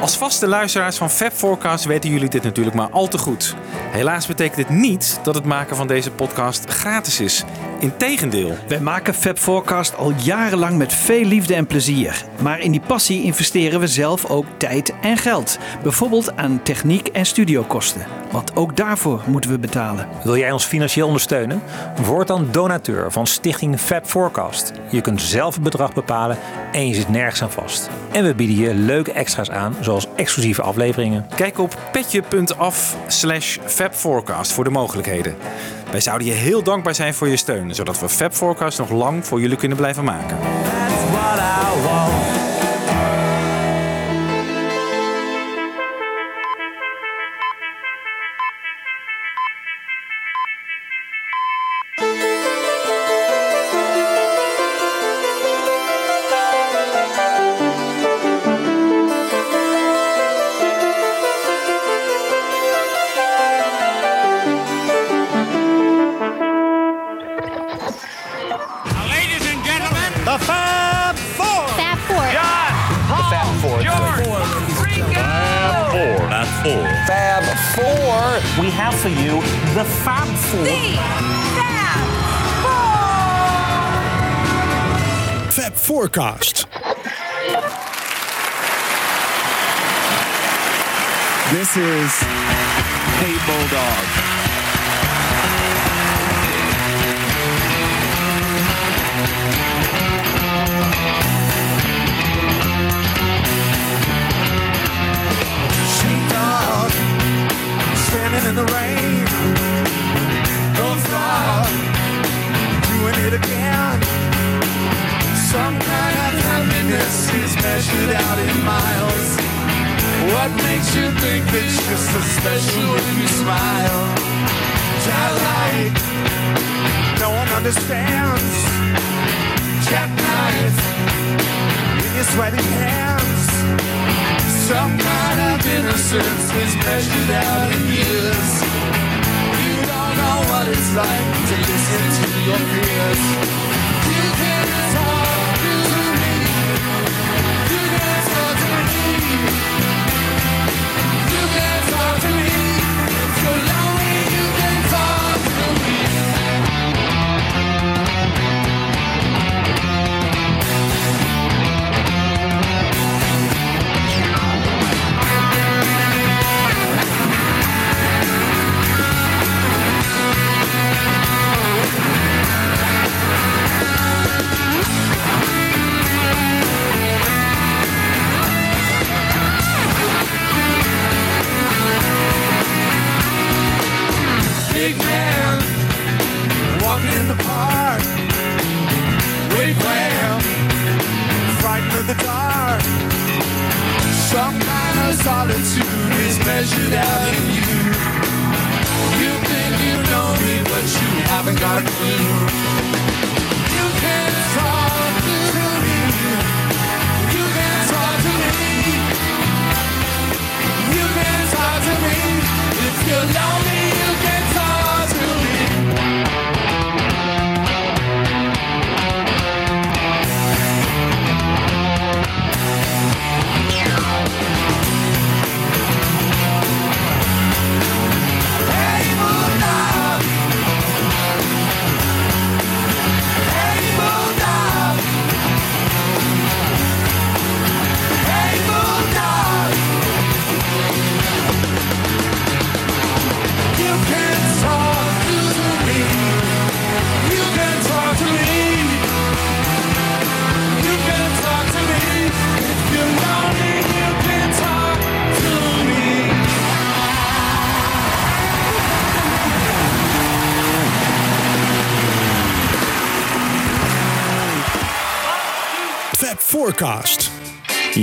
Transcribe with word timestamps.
Als 0.00 0.16
vaste 0.16 0.46
luisteraars 0.46 0.96
van 0.96 1.10
Fab 1.10 1.32
Forecast 1.32 1.84
weten 1.84 2.10
jullie 2.10 2.28
dit 2.28 2.42
natuurlijk 2.42 2.76
maar 2.76 2.90
al 2.90 3.08
te 3.08 3.18
goed. 3.18 3.54
Helaas 3.90 4.26
betekent 4.26 4.56
dit 4.56 4.68
niet 4.68 5.20
dat 5.22 5.34
het 5.34 5.44
maken 5.44 5.76
van 5.76 5.86
deze 5.86 6.10
podcast 6.10 6.70
gratis 6.70 7.20
is. 7.20 7.44
Integendeel. 7.82 8.54
Wij 8.68 8.80
maken 8.80 9.14
Fab 9.14 9.38
Forecast 9.38 9.96
al 9.96 10.12
jarenlang 10.16 10.78
met 10.78 10.92
veel 10.92 11.24
liefde 11.24 11.54
en 11.54 11.66
plezier. 11.66 12.24
Maar 12.42 12.60
in 12.60 12.70
die 12.70 12.80
passie 12.80 13.22
investeren 13.22 13.80
we 13.80 13.86
zelf 13.86 14.30
ook 14.30 14.46
tijd 14.56 14.94
en 15.00 15.16
geld. 15.16 15.58
Bijvoorbeeld 15.82 16.36
aan 16.36 16.62
techniek 16.62 17.08
en 17.08 17.26
studiokosten. 17.26 18.06
Want 18.30 18.56
ook 18.56 18.76
daarvoor 18.76 19.22
moeten 19.26 19.50
we 19.50 19.58
betalen. 19.58 20.08
Wil 20.24 20.36
jij 20.36 20.52
ons 20.52 20.64
financieel 20.64 21.06
ondersteunen? 21.06 21.62
Word 22.04 22.26
dan 22.26 22.48
donateur 22.50 23.12
van 23.12 23.26
Stichting 23.26 23.80
Fab 23.80 24.06
Forecast. 24.06 24.72
Je 24.90 25.00
kunt 25.00 25.22
zelf 25.22 25.54
het 25.54 25.62
bedrag 25.62 25.94
bepalen 25.94 26.38
en 26.72 26.88
je 26.88 26.94
zit 26.94 27.08
nergens 27.08 27.42
aan 27.42 27.50
vast. 27.50 27.90
En 28.12 28.24
we 28.24 28.34
bieden 28.34 28.56
je 28.56 28.74
leuke 28.74 29.12
extra's 29.12 29.50
aan, 29.50 29.76
zoals 29.80 30.06
exclusieve 30.16 30.62
afleveringen. 30.62 31.26
Kijk 31.36 31.58
op 31.58 31.78
petje.af 31.92 32.96
slash 33.06 33.58
fabforecast 33.64 34.52
voor 34.52 34.64
de 34.64 34.70
mogelijkheden. 34.70 35.34
Wij 35.92 36.00
zouden 36.00 36.26
je 36.26 36.32
heel 36.32 36.62
dankbaar 36.62 36.94
zijn 36.94 37.14
voor 37.14 37.28
je 37.28 37.36
steun, 37.36 37.74
zodat 37.74 38.00
we 38.00 38.08
Fab 38.08 38.32
Forecast 38.32 38.78
nog 38.78 38.90
lang 38.90 39.26
voor 39.26 39.40
jullie 39.40 39.56
kunnen 39.56 39.76
blijven 39.76 40.04
maken. 40.04 40.38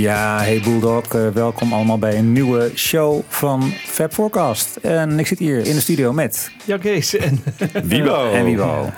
Ja, 0.00 0.38
hey 0.40 0.60
Bulldog, 0.60 1.04
eh, 1.14 1.28
welkom 1.28 1.72
allemaal 1.72 1.98
bij 1.98 2.18
een 2.18 2.32
nieuwe 2.32 2.70
show 2.74 3.22
van 3.28 3.72
Fab 3.86 4.12
Forecast. 4.12 4.76
En 4.76 5.18
ik 5.18 5.26
zit 5.26 5.38
hier 5.38 5.66
in 5.66 5.74
de 5.74 5.80
studio 5.80 6.12
met 6.12 6.50
Jan 6.64 6.78
Kees 6.78 7.16
en 7.16 7.42
Wibo. 7.84 8.30
En 8.32 8.44
Wibo. 8.44 8.90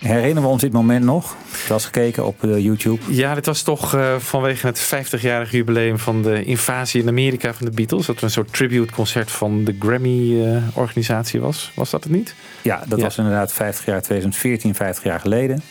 Herinneren 0.00 0.42
we 0.42 0.48
ons 0.48 0.60
dit 0.60 0.72
moment 0.72 1.04
nog? 1.04 1.36
Dat 1.68 1.84
gekeken 1.84 2.26
op 2.26 2.44
eh, 2.44 2.58
YouTube. 2.58 2.98
Ja, 3.08 3.34
dit 3.34 3.46
was 3.46 3.62
toch 3.62 3.94
eh, 3.94 4.14
vanwege 4.18 4.66
het 4.66 4.94
50-jarig 4.94 5.50
jubileum 5.50 5.98
van 5.98 6.22
de 6.22 6.44
invasie 6.44 7.02
in 7.02 7.08
Amerika 7.08 7.54
van 7.54 7.66
de 7.66 7.72
Beatles. 7.72 8.06
Dat 8.06 8.16
er 8.16 8.24
een 8.24 8.30
soort 8.30 8.52
tribute 8.52 8.92
concert 8.92 9.30
van 9.30 9.64
de 9.64 9.76
Grammy-organisatie 9.78 11.40
was. 11.40 11.72
Was 11.74 11.90
dat 11.90 12.04
het 12.04 12.12
niet? 12.12 12.34
Ja, 12.62 12.82
dat 12.88 12.98
Ja. 12.98 13.04
was 13.04 13.18
inderdaad 13.18 13.52
50 13.52 13.84
jaar, 13.84 14.02
2014, 14.02 14.74
50 14.74 15.04
jaar 15.04 15.20
geleden. 15.20 15.62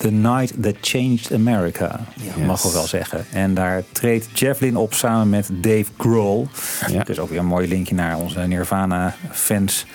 The 0.00 0.10
Night 0.10 0.62
That 0.62 0.74
Changed 0.80 1.32
America, 1.32 2.00
mag 2.46 2.64
ik 2.64 2.72
wel 2.72 2.86
zeggen. 2.86 3.24
En 3.32 3.54
daar 3.54 3.82
treedt 3.92 4.38
Jeff 4.38 4.60
Lynne 4.60 4.78
op 4.78 4.94
samen 4.94 5.28
met 5.28 5.50
Dave 5.52 5.84
Grohl. 5.98 6.46
Ja. 6.88 7.02
Dus 7.02 7.18
ook 7.18 7.28
weer 7.28 7.38
een 7.38 7.46
mooi 7.46 7.68
linkje 7.68 7.94
naar 7.94 8.16
onze 8.18 8.40
Nirvana-fans 8.40 9.86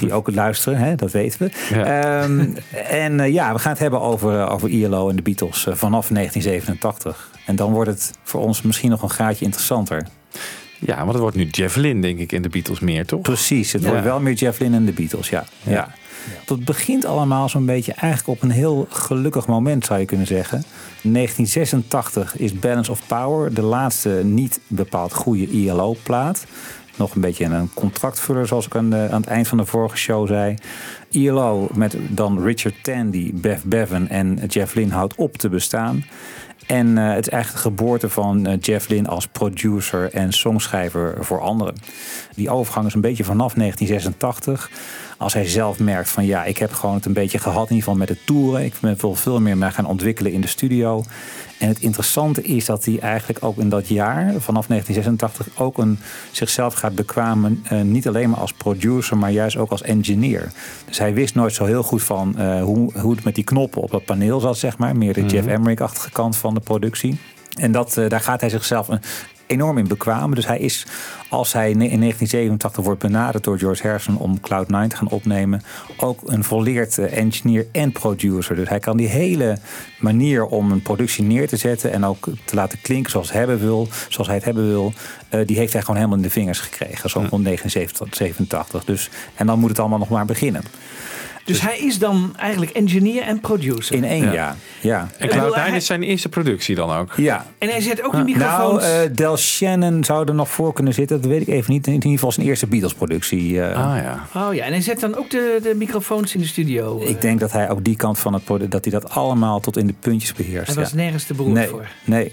die 0.00 0.12
ook 0.12 0.34
luisteren, 0.34 0.78
hè? 0.78 0.94
dat 0.94 1.10
weten 1.10 1.38
we. 1.38 1.74
Ja. 1.74 1.84
Ehm, 1.84 2.46
en 2.88 3.20
eh, 3.20 3.32
ja, 3.32 3.52
we 3.52 3.58
gaan 3.58 3.72
het 3.72 3.80
hebben 3.80 4.00
over, 4.00 4.40
eh, 4.40 4.52
over 4.52 4.68
ILO 4.68 5.08
en 5.08 5.16
de 5.16 5.22
Beatles 5.22 5.66
eh, 5.66 5.74
vanaf 5.74 6.08
1987. 6.08 7.30
En 7.46 7.56
dan 7.56 7.72
wordt 7.72 7.90
het 7.90 8.10
voor 8.22 8.40
ons 8.40 8.62
misschien 8.62 8.90
nog 8.90 9.02
een 9.02 9.10
graadje 9.10 9.44
interessanter. 9.44 10.06
Ja, 10.86 10.96
want 10.98 11.08
het 11.10 11.18
wordt 11.20 11.36
nu 11.36 11.44
Jeff 11.50 11.76
Lynne, 11.76 12.02
denk 12.02 12.18
ik, 12.18 12.32
in 12.32 12.42
de 12.42 12.48
Beatles 12.48 12.80
meer, 12.80 13.06
toch? 13.06 13.20
Precies, 13.20 13.72
het 13.72 13.82
Ja. 13.82 13.88
wordt 13.88 14.04
wel 14.04 14.20
meer 14.20 14.34
Jeff 14.34 14.58
Lynne 14.58 14.76
en 14.76 14.84
de 14.84 14.92
Beatles, 14.92 15.28
ja. 15.28 15.44
ja. 15.62 15.94
Dat 16.46 16.64
begint 16.64 17.04
allemaal 17.04 17.48
zo'n 17.48 17.66
beetje 17.66 17.92
eigenlijk 17.92 18.38
op 18.38 18.48
een 18.48 18.54
heel 18.54 18.86
gelukkig 18.90 19.46
moment, 19.46 19.84
zou 19.84 20.00
je 20.00 20.06
kunnen 20.06 20.26
zeggen. 20.26 20.64
1986 21.02 22.36
is 22.38 22.58
Balance 22.58 22.90
of 22.90 23.00
Power 23.06 23.54
de 23.54 23.62
laatste 23.62 24.20
niet 24.24 24.60
bepaald 24.66 25.12
goede 25.12 25.46
ILO-plaat. 25.50 26.44
Nog 26.96 27.14
een 27.14 27.20
beetje 27.20 27.44
een 27.44 27.70
contractvuller, 27.74 28.46
zoals 28.46 28.66
ik 28.66 28.76
aan, 28.76 28.90
de- 28.90 29.08
aan 29.10 29.20
het 29.20 29.30
eind 29.30 29.48
van 29.48 29.58
de 29.58 29.64
vorige 29.64 29.96
show 29.96 30.26
zei. 30.26 30.54
ILO 31.10 31.68
met 31.74 31.96
dan 32.08 32.42
Richard 32.44 32.74
Tandy, 32.82 33.30
Bev 33.34 33.60
Bevan 33.64 34.08
en 34.08 34.38
Jeff 34.48 34.74
Lynne 34.74 34.94
houdt 34.94 35.14
op 35.14 35.36
te 35.36 35.48
bestaan. 35.48 36.04
En 36.66 36.98
eh, 36.98 37.14
het 37.14 37.26
is 37.26 37.32
eigenlijk 37.32 37.64
de 37.64 37.68
geboorte 37.68 38.08
van 38.08 38.46
eh, 38.46 38.58
Jeff 38.60 38.88
Lynne 38.88 39.08
als 39.08 39.26
producer 39.26 40.12
en 40.12 40.32
songschrijver 40.32 41.16
voor 41.20 41.40
anderen. 41.40 41.74
Die 42.34 42.50
overgang 42.50 42.86
is 42.86 42.94
een 42.94 43.00
beetje 43.00 43.24
vanaf 43.24 43.54
1986. 43.54 44.70
Als 45.22 45.32
hij 45.32 45.48
zelf 45.48 45.78
merkt 45.78 46.08
van 46.08 46.24
ja, 46.24 46.44
ik 46.44 46.58
heb 46.58 46.72
gewoon 46.72 46.94
het 46.94 47.06
een 47.06 47.12
beetje 47.12 47.38
gehad 47.38 47.68
in 47.70 47.74
ieder 47.74 47.82
geval 47.82 47.94
met 47.94 48.08
het 48.08 48.26
toeren. 48.26 48.64
Ik 48.64 48.74
ben 48.80 48.98
veel, 48.98 49.14
veel 49.14 49.40
meer 49.40 49.56
mee 49.56 49.70
gaan 49.70 49.86
ontwikkelen 49.86 50.32
in 50.32 50.40
de 50.40 50.46
studio. 50.46 51.04
En 51.58 51.68
het 51.68 51.80
interessante 51.80 52.42
is 52.42 52.64
dat 52.64 52.84
hij 52.84 52.98
eigenlijk 52.98 53.44
ook 53.44 53.56
in 53.56 53.68
dat 53.68 53.88
jaar, 53.88 54.24
vanaf 54.38 54.66
1986, 54.66 55.48
ook 55.58 55.78
een, 55.78 55.98
zichzelf 56.30 56.74
gaat 56.74 56.94
bekwamen. 56.94 57.64
eh, 57.68 57.80
niet 57.80 58.08
alleen 58.08 58.30
maar 58.30 58.40
als 58.40 58.52
producer, 58.52 59.18
maar 59.18 59.30
juist 59.30 59.56
ook 59.56 59.70
als 59.70 59.82
engineer. 59.82 60.52
Dus 60.84 60.98
hij 60.98 61.14
wist 61.14 61.34
nooit 61.34 61.52
zo 61.52 61.64
heel 61.64 61.82
goed 61.82 62.02
van 62.02 62.38
eh, 62.38 62.62
hoe, 62.62 62.92
hoe 62.98 63.14
het 63.14 63.24
met 63.24 63.34
die 63.34 63.44
knoppen 63.44 63.82
op 63.82 63.90
dat 63.90 64.04
paneel 64.04 64.40
zat, 64.40 64.58
zeg 64.58 64.78
maar. 64.78 64.96
Meer 64.96 65.12
de 65.12 65.26
Jeff 65.26 65.46
Emmerich-achtige 65.46 66.10
kant 66.10 66.36
van 66.36 66.54
de 66.54 66.60
productie. 66.60 67.18
En 67.58 67.72
dat, 67.72 67.96
eh, 67.96 68.08
daar 68.08 68.20
gaat 68.20 68.40
hij 68.40 68.50
zichzelf 68.50 68.88
een, 68.88 69.00
enorm 69.52 69.78
in 69.78 69.88
bekwamen. 69.88 70.34
Dus 70.34 70.46
hij 70.46 70.58
is, 70.58 70.86
als 71.28 71.52
hij 71.52 71.70
in 71.70 71.78
1987 71.78 72.84
wordt 72.84 73.00
benaderd 73.00 73.44
door 73.44 73.58
George 73.58 73.82
Harrison 73.82 74.16
om 74.16 74.38
Cloud9 74.38 74.88
te 74.88 74.96
gaan 74.96 75.08
opnemen, 75.08 75.62
ook 75.96 76.20
een 76.24 76.44
volleerd 76.44 76.98
eh, 76.98 77.18
engineer 77.18 77.66
en 77.72 77.92
producer. 77.92 78.56
Dus 78.56 78.68
hij 78.68 78.78
kan 78.78 78.96
die 78.96 79.08
hele 79.08 79.58
manier 79.98 80.44
om 80.44 80.70
een 80.70 80.82
productie 80.82 81.24
neer 81.24 81.48
te 81.48 81.56
zetten 81.56 81.92
en 81.92 82.04
ook 82.04 82.28
te 82.44 82.54
laten 82.54 82.80
klinken 82.80 83.10
zoals, 83.10 83.30
hij 83.30 83.38
hebben 83.38 83.58
wil, 83.58 83.88
zoals 84.08 84.26
hij 84.26 84.36
het 84.36 84.44
hebben 84.44 84.68
wil, 84.68 84.92
eh, 85.28 85.46
die 85.46 85.56
heeft 85.56 85.72
hij 85.72 85.82
gewoon 85.82 85.96
helemaal 85.96 86.16
in 86.16 86.22
de 86.22 86.30
vingers 86.30 86.60
gekregen. 86.60 87.10
Zo 87.10 87.18
rond 87.30 87.44
1987. 87.44 88.84
Dus, 88.84 89.10
en 89.34 89.46
dan 89.46 89.58
moet 89.58 89.68
het 89.68 89.78
allemaal 89.78 89.98
nog 89.98 90.08
maar 90.08 90.26
beginnen. 90.26 90.62
Dus 91.44 91.60
hij 91.60 91.78
is 91.78 91.98
dan 91.98 92.34
eigenlijk 92.36 92.72
engineer 92.72 93.22
en 93.22 93.40
producer. 93.40 93.94
In 93.96 94.04
één 94.04 94.24
Ja. 94.24 94.32
jaar. 94.32 94.56
Ja. 94.80 95.08
En 95.18 95.28
wil 95.28 95.38
Cloud9 95.50 95.54
hij- 95.54 95.76
is 95.76 95.86
zijn 95.86 96.02
eerste 96.02 96.28
productie 96.28 96.74
dan 96.74 96.90
ook. 96.90 97.12
Ja, 97.16 97.46
En 97.58 97.68
hij 97.68 97.80
zet 97.80 98.02
ook 98.04 98.10
de 98.12 98.16
Nou, 98.18 98.30
microfoons. 98.30 98.84
eh, 98.84 98.98
Del 99.12 99.36
Shannon 99.36 100.04
zou 100.04 100.28
er 100.28 100.34
nog 100.34 100.48
voor 100.50 100.72
kunnen 100.72 100.94
zitten. 100.94 101.20
Dat 101.20 101.30
weet 101.30 101.40
ik 101.40 101.48
even 101.48 101.72
niet. 101.72 101.86
In 101.86 101.92
ieder 101.92 102.10
geval 102.10 102.32
zijn 102.32 102.46
eerste 102.46 102.66
Beatles-productie. 102.66 103.60
eh. 103.62 103.90
Ah 103.90 103.96
ja. 104.02 104.26
oh 104.46 104.54
ja, 104.54 104.64
en 104.64 104.72
hij 104.72 104.80
zet 104.80 105.00
dan 105.00 105.16
ook 105.16 105.30
de, 105.30 105.58
de 105.62 105.74
microfoons 105.74 106.34
in 106.34 106.40
de 106.40 106.46
studio. 106.46 107.00
eh. 107.02 107.08
Ik 107.08 107.20
denk 107.20 107.40
dat 107.40 107.52
hij 107.52 107.70
ook 107.70 107.84
die 107.84 107.96
kant 107.96 108.18
van 108.18 108.32
het 108.34 108.44
product, 108.44 108.70
dat 108.70 108.84
hij 108.84 108.92
dat 109.00 109.10
allemaal 109.10 109.60
tot 109.60 109.76
in 109.76 109.86
de 109.86 109.94
puntjes 110.00 110.32
beheerst. 110.32 110.66
Hij 110.66 110.76
was 110.76 110.90
ja. 110.90 110.96
nergens 110.96 111.24
te 111.24 111.34
beroerd 111.34 111.54
nee, 111.54 111.66
voor. 111.68 111.86
nee. 112.04 112.32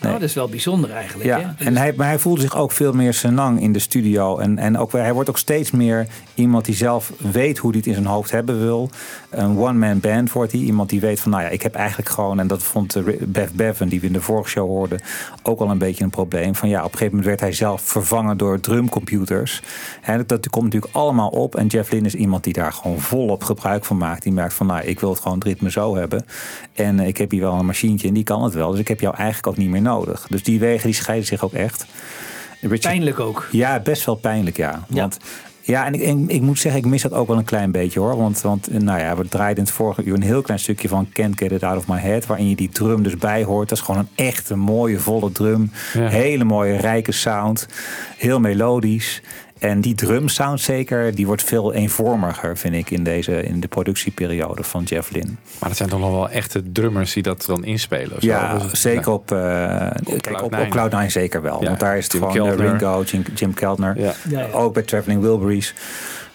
Nou, 0.00 0.12
dat 0.12 0.22
is 0.22 0.34
wel 0.34 0.48
bijzonder 0.48 0.90
eigenlijk. 0.90 1.28
Ja, 1.28 1.54
hè? 1.56 1.64
en 1.64 1.76
hij, 1.76 1.92
maar 1.96 2.06
hij 2.06 2.18
voelde 2.18 2.40
zich 2.40 2.56
ook 2.56 2.72
veel 2.72 2.92
meer 2.92 3.14
senang 3.14 3.60
in 3.60 3.72
de 3.72 3.78
studio. 3.78 4.38
En, 4.38 4.58
en 4.58 4.78
ook, 4.78 4.92
hij 4.92 5.12
wordt 5.12 5.28
ook 5.28 5.38
steeds 5.38 5.70
meer 5.70 6.06
iemand 6.34 6.64
die 6.64 6.74
zelf 6.74 7.12
weet 7.32 7.58
hoe 7.58 7.70
hij 7.70 7.78
het 7.78 7.88
in 7.88 7.94
zijn 7.94 8.06
hoofd 8.06 8.30
hebben 8.30 8.60
wil. 8.60 8.90
Een 9.30 9.58
one-man 9.58 10.00
band 10.00 10.32
wordt 10.32 10.52
hij. 10.52 10.60
Iemand 10.60 10.90
die 10.90 11.00
weet 11.00 11.20
van, 11.20 11.30
nou 11.30 11.42
ja, 11.42 11.48
ik 11.48 11.62
heb 11.62 11.74
eigenlijk 11.74 12.08
gewoon... 12.08 12.40
en 12.40 12.46
dat 12.46 12.62
vond 12.62 12.96
eh, 12.96 13.02
Bev 13.20 13.50
Bevan, 13.50 13.88
die 13.88 14.00
we 14.00 14.06
in 14.06 14.12
de 14.12 14.20
vorige 14.20 14.48
show 14.48 14.68
hoorden... 14.68 15.00
ook 15.42 15.60
al 15.60 15.70
een 15.70 15.78
beetje 15.78 16.04
een 16.04 16.10
probleem. 16.10 16.54
Van 16.54 16.68
ja, 16.68 16.78
op 16.78 16.84
een 16.84 16.98
gegeven 16.98 17.10
moment 17.10 17.26
werd 17.26 17.40
hij 17.40 17.52
zelf 17.52 17.82
vervangen 17.82 18.36
door 18.36 18.60
drumcomputers. 18.60 19.62
Dat, 20.06 20.28
dat 20.28 20.48
komt 20.48 20.64
natuurlijk 20.64 20.94
allemaal 20.94 21.28
op. 21.28 21.56
En 21.56 21.66
Jeff 21.66 21.90
Lynne 21.90 22.06
is 22.06 22.14
iemand 22.14 22.44
die 22.44 22.52
daar 22.52 22.72
gewoon 22.72 23.00
volop 23.00 23.44
gebruik 23.44 23.84
van 23.84 23.96
maakt. 23.96 24.22
Die 24.22 24.32
merkt 24.32 24.54
van, 24.54 24.66
nou, 24.66 24.84
ik 24.84 25.00
wil 25.00 25.10
het 25.10 25.20
gewoon 25.20 25.38
het 25.38 25.46
ritme 25.46 25.70
zo 25.70 25.96
hebben. 25.96 26.24
En 26.74 27.00
eh, 27.00 27.06
ik 27.06 27.16
heb 27.16 27.30
hier 27.30 27.40
wel 27.40 27.54
een 27.54 27.66
machientje 27.66 28.08
en 28.08 28.14
die 28.14 28.24
kan 28.24 28.42
het 28.42 28.54
wel. 28.54 28.70
Dus 28.70 28.80
ik 28.80 28.88
heb 28.88 29.00
jou 29.00 29.14
eigenlijk 29.14 29.46
ook 29.46 29.56
niet 29.56 29.70
meer 29.70 29.80
nodig. 29.90 30.26
Dus 30.28 30.42
die 30.42 30.58
wegen 30.60 30.84
die 30.84 30.94
scheiden 30.94 31.26
zich 31.26 31.44
ook 31.44 31.52
echt. 31.52 31.86
Richard, 32.60 32.80
Pijnlijk 32.80 33.20
ook. 33.20 33.48
ja, 33.50 33.80
best 33.80 34.04
wel 34.04 34.14
pijnlijk, 34.14 34.56
ja. 34.56 34.84
Ja. 34.88 35.00
Want 35.00 35.18
ja, 35.60 35.86
en 35.86 35.94
ik, 35.94 36.02
en 36.02 36.28
ik 36.28 36.40
moet 36.40 36.58
zeggen, 36.58 36.80
ik 36.80 36.86
mis 36.86 37.02
dat 37.02 37.12
ook 37.12 37.28
wel 37.28 37.36
een 37.36 37.44
klein 37.44 37.70
beetje 37.70 38.00
hoor. 38.00 38.16
Want, 38.16 38.40
want 38.40 38.68
eh, 38.68 38.80
nou 38.80 38.98
ja, 39.00 39.16
we 39.16 39.28
draaiden 39.28 39.56
in 39.56 39.62
het 39.62 39.72
vorige 39.72 40.02
uur 40.02 40.14
een 40.14 40.22
heel 40.22 40.42
klein 40.42 40.60
stukje 40.60 40.88
van 40.88 41.08
Can't 41.12 41.38
Get 41.38 41.52
It 41.52 41.62
Out 41.62 41.76
of 41.76 41.86
My 41.86 41.98
Head. 41.98 42.26
Waarin 42.26 42.48
je 42.48 42.56
die 42.56 42.68
drum 42.68 43.02
dus 43.02 43.16
bij 43.16 43.44
hoort. 43.44 43.68
Dat 43.68 43.78
is 43.78 43.84
gewoon 43.84 44.00
een 44.00 44.24
echte 44.26 44.56
mooie, 44.56 44.98
volle 44.98 45.32
drum. 45.32 45.70
Ja. 45.92 46.08
Hele 46.08 46.44
mooie, 46.44 46.76
rijke 46.76 47.12
sound. 47.12 47.68
Heel 48.16 48.40
melodisch. 48.40 49.22
En 49.58 49.80
die 49.80 49.94
drum 49.94 50.28
sound 50.28 50.60
zeker, 50.60 51.14
die 51.14 51.26
wordt 51.26 51.42
veel 51.42 51.72
eenvormiger, 51.72 52.56
vind 52.56 52.74
ik, 52.74 52.90
in, 52.90 53.04
deze, 53.04 53.42
in 53.42 53.60
de 53.60 53.68
productieperiode 53.68 54.62
van 54.62 54.82
Jeff 54.82 55.10
Lynne. 55.10 55.32
Maar 55.58 55.68
dat 55.68 55.78
zijn 55.78 55.88
toch 55.88 56.00
nog 56.00 56.10
wel 56.10 56.30
echte 56.30 56.72
drummers 56.72 57.12
die 57.12 57.22
dat 57.22 57.44
dan 57.46 57.64
inspelen? 57.64 58.16
of 58.16 58.22
zo? 58.22 58.26
Ja, 58.28 58.58
Dus- 58.58 58.80
zeker 58.80 59.12
op, 59.12 59.32
eh 59.32 59.38
kijk, 60.20 60.42
op, 60.42 60.52
Cloud9. 60.52 60.60
op 60.60 60.76
Cloud9 60.76 61.06
zeker 61.06 61.42
wel. 61.42 61.60
Ja, 61.60 61.66
want 61.66 61.80
daar 61.80 61.96
is 61.96 62.04
het 62.04 62.12
Jim 62.12 62.22
gewoon 62.22 62.36
eh, 62.36 62.44
Keltner. 62.46 62.70
Ringo, 62.70 63.02
Jim, 63.02 63.24
Jim 63.34 63.54
Keltner. 63.54 64.00
Ja. 64.00 64.14
Ja, 64.28 64.40
ja. 64.40 64.50
Ook 64.52 64.74
bij 64.74 64.82
Traveling 64.82 65.20
Wilburys. 65.20 65.74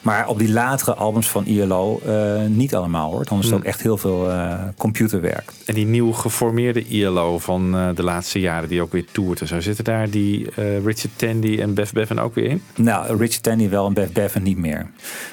Maar 0.04 0.28
op 0.28 0.40
die 0.40 0.52
latere 0.52 0.94
albums 0.94 1.28
van 1.30 1.46
ILO 1.46 2.00
eh, 2.06 2.42
niet 2.48 2.76
allemaal 2.76 3.12
hoor. 3.12 3.26
Dan 3.26 3.38
is 3.38 3.44
het 3.44 3.54
Hmm. 3.54 3.62
ook 3.64 3.68
echt 3.68 3.82
heel 3.82 3.98
veel 3.98 4.30
eh, 4.32 4.60
computerwerk. 4.78 5.52
En 5.66 5.74
die 5.74 5.86
nieuw 5.86 6.12
geformeerde 6.12 6.84
ILO 6.88 7.40
van 7.40 7.76
eh, 7.76 7.90
de 7.96 8.04
laatste 8.04 8.40
jaren 8.40 8.70
die 8.70 8.82
ook 8.82 8.92
weer 8.92 9.06
toert 9.12 9.42
en 9.42 9.48
zo. 9.48 9.60
Zitten 9.60 9.84
daar 9.84 10.10
die 10.10 10.50
Richard 10.86 11.10
Tandy 11.16 11.58
en 11.60 11.74
Bev 11.74 11.92
Bevan 11.92 12.20
ook 12.20 12.36
weer 12.36 12.50
in? 12.50 12.62
Nou, 12.76 13.18
Richard 13.18 13.44
Tandy 13.44 13.70
wel 13.70 13.86
en 13.88 13.94
Bev 13.94 14.10
Bevan 14.10 14.44
niet 14.44 14.58
meer. 14.58 14.88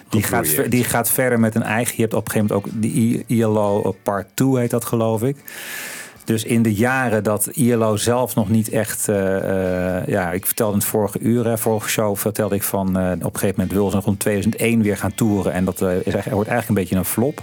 Die 0.08 0.22
gaat, 0.22 0.48
ver- 0.48 0.70
die 0.70 0.84
gaat 0.84 1.10
verder 1.10 1.40
met 1.40 1.54
een 1.54 1.62
eigen... 1.62 1.94
Je 1.96 2.02
hebt 2.02 2.14
op 2.14 2.24
een 2.26 2.30
gegeven 2.32 2.56
moment 2.56 2.76
ook 2.84 2.84
I- 2.84 3.24
ILO 3.26 3.96
Part 4.02 4.26
2 4.34 4.58
heet 4.58 4.70
dat 4.70 4.84
geloof 4.84 5.22
ik. 5.22 5.36
Dus 6.30 6.44
in 6.44 6.62
de 6.62 6.74
jaren 6.74 7.24
dat 7.24 7.46
ILO 7.46 7.96
zelf 7.96 8.34
nog 8.34 8.48
niet 8.48 8.68
echt... 8.68 9.08
eh, 9.08 9.98
eh, 9.98 10.06
ja, 10.06 10.30
ik 10.32 10.46
vertelde 10.46 10.72
in 10.72 10.78
het 10.78 10.88
vorige 10.88 11.18
uur, 11.18 11.58
vorige 11.58 11.88
show 11.88 12.16
vertelde 12.16 12.54
ik 12.54 12.62
van... 12.62 12.98
eh, 12.98 13.10
op 13.12 13.34
een 13.34 13.40
gegeven 13.40 13.54
moment 13.56 13.72
wil 13.72 13.88
ze 13.88 13.94
nog 13.94 14.04
rond 14.04 14.20
2001 14.20 14.82
weer 14.82 14.96
gaan 14.96 15.14
toeren. 15.14 15.52
En 15.52 15.64
dat 15.64 15.82
eigenlijk, 15.82 16.30
wordt 16.30 16.48
eigenlijk 16.50 16.68
een 16.68 16.74
beetje 16.74 16.96
een 16.96 17.04
flop. 17.04 17.42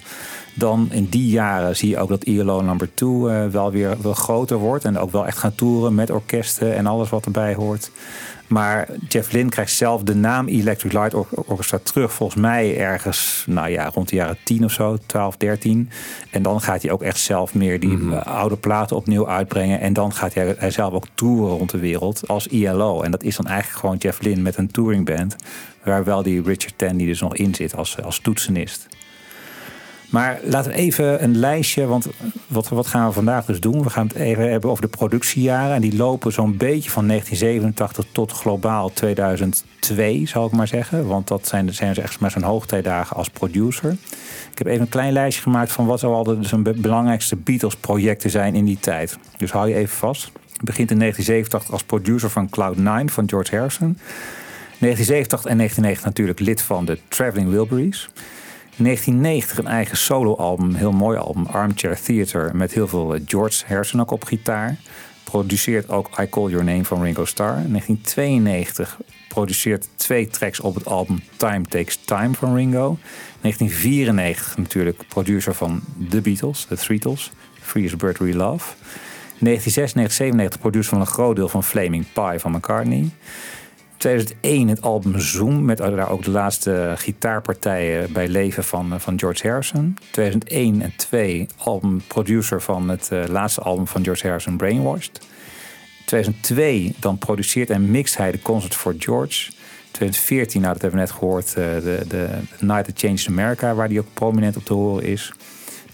Dan 0.58 0.88
in 0.92 1.06
die 1.06 1.30
jaren 1.30 1.76
zie 1.76 1.90
je 1.90 1.98
ook 1.98 2.10
dat 2.10 2.24
ILO 2.24 2.62
number 2.62 2.90
2 2.94 3.10
eh, 3.10 3.46
wel 3.46 3.72
weer 3.72 3.98
wel 4.02 4.14
groter 4.14 4.58
wordt. 4.58 4.86
En 4.86 4.98
ook 4.98 5.12
wel 5.12 5.26
echt 5.26 5.38
gaan 5.38 5.56
toeren 5.56 5.96
met 5.96 6.12
orkesten 6.12 6.76
en 6.76 6.86
alles 6.86 7.10
wat 7.10 7.26
erbij 7.26 7.56
hoort. 7.56 7.92
Maar 8.48 8.88
Jeff 9.08 9.32
Lynne 9.32 9.50
krijgt 9.50 9.72
zelf 9.72 10.04
de 10.04 10.16
naam 10.16 10.48
Electric 10.48 10.94
Light 10.94 11.14
Or- 11.14 11.28
Orchestra 11.32 11.80
terug. 11.84 12.14
Volgens 12.14 12.42
mij 12.42 12.78
ergens, 12.78 13.44
nou 13.48 13.70
ja, 13.70 13.90
rond 13.94 14.10
de 14.10 14.16
jaren 14.16 14.38
10 14.44 14.64
of 14.64 14.72
zo, 14.72 14.98
12, 15.06 15.38
13. 15.38 15.90
En 16.32 16.42
dan 16.42 16.62
gaat 16.62 16.82
hij 16.82 16.92
ook 16.92 17.02
echt 17.02 17.20
zelf 17.20 17.54
meer 17.54 17.80
die 17.80 17.98
eh, 18.12 18.26
oude 18.26 18.58
platen 18.58 18.96
opnieuw 18.96 19.28
uitbrengen. 19.30 19.80
En 19.80 19.94
dan 19.94 20.14
gaat 20.14 20.34
hij, 20.34 20.56
hij 20.58 20.72
zelf 20.72 20.94
ook 20.94 21.08
toeren 21.14 21.58
rond 21.58 21.72
de 21.72 21.80
wereld 21.80 22.28
als 22.28 22.48
ILO. 22.48 23.02
En 23.02 23.12
dat 23.12 23.24
is 23.24 23.36
dan 23.36 23.46
eigenlijk 23.48 23.80
gewoon 23.80 23.98
Jeff 23.98 24.22
Lynne 24.22 24.42
met 24.42 24.58
een 24.58 24.72
touringband. 24.72 25.36
Waar 25.84 26.04
wel 26.04 26.24
die 26.24 26.42
Richard 26.42 26.78
Tandy 26.78 27.06
dus 27.06 27.20
nog 27.22 27.36
in 27.36 27.56
zit 27.56 27.76
als, 27.76 28.02
als 28.04 28.20
toetsenist. 28.20 28.88
Maar 30.10 30.40
laten 30.44 30.72
we 30.72 30.78
even 30.78 31.24
een 31.24 31.38
lijstje, 31.38 31.86
want 31.86 32.08
wat, 32.48 32.68
wat 32.68 32.88
gaan 32.88 33.08
we 33.08 33.14
vandaag 33.14 33.46
dus 33.46 33.60
doen? 33.60 33.84
We 33.84 33.90
gaan 33.90 34.08
het 34.08 34.16
even 34.16 34.52
hebben 34.52 34.70
over 34.70 34.82
de 34.82 34.98
productiejaren. 34.98 35.76
En 35.76 35.82
die 35.82 35.96
lopen 35.96 36.32
zo'n 36.32 36.58
beetje 36.58 36.90
van 36.90 37.08
1987 37.08 38.06
tot 38.12 38.32
globaal 38.32 38.94
2002, 38.94 40.26
zal 40.28 40.46
ik 40.46 40.52
maar 40.52 40.68
zeggen. 40.68 41.08
Want 41.08 41.28
dat 41.28 41.48
zijn, 41.48 41.74
zijn 41.74 41.94
dus 41.94 42.04
echt 42.04 42.20
maar 42.20 42.32
zijn 42.32 42.44
hoogtijdagen 42.44 43.16
als 43.16 43.30
producer. 43.30 43.92
Ik 44.52 44.58
heb 44.58 44.68
even 44.68 44.82
een 44.82 44.90
klein 44.90 45.14
lijstje 45.14 45.42
gemaakt 45.42 45.72
van 45.72 45.86
wat 45.86 46.00
zou 46.00 46.14
al 46.14 46.24
de 46.24 46.38
zijn 46.42 46.64
be- 46.64 46.74
belangrijkste 46.74 47.36
Beatles-projecten 47.36 48.30
zijn 48.30 48.56
in 48.56 48.66
die 48.66 48.80
tijd. 48.80 49.18
Dus 49.38 49.52
hou 49.52 49.70
je 49.70 49.76
even 49.76 49.98
vast. 49.98 50.24
Hij 50.24 50.66
begint 50.66 50.92
in 50.92 51.00
1987 51.00 51.72
als 51.72 51.84
producer 51.84 52.30
van 52.30 52.50
Cloud9 52.50 53.06
van 53.14 53.30
George 53.30 53.56
Harrison. 53.56 53.98
1987 54.80 55.46
en 55.52 55.58
1990 55.58 56.06
natuurlijk 56.06 56.40
lid 56.40 56.62
van 56.62 56.86
de 56.86 56.98
Traveling 57.08 57.50
Wilburys. 57.50 58.10
1990 58.78 59.58
een 59.58 59.68
eigen 59.68 59.98
soloalbum, 59.98 60.74
heel 60.74 60.92
mooi 60.92 61.18
album, 61.18 61.46
Armchair 61.46 62.02
Theater, 62.02 62.56
met 62.56 62.74
heel 62.74 62.88
veel 62.88 63.14
eh, 63.14 63.22
George 63.26 63.66
Harrison 63.68 64.10
op 64.10 64.24
gitaar. 64.24 64.78
produceert 65.24 65.90
ook 65.90 66.10
I 66.20 66.30
Call 66.30 66.50
Your 66.50 66.66
Name 66.66 66.86
van 66.86 67.02
Ringo 67.02 67.26
Starr. 67.26 67.58
In 67.58 67.70
1992 67.72 68.98
produceert 69.28 69.88
twee 69.96 70.28
tracks 70.28 70.60
op 70.60 70.76
het 70.76 70.86
album 70.86 71.24
Time 71.38 71.66
Takes 71.66 72.00
Time 72.06 72.34
van 72.34 72.56
Ringo. 72.56 72.98
1994 73.42 74.58
natuurlijk 74.58 75.08
producer 75.08 75.54
van 75.54 75.82
The 76.10 76.22
Beatles, 76.22 76.66
The 76.70 76.76
Threetles, 76.76 77.32
Free 77.62 77.86
as 77.86 77.96
Bird 77.96 78.18
We 78.18 78.36
Love. 78.36 78.74
1996, 79.40 80.12
97 80.14 80.60
producer 80.60 80.90
van 80.90 81.00
een 81.00 81.08
groot 81.08 81.36
deel 81.36 81.50
van 81.50 81.64
Flaming 81.64 82.06
Pie 82.14 82.40
van 82.40 82.52
McCartney. 82.52 83.10
2001 83.98 84.68
het 84.68 84.82
album 84.82 85.20
Zoom 85.20 85.66
met 85.66 85.78
daar 85.78 86.10
ook 86.10 86.24
de 86.24 86.32
laatste 86.32 86.94
gitaarpartijen 86.98 88.12
bij 88.12 88.28
leven 88.28 88.64
van, 88.64 88.94
eh, 88.94 89.00
van 89.00 89.20
George 89.20 89.48
Harrison. 89.48 89.98
2001 90.12 90.82
en 90.82 90.94
2 90.96 91.48
album 91.58 92.02
producer 92.08 92.62
van 92.62 92.90
het 92.90 93.10
uh, 93.14 93.24
laatste 93.28 93.62
album 93.62 93.88
van 93.88 94.04
George 94.04 94.28
Harrison 94.28 94.58
Brainwashed. 94.58 95.20
2002 96.06 96.96
dan 97.00 97.18
produceert 97.18 97.70
en 97.70 97.92
mixt 97.92 98.18
hij 98.18 98.32
de 98.32 98.42
Concert 98.42 98.76
for 98.76 98.96
George. 99.00 99.52
2014, 99.92 100.62
nou 100.62 100.74
dat 100.74 100.82
hebben 100.82 101.00
we 101.00 101.06
net 101.06 101.16
gehoord, 101.16 101.48
uh, 101.48 101.56
de, 101.56 102.06
de 102.08 102.30
Night 102.60 102.86
That 102.86 103.00
Changed 103.00 103.28
America, 103.28 103.74
waar 103.74 103.88
die 103.88 104.00
ook 104.00 104.14
prominent 104.14 104.58
op 104.58 104.66
te 104.66 104.74
horen 104.74 105.04
is. 105.04 105.34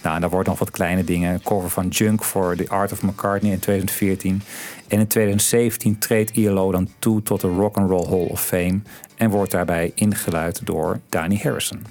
Nou, 0.04 0.16
en 0.16 0.22
daar 0.22 0.30
wordt 0.30 0.48
nog 0.48 0.60
wat 0.60 0.72
kleine 0.72 1.04
dingen. 1.04 1.34
Een 1.34 1.42
cover 1.42 1.70
van 1.70 1.88
Junk 1.88 2.24
voor 2.24 2.56
The 2.56 2.70
Art 2.70 2.92
of 2.92 3.02
McCartney 3.02 3.52
in 3.52 3.60
2014. 3.60 4.42
En 4.88 5.00
in 5.00 5.08
2017 5.08 5.98
treedt 6.00 6.32
ILO 6.32 6.72
dan 6.72 6.90
toe 7.00 7.24
tot 7.24 7.42
de 7.42 7.48
Rock 7.48 7.78
and 7.78 7.90
Roll 7.90 8.06
Hall 8.08 8.28
of 8.28 8.42
Fame. 8.46 8.80
En 9.16 9.30
wordt 9.30 9.52
daarbij 9.52 9.92
ingeluid 9.96 10.66
door 10.66 11.00
Danny 11.10 11.40
Harrison. 11.44 11.82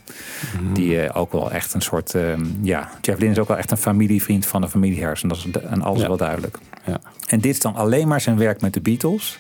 Die 0.73 0.95
uh, 1.04 1.11
ook 1.12 1.33
wel 1.33 1.50
echt 1.50 1.75
een 1.75 1.81
soort... 1.83 2.14
Um, 2.14 2.59
ja, 2.62 2.90
Jeff 3.00 3.19
Lynne 3.19 3.35
is 3.35 3.40
ook 3.40 3.49
wel 3.49 3.57
echt 3.57 3.71
een 3.71 3.76
familievriend 3.76 4.47
van 4.47 4.61
de 4.61 4.69
familie 4.69 5.00
Harrison. 5.02 5.28
Dat 5.28 5.38
is 5.38 5.62
en 5.62 5.83
alles 5.83 6.00
Ja. 6.00 6.07
wel 6.09 6.16
duidelijk. 6.16 6.59
Ja. 6.87 7.00
En 7.28 7.40
dit 7.40 7.52
is 7.52 7.61
dan 7.61 7.75
alleen 7.75 8.09
maar 8.09 8.21
zijn 8.21 8.37
werk 8.38 8.61
met 8.61 8.75
de 8.75 8.81
Beatles. 8.81 9.38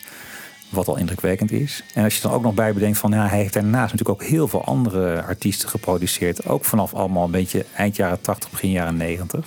Wat 0.72 0.88
al 0.88 0.96
indrukwekkend 0.96 1.52
is. 1.52 1.84
En 1.94 2.04
als 2.04 2.14
je 2.14 2.22
dan 2.22 2.32
ook 2.32 2.42
nog 2.42 2.54
bij 2.54 2.72
bedenkt 2.72 2.98
van 2.98 3.10
ja, 3.10 3.26
hij 3.26 3.38
heeft 3.38 3.52
daarnaast 3.52 3.92
natuurlijk 3.92 4.22
ook 4.22 4.28
heel 4.28 4.48
veel 4.48 4.64
andere 4.64 5.22
artiesten 5.22 5.68
geproduceerd. 5.68 6.48
Ook 6.48 6.64
vanaf 6.64 6.94
allemaal 6.94 7.24
een 7.24 7.30
beetje 7.30 7.64
eind 7.76 7.96
jaren 7.96 8.20
80, 8.20 8.50
begin 8.50 8.70
jaren 8.70 8.96
90. 8.96 9.46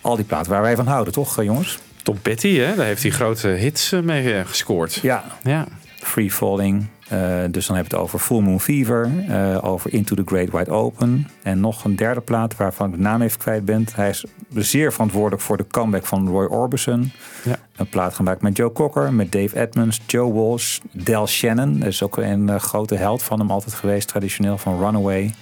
Al 0.00 0.16
die 0.16 0.24
platen 0.24 0.52
waar 0.52 0.62
wij 0.62 0.76
van 0.76 0.86
houden, 0.86 1.12
toch 1.12 1.38
eh, 1.38 1.44
jongens? 1.44 1.78
Tom 2.02 2.20
Petty, 2.20 2.56
hè? 2.56 2.74
daar 2.74 2.86
heeft 2.86 3.02
hij 3.02 3.10
grote 3.10 3.48
hits 3.48 3.92
eh, 3.92 4.00
mee 4.00 4.34
eh, 4.34 4.46
gescoord. 4.46 4.94
Ja. 4.94 5.24
Ja. 5.42 5.66
Free 5.98 6.30
Falling. 6.30 6.86
Eh, 7.08 7.38
dus 7.50 7.66
dan 7.66 7.76
heb 7.76 7.86
je 7.86 7.92
het 7.96 8.04
over 8.04 8.18
Full 8.18 8.40
Moon 8.40 8.60
Fever. 8.60 9.10
eh, 9.28 9.58
over 9.64 9.92
Into 9.92 10.14
the 10.16 10.22
Great 10.24 10.50
Wide 10.50 10.70
Open. 10.70 11.28
En 11.42 11.60
nog 11.60 11.84
een 11.84 11.96
derde 11.96 12.20
plaat 12.20 12.56
waarvan 12.56 12.86
ik 12.88 12.92
de 12.94 13.00
naam 13.00 13.22
even 13.22 13.38
kwijt 13.38 13.64
ben. 13.64 13.86
Hij 13.94 14.08
is 14.08 14.24
zeer 14.54 14.92
verantwoordelijk 14.92 15.42
voor 15.42 15.56
de 15.56 15.66
comeback 15.66 16.06
van 16.06 16.28
Roy 16.28 16.44
Orbison. 16.44 17.12
Ja. 17.44 17.58
Een 17.76 17.88
plaat 17.88 18.14
gemaakt 18.14 18.42
met 18.42 18.56
Joe 18.56 18.72
Cocker, 18.72 19.12
met 19.12 19.32
Dave 19.32 19.60
Edmunds, 19.60 20.00
Joe 20.06 20.32
Walsh, 20.32 20.78
Del 20.92 21.26
Shannon. 21.26 21.78
Dat 21.78 21.88
is 21.88 22.02
ook 22.02 22.16
een 22.16 22.48
eh, 22.48 22.58
grote 22.58 22.94
held 22.94 23.22
van 23.22 23.38
hem 23.38 23.50
altijd 23.50 23.74
geweest, 23.74 24.08
traditioneel 24.08 24.58
van 24.58 24.78
Runaway. 24.78 25.34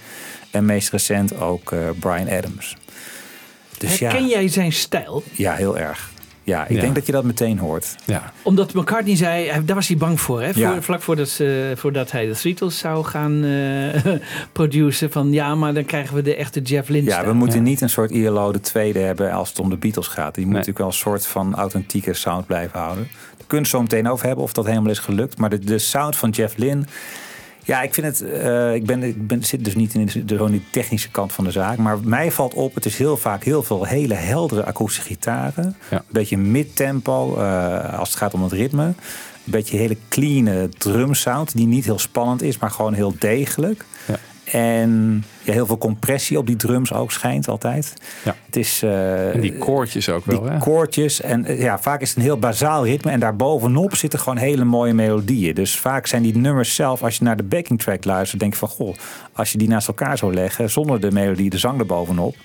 En 0.51 0.65
meest 0.65 0.89
recent 0.91 1.39
ook 1.41 1.73
Brian 1.99 2.29
Adams. 2.29 2.77
Dus 3.77 3.99
ja, 3.99 4.09
Herken 4.09 4.27
jij 4.27 4.47
zijn 4.47 4.71
stijl? 4.73 5.23
ja, 5.31 5.53
heel 5.53 5.77
erg. 5.77 6.13
Ja, 6.45 6.63
ik 6.67 6.75
Ja. 6.75 6.81
denk 6.81 6.95
dat 6.95 7.05
je 7.05 7.11
dat 7.11 7.23
meteen 7.23 7.59
hoort. 7.59 7.95
Ja. 8.05 8.31
Omdat 8.41 8.73
McCartney 8.73 9.15
zei, 9.15 9.51
daar 9.65 9.75
was 9.75 9.87
hij 9.87 9.97
bang 9.97 10.21
voor. 10.21 10.41
Hè? 10.41 10.51
Voor- 10.53 10.61
Ja. 10.61 10.81
vlak 10.81 11.01
voordat, 11.01 11.29
ze- 11.29 11.73
voordat 11.75 12.11
hij 12.11 12.25
de 12.25 12.39
Beatles 12.43 12.77
zou 12.77 13.05
gaan 13.05 13.43
eh 13.43 14.13
produceren. 14.51 15.11
Van 15.13 15.31
ja, 15.31 15.55
maar 15.55 15.73
dan 15.73 15.85
krijgen 15.85 16.15
we 16.15 16.21
de 16.21 16.35
echte 16.35 16.61
Jeff 16.61 16.89
Lynne 16.89 17.09
Ja, 17.09 17.25
we 17.25 17.33
moeten 17.33 17.63
niet 17.63 17.81
een 17.81 17.89
soort 17.89 18.11
ILO 18.11 18.51
de 18.51 18.59
tweede 18.59 18.99
hebben 18.99 19.31
als 19.31 19.49
het 19.49 19.59
om 19.59 19.69
de 19.69 19.77
Beatles 19.77 20.07
gaat. 20.07 20.35
Die 20.35 20.45
moet 20.45 20.53
Nee. 20.53 20.65
natuurlijk 20.65 20.77
wel 20.77 20.87
een 20.87 20.93
soort 21.19 21.25
van 21.27 21.55
authentieke 21.55 22.13
sound 22.13 22.45
blijven 22.45 22.79
houden. 22.79 23.03
Daar 23.37 23.47
kunnen 23.47 23.47
we 23.47 23.57
het 23.57 23.67
zo 23.67 23.81
meteen 23.81 24.11
over 24.11 24.25
hebben 24.25 24.43
of 24.43 24.53
dat 24.53 24.65
helemaal 24.65 24.91
is 24.91 24.99
gelukt. 24.99 25.37
Maar 25.37 25.49
de, 25.49 25.59
de 25.59 25.77
sound 25.77 26.15
van 26.15 26.29
Jeff 26.29 26.57
Lynne... 26.57 26.83
Ja, 27.65 27.81
ik 27.81 27.93
vind 27.93 28.07
het... 28.07 28.21
eh, 28.21 28.73
ik, 28.73 28.85
ben, 28.85 29.03
ik 29.03 29.27
ben, 29.27 29.43
zit 29.43 29.65
dus 29.65 29.75
niet 29.75 29.93
in 29.93 30.05
de, 30.05 30.25
de, 30.25 30.61
technische 30.71 31.09
kant 31.09 31.33
van 31.33 31.43
de 31.43 31.51
zaak. 31.51 31.77
Maar 31.77 31.97
mij 32.03 32.31
valt 32.31 32.53
op, 32.53 32.75
het 32.75 32.85
is 32.85 32.97
heel 32.97 33.17
vaak 33.17 33.43
heel 33.43 33.63
veel 33.63 33.85
hele 33.85 34.13
heldere 34.13 34.65
akoestische 34.65 35.07
gitaren. 35.07 35.75
Ja. 35.89 35.97
Een 35.97 36.03
beetje 36.09 36.37
mid-tempo 36.37 37.37
eh, 37.37 37.99
als 37.99 38.09
het 38.09 38.17
gaat 38.17 38.33
om 38.33 38.43
het 38.43 38.51
ritme. 38.51 38.85
Een 38.85 39.51
beetje 39.51 39.77
hele 39.77 39.97
clean 40.09 40.69
drumsound 40.77 41.55
die 41.55 41.67
niet 41.67 41.85
heel 41.85 41.99
spannend 41.99 42.41
is, 42.41 42.57
maar 42.57 42.71
gewoon 42.71 42.93
heel 42.93 43.15
degelijk. 43.19 43.85
En 44.45 45.23
ja, 45.41 45.53
heel 45.53 45.65
veel 45.65 45.77
compressie 45.77 46.37
op 46.37 46.47
die 46.47 46.55
drums 46.55 46.93
ook 46.93 47.11
schijnt 47.11 47.47
altijd. 47.47 47.93
Ja. 48.23 48.35
Het 48.45 48.55
is, 48.55 48.83
eh, 48.83 49.33
En 49.33 49.41
die 49.41 49.57
koortjes 49.57 50.09
ook 50.09 50.25
wel, 50.25 50.41
die 50.41 50.49
hè? 50.49 50.57
koortjes. 50.57 51.21
En 51.21 51.45
eh, 51.45 51.61
ja, 51.61 51.79
vaak 51.79 52.01
is 52.01 52.09
het 52.09 52.17
een 52.17 52.23
heel 52.23 52.39
bazaal 52.39 52.85
ritme. 52.85 53.11
En 53.11 53.19
daarbovenop 53.19 53.95
zitten 53.95 54.19
gewoon 54.19 54.37
hele 54.37 54.63
mooie 54.63 54.93
melodieën. 54.93 55.55
Dus 55.55 55.79
vaak 55.79 56.07
zijn 56.07 56.21
die 56.21 56.37
nummers 56.37 56.75
zelf, 56.75 57.03
als 57.03 57.17
je 57.17 57.23
naar 57.23 57.37
de 57.37 57.43
backing 57.43 57.81
track 57.81 58.05
luistert, 58.05 58.39
denk 58.39 58.53
je 58.53 58.59
van 58.59 58.67
goh, 58.67 58.95
als 59.33 59.51
je 59.51 59.57
die 59.57 59.67
naast 59.67 59.87
elkaar 59.87 60.17
zou 60.17 60.33
leggen, 60.33 60.69
zonder 60.69 60.99
de 60.99 61.11
melodie, 61.11 61.49
de 61.49 61.57
zang 61.57 61.79
erbovenop, 61.79 62.35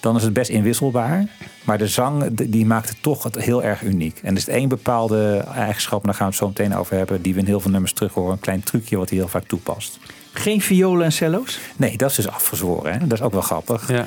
dan 0.00 0.16
is 0.16 0.22
het 0.22 0.32
best 0.32 0.50
inwisselbaar. 0.50 1.26
Maar 1.64 1.78
de 1.78 1.88
zang, 1.88 2.34
die 2.34 2.66
maakt 2.66 2.88
het 2.88 3.02
toch 3.02 3.28
heel 3.38 3.62
erg 3.62 3.82
uniek. 3.82 4.20
En 4.22 4.30
er 4.30 4.36
is 4.36 4.48
één 4.48 4.68
bepaalde 4.68 5.44
eigenschap, 5.54 6.00
en 6.00 6.06
daar 6.06 6.14
gaan 6.14 6.26
we 6.26 6.32
het 6.32 6.42
zo 6.42 6.48
meteen 6.48 6.76
over 6.76 6.96
hebben, 6.96 7.22
die 7.22 7.34
we 7.34 7.40
in 7.40 7.46
heel 7.46 7.60
veel 7.60 7.70
nummers 7.70 7.92
terug 7.92 8.12
horen. 8.12 8.32
Een 8.32 8.40
klein 8.40 8.62
trucje 8.62 8.96
wat 8.96 9.08
hij 9.08 9.18
heel 9.18 9.28
vaak 9.28 9.44
toepast. 9.46 9.98
Geen 10.34 10.60
violen 10.60 11.04
en 11.04 11.12
cello's? 11.12 11.60
Nee, 11.76 11.96
dat 11.96 12.10
is 12.10 12.16
dus 12.16 12.28
afgezworen. 12.28 12.92
Hè? 12.92 12.98
Dat 12.98 13.12
is 13.12 13.22
ook 13.22 13.32
wel 13.32 13.40
grappig. 13.40 13.88
Ja. 13.88 14.06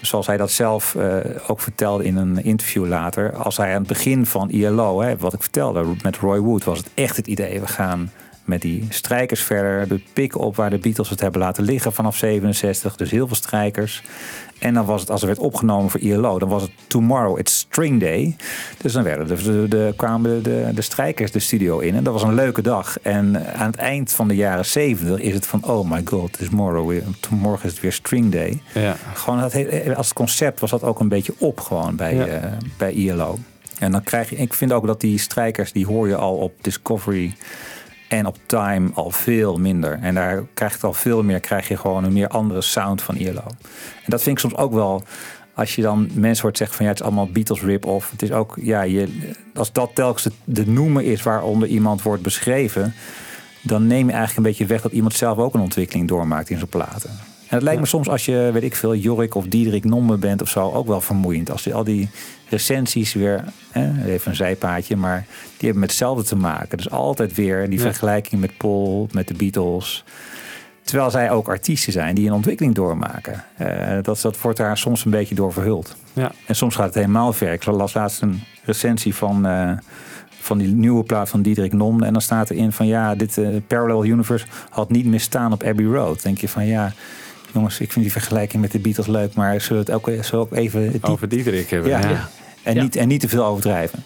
Zoals 0.00 0.26
hij 0.26 0.36
dat 0.36 0.50
zelf 0.50 0.94
eh, 0.94 1.16
ook 1.46 1.60
vertelde 1.60 2.04
in 2.04 2.16
een 2.16 2.44
interview 2.44 2.86
later. 2.86 3.34
Als 3.34 3.56
hij 3.56 3.72
aan 3.72 3.78
het 3.78 3.86
begin 3.86 4.26
van 4.26 4.50
ILO, 4.50 5.00
hè, 5.00 5.16
wat 5.16 5.32
ik 5.32 5.42
vertelde 5.42 5.84
met 6.02 6.16
Roy 6.16 6.38
Wood, 6.38 6.64
was 6.64 6.78
het 6.78 6.88
echt 6.94 7.16
het 7.16 7.26
idee. 7.26 7.60
We 7.60 7.66
gaan 7.66 8.10
met 8.44 8.62
die 8.62 8.86
strijkers 8.88 9.42
verder. 9.42 9.88
De 9.88 10.00
pikken 10.12 10.40
op 10.40 10.56
waar 10.56 10.70
de 10.70 10.78
Beatles 10.78 11.10
het 11.10 11.20
hebben 11.20 11.40
laten 11.40 11.64
liggen 11.64 11.92
vanaf 11.92 12.16
67. 12.16 12.96
Dus 12.96 13.10
heel 13.10 13.26
veel 13.26 13.36
strijkers. 13.36 14.02
En 14.58 14.74
dan 14.74 14.84
was 14.84 15.00
het, 15.00 15.10
als 15.10 15.20
er 15.20 15.26
werd 15.26 15.38
opgenomen 15.38 15.90
voor 15.90 16.00
ILO, 16.00 16.38
dan 16.38 16.48
was 16.48 16.62
het 16.62 16.70
Tomorrow, 16.86 17.38
it's 17.38 17.58
String 17.58 18.00
Day. 18.00 18.36
Dus 18.82 18.92
dan 18.92 19.02
werden 19.02 19.26
de, 19.26 19.34
de, 19.42 19.66
de- 19.68 19.92
kwamen 19.96 20.42
de, 20.42 20.70
de, 20.74 20.82
strijkers 20.82 21.30
de 21.30 21.38
studio 21.38 21.78
in. 21.78 21.94
En 21.94 22.04
dat 22.04 22.12
was 22.12 22.22
een 22.22 22.34
leuke 22.34 22.62
dag. 22.62 22.98
En 23.02 23.54
aan 23.54 23.66
het 23.66 23.76
eind 23.76 24.12
van 24.12 24.28
de 24.28 24.34
jaren 24.36 24.64
70 24.66 25.18
is 25.20 25.34
het 25.34 25.46
van, 25.46 25.64
oh 25.64 25.90
my 25.90 26.00
god, 26.04 26.38
tomorrow 26.48 26.88
weer, 26.88 27.02
morgen 27.30 27.66
is 27.66 27.72
het 27.72 27.80
weer 27.82 27.92
String 27.92 28.32
Day. 28.32 28.60
Ja. 28.74 28.96
Gewoon 29.14 29.40
dat, 29.40 29.54
als 29.96 30.12
concept 30.12 30.60
was 30.60 30.70
dat 30.70 30.82
ook 30.82 31.00
een 31.00 31.08
beetje 31.08 31.34
op 31.38 31.60
gewoon 31.60 31.96
bij, 31.96 32.14
Ja. 32.14 32.26
eh, 32.26 32.50
bij 32.78 32.92
ILO. 32.92 33.38
En 33.78 33.92
dan 33.92 34.02
krijg 34.02 34.30
je, 34.30 34.36
ik 34.36 34.54
vind 34.54 34.72
ook 34.72 34.86
dat 34.86 35.00
die 35.00 35.18
strijkers, 35.18 35.72
die 35.72 35.86
hoor 35.86 36.08
je 36.08 36.16
al 36.16 36.36
op 36.36 36.52
Discovery 36.60 37.34
en 38.08 38.26
op 38.26 38.36
Time 38.46 38.90
al 38.94 39.10
veel 39.10 39.56
minder. 39.56 39.98
En 40.00 40.14
daar 40.14 40.42
krijg 40.54 40.80
je 40.80 40.86
al 40.86 40.92
veel 40.92 41.22
meer, 41.22 41.40
krijg 41.40 41.68
je 41.68 41.76
gewoon 41.76 42.04
een 42.04 42.12
meer 42.12 42.28
andere 42.28 42.62
sound 42.62 43.02
van 43.02 43.16
ILO. 43.16 43.44
En 44.02 44.10
dat 44.10 44.22
vind 44.22 44.36
ik 44.36 44.42
soms 44.42 44.56
ook 44.56 44.72
wel, 44.72 45.02
als 45.54 45.74
je 45.74 45.82
dan 45.82 46.10
mensen 46.14 46.42
hoort 46.42 46.56
zeggen 46.56 46.76
van 46.76 46.84
ja, 46.84 46.90
het 46.90 47.00
is 47.00 47.06
allemaal 47.06 47.30
Beatles 47.30 47.62
rip-off. 47.62 48.10
Het 48.10 48.22
is 48.22 48.32
ook, 48.32 48.56
ja, 48.60 48.82
je, 48.82 49.34
als 49.54 49.72
dat 49.72 49.90
telkens 49.94 50.22
de, 50.22 50.32
de 50.44 50.66
noemer 50.66 51.02
is 51.02 51.22
waaronder 51.22 51.68
iemand 51.68 52.02
wordt 52.02 52.22
beschreven, 52.22 52.94
dan 53.62 53.86
neem 53.86 54.06
je 54.06 54.12
eigenlijk 54.12 54.36
een 54.36 54.52
beetje 54.52 54.66
weg 54.66 54.82
dat 54.82 54.92
iemand 54.92 55.14
zelf 55.14 55.38
ook 55.38 55.54
een 55.54 55.60
ontwikkeling 55.60 56.08
doormaakt 56.08 56.50
in 56.50 56.56
zijn 56.56 56.68
platen. 56.68 57.10
En 57.48 57.54
het 57.54 57.62
lijkt 57.62 57.80
me 57.80 57.86
soms 57.86 58.08
als 58.08 58.24
je, 58.24 58.50
weet 58.52 58.62
ik 58.62 58.76
veel, 58.76 58.94
Jorik 58.94 59.34
of 59.34 59.46
Diederik 59.46 59.84
Nomme 59.84 60.16
bent 60.16 60.42
of 60.42 60.48
zo, 60.48 60.70
ook 60.72 60.86
wel 60.86 61.00
vermoeiend. 61.00 61.50
Als 61.50 61.64
je 61.64 61.72
al 61.74 61.84
die 61.84 62.08
recensies 62.48 63.12
weer, 63.14 63.44
even 64.06 64.30
een 64.30 64.36
zijpaadje, 64.36 64.96
maar 64.96 65.24
die 65.28 65.54
hebben 65.58 65.78
met 65.80 65.88
hetzelfde 65.90 66.24
te 66.24 66.36
maken. 66.36 66.76
Dus 66.76 66.90
altijd 66.90 67.34
weer 67.34 67.68
die 67.70 67.78
Ja. 67.78 67.84
vergelijking 67.84 68.40
met 68.40 68.56
Paul, 68.56 69.08
met 69.12 69.28
de 69.28 69.34
Beatles. 69.34 70.04
Terwijl 70.82 71.10
zij 71.10 71.30
ook 71.30 71.48
artiesten 71.48 71.92
zijn 71.92 72.14
die 72.14 72.26
een 72.26 72.32
ontwikkeling 72.32 72.74
doormaken. 72.74 73.44
Eh, 73.56 73.98
dat, 74.02 74.20
dat 74.20 74.40
wordt 74.40 74.58
daar 74.58 74.78
soms 74.78 75.04
een 75.04 75.10
beetje 75.10 75.34
door 75.34 75.52
verhuld. 75.52 75.96
Ja. 76.12 76.32
En 76.46 76.56
soms 76.56 76.74
gaat 76.74 76.86
het 76.86 76.94
helemaal 76.94 77.32
ver. 77.32 77.52
Ik 77.52 77.64
las 77.64 77.94
laatst 77.94 78.22
een 78.22 78.40
recensie 78.64 79.14
van, 79.14 79.46
eh, 79.46 79.70
van 80.40 80.58
die 80.58 80.68
nieuwe 80.68 81.02
plaat 81.04 81.28
van 81.28 81.42
Diederik 81.42 81.72
Non. 81.72 82.04
En 82.04 82.12
dan 82.12 82.22
staat 82.22 82.50
erin 82.50 82.72
van 82.72 82.86
ja, 82.86 83.14
dit 83.14 83.38
eh, 83.38 83.48
Parallel 83.66 84.04
Universe 84.04 84.46
had 84.70 84.90
niet 84.90 85.06
meer 85.06 85.20
staan 85.20 85.52
op 85.52 85.62
Abbey 85.62 85.84
Road. 85.86 86.22
denk 86.22 86.38
je 86.38 86.48
van 86.48 86.66
ja, 86.66 86.92
jongens, 87.56 87.80
ik 87.80 87.92
vind 87.92 88.04
die 88.04 88.12
vergelijking 88.12 88.62
met 88.62 88.72
de 88.72 88.78
Beatles 88.78 89.06
leuk. 89.06 89.34
Maar 89.34 89.60
zullen 89.60 89.84
we 89.84 89.92
het 89.92 90.00
ook, 90.08 90.24
zullen 90.24 90.46
we 90.48 90.54
ook 90.54 90.58
even... 90.64 90.92
diep- 90.92 91.04
Over 91.04 91.28
Diederik 91.28 91.70
hebben. 91.70 91.90
ja, 91.90 91.98
Ja. 92.08 92.28
En, 92.62 92.74
Ja. 92.74 92.82
Niet, 92.82 92.96
en 92.96 93.08
niet 93.08 93.20
te 93.20 93.28
veel 93.28 93.44
overdrijven. 93.44 94.04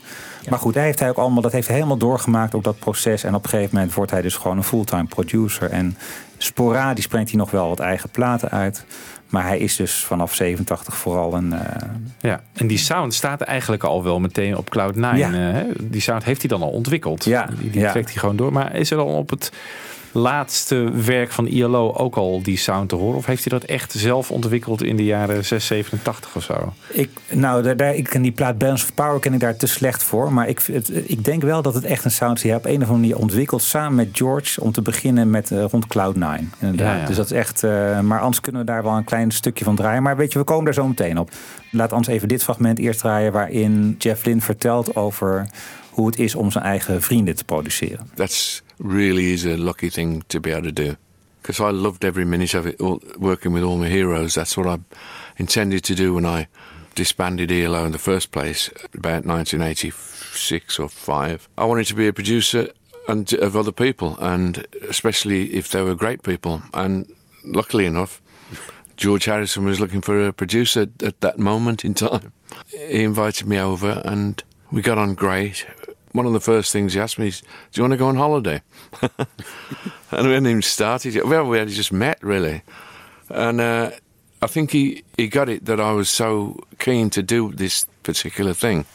Maar 0.50 0.59
goed, 0.59 0.75
hij 0.75 0.85
heeft 0.85 0.99
hij 1.00 1.09
ook 1.09 1.16
allemaal, 1.16 1.42
dat 1.42 1.52
heeft 1.52 1.66
hij 1.66 1.76
helemaal 1.76 1.97
doorgemaakt, 1.97 2.54
ook 2.54 2.64
dat 2.64 2.78
proces. 2.78 3.25
En 3.25 3.35
op 3.35 3.45
een 3.45 3.50
gegeven 3.50 3.75
moment 3.75 3.95
wordt 3.95 4.11
hij 4.11 4.23
dus 4.23 4.37
gewoon 4.37 4.57
een 4.57 4.64
fulltime 4.64 5.04
producer. 5.04 5.71
En 5.71 5.97
sporadisch 6.38 7.07
brengt 7.07 7.30
hij 7.30 7.38
nog 7.38 7.50
wel 7.50 7.69
wat 7.69 7.80
eigen 7.80 8.11
platen 8.11 8.50
uit. 8.50 8.85
Maar 9.28 9.47
hij 9.47 9.59
is 9.59 9.76
dus 9.76 10.04
vanaf 10.04 10.35
87 10.35 10.97
vooral 10.97 11.35
een. 11.35 11.52
eh, 11.52 11.88
Ja. 12.21 12.40
En 12.54 12.66
die 12.66 12.78
sound 12.78 13.14
staat 13.14 13.40
eigenlijk 13.40 13.85
al 13.85 14.04
wel 14.04 14.21
meteen 14.21 14.57
op 14.57 14.69
Cloud9. 14.78 14.99
Ja. 15.16 15.33
eh, 15.33 15.33
hè? 15.33 15.64
Die 15.80 16.00
sound 16.00 16.25
heeft 16.25 16.40
hij 16.40 16.49
dan 16.49 16.62
al 16.62 16.71
ontwikkeld. 16.71 17.25
Ja, 17.25 17.47
Die, 17.61 17.71
die 17.71 17.80
ja. 17.80 17.90
trekt 17.90 18.11
hij 18.11 18.19
gewoon 18.19 18.37
door. 18.37 18.52
Maar 18.52 18.75
is 18.76 18.90
er 18.90 18.97
dan 18.97 19.07
op 19.07 19.30
het 19.30 19.52
laatste 20.12 20.90
werk 21.05 21.31
van 21.33 21.47
ILO 21.47 21.93
ook 21.93 22.17
al 22.17 22.43
die 22.43 22.57
sound 22.57 22.88
te 22.88 22.95
horen? 22.95 23.17
Of 23.17 23.26
heeft 23.26 23.50
hij 23.50 23.59
dat 23.59 23.69
echt 23.69 23.93
zelf 23.93 24.31
ontwikkeld 24.31 24.83
in 24.83 24.97
de 24.97 25.05
jaren 25.05 25.45
6, 25.45 25.67
87 25.67 26.37
of 26.37 26.43
zo? 26.43 26.73
Ik, 26.88 27.11
nou, 27.29 27.62
daar, 27.62 27.76
daar, 27.76 27.95
ik 27.95 28.05
ken 28.05 28.23
die 28.23 28.33
plaat 28.33 28.59
Balance 28.59 28.85
of 28.85 28.95
Power 28.95 29.21
ken 29.21 29.35
ik 29.35 29.40
daar 29.40 29.57
te 29.57 29.67
slecht 29.67 30.02
voor. 30.02 30.33
Maar 30.33 30.49
ik, 30.49 30.61
het, 30.61 31.11
ik 31.11 31.25
denk 31.25 31.43
wel 31.43 31.62
dat 31.62 31.75
het 31.75 31.85
echt 31.85 32.05
een 32.05 32.11
sound 32.11 32.37
is 32.37 32.43
die 32.43 32.50
hij 32.50 32.61
op 32.61 32.67
een 32.67 32.83
of 32.83 32.88
andere 32.88 32.99
manier 32.99 33.17
ontwikkeld 33.17 33.62
samen 33.62 33.95
met 33.95 34.09
George. 34.12 34.61
Om 34.61 34.73
te 34.73 34.83
beginnen 34.83 35.31
met 35.31 35.50
uh, 35.50 35.64
rond 35.64 35.85
Cloud9. 35.87 36.59
Inderdaad. 36.59 36.79
Ja, 36.79 36.97
ja. 36.97 37.07
Dus 37.07 37.17
dat 37.17 37.25
is 37.25 37.33
echt. 37.33 37.62
Uh, 37.62 38.00
maar 38.00 38.21
anders 38.21 38.40
kunnen 38.40 38.61
we 38.61 38.67
daar 38.67 38.83
wel 38.83 38.97
een 38.97 39.05
klein 39.05 39.31
stukje 39.31 39.64
van 39.64 39.76
draaien. 39.76 40.02
Maar 40.02 40.17
weet 40.17 40.33
je, 40.33 40.38
we 40.38 40.45
komen 40.45 40.64
daar 40.64 40.75
zo 40.75 40.88
meteen 40.88 41.19
op. 41.19 41.31
Laat 41.71 41.93
ons 41.93 42.07
even 42.07 42.29
dit 42.29 42.43
fragment 42.43 42.79
eerst 42.79 43.00
draaien. 43.00 43.33
Waarin 43.33 43.95
Jeff 43.99 44.25
Lynne 44.25 44.43
vertelt 44.43 44.97
over 44.97 45.47
hoe 46.00 46.11
het 46.11 46.19
is 46.19 46.35
om 46.35 46.50
zijn 46.50 46.64
eigen 46.64 47.02
vrienden 47.02 47.37
te 47.37 47.45
produceren. 47.45 48.11
That's 48.14 48.62
really 48.76 49.33
is 49.33 49.45
a 49.45 49.57
lucky 49.57 49.88
thing 49.88 50.25
to 50.26 50.40
be 50.40 50.50
able 50.50 50.73
to 50.73 50.83
do. 50.83 50.97
Because 51.40 51.71
I 51.71 51.73
loved 51.73 52.04
every 52.04 52.25
minute 52.25 52.59
of 52.59 52.66
it, 52.66 52.80
working 53.19 53.54
with 53.54 53.64
all 53.64 53.76
my 53.76 53.88
heroes. 53.88 54.35
That's 54.35 54.54
what 54.54 54.66
I 54.66 54.97
intended 55.37 55.83
to 55.83 55.95
do 55.95 56.14
when 56.14 56.40
I 56.40 56.47
disbanded 56.95 57.50
ELO 57.50 57.85
in 57.85 57.92
the 57.92 57.99
first 57.99 58.30
place, 58.30 58.71
about 58.95 59.25
1986 59.25 60.78
or 60.78 60.88
5. 60.88 61.49
I 61.57 61.64
wanted 61.64 61.87
to 61.87 61.95
be 61.95 62.09
a 62.09 62.12
producer 62.12 62.69
and 63.09 63.33
of 63.33 63.57
other 63.57 63.73
people, 63.73 64.16
and 64.19 64.66
especially 64.88 65.54
if 65.54 65.69
they 65.69 65.83
were 65.83 65.95
great 65.95 66.23
people. 66.23 66.61
And 66.73 67.07
luckily 67.45 67.87
enough, 67.87 68.21
George 68.97 69.25
Harrison 69.25 69.64
was 69.64 69.78
looking 69.78 70.02
for 70.02 70.26
a 70.26 70.33
producer 70.33 70.87
at 71.02 71.21
that 71.21 71.38
moment 71.38 71.85
in 71.85 71.95
time. 71.95 72.33
He 72.66 73.02
invited 73.02 73.47
me 73.47 73.59
over, 73.59 74.02
and 74.04 74.45
we 74.71 74.83
got 74.83 74.99
on 74.99 75.14
great. 75.14 75.66
One 76.12 76.26
of 76.26 76.33
the 76.33 76.40
first 76.40 76.73
things 76.73 76.95
he 76.95 77.00
asked 77.00 77.19
me 77.19 77.29
is, 77.29 77.40
"Do 77.40 77.47
you 77.75 77.83
want 77.83 77.93
to 77.93 77.97
go 77.97 78.09
on 78.09 78.17
holiday?" 78.17 78.62
and 79.02 80.26
we 80.26 80.33
hadn't 80.33 80.47
even 80.47 80.62
started 80.62 81.14
yet. 81.14 81.26
Well, 81.26 81.47
we 81.47 81.59
had 81.59 81.69
just 81.69 81.93
met 81.93 82.23
really, 82.23 82.62
and 83.29 83.61
uh, 83.61 83.90
I 84.43 84.47
think 84.47 84.73
he 84.73 85.05
he 85.17 85.29
got 85.29 85.49
it 85.49 85.67
that 85.67 85.81
I 85.81 85.93
was 85.93 86.09
so 86.09 86.64
keen 86.79 87.11
to 87.11 87.23
do 87.23 87.52
this 87.52 87.87
particular 88.02 88.55
thing 88.55 88.87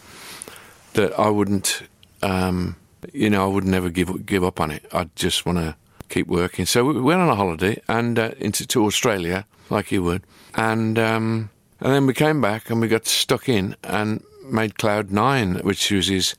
that 0.93 1.17
I 1.19 1.29
wouldn't, 1.29 1.83
um, 2.21 2.75
you 3.13 3.29
know, 3.29 3.43
I 3.43 3.47
would 3.47 3.65
never 3.65 3.89
give 3.89 4.25
give 4.25 4.43
up 4.43 4.59
on 4.59 4.71
it. 4.71 4.85
I'd 4.91 5.15
just 5.15 5.45
want 5.45 5.59
to 5.59 5.75
keep 6.09 6.27
working. 6.27 6.65
So 6.65 6.83
we 6.83 6.99
went 7.01 7.21
on 7.21 7.29
a 7.29 7.35
holiday 7.35 7.81
and 7.87 8.17
uh, 8.17 8.31
into 8.39 8.65
to 8.67 8.85
Australia, 8.85 9.45
like 9.69 9.91
you 9.91 10.03
would, 10.03 10.23
and 10.55 10.97
um, 10.97 11.49
and 11.79 11.93
then 11.93 12.07
we 12.07 12.13
came 12.13 12.41
back 12.41 12.69
and 12.69 12.81
we 12.81 12.87
got 12.87 13.05
stuck 13.05 13.47
in 13.47 13.75
and 13.83 14.23
made 14.49 14.77
Cloud 14.77 15.11
Nine, 15.11 15.55
which 15.55 15.91
was 15.91 16.07
his. 16.07 16.35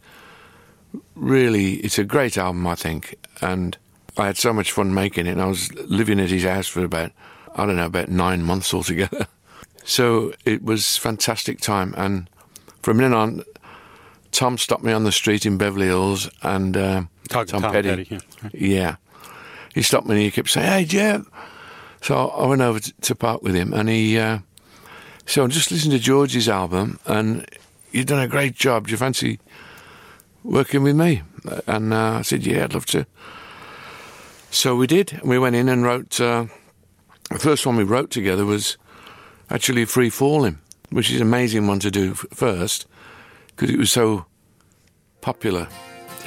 Really, 1.15 1.75
it's 1.75 1.99
a 1.99 2.05
great 2.05 2.37
album, 2.39 2.67
I 2.67 2.75
think, 2.75 3.17
and 3.41 3.77
I 4.17 4.27
had 4.27 4.37
so 4.37 4.53
much 4.53 4.73
fun 4.73 4.95
making 4.95 5.27
it. 5.27 5.33
And 5.33 5.43
I 5.43 5.47
was 5.47 5.73
living 5.75 6.21
at 6.21 6.31
his 6.31 6.45
house 6.45 6.67
for 6.67 6.85
about, 6.85 7.13
I 7.55 7.67
don't 7.67 7.77
know, 7.77 7.87
about 7.87 8.09
nine 8.09 8.43
months 8.43 8.73
altogether. 8.75 9.27
So 9.85 10.33
it 10.45 10.65
was 10.65 10.97
fantastic 10.97 11.61
time, 11.61 11.95
and 11.97 12.29
from 12.83 12.99
then 12.99 13.13
on, 13.13 13.45
Tom 14.33 14.59
stopped 14.59 14.83
me 14.83 14.93
on 14.93 15.05
the 15.05 15.13
street 15.13 15.47
in 15.47 15.59
Beverly 15.59 15.87
Hills, 15.87 16.29
and 16.43 16.77
uh, 16.77 17.03
Tom, 17.29 17.47
Tom 17.47 17.63
Petty, 17.63 18.05
Petty, 18.05 18.21
yeah. 18.43 18.51
yeah, 18.53 18.97
he 19.75 19.83
stopped 19.83 20.07
me 20.07 20.15
and 20.17 20.23
he 20.25 20.31
kept 20.31 20.51
saying, 20.51 20.67
"Hey, 20.67 20.85
Jeff." 20.85 21.25
So 22.03 22.29
I 22.29 22.47
went 22.47 22.63
over 22.63 22.81
to, 22.81 22.93
to 22.93 23.15
park 23.15 23.43
with 23.43 23.55
him, 23.55 23.73
and 23.73 23.89
he. 23.89 24.19
Uh, 24.19 24.41
so 25.25 25.45
I 25.45 25.47
just 25.49 25.71
listen 25.71 25.91
to 25.93 25.99
George's 25.99 26.49
album, 26.49 26.99
and 27.07 27.49
you've 27.93 28.07
done 28.07 28.21
a 28.21 28.29
great 28.29 28.55
job. 28.55 28.87
Do 28.87 28.91
you 28.93 28.97
fancy 28.97 29.39
working 30.51 30.85
with 30.85 30.95
me? 30.97 31.23
And 31.67 31.93
uh, 31.93 32.19
I 32.21 32.23
said, 32.23 32.45
"Yeah, 32.47 32.65
I'd 32.65 32.73
love 32.73 32.87
to." 32.87 33.05
So 34.51 34.77
we 34.77 34.87
did. 34.87 35.21
We 35.23 35.39
went 35.39 35.55
in 35.55 35.69
and 35.69 35.83
wrote. 35.85 36.21
Uh, 36.21 36.45
the 37.29 37.39
first 37.39 37.65
one 37.67 37.77
we 37.77 37.85
wrote 37.85 38.11
together 38.11 38.45
was 38.45 38.79
actually 39.49 39.87
"Free 39.87 40.11
Falling," 40.11 40.59
which 40.91 41.11
is 41.11 41.21
an 41.21 41.27
amazing 41.27 41.69
one 41.69 41.79
to 41.79 41.91
do 41.91 42.11
f- 42.13 42.25
first 42.35 42.87
because 43.55 43.73
it 43.75 43.79
was 43.79 43.91
so 43.93 44.25
popular. 45.21 45.67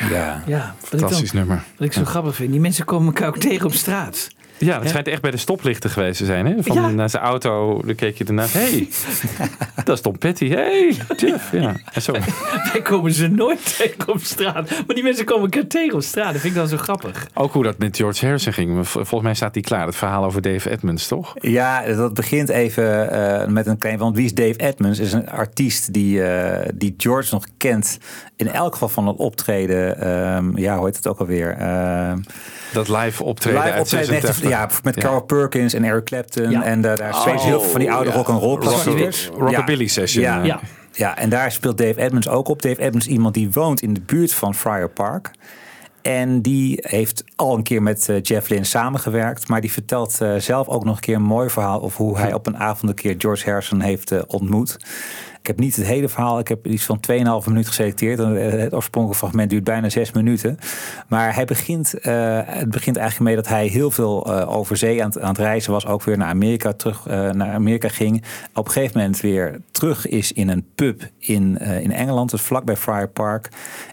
Ja, 0.09 0.43
Ja, 0.47 0.75
wat 0.79 0.93
ik, 0.93 0.99
Fantastisch 0.99 1.31
dan, 1.31 1.39
nummer. 1.39 1.63
wat 1.77 1.87
ik 1.87 1.93
zo 1.93 2.03
grappig 2.05 2.35
vind. 2.35 2.51
Die 2.51 2.59
mensen 2.59 2.85
komen 2.85 3.07
elkaar 3.07 3.27
ook 3.27 3.37
tegen 3.37 3.65
op 3.65 3.73
straat. 3.73 4.27
Ja, 4.59 4.73
dat 4.73 4.83
Ja. 4.83 4.89
schijnt 4.89 5.07
echt 5.07 5.21
bij 5.21 5.31
de 5.31 5.37
stoplichten 5.37 5.89
geweest 5.89 6.17
te 6.17 6.25
zijn. 6.25 6.45
Hè? 6.45 6.63
Van 6.63 6.75
Ja. 6.75 6.89
naar 6.89 7.09
zijn 7.09 7.23
auto, 7.23 7.81
dan 7.85 7.95
keek 7.95 8.17
je 8.17 8.23
ernaar. 8.23 8.47
hey, 8.51 8.87
dat 9.85 9.95
is 9.95 10.01
Tom 10.01 10.17
Petty. 10.17 10.49
hey, 10.49 10.95
Jeff. 11.17 11.51
Ja. 11.51 11.73
En 11.93 12.01
zo. 12.01 12.11
Wij 12.73 12.81
komen 12.83 13.11
ze 13.13 13.27
nooit 13.27 13.77
tegen 13.77 14.07
op 14.13 14.19
straat. 14.21 14.69
Maar 14.85 14.95
die 14.95 15.03
mensen 15.03 15.25
komen 15.25 15.43
elkaar 15.51 15.67
tegen 15.67 15.93
op 15.93 16.01
straat. 16.01 16.31
Dat 16.31 16.41
vind 16.41 16.53
ik 16.53 16.59
dan 16.59 16.67
zo 16.69 16.77
grappig. 16.77 17.27
Ook 17.33 17.53
hoe 17.53 17.63
dat 17.63 17.77
met 17.77 17.97
George 17.97 18.25
Harrison 18.25 18.53
ging. 18.53 18.87
Vol- 18.87 18.87
Volgens 19.05 19.21
mij 19.21 19.33
staat 19.33 19.53
die 19.53 19.63
klaar. 19.63 19.85
Het 19.85 19.95
verhaal 19.95 20.23
over 20.25 20.41
Dave 20.41 20.69
Edmunds, 20.71 21.07
toch? 21.07 21.33
Ja, 21.41 21.85
dat 21.85 22.13
begint 22.13 22.49
even 22.49 23.11
eh, 23.11 23.47
met 23.47 23.67
een 23.67 23.77
klein. 23.77 23.97
Want 23.97 24.15
wie 24.15 24.25
is 24.25 24.33
Dave 24.33 24.55
Edmunds? 24.57 24.99
Is 24.99 25.13
een 25.13 25.29
artiest 25.29 25.93
die, 25.93 26.23
eh, 26.23 26.69
die 26.75 26.93
George 26.97 27.33
nog 27.33 27.45
kent. 27.57 27.97
In 28.35 28.47
elk 28.47 28.73
geval 28.73 28.89
van 28.89 29.07
het 29.07 29.17
optreden. 29.17 30.01
ehm, 30.01 30.57
ja, 30.57 30.77
hoe 30.77 30.85
heet 30.85 30.95
het 30.95 31.07
ook 31.07 31.19
alweer? 31.19 31.51
Ehm 31.57 32.17
Dat 32.73 32.87
live 32.89 33.23
optreden 33.23 33.59
live 33.61 33.71
uit 33.73 33.81
optreden. 33.81 34.05
86. 34.07 34.48
Ja, 34.49 34.69
met 34.83 34.95
Ja. 34.95 35.01
Carl 35.01 35.21
Perkins 35.21 35.73
en 35.73 35.83
Eric 35.83 36.05
Clapton. 36.05 36.49
Ja. 36.49 36.63
En 36.63 36.85
eh, 36.85 36.95
daar 36.95 37.13
spelen 37.13 37.39
ze 37.39 37.45
heel 37.45 37.61
veel 37.61 37.69
van 37.69 37.79
die 37.79 37.91
oude 37.91 38.09
ja. 38.09 38.15
rock 38.15 38.27
and 38.29 38.41
roll 38.41 38.57
klassiekers. 38.57 39.29
Rockabilly 39.37 39.87
session, 39.87 40.23
Ja. 40.23 40.39
eh. 40.39 40.45
Ja. 40.45 40.59
ja, 40.91 41.17
en 41.17 41.29
daar 41.29 41.51
speelt 41.51 41.77
Dave 41.77 42.01
Edmunds 42.01 42.27
ook 42.29 42.47
op. 42.47 42.61
Dave 42.61 42.81
Edmunds 42.81 43.07
is 43.07 43.13
iemand 43.13 43.33
die 43.33 43.51
woont 43.51 43.81
in 43.81 43.93
de 43.93 44.01
buurt 44.01 44.33
van 44.33 44.55
Friar 44.55 44.89
Park. 44.89 45.31
En 46.01 46.41
die 46.41 46.77
heeft 46.81 47.23
al 47.35 47.55
een 47.57 47.63
keer 47.63 47.83
met 47.83 48.09
eh, 48.09 48.15
Jeff 48.21 48.49
Lynne 48.49 48.65
samengewerkt. 48.65 49.47
Maar 49.47 49.61
die 49.61 49.71
vertelt 49.71 50.19
zelf 50.37 50.67
ook 50.67 50.83
nog 50.83 50.95
een 50.95 51.01
keer 51.01 51.15
een 51.15 51.21
mooi 51.21 51.49
verhaal... 51.49 51.81
over 51.81 51.97
hoe 52.05 52.17
hij 52.17 52.33
op 52.33 52.47
een 52.47 52.57
avond 52.57 52.89
een 52.89 52.95
keer 52.97 53.15
George 53.17 53.49
Harrison 53.49 53.79
heeft 53.81 54.27
ontmoet. 54.27 54.77
Ik 55.41 55.47
heb 55.47 55.59
niet 55.59 55.75
het 55.75 55.85
hele 55.85 56.09
verhaal. 56.09 56.39
Ik 56.39 56.47
heb 56.47 56.67
iets 56.67 56.83
van 56.83 56.99
2,5 57.11 57.47
minuut 57.47 57.67
geselecteerd. 57.67 58.19
Eh, 58.19 58.27
Het 58.27 58.73
oorspronkelijke 58.73 59.25
fragment 59.25 59.49
duurt 59.49 59.63
bijna 59.63 59.89
6 59.89 60.11
minuten. 60.11 60.57
Maar 61.07 61.33
hij 61.35 61.45
begint, 61.45 61.93
eh, 61.93 62.39
het 62.45 62.69
begint 62.69 62.97
eigenlijk 62.97 63.27
mee 63.27 63.35
dat 63.35 63.47
hij 63.47 63.67
heel 63.67 63.91
veel 63.91 64.25
eh, 64.25 64.55
over 64.55 64.77
zee 64.77 65.03
aan, 65.03 65.21
aan 65.21 65.29
het 65.29 65.37
reizen 65.37 65.71
was. 65.71 65.85
Ook 65.85 66.03
weer 66.03 66.17
naar 66.17 66.27
Amerika, 66.27 66.73
terug 66.73 67.05
naar 67.05 67.53
Amerika 67.53 67.87
ging. 67.87 68.23
Op 68.53 68.65
een 68.65 68.71
gegeven 68.71 68.97
moment 68.97 69.19
weer 69.19 69.61
terug 69.71 70.07
is 70.07 70.31
in 70.31 70.49
een 70.49 70.65
pub 70.75 71.01
in, 71.17 71.57
in 71.57 71.91
Engeland. 71.91 72.31
Dus 72.31 72.41
vlakbij 72.41 72.75
Friar 72.75 73.07
Park. 73.07 73.49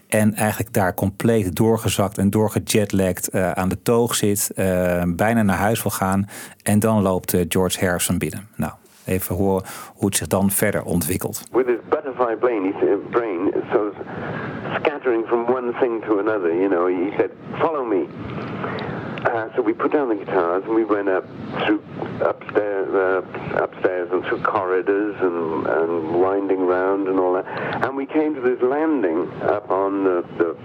En 0.07 0.35
eigenlijk 0.35 0.73
daar 0.73 0.93
compleet 0.93 1.55
doorgezakt 1.55 2.17
en 2.17 2.29
doorgejetlagd 2.29 3.33
aan 3.33 3.69
de 3.69 3.81
toog 3.81 4.15
zit. 4.15 4.51
bijna 5.05 5.41
naar 5.41 5.57
huis 5.57 5.81
wil 5.81 5.91
gaan. 5.91 6.29
En 6.63 6.79
dan 6.79 7.01
loopt 7.01 7.35
George 7.49 7.85
Harrison 7.85 8.17
binnen. 8.17 8.47
Nou, 8.55 8.71
even 9.07 9.35
horen 9.35 9.63
hoe 9.95 10.05
het 10.05 10.15
zich 10.15 10.27
dan 10.27 10.51
verder 10.51 10.83
ontwikkelt. 10.83 11.43
with 11.51 11.67
his 11.67 11.79
butterfly 11.89 12.35
brain, 12.35 12.63
he 12.63 12.95
brain, 13.09 13.51
so 13.71 13.93
scattering 14.79 15.25
from 15.27 15.45
one 15.47 15.73
thing 15.79 16.03
to 16.03 16.19
another. 16.19 16.53
You 16.53 16.69
know, 16.69 16.87
he 16.87 17.11
said, 17.17 17.31
"Follow 17.59 17.85
me." 17.85 18.07
Uh, 19.25 19.49
so 19.55 19.61
we 19.61 19.73
put 19.73 19.91
down 19.91 20.09
the 20.09 20.15
guitars 20.15 20.63
and 20.65 20.75
we 20.75 20.85
went 20.85 21.09
up 21.09 21.25
through 21.65 21.81
upstairs, 22.21 22.87
uh, 22.93 23.63
upstairs 23.63 24.09
and 24.11 24.23
through 24.25 24.41
corridors 24.43 25.15
and, 25.19 25.67
and 25.67 26.21
winding 26.21 26.61
round 26.65 27.07
and 27.07 27.19
all 27.19 27.33
that. 27.33 27.45
And 27.83 27.97
we 27.97 28.05
came 28.05 28.35
to 28.35 28.41
this 28.41 28.61
landing 28.61 29.29
up 29.41 29.69
on 29.69 30.03
the, 30.03 30.23
the 30.37 30.55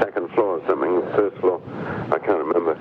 second 0.00 0.28
floor 0.32 0.58
or 0.58 0.66
something, 0.66 1.00
first 1.14 1.36
floor, 1.38 1.62
I 2.12 2.18
can't 2.18 2.44
remember. 2.44 2.74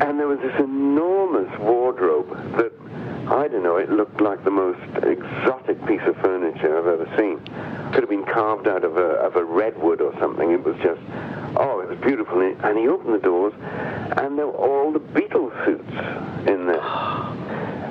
And 0.00 0.18
there 0.18 0.28
was 0.28 0.38
this 0.38 0.58
enormous 0.58 1.50
wardrobe 1.58 2.30
that 2.56 2.72
I 3.30 3.46
don't 3.46 3.62
know, 3.62 3.76
it 3.76 3.90
looked 3.90 4.20
like 4.22 4.42
the 4.44 4.50
most 4.50 4.80
exotic 5.04 5.84
piece 5.86 6.00
of 6.06 6.16
furniture 6.16 6.78
I've 6.78 6.86
ever 6.86 7.16
seen. 7.18 7.38
Could 7.92 8.02
have 8.02 8.08
been 8.08 8.24
carved 8.24 8.66
out 8.66 8.84
of 8.84 8.96
a, 8.96 9.20
of 9.20 9.36
a 9.36 9.44
redwood 9.44 10.00
or 10.00 10.18
something. 10.18 10.50
It 10.50 10.64
was 10.64 10.76
just, 10.76 11.00
oh, 11.56 11.80
it 11.80 11.90
was 11.90 11.98
beautiful. 11.98 12.40
And 12.40 12.78
he- 12.78 12.88
opened 12.88 13.14
the 13.14 13.18
doors, 13.18 13.52
and 14.16 14.38
there 14.38 14.46
were 14.46 14.56
all 14.56 14.92
the 14.92 14.98
Beatles 14.98 15.52
suits 15.66 16.48
in 16.48 16.66
there. 16.66 16.80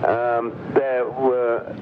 Um, 0.10 0.54
there 0.74 1.06
were 1.06 1.76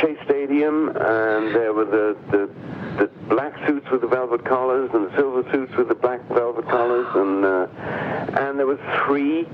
Shea 0.00 0.16
Stadium, 0.24 0.88
and 0.88 1.54
there 1.54 1.74
were 1.74 1.84
the, 1.84 2.16
the 2.30 2.50
the 2.96 3.10
black 3.28 3.54
suits 3.66 3.90
with 3.90 4.00
the 4.00 4.06
velvet 4.06 4.44
collars, 4.44 4.90
and 4.94 5.06
the 5.06 5.16
silver 5.16 5.44
suits 5.52 5.76
with 5.76 5.88
the 5.88 5.94
black 5.94 6.26
velvet 6.28 6.66
collars, 6.68 7.06
and 7.14 7.44
uh, 7.44 7.66
and 8.40 8.58
there 8.58 8.66
was 8.66 8.78
three 9.04 9.46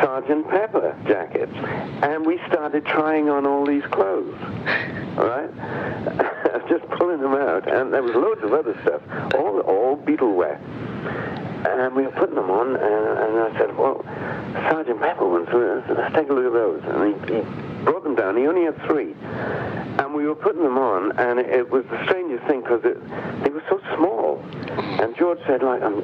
Sergeant 0.00 0.48
Pepper 0.48 0.96
jackets, 1.06 1.52
and 2.02 2.24
we 2.24 2.38
started 2.48 2.84
trying 2.86 3.28
on 3.28 3.46
all 3.46 3.66
these 3.66 3.84
clothes. 3.90 4.38
right? 5.16 5.50
just 6.70 6.88
pulling 6.90 7.20
them 7.20 7.34
out, 7.34 7.68
and 7.68 7.92
there 7.92 8.02
was 8.02 8.14
loads 8.14 8.42
of 8.42 8.52
other 8.52 8.78
stuff, 8.82 9.02
all 9.34 9.60
all 9.60 9.96
Beatle 9.96 10.34
wear. 10.34 10.60
And 11.60 11.94
we 11.94 12.04
were 12.04 12.12
putting 12.12 12.36
them 12.36 12.50
on, 12.50 12.76
and, 12.76 12.78
and 12.78 13.54
I 13.54 13.58
said, 13.58 13.76
"Well, 13.76 14.02
Sergeant 14.70 15.00
Pepper 15.00 15.28
ones. 15.28 15.48
Let's, 15.52 16.14
take 16.14 16.30
a 16.30 16.32
look 16.32 16.46
at 16.46 16.52
those." 16.52 16.82
And 16.84 17.28
he, 17.28 17.34
he 17.34 17.40
brought 17.84 18.04
them 18.04 18.14
down. 18.14 18.36
He 18.36 18.46
only 18.46 18.64
had 18.64 18.80
three, 18.86 19.14
and 19.98 20.14
we 20.14 20.26
were 20.26 20.34
putting 20.34 20.62
them 20.62 20.78
on, 20.78 21.12
and 21.18 21.38
it, 21.40 21.68
was 21.70 21.84
the 21.90 22.02
strangest 22.04 22.46
thing 22.46 22.62
because 22.62 22.82
they 22.82 23.50
were 23.50 23.64
so 23.68 23.80
small. 23.96 24.42
And 25.02 25.14
George 25.16 25.40
said, 25.46 25.62
"Like, 25.62 25.82
I'm, 25.82 26.00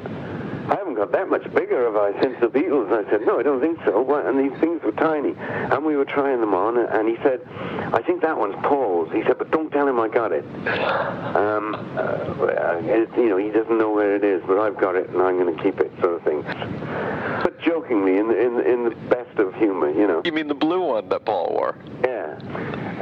I 0.67 0.75
haven't 0.75 0.95
got 0.95 1.13
that 1.13 1.29
much 1.29 1.43
bigger, 1.53 1.85
have 1.85 1.95
I, 1.95 2.21
since 2.21 2.39
the 2.41 2.47
Beatles? 2.47 2.91
And 2.91 3.07
I 3.07 3.09
said, 3.09 3.21
no, 3.21 3.39
I 3.39 3.43
don't 3.43 3.61
think 3.61 3.79
so. 3.85 4.03
And 4.15 4.37
these 4.37 4.59
things 4.59 4.81
were 4.83 4.91
tiny. 4.91 5.33
And 5.37 5.85
we 5.85 5.95
were 5.95 6.05
trying 6.05 6.41
them 6.41 6.53
on, 6.53 6.77
and 6.77 7.07
he 7.07 7.15
said, 7.23 7.39
I 7.93 8.01
think 8.05 8.21
that 8.21 8.37
one's 8.37 8.55
Paul's. 8.63 9.11
He 9.13 9.23
said, 9.23 9.37
but 9.37 9.49
don't 9.49 9.71
tell 9.71 9.87
him 9.87 9.97
I 9.99 10.09
got 10.09 10.33
it. 10.33 10.43
Um, 11.35 11.75
uh, 11.97 12.81
it 12.83 13.09
you 13.17 13.29
know, 13.29 13.37
he 13.37 13.49
doesn't 13.49 13.77
know 13.77 13.91
where 13.91 14.15
it 14.15 14.25
is, 14.25 14.43
but 14.45 14.59
I've 14.59 14.77
got 14.77 14.95
it, 14.95 15.09
and 15.09 15.21
I'm 15.21 15.37
going 15.37 15.55
to 15.55 15.63
keep 15.63 15.79
it, 15.79 15.91
sort 16.01 16.15
of 16.15 16.23
thing. 16.23 16.41
But 16.41 17.59
jokingly, 17.61 18.17
in 18.17 18.27
the, 18.27 18.37
in, 18.37 18.59
in 18.59 18.83
the 18.83 18.95
best 19.09 19.37
of 19.39 19.55
humor, 19.55 19.89
you 19.89 20.07
know. 20.07 20.21
You 20.25 20.33
mean 20.33 20.47
the 20.47 20.55
blue 20.55 20.81
one 20.81 21.07
that 21.09 21.23
Paul 21.23 21.49
wore? 21.51 21.75
Yeah, 22.03 22.37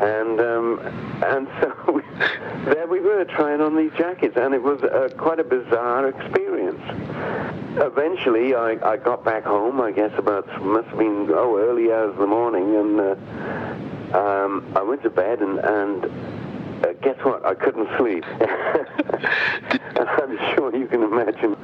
and 0.04 0.40
um, 0.40 0.80
and 1.24 1.48
so 1.62 1.92
we, 1.92 2.02
there 2.66 2.88
we 2.88 3.00
were 3.00 3.26
trying 3.26 3.62
on 3.62 3.76
these 3.76 3.92
jackets, 3.98 4.38
and 4.38 4.54
it 4.54 4.62
was 4.62 4.82
uh, 4.84 5.10
quite 5.18 5.40
a 5.40 5.44
bizarre 5.44 6.10
experience. 6.10 6.82
Eventually, 7.78 8.56
I, 8.56 8.78
I 8.84 8.98
got 8.98 9.24
back 9.26 9.44
home. 9.44 9.82
I 9.82 9.92
guess 9.92 10.12
about 10.18 10.48
must 10.64 10.88
have 10.88 10.98
been 10.98 11.30
oh 11.30 11.58
early 11.58 11.92
hours 11.92 12.12
of 12.12 12.18
the 12.18 12.28
morning, 12.28 12.76
and 12.76 13.00
uh, 13.00 14.18
um, 14.18 14.72
I 14.76 14.82
went 14.82 15.04
to 15.04 15.10
bed, 15.10 15.42
and 15.42 15.60
and 15.60 16.06
uh, 16.84 16.94
guess 17.02 17.18
what? 17.24 17.46
I 17.46 17.54
couldn't 17.56 17.88
sleep. 17.98 18.24
I'm 20.26 20.38
sure 20.56 20.76
you 20.76 20.88
can 20.88 21.04
imagine. 21.04 21.56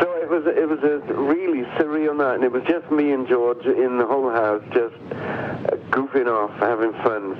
So 0.00 0.12
it 0.16 0.28
was 0.28 0.44
it 0.46 0.68
was 0.68 0.82
a 0.82 0.98
really 1.14 1.62
surreal 1.78 2.16
night, 2.16 2.36
and 2.36 2.44
it 2.44 2.52
was 2.52 2.62
just 2.64 2.90
me 2.90 3.12
and 3.12 3.26
George 3.26 3.64
in 3.64 3.98
the 3.98 4.06
whole 4.06 4.30
house, 4.30 4.62
just 4.72 4.94
uh, 5.12 5.76
goofing 5.90 6.26
off, 6.26 6.50
having 6.58 6.92
fun. 7.02 7.36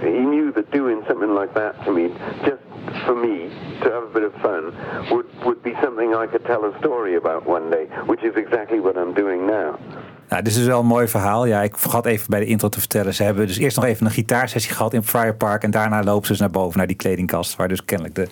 He 0.00 0.24
knew 0.24 0.52
that 0.52 0.70
doing 0.70 1.02
something 1.06 1.34
like 1.34 1.54
that 1.54 1.84
to 1.84 1.92
me, 1.92 2.08
just 2.44 2.62
for 3.04 3.14
me 3.14 3.48
to 3.82 3.90
have 3.90 4.04
a 4.04 4.10
bit 4.12 4.22
of 4.22 4.34
fun, 4.36 4.74
would 5.10 5.26
would 5.44 5.62
be 5.62 5.74
something 5.82 6.14
I 6.14 6.26
could 6.26 6.44
tell 6.44 6.64
a 6.64 6.78
story 6.78 7.16
about 7.16 7.46
one 7.46 7.70
day, 7.70 7.86
which 8.06 8.22
is 8.22 8.36
exactly 8.36 8.80
what 8.80 8.96
I'm 8.96 9.14
doing 9.14 9.46
now. 9.46 9.78
Nou, 10.30 10.42
dit 10.42 10.52
is 10.52 10.58
dus 10.58 10.66
wel 10.66 10.80
een 10.80 10.86
mooi 10.86 11.08
verhaal. 11.08 11.46
Ja, 11.46 11.62
ik 11.62 11.78
vergat 11.78 12.06
even 12.06 12.26
bij 12.30 12.40
de 12.40 12.46
intro 12.46 12.68
te 12.68 12.78
vertellen. 12.78 13.14
Ze 13.14 13.22
hebben 13.22 13.46
dus 13.46 13.58
eerst 13.58 13.76
nog 13.76 13.84
even 13.84 14.06
een 14.06 14.12
gitaarsessie 14.12 14.72
gehad 14.72 14.94
in 14.94 15.02
Friar 15.02 15.34
Park. 15.34 15.62
En 15.62 15.70
daarna 15.70 16.02
lopen 16.02 16.26
ze 16.26 16.32
dus 16.32 16.40
naar 16.40 16.50
boven, 16.50 16.78
naar 16.78 16.86
die 16.86 16.96
kledingkast. 16.96 17.56
Waar 17.56 17.68
dus 17.68 17.84
kennelijk 17.84 18.14
de 18.14 18.28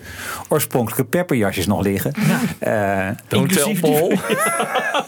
oorspronkelijke 0.48 1.04
pepperjasjes 1.04 1.66
nog 1.66 1.82
liggen. 1.82 2.12
Eh, 2.58 3.08
Don't 3.28 3.52
tell 3.52 3.74
Paul. 3.80 4.12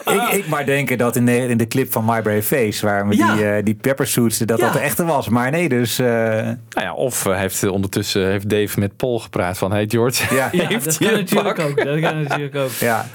ik, 0.05 0.29
ik 0.33 0.49
maar 0.49 0.67
denken 0.67 0.99
dat 0.99 1.17
in 1.17 1.27
de, 1.27 1.49
in 1.49 1.57
de 1.57 1.67
clip 1.69 1.93
van 1.93 2.05
My 2.05 2.23
Brave 2.23 2.43
Face... 2.43 2.87
waar 2.87 3.07
met 3.07 3.17
Ja. 3.19 3.35
die, 3.35 3.45
eh, 3.47 3.65
die 3.65 3.75
peppersuits, 3.75 4.39
dat 4.39 4.49
dat 4.49 4.59
Ja. 4.59 4.71
de 4.71 4.79
echte 4.79 5.05
was. 5.05 5.29
Maar 5.29 5.51
nee, 5.51 5.69
dus... 5.69 5.99
eh, 5.99 6.07
Nou 6.07 6.57
ja, 6.75 6.95
of 6.95 7.27
eh, 7.27 7.37
heeft 7.37 7.69
ondertussen 7.69 8.27
heeft 8.27 8.49
Dave 8.51 8.79
met 8.81 8.97
Paul 8.97 9.19
gepraat 9.19 9.59
van... 9.59 9.73
Hey 9.73 9.85
George, 9.89 10.35
Ja. 10.35 10.49
Ja, 10.61 10.67
heeft 10.67 10.85
dat 10.85 10.99
kan 10.99 11.13
natuurlijk 11.13 11.57
pak? 11.57 11.67
ook. 11.69 11.85
Dat 11.85 12.01
kan 12.01 12.23
natuurlijk 12.23 12.55
ook. 12.57 12.71
ja. 12.73 13.07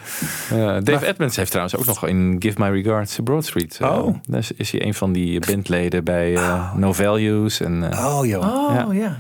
Dave 0.84 1.06
Edmonds 1.08 1.36
heeft 1.36 1.50
trouwens 1.52 1.76
ook 1.78 1.86
nog 1.86 2.08
in 2.08 2.36
Give 2.40 2.62
My 2.64 2.70
Regards 2.82 3.16
to 3.16 3.24
Broad 3.24 3.46
Street. 3.46 3.65
Eh, 3.74 3.98
Oh. 3.98 4.16
daar 4.28 4.40
is, 4.40 4.52
is 4.52 4.72
hij 4.72 4.86
een 4.86 4.94
van 4.94 5.12
die 5.14 5.40
bandleden 5.48 6.04
bij 6.04 6.36
eh, 6.36 6.74
No 6.76 6.94
Values. 6.94 7.60
En, 7.62 7.92
eh, 7.92 8.06
Oh 8.06 8.26
joh. 8.26 8.44
Oh 8.70 8.74
Ja. 8.76 8.88
ja. 8.92 9.18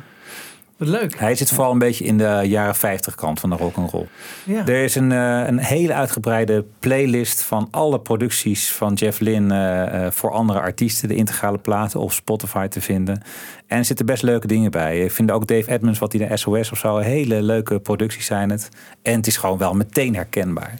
Wat 0.77 0.87
leuk. 0.87 1.19
Hij 1.19 1.35
zit 1.35 1.51
vooral 1.51 1.71
een 1.71 1.79
beetje 1.79 2.05
in 2.05 2.17
de 2.17 2.41
jaren 2.45 2.75
50 2.75 3.15
kant 3.15 3.39
van 3.39 3.49
de 3.49 3.55
rock 3.55 3.75
and 3.77 3.91
roll. 3.91 4.05
Ja. 4.43 4.65
Er 4.67 4.83
is 4.83 4.95
een, 4.95 5.11
eh, 5.11 5.47
een 5.47 5.57
hele 5.59 5.93
uitgebreide 5.93 6.65
playlist 6.79 7.41
van 7.41 7.67
alle 7.71 7.99
producties 7.99 8.71
van 8.71 8.93
Jeff 8.93 9.19
Lynne 9.19 9.53
eh, 9.55 10.05
eh, 10.05 10.11
voor 10.11 10.31
andere 10.31 10.59
artiesten, 10.59 11.07
de 11.07 11.15
integrale 11.15 11.57
platen 11.57 11.99
op 11.99 12.11
Spotify 12.11 12.67
te 12.67 12.81
vinden. 12.81 13.21
En 13.67 13.77
er 13.77 13.85
zitten 13.85 14.05
best 14.05 14.23
leuke 14.23 14.47
dingen 14.47 14.71
bij. 14.71 14.99
Ik 14.99 15.11
vind 15.11 15.31
ook 15.31 15.47
Dave 15.47 15.71
Edmonds, 15.71 15.99
wat 15.99 16.13
hij 16.13 16.27
de 16.27 16.37
SOS 16.37 16.71
of 16.71 16.77
zo, 16.77 16.97
hele 16.97 17.41
leuke 17.41 17.79
producties 17.79 18.25
zijn 18.25 18.49
het. 18.49 18.69
En 19.01 19.15
het 19.15 19.27
is 19.27 19.37
gewoon 19.37 19.57
wel 19.57 19.73
meteen 19.73 20.15
herkenbaar. 20.15 20.79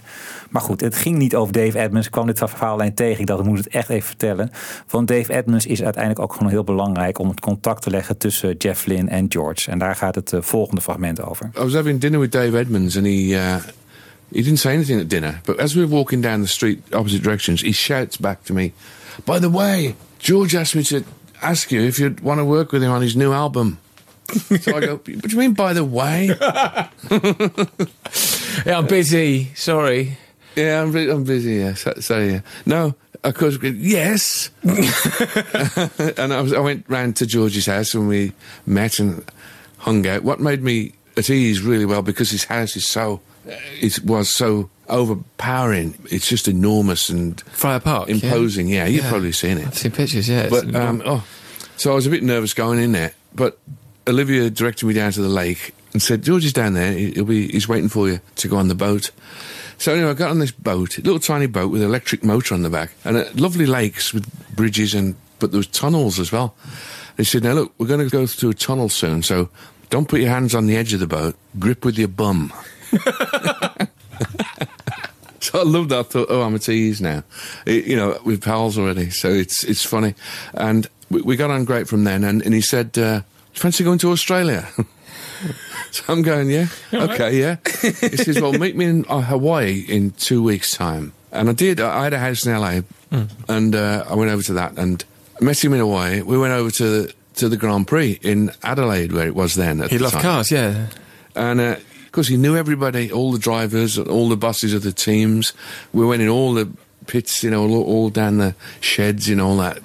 Maar 0.50 0.62
goed, 0.62 0.82
het 0.82 0.96
ging 0.96 1.18
niet 1.18 1.36
over 1.36 1.54
Dave 1.54 1.80
Edmonds. 1.80 2.06
Ik 2.06 2.12
kwam 2.12 2.26
dit 2.26 2.38
verhaal 2.38 2.74
alleen 2.74 2.94
tegen. 2.94 3.20
Ik 3.20 3.28
dacht, 3.28 3.40
ik 3.40 3.46
moet 3.46 3.58
het 3.58 3.68
echt 3.68 3.90
even 3.90 4.08
vertellen. 4.08 4.52
Want 4.90 5.08
Dave 5.08 5.34
Edmonds 5.34 5.66
is 5.66 5.84
uiteindelijk 5.84 6.24
ook 6.24 6.34
gewoon 6.34 6.50
heel 6.50 6.64
belangrijk 6.64 7.20
om 7.20 7.30
het 7.30 7.40
contact 7.40 7.82
te 7.82 7.90
leggen 7.90 8.18
tussen 8.18 8.56
Jeff 8.58 8.86
Lynne 8.86 9.10
en 9.10 9.26
George. 9.30 9.72
En 9.72 9.80
daar 9.80 9.96
gaat 9.96 10.16
het 10.16 10.34
eh, 10.34 10.42
volgende 10.42 10.82
fragment 10.82 11.22
over. 11.22 11.52
I 11.58 11.60
was 11.60 11.74
having 11.74 12.00
dinner 12.00 12.20
with 12.20 12.32
Dave 12.32 12.58
Edmonds, 12.58 12.98
and 12.98 13.06
he 13.06 13.12
uh, 13.12 13.56
he 14.32 14.42
didn't 14.42 14.60
say 14.60 14.74
anything 14.74 15.02
at 15.02 15.10
dinner. 15.10 15.40
But 15.44 15.58
as 15.60 15.74
we 15.74 15.80
were 15.80 15.96
walking 15.96 16.24
down 16.24 16.42
the 16.42 16.48
street, 16.48 16.80
opposite 16.94 17.22
directions, 17.22 17.62
he 17.62 17.72
shouts 17.72 18.18
back 18.18 18.44
to 18.44 18.54
me, 18.54 18.72
"By 19.24 19.40
the 19.40 19.52
way, 19.52 19.96
George 20.18 20.60
asked 20.60 20.76
me 20.76 20.84
to 20.84 21.10
ask 21.42 21.72
you 21.72 21.82
if 21.82 22.00
you'd 22.00 22.20
want 22.22 22.40
to 22.40 22.46
work 22.46 22.72
with 22.72 22.84
him 22.84 22.92
on 22.92 23.02
his 23.02 23.16
new 23.16 23.32
album." 23.34 23.80
so 24.34 24.76
I 24.76 24.80
go, 24.80 24.96
"What 24.98 25.06
do 25.06 25.30
you 25.30 25.38
mean, 25.38 25.54
by 25.54 25.74
the 25.74 25.84
way?" 25.86 26.30
Yeah, 28.66 28.80
I'm 28.80 28.88
busy. 28.88 29.52
Sorry. 29.54 30.18
yeah, 30.56 30.82
I'm, 30.82 30.92
bu- 30.92 31.12
I'm 31.12 31.24
busy. 31.24 31.56
Yeah, 31.56 31.74
so, 31.76 31.94
so 32.00 32.20
yeah, 32.20 32.40
no. 32.66 32.96
Of 33.24 33.34
course, 33.36 33.58
yes. 33.62 34.50
and 34.64 36.34
I 36.34 36.42
was, 36.42 36.54
I 36.54 36.60
went 36.60 36.86
round 36.88 37.16
to 37.18 37.26
George's 37.26 37.66
house 37.66 37.94
and 37.94 38.08
we 38.08 38.34
met 38.66 39.00
and 39.00 39.24
hung 39.80 40.06
out. 40.08 40.24
What 40.24 40.40
made 40.40 40.64
me 40.64 40.94
at 41.18 41.30
ease 41.30 41.62
really 41.62 41.86
well 41.86 42.02
because 42.02 42.32
his 42.32 42.46
house 42.46 42.76
is 42.76 42.88
so, 42.88 43.22
uh, 43.48 43.54
it 43.82 44.04
was 44.04 44.36
so 44.36 44.70
overpowering. 44.90 45.96
It's 46.12 46.28
just 46.28 46.48
enormous 46.48 47.10
and 47.10 47.40
Friar 47.42 47.80
Park. 47.80 48.10
imposing. 48.10 48.68
Yeah, 48.68 48.86
you've 48.86 49.04
Yeah. 49.04 49.10
probably 49.10 49.32
seen 49.32 49.58
it. 49.58 49.68
I've 49.68 49.78
seen 49.78 49.92
pictures, 49.92 50.28
yeah. 50.30 50.48
But 50.50 50.74
um, 50.76 51.02
oh, 51.06 51.24
so 51.78 51.92
I 51.92 51.96
was 51.96 52.08
a 52.08 52.10
bit 52.10 52.24
nervous 52.24 52.54
going 52.54 52.80
in 52.80 52.92
there. 52.92 53.14
But 53.34 53.58
Olivia 54.08 54.50
directed 54.50 54.86
me 54.88 54.94
down 54.94 55.12
to 55.14 55.22
the 55.22 55.30
lake 55.30 55.74
and 55.94 56.02
said, 56.02 56.24
"George 56.24 56.46
is 56.46 56.54
down 56.54 56.74
there. 56.74 56.92
He- 56.94 57.12
He'll 57.12 57.26
be. 57.26 57.48
He's 57.52 57.68
waiting 57.68 57.90
for 57.90 58.08
you 58.10 58.20
to 58.36 58.48
go 58.48 58.58
on 58.58 58.68
the 58.68 58.76
boat." 58.76 59.12
So 59.78 59.94
anyway, 59.94 60.12
I 60.12 60.14
got 60.14 60.30
on 60.30 60.40
this 60.40 60.52
boat, 60.52 60.98
a 60.98 61.02
little 61.02 61.20
tiny 61.20 61.48
boat 61.48 61.70
with 61.70 61.82
an 61.82 61.88
electric 61.90 62.24
motor 62.24 62.54
on 62.56 62.62
the 62.62 62.70
back, 62.70 62.92
and 63.04 63.18
uh, 63.18 63.26
lovely 63.36 63.66
lakes 63.66 64.14
with 64.14 64.26
bridges 64.56 64.94
and 64.94 65.16
but 65.40 65.52
there 65.52 65.58
was 65.58 65.68
tunnels 65.68 66.18
as 66.18 66.32
well. 66.32 66.56
They 67.18 67.26
said, 67.26 67.44
"Now 67.44 67.54
look, 67.54 67.74
we're 67.78 67.88
going 67.88 68.00
to 68.00 68.10
go 68.10 68.26
through 68.26 68.52
a 68.52 68.54
tunnel 68.54 68.88
soon, 68.88 69.22
so 69.22 69.50
don't 69.90 70.08
put 70.08 70.22
your 70.22 70.30
hands 70.30 70.56
on 70.56 70.66
the 70.68 70.78
edge 70.78 70.94
of 70.94 71.02
the 71.02 71.08
boat. 71.08 71.36
Grip 71.60 71.84
with 71.84 71.98
your 71.98 72.08
bum." 72.08 72.54
So 75.52 75.60
I 75.60 75.64
loved 75.64 75.90
that. 75.90 76.00
I 76.00 76.04
thought, 76.04 76.28
oh, 76.30 76.42
I'm 76.42 76.56
at 76.56 76.68
ease 76.70 77.02
now. 77.02 77.24
It- 77.66 77.86
you 77.86 77.96
know, 77.96 78.20
with 78.26 78.42
pals 78.44 78.78
already. 78.78 79.10
So 79.10 79.30
it's 79.30 79.64
it's 79.64 79.84
funny. 79.86 80.16
And 80.54 80.88
we, 81.10 81.22
we 81.22 81.36
got 81.36 81.52
on 81.52 81.66
great 81.66 81.88
from 81.88 82.04
then. 82.04 82.24
And, 82.24 82.42
and 82.42 82.54
he 82.54 82.62
said, 82.62 82.98
uh, 82.98 83.22
fancy 83.54 83.84
going 83.84 84.00
to 84.00 84.12
Australia? 84.12 84.68
so 85.92 86.04
I'm 86.08 86.22
going, 86.22 86.50
yeah, 86.50 86.68
okay, 86.94 87.40
yeah. 87.40 87.58
he 87.82 88.18
says, 88.18 88.42
well, 88.42 88.54
meet 88.54 88.76
me 88.76 88.86
in 88.86 89.06
uh, 89.08 89.22
Hawaii 89.22 89.86
in 89.88 90.12
two 90.12 90.42
weeks' 90.44 90.72
time. 90.72 91.14
And 91.32 91.50
I 91.50 91.54
did. 91.54 91.80
I 91.80 92.04
had 92.06 92.14
a 92.14 92.20
house 92.20 92.46
in 92.46 92.54
LA. 92.58 92.82
And 93.48 93.76
uh, 93.76 94.04
I 94.10 94.16
went 94.16 94.32
over 94.32 94.42
to 94.44 94.54
that 94.54 94.78
and 94.78 95.04
met 95.40 95.64
him 95.64 95.74
in 95.74 95.80
Hawaii. 95.80 96.22
We 96.22 96.38
went 96.38 96.54
over 96.54 96.72
to 96.72 96.84
the, 96.84 97.14
to 97.36 97.50
the 97.50 97.58
Grand 97.58 97.88
Prix 97.88 98.20
in 98.22 98.52
Adelaide, 98.64 99.12
where 99.14 99.28
it 99.28 99.36
was 99.36 99.56
then. 99.56 99.82
At 99.82 99.92
He 99.92 99.98
the 99.98 100.04
loved 100.04 100.14
time. 100.16 100.22
cars, 100.24 100.52
yeah. 100.52 100.88
And 101.36 101.60
uh, 101.62 101.76
of 102.16 102.18
course, 102.18 102.28
he 102.30 102.38
knew 102.38 102.56
everybody, 102.56 103.12
all 103.12 103.34
the 103.34 103.38
drivers, 103.38 104.00
all 104.00 104.30
the 104.30 104.38
bosses 104.38 104.74
of 104.74 104.84
the 104.84 104.94
teams. 104.94 105.52
We 105.92 106.06
went 106.06 106.22
in 106.22 106.30
all 106.30 106.54
the 106.54 106.72
pits, 107.08 107.44
you 107.44 107.50
know, 107.50 107.68
all, 107.68 107.84
all 107.84 108.10
down 108.10 108.38
the 108.38 108.56
sheds 108.80 109.28
and 109.28 109.42
all 109.42 109.58
that. 109.58 109.80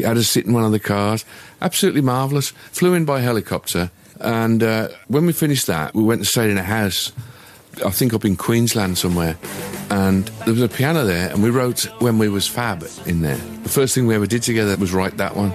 I 0.00 0.08
Had 0.08 0.16
us 0.16 0.28
sit 0.28 0.44
in 0.44 0.52
one 0.52 0.64
of 0.64 0.72
the 0.72 0.80
cars. 0.80 1.24
Absolutely 1.62 2.00
marvellous. 2.00 2.48
Flew 2.72 2.94
in 2.94 3.04
by 3.04 3.20
helicopter. 3.20 3.92
And 4.18 4.60
uh, 4.60 4.88
when 5.06 5.24
we 5.24 5.32
finished 5.32 5.68
that, 5.68 5.94
we 5.94 6.02
went 6.02 6.18
and 6.18 6.26
stayed 6.26 6.50
in 6.50 6.58
a 6.58 6.64
house, 6.64 7.12
I 7.86 7.90
think 7.90 8.12
up 8.12 8.24
in 8.24 8.34
Queensland 8.34 8.98
somewhere. 8.98 9.38
And 9.88 10.24
there 10.46 10.54
was 10.54 10.62
a 10.62 10.68
piano 10.68 11.04
there, 11.04 11.30
and 11.30 11.44
we 11.44 11.50
wrote 11.50 11.84
When 12.00 12.18
We 12.18 12.28
Was 12.28 12.48
Fab 12.48 12.84
in 13.06 13.20
there. 13.20 13.38
The 13.62 13.68
first 13.68 13.94
thing 13.94 14.08
we 14.08 14.16
ever 14.16 14.26
did 14.26 14.42
together 14.42 14.76
was 14.78 14.92
write 14.92 15.18
that 15.18 15.36
one. 15.36 15.52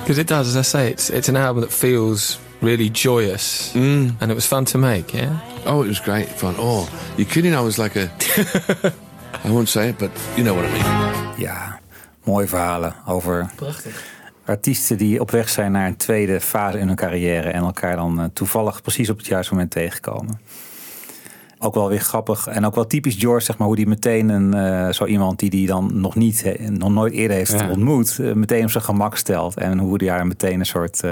Because 0.00 0.16
it 0.16 0.28
does, 0.28 0.48
as 0.48 0.56
I 0.56 0.62
say, 0.62 0.90
it's 0.90 1.10
it's 1.10 1.28
an 1.28 1.36
album 1.36 1.60
that 1.60 1.70
feels 1.70 2.38
really 2.62 2.88
joyous. 2.88 3.72
Mm. 3.74 4.14
And 4.20 4.30
it 4.30 4.34
was 4.34 4.46
fun 4.46 4.64
to 4.64 4.78
make, 4.78 5.12
yeah? 5.12 5.38
Oh, 5.66 5.82
it 5.82 5.88
was 5.88 6.00
great 6.00 6.28
fun. 6.28 6.54
Oh, 6.58 6.88
you're 7.16 7.28
kidding? 7.28 7.54
I 7.54 7.60
was 7.60 7.76
like 7.76 7.96
a. 7.96 8.10
I 9.44 9.50
won't 9.50 9.68
say 9.68 9.88
it, 9.88 9.98
but 9.98 10.10
you 10.36 10.44
know 10.44 10.54
what 10.54 10.64
I 10.64 10.70
mean. 10.72 11.38
Ja, 11.38 11.80
mooie 12.24 12.46
verhalen 12.48 12.94
over 13.06 13.50
Prachtig. 13.56 14.04
artiesten 14.44 14.98
die 14.98 15.20
op 15.20 15.30
weg 15.30 15.48
zijn 15.48 15.72
naar 15.72 15.86
een 15.86 15.96
tweede 15.96 16.40
fase 16.40 16.78
in 16.78 16.86
hun 16.86 16.96
carrière 16.96 17.50
en 17.50 17.62
elkaar 17.62 17.96
dan 17.96 18.20
eh, 18.20 18.26
toevallig 18.32 18.82
precies 18.82 19.10
op 19.10 19.16
het 19.16 19.26
juiste 19.26 19.52
moment 19.52 19.70
tegenkomen. 19.70 20.40
Ook 21.64 21.74
wel 21.74 21.88
weer 21.88 22.00
grappig 22.00 22.46
en 22.46 22.66
ook 22.66 22.74
wel 22.74 22.86
typisch 22.86 23.14
George, 23.18 23.44
zeg 23.44 23.58
maar, 23.58 23.66
hoe 23.66 23.76
die 23.76 23.86
meteen 23.86 24.28
een, 24.28 24.54
eh, 24.54 24.92
zo 24.92 25.04
iemand 25.06 25.38
die 25.38 25.50
die 25.50 25.66
dan 25.66 25.90
nog 26.00 26.14
niet, 26.14 26.42
eh, 26.42 26.68
nog 26.68 26.90
nooit 26.90 27.12
eerder 27.12 27.36
heeft 27.36 27.50
Ja. 27.52 27.68
ontmoet, 27.70 28.18
eh, 28.20 28.32
meteen 28.32 28.62
op 28.64 28.70
zijn 28.70 28.84
gemak 28.84 29.16
stelt 29.16 29.56
en 29.56 29.78
hoe 29.78 29.98
die 29.98 30.08
daar 30.08 30.26
meteen 30.26 30.58
een 30.58 30.66
soort 30.66 31.02
eh, 31.02 31.10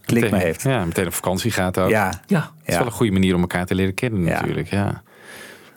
klik 0.00 0.22
meteen, 0.22 0.30
mee 0.30 0.46
heeft. 0.46 0.62
Ja, 0.62 0.84
meteen 0.84 1.06
op 1.06 1.12
vakantie 1.14 1.50
gaat 1.50 1.78
ook. 1.78 1.90
Ja, 1.90 2.12
Ja. 2.26 2.38
Het 2.40 2.48
is 2.66 2.72
ja. 2.72 2.78
wel 2.78 2.86
een 2.86 2.92
goede 2.92 3.12
manier 3.12 3.34
om 3.34 3.40
elkaar 3.40 3.66
te 3.66 3.74
leren 3.74 3.94
kennen 3.94 4.24
Ja. 4.24 4.40
natuurlijk. 4.40 4.70
Ja. 4.70 5.02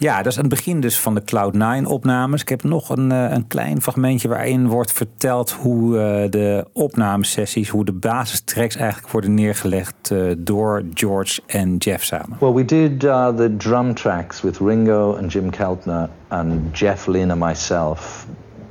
Ja, 0.02 0.18
dat 0.18 0.32
is 0.32 0.36
het 0.36 0.50
begin 0.50 0.80
dus 0.80 1.00
van 1.00 1.16
de 1.16 1.22
Cloud9 1.22 1.88
opnames. 1.88 2.42
Ik 2.42 2.50
heb 2.50 2.64
nog 2.64 2.90
een, 2.90 3.12
eh, 3.12 3.32
een 3.32 3.48
klein 3.48 3.82
fragmentje 3.82 4.28
waarin 4.28 4.68
wordt 4.68 4.92
verteld 4.92 5.52
hoe 5.52 6.00
eh, 6.00 6.30
de 6.30 6.66
opnamesessies, 6.74 7.70
hoe 7.70 7.86
de 7.86 7.94
basistracks 7.94 8.76
eigenlijk 8.76 9.12
worden 9.12 9.34
neergelegd 9.34 10.12
eh, 10.12 10.18
door 10.38 10.84
George 10.94 11.42
en 11.46 11.78
Jeff 11.78 12.04
samen. 12.04 12.38
Well, 12.40 12.54
we 12.54 12.66
did 12.66 13.04
uh, 13.04 13.28
the 13.28 13.56
drum 13.58 13.94
tracks 13.94 14.42
with 14.42 14.58
Ringo 14.58 15.16
and 15.18 15.32
Jim 15.32 15.50
Keltner 15.52 16.10
and 16.28 16.78
Jeff 16.78 17.06
Lynne 17.06 17.32
and 17.32 17.42
myself, 17.42 18.28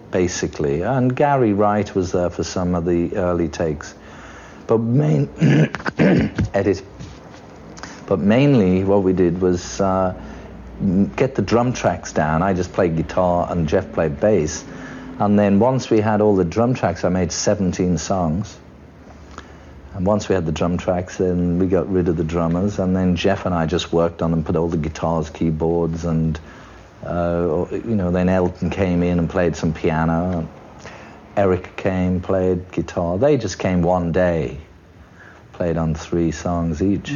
basically. 0.08 0.84
And 0.84 1.12
Gary 1.14 1.54
Wright 1.54 1.92
was 1.92 2.10
there 2.10 2.30
for 2.30 2.44
some 2.44 2.76
of 2.76 2.84
the 2.84 3.08
early 3.12 3.48
takes. 3.48 3.94
But 4.66 4.78
main 4.78 5.28
edit. 6.52 6.82
But 8.06 8.18
mainly, 8.18 8.84
what 8.84 9.02
we 9.04 9.12
did 9.12 9.40
was 9.40 9.80
uh, 9.80 10.12
get 11.16 11.34
the 11.34 11.42
drum 11.42 11.72
tracks 11.72 12.12
down. 12.12 12.42
I 12.42 12.54
just 12.54 12.72
played 12.72 12.96
guitar 12.96 13.46
and 13.50 13.68
Jeff 13.68 13.92
played 13.92 14.20
bass. 14.20 14.64
And 15.18 15.38
then 15.38 15.58
once 15.58 15.90
we 15.90 16.00
had 16.00 16.20
all 16.20 16.34
the 16.34 16.44
drum 16.44 16.74
tracks, 16.74 17.04
I 17.04 17.10
made 17.10 17.30
17 17.30 17.98
songs. 17.98 18.58
And 19.94 20.06
once 20.06 20.28
we 20.28 20.34
had 20.34 20.46
the 20.46 20.52
drum 20.52 20.78
tracks, 20.78 21.18
then 21.18 21.58
we 21.58 21.66
got 21.66 21.90
rid 21.90 22.08
of 22.08 22.16
the 22.16 22.24
drummers, 22.24 22.78
and 22.78 22.96
then 22.96 23.16
Jeff 23.16 23.44
and 23.44 23.54
I 23.54 23.66
just 23.66 23.92
worked 23.92 24.22
on 24.22 24.30
them, 24.30 24.44
put 24.44 24.56
all 24.56 24.68
the 24.68 24.76
guitars, 24.76 25.30
keyboards, 25.30 26.04
and 26.04 26.38
uh, 27.04 27.66
you 27.70 27.96
know. 27.96 28.10
Then 28.12 28.28
Elton 28.28 28.70
came 28.70 29.02
in 29.02 29.18
and 29.18 29.28
played 29.28 29.56
some 29.56 29.74
piano. 29.74 30.48
Eric 31.36 31.76
came, 31.76 32.20
played 32.20 32.70
guitar. 32.70 33.18
They 33.18 33.36
just 33.36 33.58
came 33.58 33.82
one 33.82 34.12
day, 34.12 34.58
played 35.52 35.76
on 35.76 35.94
three 35.94 36.30
songs 36.30 36.82
each, 36.82 37.12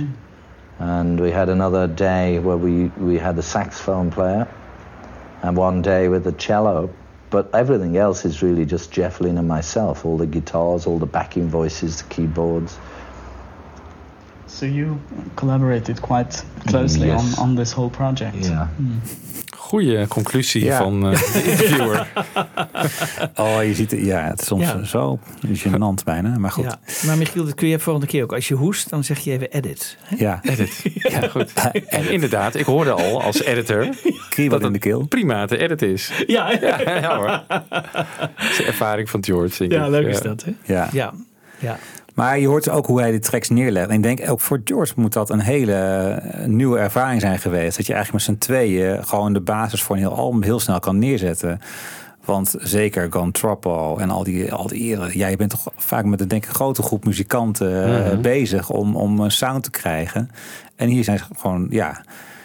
and 0.78 1.20
we 1.20 1.30
had 1.30 1.48
another 1.48 1.86
day 1.86 2.38
where 2.38 2.56
we 2.56 2.86
we 2.98 3.18
had 3.18 3.36
the 3.36 3.42
saxophone 3.42 4.10
player, 4.10 4.48
and 5.42 5.56
one 5.56 5.82
day 5.82 6.08
with 6.08 6.24
the 6.24 6.32
cello. 6.32 6.90
But 7.30 7.52
everything 7.52 7.96
else 7.96 8.24
is 8.24 8.42
really 8.42 8.64
just 8.64 8.92
Jeff 8.92 9.20
Lynne 9.20 9.38
and 9.38 9.48
myself. 9.48 10.04
All 10.04 10.16
the 10.16 10.26
guitars, 10.26 10.86
all 10.86 10.98
the 11.00 11.06
backing 11.06 11.48
voices, 11.48 12.02
the 12.02 12.08
keyboards. 12.08 12.78
So 14.46 14.66
you 14.66 15.00
collaborated 15.34 16.00
quite 16.00 16.44
closely 16.68 17.08
mm, 17.08 17.16
Yes. 17.18 17.38
on, 17.38 17.50
on 17.50 17.54
this 17.56 17.72
whole 17.72 17.90
project. 17.90 18.36
Yeah. 18.36 18.68
Mm. 18.80 19.43
Goeie 19.64 20.06
conclusie 20.08 20.64
Ja. 20.64 20.78
van 20.78 21.10
eh, 21.12 21.32
de 21.32 21.42
interviewer. 21.50 22.06
Oh, 23.36 23.62
je 23.64 23.74
ziet 23.74 23.90
het, 23.90 24.00
ja, 24.04 24.20
het 24.24 24.40
is 24.40 24.46
soms 24.46 24.62
Ja. 24.64 24.84
zo 24.84 25.18
gênant 25.46 26.04
bijna, 26.04 26.38
maar 26.38 26.50
goed. 26.50 26.64
Ja. 26.64 26.78
Maar 27.06 27.16
Michiel, 27.18 27.44
dat 27.44 27.54
kun 27.54 27.68
je 27.68 27.78
volgende 27.78 28.06
keer 28.08 28.22
ook. 28.22 28.32
Als 28.32 28.48
je 28.48 28.54
hoest, 28.54 28.90
dan 28.90 29.04
zeg 29.04 29.18
je 29.18 29.30
even 29.30 29.50
edit. 29.50 29.96
hè? 30.02 30.16
Ja, 30.18 30.38
Edit. 30.42 30.82
Ja, 31.12 31.28
goed. 31.28 31.52
En 31.86 32.10
inderdaad, 32.10 32.54
ik 32.54 32.64
hoorde 32.64 32.90
al 32.92 33.22
als 33.22 33.42
editor 33.42 33.88
kriebel 34.28 34.60
in 34.60 34.72
de 34.72 34.78
keel. 34.78 35.06
prima 35.06 35.46
te 35.46 35.58
editen 35.58 35.88
is. 35.88 36.10
Ja, 36.26 36.50
Ja, 36.60 36.80
ja 36.80 37.16
hoor. 37.16 37.42
Dat 37.48 38.50
is 38.50 38.56
de 38.56 38.64
ervaring 38.66 39.10
van 39.10 39.24
George, 39.24 39.58
denk 39.58 39.72
ja 39.72 39.84
ik. 39.84 39.90
leuk 39.90 40.06
is 40.06 40.20
dat, 40.20 40.44
hè? 40.44 40.52
Ja. 40.74 40.88
Ja, 40.92 41.12
ja. 41.58 41.78
Maar 42.14 42.38
je 42.38 42.46
hoort 42.46 42.68
ook 42.68 42.86
hoe 42.86 43.00
hij 43.00 43.10
de 43.10 43.18
tracks 43.18 43.48
neerlegt. 43.48 43.88
En 43.88 43.94
ik 43.94 44.02
denk 44.02 44.30
ook 44.30 44.40
voor 44.40 44.60
George 44.64 44.92
moet 44.96 45.12
dat 45.12 45.30
een 45.30 45.40
hele 45.40 45.72
eh, 45.74 46.46
nieuwe 46.46 46.78
ervaring 46.78 47.20
zijn 47.20 47.38
geweest. 47.38 47.76
Dat 47.76 47.86
je 47.86 47.92
eigenlijk 47.94 48.26
met 48.26 48.36
z'n 48.36 48.46
tweeën 48.46 49.04
gewoon 49.06 49.32
de 49.32 49.40
basis 49.40 49.82
voor 49.82 49.96
een 49.96 50.02
heel 50.02 50.16
album 50.16 50.42
heel 50.42 50.60
snel 50.60 50.80
kan 50.80 50.98
neerzetten. 50.98 51.60
Want 52.24 52.54
zeker 52.58 53.06
Gone 53.12 53.30
Troppo 53.32 53.96
en 53.96 54.10
al 54.10 54.24
die, 54.24 54.52
al 54.52 54.66
die 54.66 54.80
eren. 54.80 55.18
Ja, 55.18 55.26
je 55.26 55.36
bent 55.36 55.50
toch 55.50 55.68
vaak 55.76 56.04
met 56.04 56.20
een 56.20 56.28
denk 56.28 56.44
ik, 56.44 56.50
grote 56.50 56.82
groep 56.82 57.04
muzikanten 57.04 57.84
eh, 58.04 58.12
Mhm. 58.12 58.20
bezig 58.20 58.70
om, 58.70 58.96
om 58.96 59.20
een 59.20 59.30
sound 59.30 59.62
te 59.64 59.70
krijgen. 59.70 60.30
En 60.76 60.88
hier 60.88 61.04
zijn 61.04 61.18
ze 61.18 61.24
gewoon, 61.36 61.66
ja, 61.70 61.88
een 61.98 62.04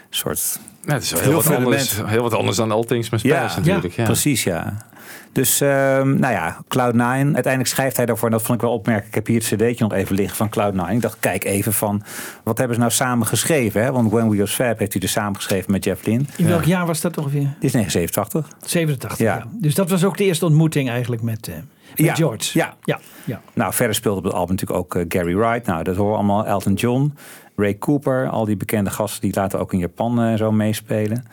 soort 0.09 0.59
Nou, 0.89 1.01
het 1.01 1.03
is 1.03 1.11
wel 1.11 1.19
Heel 1.19 1.29
heel, 1.29 1.37
wat 1.39 1.45
veel 1.53 1.65
anders, 1.65 2.01
heel 2.05 2.21
wat 2.21 2.33
anders 2.33 2.57
dan 2.57 2.71
All 2.71 2.83
Things 2.83 3.09
Must 3.09 3.27
Pass 3.27 3.55
natuurlijk. 3.55 3.93
Ja, 3.93 4.03
precies, 4.03 4.43
ja. 4.43 4.87
Dus, 5.31 5.61
ehm, 5.61 6.19
nou 6.19 6.33
ja, 6.33 6.57
Cloud9. 6.63 6.97
Uiteindelijk 7.33 7.67
schrijft 7.67 7.97
hij 7.97 8.05
daarvoor, 8.05 8.27
en 8.27 8.33
dat 8.33 8.41
vond 8.43 8.57
ik 8.57 8.63
wel 8.63 8.73
opmerkelijk. 8.73 9.07
Ik 9.07 9.15
heb 9.15 9.27
hier 9.27 9.37
het 9.37 9.47
cd'tje 9.47 9.83
nog 9.83 9.93
even 9.93 10.15
liggen 10.15 10.35
van 10.35 10.49
Cloud9. 10.49 10.91
Ik 10.91 11.01
dacht, 11.01 11.17
kijk 11.19 11.43
even 11.43 11.73
van, 11.73 12.03
wat 12.43 12.57
hebben 12.57 12.75
ze 12.75 12.81
nou 12.81 12.93
samen 12.93 13.27
geschreven? 13.27 13.83
Hè? 13.83 13.91
Want 13.91 14.11
When 14.11 14.29
We 14.29 14.37
Was 14.37 14.53
Fab 14.53 14.79
heeft 14.79 14.91
hij 14.91 15.01
dus 15.01 15.11
samen 15.11 15.35
geschreven 15.35 15.71
met 15.71 15.83
Jeff 15.83 16.05
Lynne. 16.05 16.23
In 16.37 16.47
welk 16.47 16.63
jaar 16.63 16.85
was 16.85 17.01
dat 17.01 17.17
ongeveer? 17.17 17.39
Dit 17.59 17.63
is 17.63 17.71
1987. 17.71 18.47
87. 18.65 19.17
Ja. 19.17 19.35
Ja. 19.35 19.45
Dus 19.51 19.75
dat 19.75 19.89
was 19.89 20.03
ook 20.03 20.17
de 20.17 20.23
eerste 20.23 20.45
ontmoeting 20.45 20.89
eigenlijk 20.89 21.21
met, 21.21 21.47
eh, 21.47 21.55
met 21.55 21.65
Ja, 21.95 22.15
George. 22.15 22.57
ja. 22.57 22.73
ja, 22.83 22.99
ja. 23.25 23.41
Nou, 23.53 23.73
verder 23.73 23.95
speelde 23.95 24.17
op 24.17 24.23
het 24.23 24.33
album 24.33 24.55
natuurlijk 24.55 24.79
ook 24.79 24.95
eh, 24.95 25.05
Gary 25.07 25.35
Wright. 25.35 25.65
Nou, 25.65 25.83
dat 25.83 25.95
horen 25.95 26.11
we 26.11 26.17
allemaal. 26.17 26.45
Elton 26.45 26.73
John, 26.73 27.13
Ray 27.59 27.77
Cooper. 27.77 28.29
Al 28.29 28.45
die 28.45 28.57
bekende 28.57 28.89
gasten 28.89 29.21
die 29.21 29.35
later 29.35 29.59
ook 29.59 29.73
in 29.73 29.79
Japan 29.79 30.21
eh, 30.21 30.33
zo 30.33 30.51
meespelen. 30.51 31.25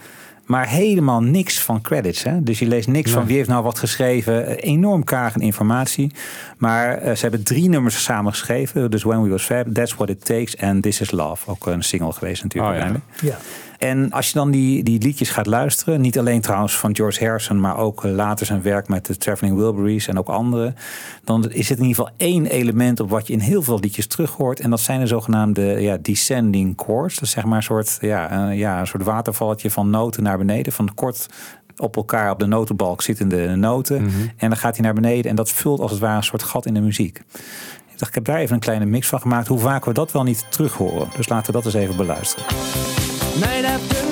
Maar 0.47 0.69
helemaal 0.69 1.23
niks 1.23 1.61
van 1.61 1.81
credits. 1.81 2.23
Hè? 2.23 2.43
Dus 2.43 2.59
je 2.59 2.67
leest 2.67 2.89
niks 2.89 3.11
van 3.11 3.27
wie 3.27 3.37
heeft 3.37 3.49
nou 3.49 3.63
wat 3.63 3.79
geschreven. 3.79 4.47
Enorm 4.59 5.05
kaag 5.05 5.35
aan 5.35 5.41
informatie. 5.41 6.13
Maar 6.59 6.99
eh, 6.99 7.15
ze 7.15 7.21
hebben 7.21 7.45
drie 7.45 7.69
nummers 7.69 8.03
samen 8.03 8.33
geschreven. 8.33 8.91
Dus 8.91 9.03
When 9.03 9.23
We 9.23 9.29
Was 9.29 9.43
Fab, 9.43 9.75
That's 9.75 9.95
What 9.95 10.09
It 10.09 10.25
Takes 10.25 10.57
en 10.57 10.81
This 10.81 11.01
Is 11.01 11.11
Love. 11.11 11.51
Ook 11.51 11.67
een 11.67 11.83
single 11.83 12.13
geweest 12.13 12.43
natuurlijk 12.43 12.85
Oh, 12.85 12.95
ja. 13.21 13.37
En 13.79 14.13
als 14.13 14.27
je 14.27 14.33
dan 14.35 14.51
die, 14.51 14.83
die 14.83 15.03
liedjes 15.03 15.31
gaat 15.31 15.47
luisteren, 15.47 16.01
niet 16.01 16.19
alleen 16.19 16.41
trouwens 16.41 16.77
van 16.77 16.97
George 16.97 17.25
Harrison, 17.25 17.61
maar 17.61 17.77
ook 17.77 18.05
eh, 18.05 18.13
later 18.13 18.47
zijn 18.47 18.63
werk 18.63 18.89
met 18.89 19.07
de 19.07 19.17
Traveling 19.17 19.57
Wilburys 19.57 20.09
en 20.09 20.19
ook 20.19 20.29
anderen, 20.29 20.75
dan 21.25 21.51
is 21.51 21.69
het 21.69 21.79
in 21.79 21.85
ieder 21.85 22.05
geval 22.05 22.15
één 22.17 22.47
element 22.47 23.01
op 23.01 23.11
wat 23.11 23.27
je 23.27 23.33
in 23.33 23.39
heel 23.39 23.63
veel 23.63 23.79
liedjes 23.81 24.07
terug 24.07 24.31
hoort. 24.31 24.61
En 24.61 24.71
dat 24.71 24.81
zijn 24.81 25.01
de 25.01 25.07
zogenaamde 25.07 25.63
ja, 25.63 25.97
descending 26.03 26.73
chords. 26.77 27.15
Dat 27.15 27.23
is 27.23 27.31
zeg 27.31 27.45
maar 27.45 27.57
een 27.57 27.63
soort, 27.63 27.99
ja, 28.01 28.31
eh, 28.31 28.59
ja, 28.59 28.81
een 28.81 28.87
soort 28.87 29.03
watervalletje 29.03 29.71
van 29.71 29.91
noten 29.91 30.23
naar 30.23 30.39
beneden, 30.39 30.73
van 30.73 30.95
kort 30.95 31.27
op 31.77 31.97
elkaar 31.97 32.31
op 32.31 32.39
de 32.39 32.47
notenbalk 32.47 33.03
zittende 33.03 33.57
noten. 33.57 33.97
En 34.37 34.49
dan 34.49 34.57
gaat 34.57 34.77
hij 34.77 34.85
naar 34.85 34.95
beneden 34.95 35.31
en 35.31 35.37
dat 35.37 35.51
vult 35.51 35.81
als 35.81 35.91
het 35.91 36.01
ware 36.01 36.17
een 36.17 36.23
soort 36.23 36.43
gat 36.43 36.67
in 36.67 36.75
de 36.75 36.81
muziek. 36.81 37.19
Ik 37.97 38.03
dacht, 38.03 38.09
ik 38.09 38.15
heb 38.15 38.25
daar 38.25 38.43
even 38.43 38.55
een 38.55 38.61
kleine 38.61 38.85
mix 38.85 39.09
van 39.09 39.21
gemaakt. 39.21 39.49
Hoe 39.49 39.59
vaak 39.59 39.85
we 39.85 39.93
dat 39.93 40.13
wel 40.13 40.23
niet 40.23 40.47
terug 40.49 40.73
horen. 40.73 41.09
Dus 41.17 41.29
laten 41.29 41.47
we 41.47 41.53
dat 41.53 41.65
eens 41.65 41.75
even 41.75 41.97
beluisteren. 41.97 42.47
Night 43.39 43.67
after 43.67 44.06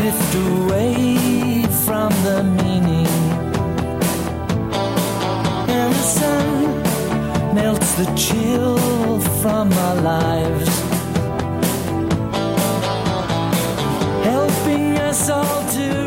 Drift 0.00 0.34
away 0.34 1.62
from 1.84 2.08
the 2.24 2.42
meaning. 2.42 3.06
And 5.68 5.92
the 5.92 6.06
sun 6.18 7.54
melts 7.54 7.92
the 7.96 8.06
chill 8.16 9.20
from 9.42 9.70
our 9.70 9.96
lives. 9.96 10.70
Helping 14.24 14.96
us 14.96 15.28
all 15.28 15.68
to 15.72 15.99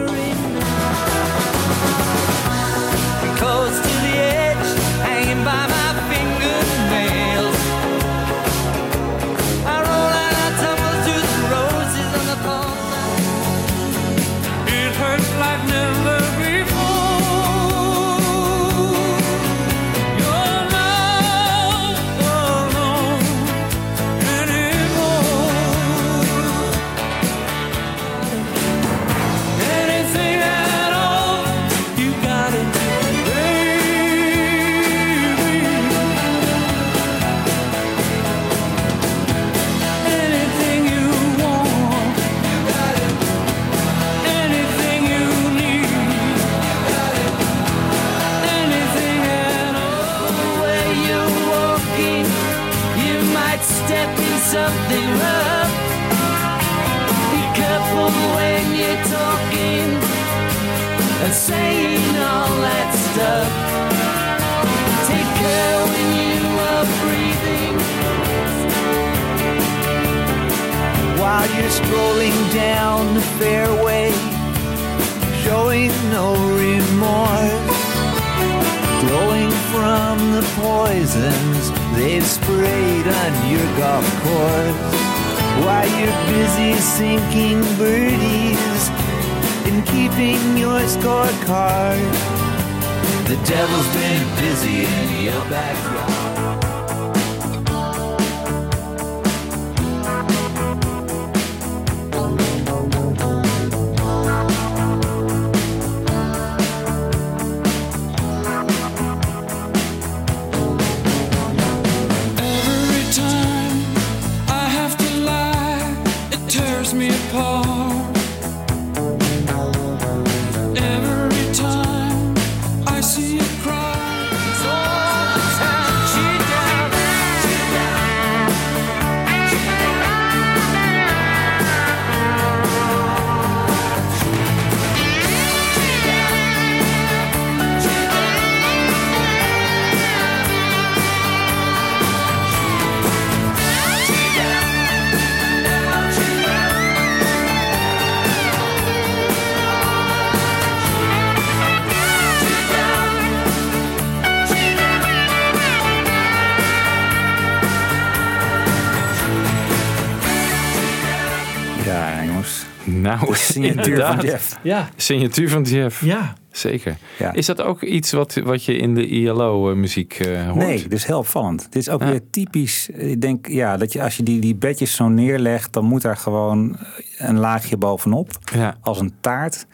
signatuur 163.63 164.06
van. 164.06 164.19
Jeff. 164.26 164.60
Ja. 164.63 164.89
Signatuur 164.95 165.49
van 165.49 165.63
Jeff. 165.63 166.06
Ja. 166.06 166.34
Zeker. 166.52 166.97
Ja. 167.19 167.34
Is 167.34 167.45
dat 167.45 167.62
ook 167.62 167.82
iets 167.82 168.12
wat, 168.12 168.36
wat 168.43 168.63
je 168.65 168.76
in 168.78 168.95
de 168.95 169.08
ILO-muziek 169.08 170.13
eh 170.13 170.45
hoort? 170.45 170.56
Nee, 170.65 170.88
dus 170.88 171.06
heel 171.06 171.17
opvallend. 171.17 171.62
Dit 171.71 171.76
is 171.82 171.89
ook 171.89 172.02
Ja. 172.02 172.10
weer 172.10 172.21
typisch. 172.32 172.89
Ik 172.89 173.21
denk, 173.21 173.47
ja, 173.47 173.78
dat 173.78 173.93
je 173.93 174.02
als 174.04 174.17
je 174.17 174.23
die, 174.23 174.39
die 174.39 174.56
bedjes 174.56 174.95
zo 174.95 175.08
neerlegt, 175.08 175.73
dan 175.73 175.86
moet 175.86 176.02
daar 176.02 176.17
gewoon 176.17 176.78
een 177.17 177.38
laagje 177.39 177.78
bovenop. 177.78 178.32
Ja. 178.54 178.78
Als 178.82 178.99
een 178.99 179.13
taart. 179.21 179.65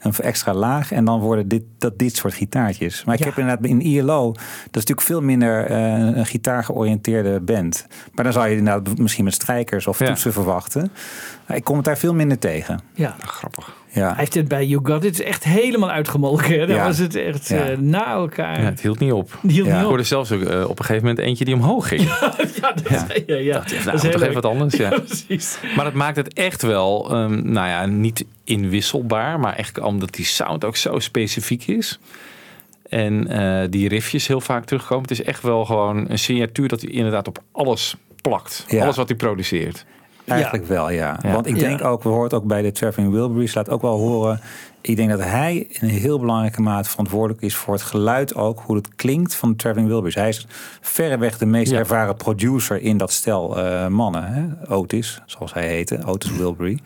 Een 0.00 0.12
extra 0.22 0.54
laag. 0.54 0.92
En 0.92 1.04
dan 1.04 1.20
worden 1.20 1.48
dit, 1.48 1.62
dat 1.78 1.98
dit 1.98 2.16
soort 2.16 2.34
gitaartjes. 2.34 3.04
Maar 3.04 3.14
ik 3.14 3.20
Ja. 3.20 3.26
heb 3.26 3.38
inderdaad 3.38 3.64
in 3.66 3.80
ILO, 3.80 4.32
dat 4.32 4.42
is 4.62 4.70
natuurlijk 4.72 5.00
veel 5.06 5.20
minder 5.20 5.64
eh, 5.66 5.76
een 6.16 6.26
gitaargeoriënteerde 6.26 7.40
band. 7.40 7.86
Maar 8.14 8.24
dan 8.24 8.32
zou 8.32 8.48
je 8.48 8.56
inderdaad 8.56 8.98
misschien 8.98 9.24
met 9.24 9.34
strijkers 9.34 9.86
of 9.86 9.98
Ja. 9.98 10.06
toetsen 10.06 10.32
verwachten. 10.32 10.92
Maar 11.46 11.56
ik 11.56 11.64
kom 11.64 11.76
het 11.76 11.84
daar 11.84 11.98
veel 11.98 12.14
minder 12.14 12.38
tegen. 12.38 12.80
Ja. 12.94 13.16
Grappig. 13.24 13.76
Ja. 13.92 14.06
Hij 14.08 14.14
heeft 14.16 14.34
het 14.34 14.48
bij 14.48 14.66
You 14.66 14.80
Got 14.86 15.04
It 15.04 15.20
echt 15.20 15.44
helemaal 15.44 15.90
uitgemolken. 15.90 16.58
Daar 16.58 16.76
Ja. 16.76 16.84
was 16.84 16.98
het 16.98 17.14
echt 17.14 17.48
Ja. 17.48 17.56
eh, 17.68 17.78
na 17.78 18.06
elkaar. 18.12 18.60
Ja, 18.60 18.64
het 18.68 18.80
hield 18.80 18.98
niet 18.98 19.12
op. 19.12 19.38
Hield 19.42 19.54
Ja. 19.54 19.62
niet 19.62 19.72
Ik 19.72 19.80
op. 19.80 19.88
hoorde 19.88 20.02
zelfs 20.02 20.32
ook 20.32 20.42
eh, 20.42 20.62
op 20.68 20.78
een 20.78 20.84
gegeven 20.84 21.08
moment 21.08 21.26
eentje 21.26 21.44
die 21.44 21.54
omhoog 21.54 21.88
ging. 21.88 22.00
Ja, 22.60 22.72
dat, 22.72 22.88
ja. 22.88 23.06
ja, 23.26 23.36
ja. 23.36 23.52
Nou, 23.52 23.84
Dat 23.84 23.94
is 24.04 24.10
toch 24.10 24.20
even 24.22 24.32
wat 24.34 24.44
anders, 24.46 24.74
ja. 24.84 24.88
precies. 24.88 25.58
Maar 25.76 25.84
het 25.84 25.94
maakt 25.94 26.16
het 26.16 26.32
echt 26.32 26.62
wel, 26.62 27.10
ehm, 27.10 27.52
nou 27.52 27.68
ja, 27.68 27.86
niet 27.86 28.24
inwisselbaar, 28.50 29.40
maar 29.40 29.56
echt 29.56 29.80
omdat 29.80 30.14
die 30.14 30.24
sound 30.24 30.64
ook 30.64 30.76
zo 30.76 30.98
specifiek 30.98 31.66
is. 31.66 31.98
En 32.88 33.26
eh, 33.28 33.68
die 33.70 33.88
riffjes 33.88 34.26
heel 34.26 34.40
vaak 34.40 34.64
terugkomen. 34.64 35.02
Het 35.02 35.10
is 35.10 35.22
echt 35.22 35.42
wel 35.42 35.64
gewoon 35.64 36.10
een 36.10 36.18
signatuur 36.18 36.68
dat 36.68 36.80
hij 36.80 36.90
inderdaad 36.90 37.28
op 37.28 37.42
alles 37.52 37.96
plakt. 38.22 38.64
Ja. 38.68 38.82
Alles 38.82 38.96
wat 38.96 39.08
hij 39.08 39.16
produceert. 39.16 39.84
Eigenlijk 40.26 40.66
wel, 40.66 40.90
ja. 40.90 41.18
Ja. 41.22 41.32
Want 41.32 41.46
ik 41.46 41.58
denk 41.58 41.80
Ja. 41.80 41.86
ook, 41.86 42.02
we 42.02 42.10
het 42.10 42.34
ook 42.34 42.44
bij 42.44 42.62
de 42.62 42.72
Traveling 42.72 43.12
Wilburys, 43.12 43.54
laat 43.54 43.68
ook 43.70 43.82
wel 43.82 43.98
horen. 43.98 44.40
Ik 44.80 44.96
denk 44.96 45.10
dat 45.10 45.20
hij 45.22 45.66
in 45.68 45.88
een 45.88 45.94
heel 45.94 46.18
belangrijke 46.18 46.62
mate 46.62 46.88
verantwoordelijk 46.88 47.42
is 47.42 47.54
voor 47.54 47.74
het 47.74 47.82
geluid 47.82 48.34
ook, 48.34 48.60
hoe 48.66 48.76
het 48.76 48.94
klinkt 48.94 49.34
van 49.34 49.50
de 49.50 49.56
Traveling 49.56 49.88
Wilburys. 49.88 50.14
Hij 50.14 50.28
is 50.28 50.46
verreweg 50.80 51.38
de 51.38 51.46
meest 51.46 51.72
Ja. 51.72 51.78
ervaren 51.78 52.16
producer 52.16 52.82
in 52.82 52.96
dat 52.96 53.12
stel 53.12 53.58
eh, 53.58 53.86
mannen. 53.86 54.24
Hè? 54.32 54.74
Otis, 54.74 55.20
zoals 55.26 55.52
hij 55.52 55.66
heette, 55.68 55.98
Otis 56.06 56.30
Wilbury. 56.36 56.78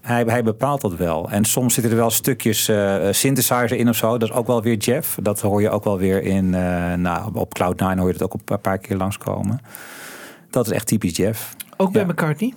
Hij, 0.00 0.22
hij 0.26 0.42
bepaalt 0.42 0.80
dat 0.80 0.94
wel. 0.96 1.30
En 1.30 1.44
soms 1.44 1.74
zitten 1.74 1.92
er 1.92 1.98
wel 1.98 2.10
stukjes 2.10 2.68
eh, 2.68 2.96
synthesizer 3.10 3.72
in 3.72 3.88
of 3.88 3.96
zo. 3.96 4.18
Dat 4.18 4.28
is 4.28 4.34
ook 4.34 4.46
wel 4.46 4.62
weer 4.62 4.76
Jeff. 4.76 5.18
Dat 5.22 5.40
hoor 5.40 5.60
je 5.62 5.70
ook 5.70 5.84
wel 5.84 5.98
weer 5.98 6.22
in. 6.22 6.54
eh, 6.54 6.92
nou, 6.94 7.30
op 7.34 7.58
Cloud9 7.58 7.96
hoor 7.98 8.06
je 8.06 8.12
het 8.12 8.22
ook 8.22 8.34
een 8.46 8.60
paar 8.60 8.78
keer 8.78 8.96
langskomen. 8.96 9.60
Dat 10.50 10.66
is 10.66 10.72
echt 10.72 10.86
typisch 10.86 11.16
Jeff. 11.16 11.56
Ook 11.76 11.92
bij 11.92 12.02
Ja. 12.02 12.08
McCartney? 12.08 12.54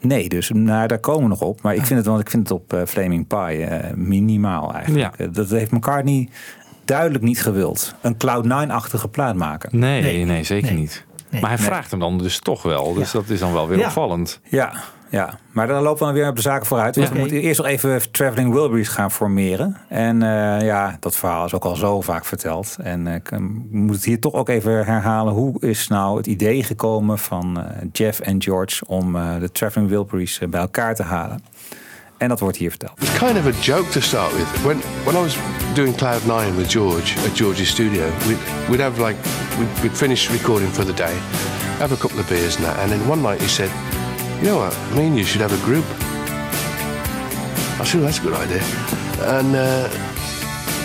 Nee, 0.00 0.28
dus 0.28 0.50
nou, 0.54 0.86
daar 0.86 0.98
komen 0.98 1.22
we 1.22 1.28
nog 1.28 1.40
op. 1.40 1.62
Maar 1.62 1.74
ik 1.74 1.84
vind 1.86 1.98
het, 1.98 2.08
want 2.08 2.20
ik 2.20 2.30
vind 2.30 2.48
het 2.48 2.58
op 2.58 2.82
Flaming 2.88 3.26
Pie 3.26 3.66
minimaal 3.94 4.72
eigenlijk. 4.74 5.16
Ja. 5.18 5.26
Dat 5.26 5.50
heeft 5.50 5.70
McCartney 5.70 6.28
duidelijk 6.84 7.24
niet 7.24 7.42
gewild. 7.42 7.94
Een 8.00 8.14
Cloud9-achtige 8.14 9.08
plaat 9.08 9.34
maken. 9.34 9.78
Nee, 9.78 10.02
nee, 10.02 10.24
Nee. 10.24 10.44
zeker 10.44 10.70
Nee. 10.70 10.80
niet. 10.80 11.04
Nee. 11.30 11.40
Maar 11.40 11.50
hij 11.50 11.58
Nee. 11.58 11.68
vraagt 11.68 11.90
hem 11.90 12.00
dan 12.00 12.18
dus 12.18 12.38
toch 12.38 12.62
wel. 12.62 12.94
Dus 12.94 13.10
dat 13.10 13.28
is 13.28 13.38
dan 13.40 13.52
wel 13.52 13.68
weer 13.68 13.78
Ja. 13.78 13.84
opvallend. 13.86 14.40
Ja, 14.44 14.72
ja, 15.10 15.38
maar 15.52 15.66
dan 15.66 15.82
lopen 15.82 15.98
we 15.98 16.04
dan 16.04 16.14
weer 16.14 16.28
op 16.28 16.36
de 16.36 16.42
zaken 16.42 16.66
vooruit. 16.66 16.96
Want 16.96 17.08
Ja. 17.08 17.14
we 17.14 17.20
moeten 17.20 17.40
eerst 17.40 17.58
nog 17.58 17.66
even 17.68 18.10
Traveling 18.10 18.52
Wilburys 18.52 18.88
gaan 18.88 19.10
formeren. 19.10 19.76
En 19.88 20.22
eh, 20.22 20.66
ja, 20.66 20.96
dat 21.00 21.16
verhaal 21.16 21.44
is 21.44 21.54
ook 21.54 21.64
al 21.64 21.76
zo 21.76 22.00
vaak 22.00 22.24
verteld. 22.24 22.76
En 22.82 23.06
eh, 23.06 23.14
ik 23.14 23.30
eh, 23.30 23.38
moet 23.70 23.94
het 23.94 24.04
hier 24.04 24.20
toch 24.20 24.32
ook 24.34 24.48
even 24.48 24.84
herhalen. 24.84 25.32
Hoe 25.32 25.60
is 25.60 25.88
nou 25.88 26.16
het 26.16 26.26
idee 26.26 26.62
gekomen 26.64 27.18
van 27.18 27.64
Jeff 27.92 28.20
en 28.20 28.42
George 28.42 28.84
om 28.86 29.16
eh, 29.16 29.38
de 29.40 29.52
Traveling 29.52 29.88
Wilburys 29.90 30.40
bij 30.50 30.60
elkaar 30.60 30.94
te 30.94 31.02
halen? 31.02 31.42
En 32.18 32.28
dat 32.28 32.40
wordt 32.40 32.56
hier 32.56 32.70
verteld. 32.70 32.92
It's 33.02 33.18
kind 33.18 33.36
of 33.38 33.46
a 33.46 33.60
joke 33.60 33.88
to 33.90 34.00
start 34.00 34.32
with. 34.36 34.62
When 34.62 34.76
when 35.04 35.14
I 35.14 35.18
was 35.22 35.36
doing 35.74 35.96
Cloud 35.96 36.24
Nine 36.26 36.56
with 36.56 36.70
George 36.70 37.18
at 37.26 37.36
George's 37.36 37.68
studio, 37.68 38.04
we'd, 38.26 38.38
we'd 38.68 38.80
have 38.80 39.06
like 39.06 39.16
we'd, 39.58 39.80
we'd 39.82 39.96
finish 39.96 40.30
recording 40.30 40.70
for 40.72 40.84
the 40.84 40.92
day, 40.94 41.14
have 41.78 41.94
a 41.94 41.96
couple 41.96 42.18
of 42.20 42.28
beers 42.28 42.56
and 42.56 42.64
that, 42.64 42.78
and 42.78 42.90
then 42.90 43.08
one 43.08 43.22
night 43.22 43.40
he 43.40 43.48
said, 43.48 43.70
"You 44.40 44.46
know 44.46 44.58
what? 44.58 44.74
Me 44.96 45.06
and 45.06 45.16
you 45.16 45.24
should 45.24 45.40
have 45.40 45.52
a 45.52 45.64
group." 45.64 45.84
I 47.80 47.84
said, 47.84 48.00
well, 48.00 48.06
"That's 48.06 48.18
a 48.18 48.22
good 48.22 48.34
idea." 48.34 48.62
And 49.36 49.54
uh, 49.54 49.88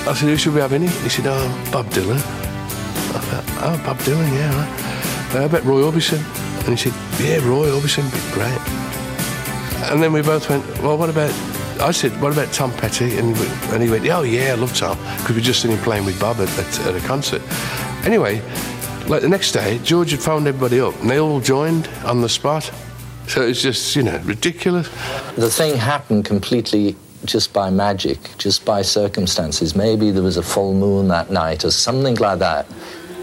I 0.10 0.14
said, 0.14 0.30
"Who 0.30 0.38
should 0.38 0.54
we 0.54 0.62
have 0.62 0.74
in 0.74 0.84
it?" 0.84 0.92
He 1.04 1.10
said, 1.10 1.26
"Oh, 1.28 1.70
Bob 1.72 1.88
Dylan." 1.88 2.18
I 2.18 3.20
thought, 3.28 3.46
"Oh, 3.68 3.84
Bob 3.86 3.98
Dylan, 4.00 4.32
yeah." 4.34 4.52
Right. 4.56 5.42
Uh, 5.42 5.46
I 5.46 5.48
bet 5.48 5.64
Roy 5.64 5.82
Orbison, 5.82 6.22
and 6.68 6.78
he 6.78 6.90
said, 6.90 6.94
"Yeah, 7.20 7.38
Roy 7.48 7.68
Orbison, 7.68 8.04
would 8.04 8.14
be 8.14 8.34
great." 8.34 8.86
And 9.92 10.02
then 10.02 10.14
we 10.14 10.22
both 10.22 10.50
went, 10.50 10.66
well, 10.82 10.98
what 10.98 11.10
about, 11.10 11.30
I 11.80 11.92
said, 11.92 12.20
what 12.20 12.32
about 12.32 12.52
Tom 12.52 12.72
Petty? 12.72 13.18
And 13.18 13.38
and 13.72 13.84
he 13.84 13.90
went 13.90 14.08
oh, 14.08 14.24
yeah, 14.24 14.54
I 14.54 14.56
love 14.56 14.76
Tom. 14.76 14.98
Because 15.18 15.36
we 15.36 15.42
just 15.42 15.62
seen 15.62 15.72
him 15.72 15.78
playing 15.80 16.06
with 16.06 16.20
Bob 16.20 16.38
at, 16.38 16.50
at, 16.58 16.88
at 16.88 16.96
a 16.96 17.08
concert. 17.08 17.42
Anyway, 18.04 18.42
like 19.08 19.22
the 19.22 19.30
next 19.30 19.52
day, 19.52 19.80
George 19.84 20.12
had 20.12 20.22
phoned 20.22 20.48
everybody 20.48 20.80
up 20.80 21.00
and 21.02 21.10
they 21.10 21.20
all 21.20 21.40
joined 21.40 21.88
on 22.04 22.22
the 22.22 22.30
spot. 22.30 22.72
So 23.28 23.42
it's 23.42 23.62
just, 23.62 23.96
you 23.96 24.04
know, 24.04 24.18
ridiculous. 24.24 24.88
The 25.36 25.50
thing 25.50 25.78
happened 25.78 26.26
completely 26.26 26.96
just 27.26 27.54
by 27.54 27.70
magic, 27.70 28.20
just 28.38 28.66
by 28.66 28.82
circumstances. 28.82 29.76
Maybe 29.76 30.12
there 30.12 30.24
was 30.24 30.38
a 30.38 30.44
full 30.44 30.74
moon 30.74 31.08
that 31.08 31.32
night 31.32 31.66
or 31.66 31.72
something 31.72 32.16
like 32.16 32.40
that. 32.40 32.68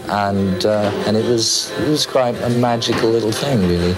And, 0.09 0.65
uh, 0.65 0.91
and 1.07 1.15
it, 1.15 1.25
was, 1.25 1.71
it 1.79 1.87
was 1.87 2.05
quite 2.05 2.35
a 2.41 2.49
magical 2.49 3.09
little 3.09 3.31
thing, 3.31 3.61
really. 3.61 3.95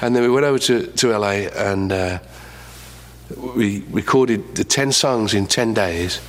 And 0.00 0.16
then 0.16 0.22
we 0.22 0.30
went 0.30 0.46
over 0.46 0.58
to, 0.60 0.86
to 0.86 1.18
LA 1.18 1.48
and 1.54 1.92
uh, 1.92 2.18
we 3.36 3.84
recorded 3.90 4.54
the 4.54 4.64
10 4.64 4.92
songs 4.92 5.34
in 5.34 5.46
10 5.46 5.74
days. 5.74 6.20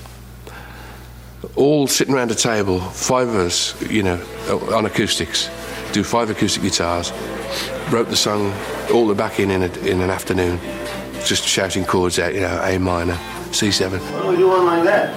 All 1.55 1.87
sitting 1.87 2.13
around 2.13 2.31
a 2.31 2.35
table, 2.35 2.79
five 2.79 3.29
of 3.29 3.35
us, 3.35 3.81
you 3.89 4.03
know, 4.03 4.21
on 4.73 4.85
acoustics, 4.85 5.49
do 5.93 6.03
five 6.03 6.29
acoustic 6.29 6.61
guitars. 6.61 7.11
Wrote 7.91 8.07
the 8.07 8.15
song, 8.15 8.53
all 8.93 9.05
the 9.05 9.13
back 9.13 9.39
in 9.39 9.51
in, 9.51 9.63
a, 9.63 9.79
in 9.79 9.99
an 9.99 10.09
afternoon, 10.09 10.59
just 11.25 11.43
shouting 11.43 11.83
chords 11.83 12.19
out, 12.19 12.33
you 12.33 12.39
know, 12.39 12.61
A 12.63 12.79
minor, 12.79 13.15
C7. 13.51 13.99
Why 13.99 14.11
don't 14.11 14.29
we 14.29 14.37
do 14.37 14.47
one 14.47 14.65
like 14.65 14.83
that? 14.85 15.13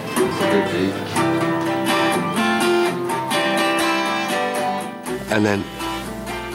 And 5.30 5.46
then 5.46 5.64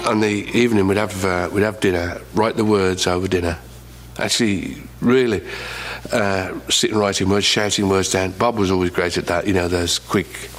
on 0.05 0.19
the 0.19 0.49
evening 0.53 0.87
we'd 0.87 0.97
have 0.97 1.23
uh, 1.23 1.49
we'd 1.53 1.63
have 1.63 1.79
dinner, 1.79 2.21
write 2.33 2.57
the 2.57 2.65
words 2.65 3.07
over 3.07 3.27
dinner, 3.27 3.57
actually 4.17 4.75
really 4.99 5.41
uh, 6.11 6.59
sitting 6.69 6.97
writing 6.97 7.29
words, 7.29 7.45
shouting 7.45 7.89
words 7.89 8.11
down. 8.11 8.31
Bob 8.31 8.57
was 8.57 8.71
always 8.71 8.89
great 8.89 9.17
at 9.17 9.27
that. 9.27 9.47
You 9.47 9.53
know, 9.53 9.67
those 9.67 9.99
quick, 9.99 10.49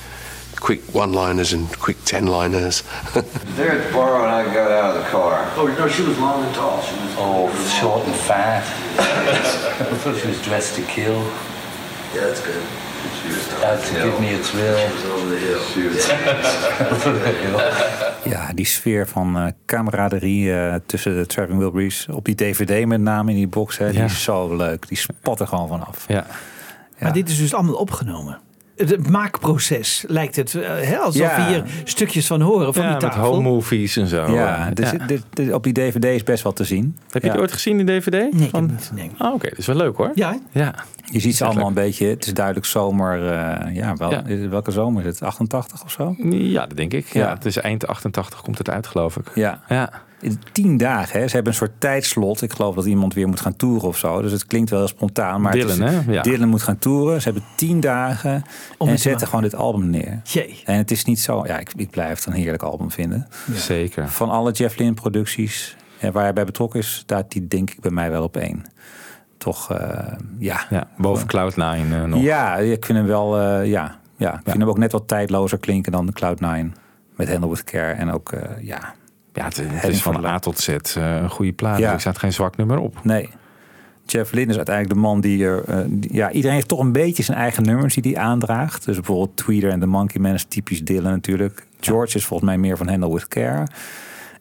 quick 0.61 0.81
one-liners 0.95 1.53
and 1.53 1.69
quick 1.79 1.97
ten-liners. 2.05 2.83
There 3.57 3.73
at 3.73 3.87
the 3.87 3.93
bar 3.93 4.21
when 4.21 4.31
I 4.31 4.45
got 4.55 4.71
out 4.71 4.97
of 4.97 5.03
the 5.05 5.11
car. 5.11 5.51
Oh, 5.57 5.67
no, 5.79 5.89
she 5.89 6.03
was 6.03 6.19
long 6.19 6.45
and 6.45 6.55
tall. 6.55 6.81
She 6.83 6.95
was 6.95 7.15
Oh, 7.19 7.49
short 7.81 8.07
and 8.07 8.15
fat. 8.15 8.63
I 8.99 9.97
thought 10.03 10.17
she 10.21 10.29
was 10.29 10.41
dressed 10.43 10.75
to 10.77 10.83
kill. 10.83 11.23
Yeah, 12.15 12.27
that's 12.27 12.41
good. 12.45 12.63
She 13.23 13.29
was 13.29 13.49
Out 13.65 13.85
to 13.87 13.93
give 13.95 14.21
me 14.21 14.35
a 14.35 14.39
thrill. 14.39 14.77
She 14.79 14.95
was 14.95 15.05
over 15.05 15.29
the 15.35 15.39
hill. 15.39 15.61
She 15.73 15.83
was 15.89 16.11
over 17.07 17.19
the 17.19 17.33
hill. 17.43 17.59
Ja, 18.33 18.53
die 18.55 18.65
sfeer 18.67 19.07
van 19.09 19.37
eh 19.39 19.53
camaraderie 19.67 20.53
eh, 20.53 20.75
tussen 20.87 21.17
de 21.17 21.27
Traveling 21.27 21.59
Wilburys. 21.61 22.07
Op 22.11 22.25
die 22.25 22.35
DVD 22.35 22.87
met 22.87 23.01
name 23.01 23.31
in 23.31 23.37
die 23.37 23.49
box. 23.49 23.79
Hè, 23.79 23.91
die 23.93 24.03
is 24.05 24.23
zo 24.23 24.57
leuk. 24.57 24.89
Die 24.89 24.97
spat 24.97 25.41
er 25.41 25.47
gewoon 25.47 25.69
vanaf. 25.69 26.05
Ja. 26.09 26.27
Maar 26.99 27.13
dit 27.13 27.29
is 27.29 27.39
dus 27.39 27.55
allemaal 27.55 27.75
opgenomen. 27.75 28.39
Het 28.89 29.09
maakproces 29.11 30.05
lijkt 30.09 30.37
het, 30.37 30.55
eh, 30.55 30.69
hè, 30.81 30.97
alsof 30.99 31.21
Ja. 31.23 31.37
we 31.37 31.43
hier 31.53 31.65
stukjes 31.85 32.27
van 32.27 32.41
horen 32.41 32.75
van 32.75 32.83
ja, 32.83 32.89
die 32.99 33.01
met 33.07 33.13
tafel. 33.15 33.33
home 33.35 33.43
movies 33.49 33.97
en 33.97 34.07
zo. 34.07 34.33
Ja, 34.33 34.71
dus 34.75 34.91
dit- 35.07 35.23
dit- 35.33 35.53
op 35.53 35.63
die 35.65 35.73
DVD 35.73 36.05
is 36.05 36.23
best 36.23 36.43
wel 36.43 36.53
te 36.53 36.65
zien. 36.65 36.97
Heb 37.11 37.23
je 37.23 37.31
het 37.31 37.39
ooit 37.41 37.53
gezien, 37.53 37.77
die 37.77 37.87
DVD? 37.87 38.13
Nee, 38.33 38.47
ik 38.47 38.53
heb 38.55 38.71
niet. 38.71 38.91
Nee. 38.95 39.11
Oh, 39.19 39.33
oké, 39.35 39.49
dat 39.49 39.59
is 39.59 39.67
wel 39.67 39.77
leuk 39.77 39.97
hoor. 39.97 40.11
Ja, 40.15 40.39
Ja. 40.53 40.75
Je 41.05 41.21
ziet 41.21 41.37
ze 41.37 41.45
allemaal 41.45 41.67
een 41.67 41.75
beetje. 41.75 42.07
Het 42.07 42.27
is 42.27 42.35
duidelijk 42.35 42.67
zomer. 42.67 43.29
eh, 43.31 43.75
ja, 43.75 43.95
wel, 43.97 44.11
Ja. 44.11 44.49
welke 44.49 44.71
zomer 44.71 45.07
is 45.07 45.07
het? 45.19 45.23
88 45.23 45.83
of 45.85 45.91
zo? 45.91 46.15
Ja, 46.31 46.67
dat 46.67 46.77
denk 46.77 46.93
ik. 46.93 47.07
Ja. 47.07 47.21
Ja. 47.21 47.35
het 47.35 47.45
is 47.45 47.57
eind 47.57 47.87
88 47.87 48.41
komt 48.43 48.59
het 48.59 48.71
uit, 48.71 48.87
geloof 48.87 49.17
ik. 49.17 49.31
Ja. 49.35 49.61
Ja. 49.69 49.91
In 50.21 50.39
Tien 50.53 50.77
dagen. 50.77 51.21
Hè. 51.21 51.27
Ze 51.29 51.35
hebben 51.35 51.53
een 51.53 51.59
soort 51.59 51.81
tijdslot. 51.81 52.43
Ik 52.43 52.53
geloof 52.53 52.75
dat 52.75 52.85
iemand 52.85 53.15
weer 53.15 53.29
moet 53.29 53.41
gaan 53.41 53.57
toeren 53.57 53.89
of 53.89 53.97
zo. 53.99 54.23
Dus 54.23 54.33
het 54.33 54.47
klinkt 54.47 54.71
wel 54.71 54.79
heel 54.79 54.89
spontaan. 54.89 55.41
Maar 55.41 55.53
het 55.53 55.61
Dylan, 55.69 55.89
is- 55.89 55.95
hè? 56.05 56.13
Ja. 56.13 56.23
Dylan 56.23 56.49
moet 56.49 56.63
gaan 56.63 56.79
toeren. 56.79 57.23
Ze 57.23 57.25
hebben 57.31 57.49
tien 57.57 57.81
dagen. 57.81 58.43
Om 58.79 58.89
en 58.89 58.99
zetten 58.99 59.27
gewoon 59.27 59.43
dit 59.43 59.55
album 59.55 59.91
neer. 59.91 60.21
Jee. 60.25 60.63
En 60.65 60.77
het 60.77 60.91
is 60.91 61.05
niet 61.05 61.21
zo. 61.21 61.47
Ja, 61.47 61.59
ik, 61.59 61.73
ik 61.77 61.91
blijf 61.91 62.17
het 62.17 62.27
een 62.27 62.33
heerlijk 62.41 62.63
album 62.63 62.91
vinden. 62.91 63.29
Zeker. 63.55 64.09
Van 64.09 64.31
alle 64.31 64.53
Jeff 64.53 64.77
Lynne 64.79 64.95
producties 64.95 65.77
eh, 66.01 66.11
waar 66.11 66.23
hij 66.23 66.33
bij 66.33 66.45
betrokken 66.45 66.81
is, 66.81 66.95
staat 66.95 67.31
die 67.31 67.49
denk 67.49 67.71
ik 67.71 67.81
bij 67.81 67.91
mij 67.91 68.11
wel 68.11 68.23
op 68.23 68.37
één. 68.37 68.65
Toch, 69.39 69.71
eh, 69.73 70.13
ja. 70.39 70.67
Ja, 70.71 70.89
boven 70.97 71.27
Cloud9 71.27 71.93
eh, 71.93 72.05
nog. 72.05 72.23
Ja, 72.23 72.57
ik 72.57 72.85
vind 72.85 72.99
hem 72.99 73.07
wel, 73.07 73.39
eh, 73.39 73.67
ja. 73.67 73.99
ja. 74.17 74.33
Ik 74.35 74.41
vind 74.45 74.59
hem 74.59 74.69
ook 74.69 74.79
net 74.79 74.93
wat 74.93 75.09
tijdlozer 75.09 75.59
klinken 75.59 75.93
dan 75.93 76.07
de 76.07 76.13
Cloud9 76.13 76.73
met 77.17 77.29
Handle 77.29 77.49
with 77.51 77.65
Care. 77.65 77.93
En 77.93 78.11
ook, 78.13 78.33
eh, 78.33 78.63
ja. 78.65 78.95
Ja, 79.33 79.45
het, 79.45 79.89
is 79.89 80.03
van 80.03 80.25
A 80.27 80.39
tot 80.39 80.59
Z 80.59 80.69
eh, 80.69 80.79
een 80.95 81.31
goede 81.31 81.53
plaat. 81.53 81.79
Ja. 81.79 81.93
Er 81.93 82.01
staat 82.01 82.19
geen 82.19 82.33
zwak 82.33 82.57
nummer 82.57 82.79
op. 82.79 83.05
Nee. 83.05 83.29
Jeff 84.07 84.33
Lynne 84.33 84.51
is 84.51 84.57
uiteindelijk 84.57 84.95
de 84.95 85.01
man 85.01 85.21
die 85.21 85.45
er... 85.45 85.65
eh, 85.65 85.79
die- 85.89 86.15
ja, 86.15 86.31
iedereen 86.31 86.55
heeft 86.57 86.69
toch 86.69 86.79
een 86.81 86.93
beetje 86.93 87.23
zijn 87.23 87.39
eigen 87.39 87.63
nummers 87.63 87.95
die 87.95 88.13
hij 88.13 88.23
aandraagt. 88.23 88.85
Dus 88.85 88.97
bijvoorbeeld 88.97 89.37
Tweeder 89.37 89.71
en 89.71 89.81
The 89.81 89.87
Monkey 89.87 90.21
Man 90.21 90.33
is 90.35 90.45
typisch 90.45 90.85
Dylan 90.85 91.13
natuurlijk. 91.13 91.67
George 91.81 92.17
is 92.17 92.25
volgens 92.25 92.49
mij 92.49 92.59
meer 92.59 92.77
van 92.77 92.89
Handle 92.89 93.13
with 93.15 93.29
Care. 93.29 93.67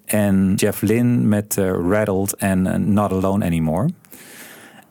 En 0.06 0.54
Jeff 0.56 0.82
Lynne 0.82 1.18
met 1.18 1.58
eh, 1.58 1.72
Rattled 1.90 2.36
en 2.36 2.94
Not 2.94 3.12
Alone 3.12 3.46
Anymore. 3.46 3.90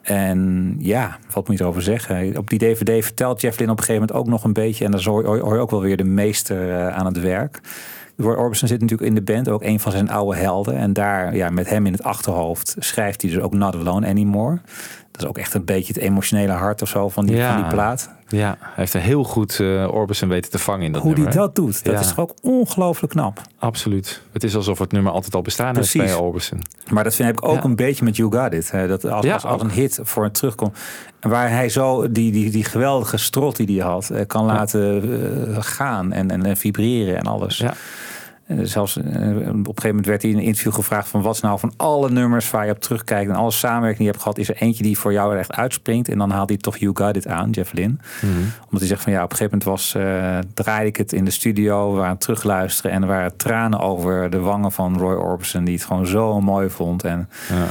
En 0.01 0.75
ja, 0.79 1.17
wat 1.33 1.47
moet 1.47 1.57
je 1.57 1.63
erover 1.63 1.81
zeggen? 1.81 2.37
Op 2.37 2.49
die 2.49 2.59
DVD 2.59 3.05
vertelt 3.05 3.41
Jeff 3.41 3.57
Lynne 3.57 3.71
op 3.73 3.79
een 3.79 3.85
gegeven 3.85 4.07
moment 4.07 4.25
ook 4.25 4.31
nog 4.33 4.43
een 4.43 4.53
beetje... 4.53 4.85
en 4.85 4.91
dan 4.91 5.03
hoor 5.03 5.35
je 5.35 5.61
ook 5.61 5.71
wel 5.71 5.81
weer 5.81 5.97
de 5.97 6.03
meester 6.03 6.89
aan 6.91 7.05
het 7.05 7.19
werk... 7.19 7.59
Roy 8.19 8.35
Orbison 8.35 8.67
zit 8.67 8.81
natuurlijk 8.81 9.09
in 9.09 9.15
de 9.15 9.21
band, 9.33 9.49
ook 9.49 9.63
een 9.63 9.79
van 9.79 9.91
zijn 9.91 10.09
oude 10.09 10.37
helden. 10.39 10.75
En 10.75 10.93
daar, 10.93 11.35
ja, 11.35 11.49
met 11.49 11.69
hem 11.69 11.85
in 11.85 11.91
het 11.91 12.03
achterhoofd, 12.03 12.75
schrijft 12.79 13.21
hij 13.21 13.31
dus 13.31 13.39
ook 13.41 13.53
Not 13.53 13.75
Alone 13.75 14.07
Anymore. 14.07 14.59
Dat 15.11 15.21
is 15.21 15.27
ook 15.27 15.37
echt 15.37 15.53
een 15.53 15.65
beetje 15.65 15.93
het 15.93 16.01
emotionele 16.01 16.51
hart 16.51 16.81
of 16.81 16.89
zo 16.89 17.09
van 17.09 17.25
die, 17.25 17.35
Ja. 17.35 17.53
van 17.53 17.61
die 17.61 17.71
plaat. 17.71 18.09
Ja, 18.27 18.57
hij 18.59 18.69
heeft 18.75 18.93
er 18.93 19.01
heel 19.01 19.23
goed 19.23 19.59
eh 19.59 19.93
Orbison 19.93 20.29
weten 20.29 20.51
te 20.51 20.59
vangen 20.59 20.85
in 20.85 20.91
dat 20.91 21.01
Hoe 21.01 21.13
hij 21.13 21.31
dat 21.31 21.55
doet, 21.55 21.83
dat 21.83 21.93
Ja. 21.93 21.99
is 21.99 22.07
toch 22.07 22.19
ook 22.19 22.33
ongelooflijk 22.41 23.13
knap. 23.13 23.41
Absoluut. 23.59 24.21
Het 24.31 24.43
is 24.43 24.55
alsof 24.55 24.79
het 24.79 24.91
nummer 24.91 25.11
altijd 25.11 25.35
al 25.35 25.41
bestaan 25.41 25.75
heeft 25.75 25.91
Precies. 25.91 26.11
bij 26.11 26.21
Orbison. 26.21 26.61
Maar 26.91 27.03
dat 27.03 27.15
vind 27.15 27.29
ik 27.29 27.45
ook 27.47 27.55
Ja. 27.55 27.63
een 27.63 27.75
beetje 27.75 28.03
met 28.05 28.15
You 28.15 28.31
Got 28.35 28.53
It. 28.53 28.71
hè. 28.71 28.87
Dat 28.87 29.05
als, 29.05 29.25
Ja, 29.25 29.35
als, 29.35 29.61
een 29.61 29.71
hit 29.71 29.99
voor 30.03 30.25
een 30.25 30.31
terugkomt. 30.31 30.77
Waar 31.19 31.49
hij 31.49 31.69
zo 31.69 32.11
die, 32.11 32.31
die, 32.31 32.49
die 32.51 32.63
geweldige 32.63 33.17
strot 33.17 33.55
die 33.55 33.79
hij 33.81 33.89
had, 33.91 34.09
eh, 34.09 34.25
kan 34.27 34.45
laten 34.45 35.01
eh, 35.51 35.57
gaan 35.59 36.11
en, 36.11 36.31
en, 36.31 36.45
en 36.45 36.57
vibreren 36.57 37.17
en 37.17 37.23
alles. 37.23 37.57
Ja. 37.57 37.73
En 38.49 38.67
zelfs 38.67 38.97
eh, 38.97 39.03
op 39.03 39.13
een 39.15 39.65
gegeven 39.65 39.87
moment 39.87 40.05
werd 40.05 40.21
hij 40.21 40.31
in 40.31 40.37
een 40.37 40.43
interview 40.43 40.73
gevraagd 40.73 41.07
van 41.07 41.21
wat 41.21 41.35
is 41.35 41.41
nou 41.41 41.59
van 41.59 41.73
alle 41.77 42.09
nummers 42.09 42.51
waar 42.51 42.65
je 42.65 42.71
op 42.71 42.79
terugkijkt 42.79 43.29
en 43.29 43.35
alle 43.35 43.51
samenwerking 43.51 43.97
die 43.97 44.05
je 44.05 44.11
hebt 44.11 44.23
gehad, 44.23 44.37
is 44.37 44.49
er 44.49 44.55
eentje 44.55 44.83
die 44.83 44.97
voor 44.99 45.13
jou 45.13 45.37
echt 45.37 45.53
uitspringt. 45.53 46.09
En 46.09 46.17
dan 46.17 46.29
haalt 46.31 46.49
hij 46.49 46.57
toch 46.57 46.77
You 46.77 46.91
Got 46.95 47.15
It 47.15 47.27
aan, 47.27 47.49
Jeff 47.49 47.73
Lynne. 47.73 47.95
Mhm. 48.21 48.31
Omdat 48.63 48.79
hij 48.79 48.87
zegt 48.87 49.01
van 49.01 49.11
ja, 49.11 49.23
op 49.23 49.31
een 49.31 49.37
gegeven 49.37 49.57
moment 49.59 49.79
was, 49.79 49.95
eh, 49.95 50.37
draaide 50.53 50.87
ik 50.87 50.97
het 50.97 51.13
in 51.13 51.25
de 51.25 51.31
studio, 51.31 51.91
we 51.91 51.97
waren 51.97 52.11
het 52.11 52.21
terugluisteren 52.21 52.91
en 52.91 53.01
er 53.01 53.07
waren 53.07 53.37
tranen 53.37 53.79
over 53.79 54.29
de 54.29 54.39
wangen 54.39 54.71
van 54.71 54.97
Roy 54.97 55.15
Orbison, 55.15 55.63
die 55.63 55.75
het 55.75 55.83
gewoon 55.83 56.07
zo 56.07 56.41
mooi 56.41 56.69
vond. 56.69 57.03
En 57.03 57.29
Ja. 57.49 57.65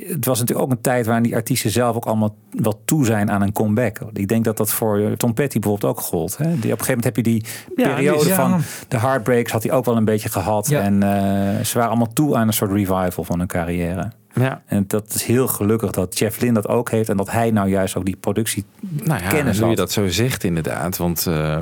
Het 0.00 0.24
was 0.24 0.38
natuurlijk 0.40 0.66
ook 0.66 0.72
een 0.76 0.80
tijd 0.82 1.06
waarin 1.06 1.22
die 1.24 1.34
artiesten 1.34 1.70
zelf 1.70 1.96
ook 1.96 2.04
allemaal 2.04 2.34
wel 2.50 2.80
toe 2.84 3.04
zijn 3.04 3.30
aan 3.30 3.42
een 3.42 3.52
comeback. 3.52 3.98
Ik 4.12 4.28
denk 4.28 4.44
dat 4.44 4.56
dat 4.56 4.70
voor 4.70 5.14
Tom 5.16 5.34
Petty 5.34 5.58
bijvoorbeeld 5.58 5.92
ook 5.92 6.00
gold. 6.00 6.36
Hè? 6.36 6.44
Die, 6.44 6.54
op 6.54 6.62
een 6.62 6.68
gegeven 6.84 6.86
moment 6.86 7.04
heb 7.04 7.16
je 7.16 7.22
die 7.22 7.44
Ja, 7.76 7.94
periode 7.94 8.18
die 8.18 8.30
is- 8.30 8.36
ja. 8.36 8.50
van 8.50 8.60
de 8.88 8.98
heartbreaks 8.98 9.52
had 9.52 9.62
hij 9.62 9.72
ook 9.72 9.84
wel 9.84 9.96
een 9.96 10.04
beetje 10.04 10.28
gehad. 10.28 10.68
Ja. 10.68 10.80
En 10.80 11.02
eh, 11.02 11.64
ze 11.64 11.74
waren 11.74 11.88
allemaal 11.90 12.12
toe 12.12 12.36
aan 12.36 12.46
een 12.46 12.52
soort 12.52 12.70
revival 12.72 13.24
van 13.24 13.38
hun 13.38 13.48
carrière. 13.48 14.10
Ja. 14.34 14.62
En 14.66 14.84
dat 14.86 15.14
is 15.14 15.22
heel 15.24 15.48
gelukkig 15.48 15.90
dat 15.90 16.18
Jeff 16.18 16.40
Lynne 16.40 16.54
dat 16.62 16.68
ook 16.68 16.90
heeft. 16.90 17.08
En 17.08 17.16
dat 17.16 17.30
hij 17.30 17.50
nou 17.50 17.68
juist 17.68 17.96
ook 17.96 18.04
die 18.04 18.16
productie 18.16 18.64
Nou 18.80 19.22
ja, 19.22 19.28
kennis 19.28 19.56
nu 19.56 19.62
je 19.62 19.68
had. 19.68 19.76
dat 19.76 19.92
zo 19.92 20.08
zegt 20.08 20.44
inderdaad. 20.44 20.96
Want 20.96 21.26
eh, 21.26 21.58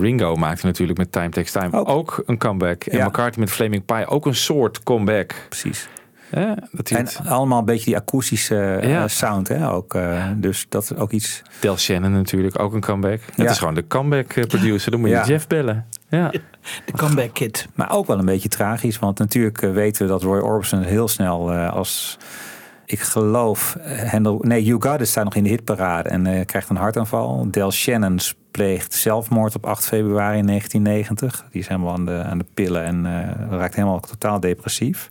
Ringo 0.00 0.34
maakte 0.36 0.66
natuurlijk 0.66 0.98
met 0.98 1.12
Time 1.12 1.28
Takes 1.28 1.52
Time 1.52 1.84
ook, 1.86 2.22
een 2.26 2.38
comeback. 2.38 2.84
En. 2.84 3.06
McCartney 3.06 3.44
met 3.44 3.50
Flaming 3.54 3.84
Pie 3.84 4.06
ook 4.06 4.26
een 4.26 4.34
soort 4.34 4.82
comeback. 4.82 5.34
Precies. 5.48 5.88
Hè? 6.30 6.46
Dat 6.72 6.88
hij 6.88 6.98
En 6.98 7.04
het- 7.04 7.20
allemaal 7.26 7.58
een 7.58 7.64
beetje 7.64 7.84
die 7.84 7.96
akoestische 7.96 8.74
eh, 8.74 8.90
Ja. 8.90 9.08
sound. 9.08 9.48
Hè? 9.48 9.70
Ook, 9.70 9.94
eh, 9.94 10.24
dus 10.36 10.66
dat 10.68 10.82
is 10.82 10.94
ook 10.94 11.10
iets... 11.10 11.42
Del 11.60 11.76
Shannon 11.78 12.12
natuurlijk 12.12 12.58
ook 12.58 12.72
een 12.72 12.80
comeback. 12.80 13.20
Ja. 13.36 13.42
Het 13.42 13.50
is 13.50 13.58
gewoon 13.58 13.74
de 13.74 13.86
comeback 13.86 14.32
eh, 14.32 14.44
producer. 14.44 14.90
Dan 14.90 15.00
moet 15.00 15.08
je 15.08 15.14
Ja. 15.14 15.24
Jeff 15.26 15.46
bellen. 15.46 15.86
Ja. 16.08 16.30
De 16.86 16.92
comeback 16.96 17.34
kid. 17.34 17.68
Maar 17.74 17.90
ook 17.92 18.06
wel 18.06 18.18
een 18.18 18.24
beetje 18.24 18.48
tragisch. 18.48 18.98
Want 18.98 19.18
natuurlijk 19.18 19.60
weten 19.60 20.02
we 20.02 20.08
dat 20.08 20.22
Roy 20.22 20.38
Orbison 20.40 20.82
heel 20.82 21.08
snel 21.08 21.52
eh, 21.52 21.72
als... 21.72 22.18
Ik 22.84 23.00
geloof, 23.00 23.76
Handel, 24.06 24.38
nee, 24.42 24.64
You 24.64 24.82
Got 24.82 25.00
It 25.00 25.08
staat 25.08 25.24
nog 25.24 25.34
in 25.34 25.42
de 25.42 25.48
hitparade 25.48 26.08
en 26.08 26.26
eh, 26.26 26.44
krijgt 26.46 26.68
een 26.68 26.76
hartaanval. 26.76 27.48
Del 27.50 27.72
Shannon 27.72 28.18
pleegt 28.50 28.92
zelfmoord 28.94 29.54
op 29.56 29.66
8 29.66 29.84
februari 29.84 30.42
1990. 30.42 31.44
Die 31.50 31.60
is 31.60 31.68
helemaal 31.68 31.92
aan 31.92 32.04
de, 32.06 32.22
aan 32.22 32.38
de 32.38 32.46
pillen 32.54 32.84
en 32.84 33.06
eh, 33.06 33.58
raakt 33.58 33.74
helemaal 33.74 34.00
totaal 34.00 34.40
depressief. 34.40 35.08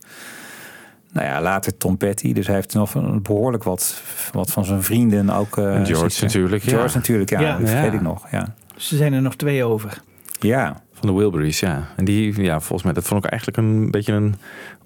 Nou 1.11 1.27
ja, 1.27 1.41
later 1.41 1.77
Tom 1.77 1.97
Petty. 1.97 2.33
Dus 2.33 2.45
hij 2.47 2.55
heeft 2.55 2.73
nog 2.73 2.93
een- 2.93 3.21
behoorlijk 3.21 3.63
wat, 3.63 4.01
wat 4.31 4.51
van 4.51 4.65
zijn 4.65 4.83
vrienden 4.83 5.29
ook... 5.29 5.57
eh, 5.57 5.75
En 5.75 5.85
George 5.85 6.09
zitten. 6.09 6.25
natuurlijk, 6.25 6.63
ja. 6.63 6.69
George 6.77 6.97
natuurlijk, 6.97 7.29
ja. 7.29 7.39
Ja. 7.39 7.57
Dat 7.57 7.69
vergeet 7.69 7.91
Ja. 7.91 7.97
ik 7.97 8.01
nog, 8.01 8.31
ja. 8.31 8.55
Ze 8.75 8.97
zijn 8.97 9.13
er 9.13 9.21
nog 9.21 9.35
twee 9.35 9.63
over. 9.63 10.01
Ja, 10.39 10.81
Van 10.93 11.09
de 11.09 11.15
Wilburys, 11.15 11.59
ja. 11.59 11.87
En 11.95 12.05
die, 12.05 12.41
ja, 12.41 12.59
volgens 12.59 12.83
mij, 12.83 12.93
dat 12.93 13.03
vond 13.07 13.23
ik 13.23 13.29
eigenlijk 13.29 13.61
een 13.61 13.91
beetje 13.91 14.13
een 14.13 14.35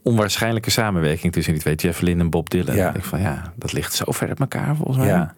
onwaarschijnlijke 0.04 0.70
samenwerking 0.70 1.34
tussen 1.34 1.54
die 1.54 1.62
twee, 1.62 1.76
Jeff 1.76 2.02
Lynne 2.02 2.24
en 2.24 2.30
Bob 2.30 2.50
Dylan. 2.50 2.76
Ja. 2.76 2.88
Ik 2.88 2.94
denk 2.94 3.06
van 3.06 3.22
ja, 3.22 3.54
dat 3.56 3.74
ligt 3.74 3.94
zo 3.94 4.12
ver 4.12 4.28
uit 4.28 4.40
elkaar 4.40 4.76
volgens 4.76 4.98
mij. 4.98 5.08
ja. 5.08 5.34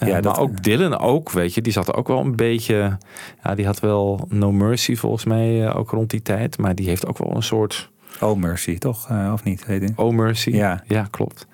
Ja, 0.00 0.06
Ja, 0.06 0.12
maar 0.12 0.22
dat- 0.22 0.38
ook 0.38 0.62
Dylan 0.62 0.98
ook, 0.98 1.30
weet 1.30 1.54
je, 1.54 1.60
die 1.60 1.72
zat 1.72 1.88
er 1.88 1.94
ook 1.94 2.08
wel 2.08 2.20
een 2.20 2.36
beetje. 2.36 2.98
Ja, 3.42 3.54
die 3.54 3.66
had 3.66 3.80
wel 3.80 4.26
No 4.28 4.52
Mercy 4.52 4.96
volgens 4.96 5.24
mij 5.24 5.66
eh, 5.66 5.76
ook 5.76 5.90
rond 5.90 6.10
die 6.10 6.22
tijd, 6.22 6.58
maar 6.58 6.74
die 6.74 6.88
heeft 6.88 7.06
ook 7.06 7.18
wel 7.18 7.36
een 7.36 7.42
soort 7.42 7.90
Oh 8.20 8.36
Mercy, 8.38 8.78
toch? 8.78 9.08
Eh, 9.10 9.30
of 9.32 9.44
niet? 9.44 9.66
Weet? 9.66 9.92
Oh 9.96 10.14
Mercy. 10.14 10.50
Ja. 10.50 10.82
ja, 10.86 11.06
klopt. 11.10 11.46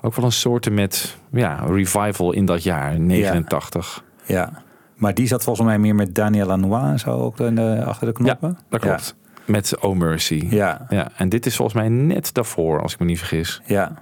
Ook 0.00 0.14
wel 0.14 0.24
een 0.24 0.32
soort 0.32 0.70
met 0.70 1.16
ja, 1.32 1.64
revival 1.68 2.32
in 2.32 2.44
dat 2.44 2.62
jaar 2.62 3.00
89. 3.00 4.04
Ja, 4.26 4.62
maar 4.94 5.14
die 5.14 5.26
zat 5.26 5.44
volgens 5.44 5.66
mij 5.66 5.78
meer 5.78 5.94
met 5.94 6.14
Daniel 6.14 6.46
Lanois 6.46 6.82
en 6.90 6.98
zo 6.98 7.10
ook 7.10 7.40
in 7.40 7.54
de, 7.54 7.82
achter 7.84 8.06
de 8.06 8.12
knoppen. 8.12 8.48
Ja, 8.48 8.64
dat 8.68 8.80
klopt. 8.80 9.14
Met 9.44 9.78
Oh 9.78 9.96
Mercy. 9.96 10.46
Ja, 10.50 10.86
Ja, 10.88 11.10
en 11.16 11.28
dit 11.28 11.46
is 11.46 11.56
volgens 11.56 11.76
mij 11.76 11.88
net 11.88 12.34
daarvoor, 12.34 12.82
als 12.82 12.92
ik 12.92 12.98
me 12.98 13.06
niet 13.06 13.18
vergis. 13.18 13.62
ja. 13.64 13.92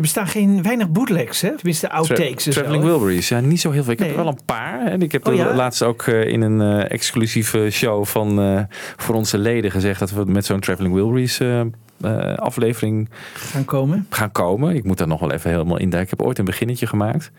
Er 0.00 0.06
bestaan 0.06 0.26
geen 0.26 0.62
weinig 0.62 0.90
bootlegs, 0.90 1.40
hè? 1.40 1.56
Tenminste, 1.56 1.90
outtakes. 1.90 2.44
zo, 2.44 2.50
Traveling? 2.50 2.84
Wilburys. 2.84 3.28
Ja, 3.28 3.40
niet 3.40 3.60
zo 3.60 3.70
heel 3.70 3.82
veel. 3.82 3.92
Ik 3.92 3.98
heb 3.98 4.08
er 4.08 4.16
wel 4.16 4.26
een 4.26 4.44
paar. 4.44 4.86
En 4.86 5.02
ik 5.02 5.12
heb 5.12 5.26
Oh, 5.26 5.34
ja? 5.34 5.54
laatst 5.54 5.82
ook 5.82 6.02
eh, 6.02 6.26
in 6.26 6.40
een 6.40 6.60
eh, 6.60 6.90
exclusieve 6.90 7.70
show 7.70 8.04
van 8.04 8.40
eh, 8.40 8.60
voor 8.96 9.14
onze 9.14 9.38
leden 9.38 9.70
gezegd 9.70 9.98
dat 10.00 10.10
we 10.10 10.24
met 10.24 10.44
zo'n 10.44 10.60
Traveling 10.60 10.94
Wilburys 10.94 11.40
aflevering 12.36 13.08
Gaan 13.34 13.64
komen. 13.64 14.06
gaan 14.10 14.32
komen. 14.32 14.74
Ik 14.74 14.84
moet 14.84 14.98
daar 14.98 15.08
nog 15.08 15.20
wel 15.20 15.32
even 15.32 15.50
helemaal 15.50 15.78
induiken. 15.78 16.12
Ik 16.12 16.18
heb 16.18 16.26
ooit 16.26 16.38
een 16.38 16.44
beginnetje 16.44 16.86
gemaakt. 16.86 17.30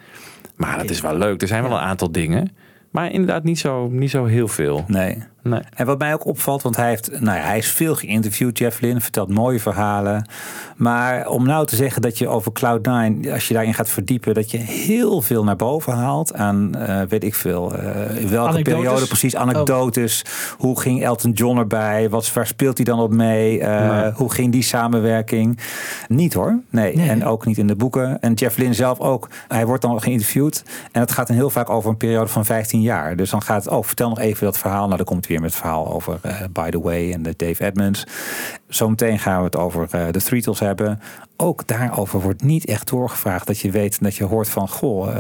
Maar 0.56 0.78
dat 0.78 0.90
is 0.90 1.02
wel 1.02 1.18
leuk. 1.18 1.42
Er 1.42 1.48
zijn 1.48 1.64
wel 1.64 1.72
een 1.72 1.78
aantal 1.78 2.12
dingen. 2.12 2.52
Maar 2.92 3.12
inderdaad 3.12 3.44
niet 3.44 3.60
zo, 3.60 3.88
niet 3.88 4.10
zo 4.10 4.26
heel 4.26 4.48
veel. 4.48 4.84
Nee. 4.88 5.24
Nee. 5.44 5.62
En 5.76 5.86
wat 5.86 6.00
mij 6.00 6.14
ook 6.14 6.26
opvalt, 6.26 6.62
want 6.62 6.76
hij, 6.76 6.90
heeft, 6.90 7.12
nou 7.20 7.38
ja, 7.38 7.44
hij 7.44 7.58
is 7.58 7.68
veel 7.68 7.96
geïnterviewd, 7.96 8.58
Jeff 8.58 8.80
Lynne, 8.82 9.02
vertelt 9.02 9.34
mooie 9.34 9.60
verhalen. 9.60 10.28
Maar 10.76 11.28
om 11.28 11.46
nou 11.46 11.66
te 11.66 11.76
zeggen 11.76 12.02
dat 12.02 12.18
je 12.18 12.28
over 12.28 12.52
Cloud9, 12.60 13.32
als 13.32 13.48
je 13.48 13.54
daarin 13.54 13.74
gaat 13.74 13.90
verdiepen, 13.90 14.34
dat 14.34 14.52
je 14.52 14.58
heel 14.58 15.22
veel 15.22 15.44
naar 15.44 15.56
boven 15.56 15.94
haalt 15.94 16.34
aan, 16.34 16.76
eh, 16.76 17.02
weet 17.10 17.24
ik 17.24 17.36
veel, 17.36 17.76
eh, 17.76 18.22
in 18.22 18.30
welke 18.30 18.50
Anekdotes? 18.50 18.80
periode 18.82 19.08
precies, 19.08 19.36
anekdotes. 19.36 20.26
Hoe 20.58 20.80
ging 20.80 21.04
Elton 21.04 21.32
John 21.32 21.58
erbij? 21.58 22.10
Wat, 22.10 22.34
waar 22.34 22.48
speelt 22.48 22.78
hij 22.78 22.86
dan 22.86 23.00
op 23.00 23.12
mee? 23.14 23.60
Eh, 23.60 23.90
Nee. 24.02 24.12
Hoe 24.12 24.32
ging 24.34 24.52
die 24.52 24.64
samenwerking? 24.64 25.60
Niet 26.08 26.34
hoor, 26.34 26.60
nee. 26.70 27.02
En 27.02 27.26
ook 27.26 27.46
niet 27.46 27.58
in 27.58 27.68
de 27.68 27.76
boeken. 27.76 28.22
En 28.22 28.34
Jeff 28.34 28.58
Lynne 28.58 28.74
zelf 28.74 29.00
ook. 29.00 29.30
Hij 29.48 29.66
wordt 29.66 29.82
dan 29.82 30.02
geïnterviewd 30.02 30.64
en 30.92 31.02
het 31.02 31.12
gaat 31.12 31.28
dan 31.28 31.36
heel 31.36 31.50
vaak 31.50 31.70
over 31.70 31.90
een 31.90 31.98
periode 31.98 32.28
van 32.28 32.46
15 32.46 32.81
jaar. 32.82 33.16
Dus 33.16 33.30
dan 33.30 33.42
gaat 33.42 33.64
het, 33.64 33.74
oh, 33.74 33.84
vertel 33.84 34.10
nog 34.10 34.20
even 34.20 34.46
dat 34.46 34.58
verhaal. 34.58 34.86
Nou, 34.86 34.96
dan 34.96 35.06
komt 35.06 35.28
weer 35.28 35.42
met 35.42 35.50
het 35.50 35.60
verhaal 35.60 35.94
over 35.94 36.20
eh, 36.22 36.36
By 36.52 36.70
The 36.70 36.82
Way 36.82 37.12
en 37.14 37.22
de 37.24 37.34
Dave 37.38 37.64
Edmunds. 37.66 38.04
Zometeen 38.68 39.20
gaan 39.20 39.38
we 39.38 39.44
het 39.46 39.56
over 39.56 39.88
eh, 39.92 40.06
de 40.12 40.20
Three 40.22 40.30
Beatles 40.32 40.60
hebben. 40.60 41.00
Ook 41.38 41.68
daarover 41.68 42.22
wordt 42.22 42.44
niet 42.44 42.66
echt 42.66 42.90
doorgevraagd. 42.90 43.48
Dat 43.48 43.60
je 43.60 43.72
weet, 43.72 44.04
dat 44.04 44.16
je 44.16 44.24
hoort 44.24 44.50
van, 44.50 44.70
goh, 44.70 45.08
eh, 45.10 45.16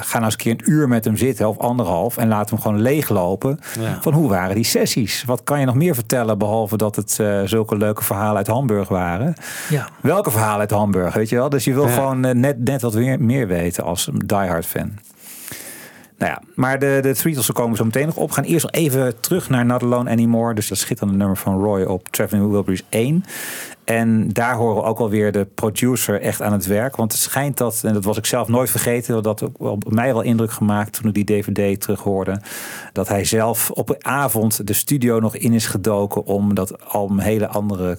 ga 0.00 0.12
nou 0.12 0.24
eens 0.24 0.32
een 0.32 0.38
keer 0.38 0.52
een 0.52 0.70
uur 0.72 0.88
met 0.88 1.04
hem 1.04 1.16
zitten 1.16 1.48
of 1.48 1.58
anderhalf. 1.58 2.16
En 2.16 2.28
laat 2.28 2.50
hem 2.50 2.60
gewoon 2.60 2.80
leeglopen. 2.80 3.58
Ja. 3.80 3.98
Van 4.00 4.12
hoe 4.12 4.28
waren 4.28 4.54
die 4.54 4.64
sessies? 4.64 5.24
Wat 5.24 5.42
kan 5.42 5.60
je 5.60 5.66
nog 5.66 5.74
meer 5.74 5.94
vertellen 5.94 6.38
behalve 6.38 6.76
dat 6.76 6.96
het 6.96 7.10
zulke 7.44 7.76
leuke 7.76 8.04
verhalen 8.04 8.36
uit 8.36 8.46
Hamburg 8.46 8.88
waren? 8.88 9.34
Ja. 9.68 9.88
Welke 10.00 10.30
verhalen 10.30 10.60
uit 10.60 10.70
Hamburg, 10.70 11.14
weet 11.14 11.28
je 11.28 11.36
wel? 11.36 11.48
Dus 11.48 11.64
je 11.64 11.74
wil 11.74 11.86
Ja. 11.86 11.92
gewoon 11.92 12.20
net, 12.20 12.58
net 12.64 12.82
wat 12.82 12.94
meer, 12.94 13.20
meer 13.22 13.46
weten 13.46 13.84
als 13.84 14.08
diehard 14.12 14.66
fan. 14.66 14.98
Nou 16.20 16.32
ja, 16.32 16.42
maar 16.54 16.78
de, 16.78 16.98
de 17.02 17.14
Three 17.14 17.34
Beatles 17.34 17.52
komen 17.52 17.76
zo 17.76 17.84
meteen 17.84 18.06
nog 18.06 18.16
op. 18.16 18.30
Gaan 18.30 18.44
eerst 18.44 18.62
nog 18.62 18.72
even 18.72 19.20
terug 19.20 19.48
naar 19.48 19.66
Not 19.66 19.82
Alone 19.82 20.10
Anymore. 20.10 20.54
Dus 20.54 20.68
dat 20.68 20.78
schitterende 20.78 21.18
nummer 21.18 21.36
van 21.36 21.62
Roy 21.62 21.82
op 21.82 22.08
Traveling 22.08 22.50
Wilburys 22.50 22.82
1. 22.88 23.24
En 23.90 24.28
daar 24.28 24.54
horen 24.54 24.76
we 24.76 24.82
ook 24.82 24.98
alweer 24.98 25.32
de 25.32 25.46
producer 25.54 26.20
echt 26.20 26.42
aan 26.42 26.52
het 26.52 26.66
werk. 26.66 26.96
Want 26.96 27.12
het 27.12 27.20
schijnt 27.20 27.56
dat, 27.56 27.80
en 27.84 27.94
dat 27.94 28.04
was 28.04 28.16
ik 28.16 28.26
zelf 28.26 28.48
nooit 28.48 28.70
vergeten... 28.70 29.22
dat 29.22 29.42
op 29.58 29.92
mij 29.92 30.12
wel 30.12 30.22
indruk 30.22 30.50
gemaakt 30.50 30.92
toen 30.92 31.08
ik 31.08 31.14
die 31.14 31.24
DVD 31.24 31.80
terug 31.80 32.00
hoorde... 32.00 32.40
dat 32.92 33.08
hij 33.08 33.24
zelf 33.24 33.70
op 33.70 33.88
een 33.88 34.04
avond 34.04 34.66
de 34.66 34.72
studio 34.72 35.20
nog 35.20 35.36
in 35.36 35.52
is 35.52 35.66
gedoken... 35.66 36.24
om 36.24 36.54
dat 36.54 36.84
album 36.84 37.18
een 37.18 37.24
hele 37.24 37.48
andere 37.48 37.98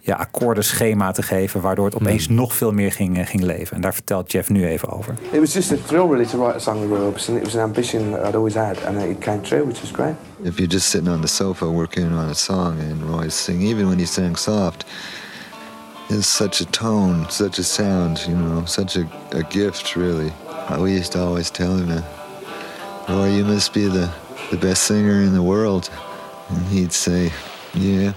ja, 0.00 0.16
akkoordenschema 0.16 1.12
te 1.12 1.22
geven... 1.22 1.60
waardoor 1.60 1.84
het 1.84 1.96
opeens 1.96 2.28
nog 2.28 2.54
veel 2.54 2.72
meer 2.72 2.92
ging, 2.92 3.18
eh, 3.18 3.26
ging 3.26 3.42
leven. 3.42 3.76
En 3.76 3.82
daar 3.82 3.94
vertelt 3.94 4.32
Jeff 4.32 4.48
nu 4.48 4.66
even 4.66 4.88
over. 4.88 5.14
It 5.30 5.40
was 5.40 5.52
just 5.52 5.72
a 5.72 5.76
thrill, 5.86 6.06
really, 6.06 6.26
to 6.26 6.38
write 6.38 6.56
a 6.56 6.58
song 6.58 6.80
with 6.80 6.98
Roy 6.98 7.12
Orbison. 7.12 7.36
It 7.36 7.44
was 7.44 7.54
an 7.54 7.60
ambition 7.60 8.10
that 8.10 8.26
I'd 8.26 8.34
always 8.34 8.54
had, 8.54 8.84
and 8.86 9.02
it 9.02 9.18
came 9.20 9.40
true, 9.40 9.66
which 9.66 9.80
was 9.80 9.90
great. 9.90 10.14
If 10.42 10.56
you're 10.56 10.72
just 10.72 10.88
sitting 10.88 11.12
on 11.12 11.20
the 11.20 11.28
sofa 11.28 11.70
working 11.70 12.12
on 12.12 12.28
a 12.28 12.34
song 12.34 12.80
and 12.80 13.02
Roy's 13.02 13.34
singing, 13.34 13.70
even 13.70 13.86
when 13.88 13.98
he 13.98 14.06
sang 14.06 14.36
soft, 14.36 14.84
it's 16.08 16.26
such 16.26 16.60
a 16.60 16.66
tone, 16.66 17.28
such 17.30 17.58
a 17.58 17.64
sound, 17.64 18.24
you 18.28 18.34
know, 18.34 18.64
such 18.64 18.96
a, 18.96 19.08
a 19.32 19.42
gift, 19.42 19.96
really. 19.96 20.32
We 20.78 20.92
used 20.92 21.12
to 21.12 21.20
always 21.20 21.50
tell 21.50 21.76
him, 21.76 22.02
Roy, 23.08 23.36
you 23.36 23.44
must 23.44 23.72
be 23.72 23.86
the, 23.86 24.12
the 24.50 24.56
best 24.56 24.84
singer 24.84 25.22
in 25.22 25.32
the 25.32 25.42
world. 25.42 25.90
And 26.48 26.66
he'd 26.68 26.92
say, 26.92 27.32
yeah. 27.74 28.12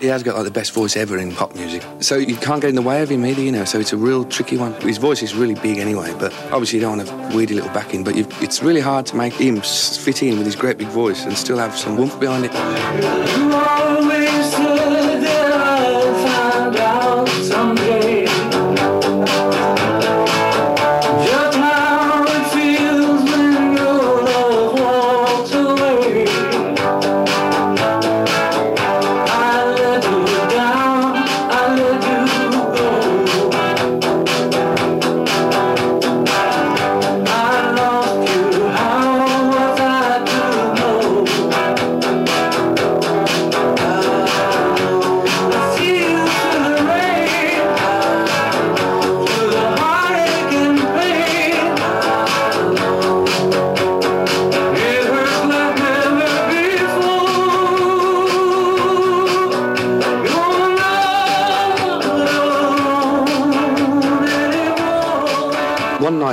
He 0.00 0.06
has 0.06 0.22
got 0.22 0.36
like 0.36 0.44
the 0.44 0.52
best 0.52 0.72
voice 0.72 0.96
ever 0.96 1.18
in 1.18 1.32
pop 1.32 1.56
music. 1.56 1.84
So 2.00 2.16
you 2.16 2.36
can't 2.36 2.60
get 2.60 2.68
in 2.68 2.76
the 2.76 2.82
way 2.82 3.02
of 3.02 3.08
him 3.08 3.26
either, 3.26 3.40
you 3.40 3.50
know. 3.50 3.64
So 3.64 3.80
it's 3.80 3.92
a 3.92 3.96
real 3.96 4.24
tricky 4.24 4.56
one. 4.56 4.72
His 4.80 4.98
voice 4.98 5.22
is 5.24 5.34
really 5.34 5.54
big 5.54 5.78
anyway, 5.78 6.14
but 6.18 6.32
obviously 6.52 6.78
you 6.78 6.84
don't 6.84 6.98
want 6.98 7.08
a 7.08 7.36
weedy 7.36 7.54
little 7.54 7.72
backing. 7.72 8.04
But 8.04 8.14
you've, 8.14 8.42
it's 8.42 8.62
really 8.62 8.80
hard 8.80 9.06
to 9.06 9.16
make 9.16 9.32
him 9.32 9.60
fit 9.60 10.22
in 10.22 10.38
with 10.38 10.46
his 10.46 10.54
great 10.54 10.78
big 10.78 10.88
voice 10.88 11.24
and 11.24 11.36
still 11.36 11.58
have 11.58 11.76
some 11.76 11.96
warmth 11.96 12.20
behind 12.20 12.44
it. 12.44 12.52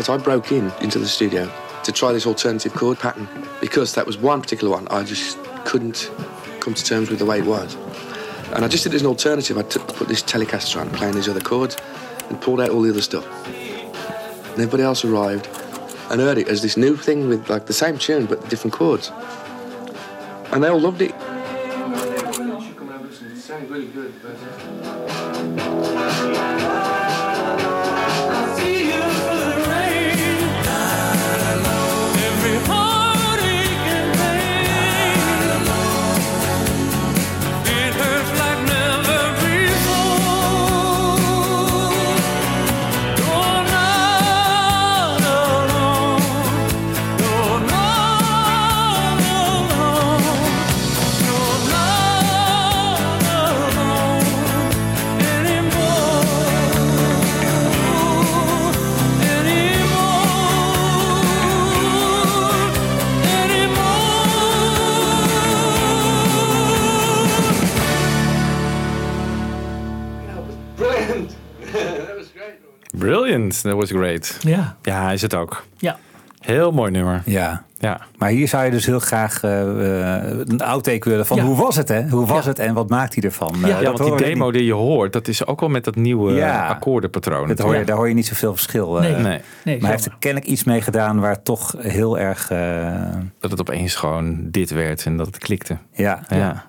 Night 0.08 0.20
I 0.20 0.24
broke 0.24 0.52
in 0.52 0.72
into 0.82 1.00
the 1.00 1.08
studio 1.08 1.52
to 1.84 1.92
try 1.92 2.12
this 2.12 2.26
alternative 2.26 2.74
chord 2.74 3.00
pattern 3.00 3.28
because 3.62 3.96
that 3.96 4.06
was 4.06 4.18
one 4.18 4.42
particular 4.42 4.72
one 4.72 4.88
I 4.90 5.04
just 5.04 5.38
couldn't 5.66 6.12
come 6.60 6.74
to 6.74 6.84
terms 6.84 7.10
with 7.10 7.20
the 7.20 7.26
way 7.26 7.40
it 7.40 7.46
was. 7.46 7.76
And 8.54 8.64
I 8.64 8.68
just 8.68 8.84
did 8.84 8.94
it 8.94 8.98
as 8.98 9.02
an 9.02 9.08
alternative. 9.08 9.58
I 9.58 9.64
put 9.64 10.08
this 10.08 10.22
Telecaster 10.22 10.80
on, 10.80 10.90
playing 10.92 11.16
these 11.16 11.28
other 11.28 11.42
chords, 11.42 11.78
and 12.30 12.40
pulled 12.40 12.62
out 12.62 12.70
all 12.70 12.82
the 12.82 12.90
other 12.90 13.02
stuff. 13.02 13.26
And 13.48 14.54
everybody 14.54 14.84
else 14.84 15.04
arrived 15.04 15.48
and 16.12 16.22
heard 16.22 16.38
it 16.38 16.48
as 16.48 16.62
this 16.62 16.78
new 16.78 16.96
thing 16.96 17.28
with 17.28 17.50
like 17.50 17.66
the 17.66 17.74
same 17.74 17.98
tune 17.98 18.26
but 18.26 18.48
different 18.50 18.74
chords. 18.74 19.12
And 20.52 20.64
they 20.64 20.70
all 20.70 20.80
loved 20.80 21.02
it. 21.02 21.14
Was 73.90 74.00
great. 74.02 74.38
Ja. 74.42 74.76
Ja, 74.82 75.12
is 75.12 75.22
het 75.22 75.34
ook. 75.34 75.66
Ja. 75.78 75.98
Heel 76.40 76.72
mooi 76.72 76.92
nummer. 76.92 77.22
Ja. 77.26 77.64
Ja. 77.80 78.02
Maar 78.18 78.30
hier 78.30 78.48
zou 78.48 78.66
je 78.66 78.72
dus 78.72 78.86
heel 78.86 79.00
graag 79.00 79.44
eh, 79.44 79.62
eh, 79.62 80.40
een 80.46 80.62
outtake 80.62 81.10
willen 81.10 81.26
van 81.26 81.38
Ja. 81.38 81.44
hoe 81.44 81.56
was 81.56 81.76
het 81.76 81.88
hè? 81.88 82.10
Hoe 82.10 82.26
was 82.26 82.46
het 82.46 82.60
en 82.60 82.74
wat 82.74 82.90
maakt 82.90 83.14
hij 83.16 83.24
ervan? 83.24 83.56
Ja, 83.66 83.82
dat 83.82 83.98
want 84.00 84.18
die 84.18 84.28
demo 84.28 84.46
niet. 84.46 84.54
die 84.54 84.66
je 84.66 84.74
hoort, 84.74 85.14
dat 85.14 85.28
is 85.28 85.46
ook 85.46 85.60
wel 85.60 85.70
met 85.70 85.84
dat 85.84 85.96
nieuwe 85.96 86.34
Ja. 86.34 86.68
akkoordenpatroon. 86.68 87.48
Dat 87.48 87.60
hoor 87.60 87.74
je, 87.74 87.80
Ja. 87.80 87.86
Daar 87.86 87.96
hoor 87.96 88.08
je 88.08 88.14
niet 88.14 88.26
zoveel 88.26 88.54
verschil. 88.54 88.94
Nee. 88.94 89.16
Nee. 89.16 89.42
maar 89.64 89.80
hij 89.80 89.90
heeft 89.90 90.06
er 90.06 90.16
kennelijk 90.20 90.52
iets 90.52 90.64
mee 90.64 90.82
gedaan 90.82 91.20
waar 91.20 91.42
toch 91.42 91.76
heel 91.78 92.20
erg... 92.20 92.50
eh, 92.52 92.94
Dat 93.40 93.52
het 93.52 93.60
opeens 93.60 93.96
gewoon 93.96 94.38
dit 94.52 94.70
werd 94.72 95.06
en 95.06 95.18
dat 95.18 95.26
het 95.26 95.38
klikte. 95.38 95.78
Ja. 95.94 96.20
ja. 96.30 96.64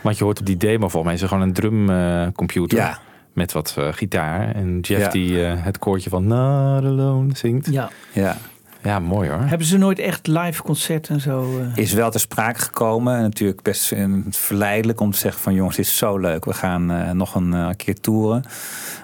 Want 0.00 0.18
je 0.18 0.24
hoort 0.24 0.40
op 0.40 0.46
die 0.46 0.56
demo 0.56 0.88
volgens 0.88 1.04
mij 1.04 1.14
is 1.14 1.22
er 1.22 1.28
gewoon 1.28 1.42
een 1.42 1.52
drumcomputer. 1.52 2.78
Ja. 2.78 2.98
Met 3.32 3.52
wat 3.52 3.74
eh, 3.78 3.88
gitaar. 3.92 4.54
En 4.54 4.78
Jeff 4.80 5.00
Ja. 5.04 5.08
die 5.10 5.44
eh, 5.46 5.52
het 5.64 5.78
koortje 5.78 6.10
van 6.10 6.26
Not 6.26 6.84
Alone 6.84 7.36
zingt. 7.36 7.70
Ja. 7.70 7.90
Ja. 8.12 8.36
Ja, 8.82 8.98
mooi 8.98 9.28
hoor. 9.30 9.40
Hebben 9.40 9.66
ze 9.66 9.78
nooit 9.78 9.98
echt 9.98 10.26
live 10.26 10.62
concert 10.62 11.08
en 11.08 11.20
zo? 11.20 11.58
eh? 11.60 11.76
Is 11.82 11.92
wel 11.92 12.10
ter 12.10 12.20
sprake 12.20 12.60
gekomen. 12.60 13.16
En 13.16 13.22
natuurlijk 13.22 13.62
best 13.62 13.92
verleidelijk 14.30 15.00
om 15.00 15.10
te 15.10 15.18
zeggen 15.18 15.42
van 15.42 15.54
jongens, 15.54 15.76
dit 15.76 15.86
is 15.86 15.96
zo 15.96 16.18
leuk. 16.18 16.44
We 16.44 16.52
gaan 16.54 16.90
eh, 16.90 17.10
nog 17.10 17.34
een 17.34 17.54
eh, 17.54 17.68
keer 17.76 18.00
toeren. 18.00 18.42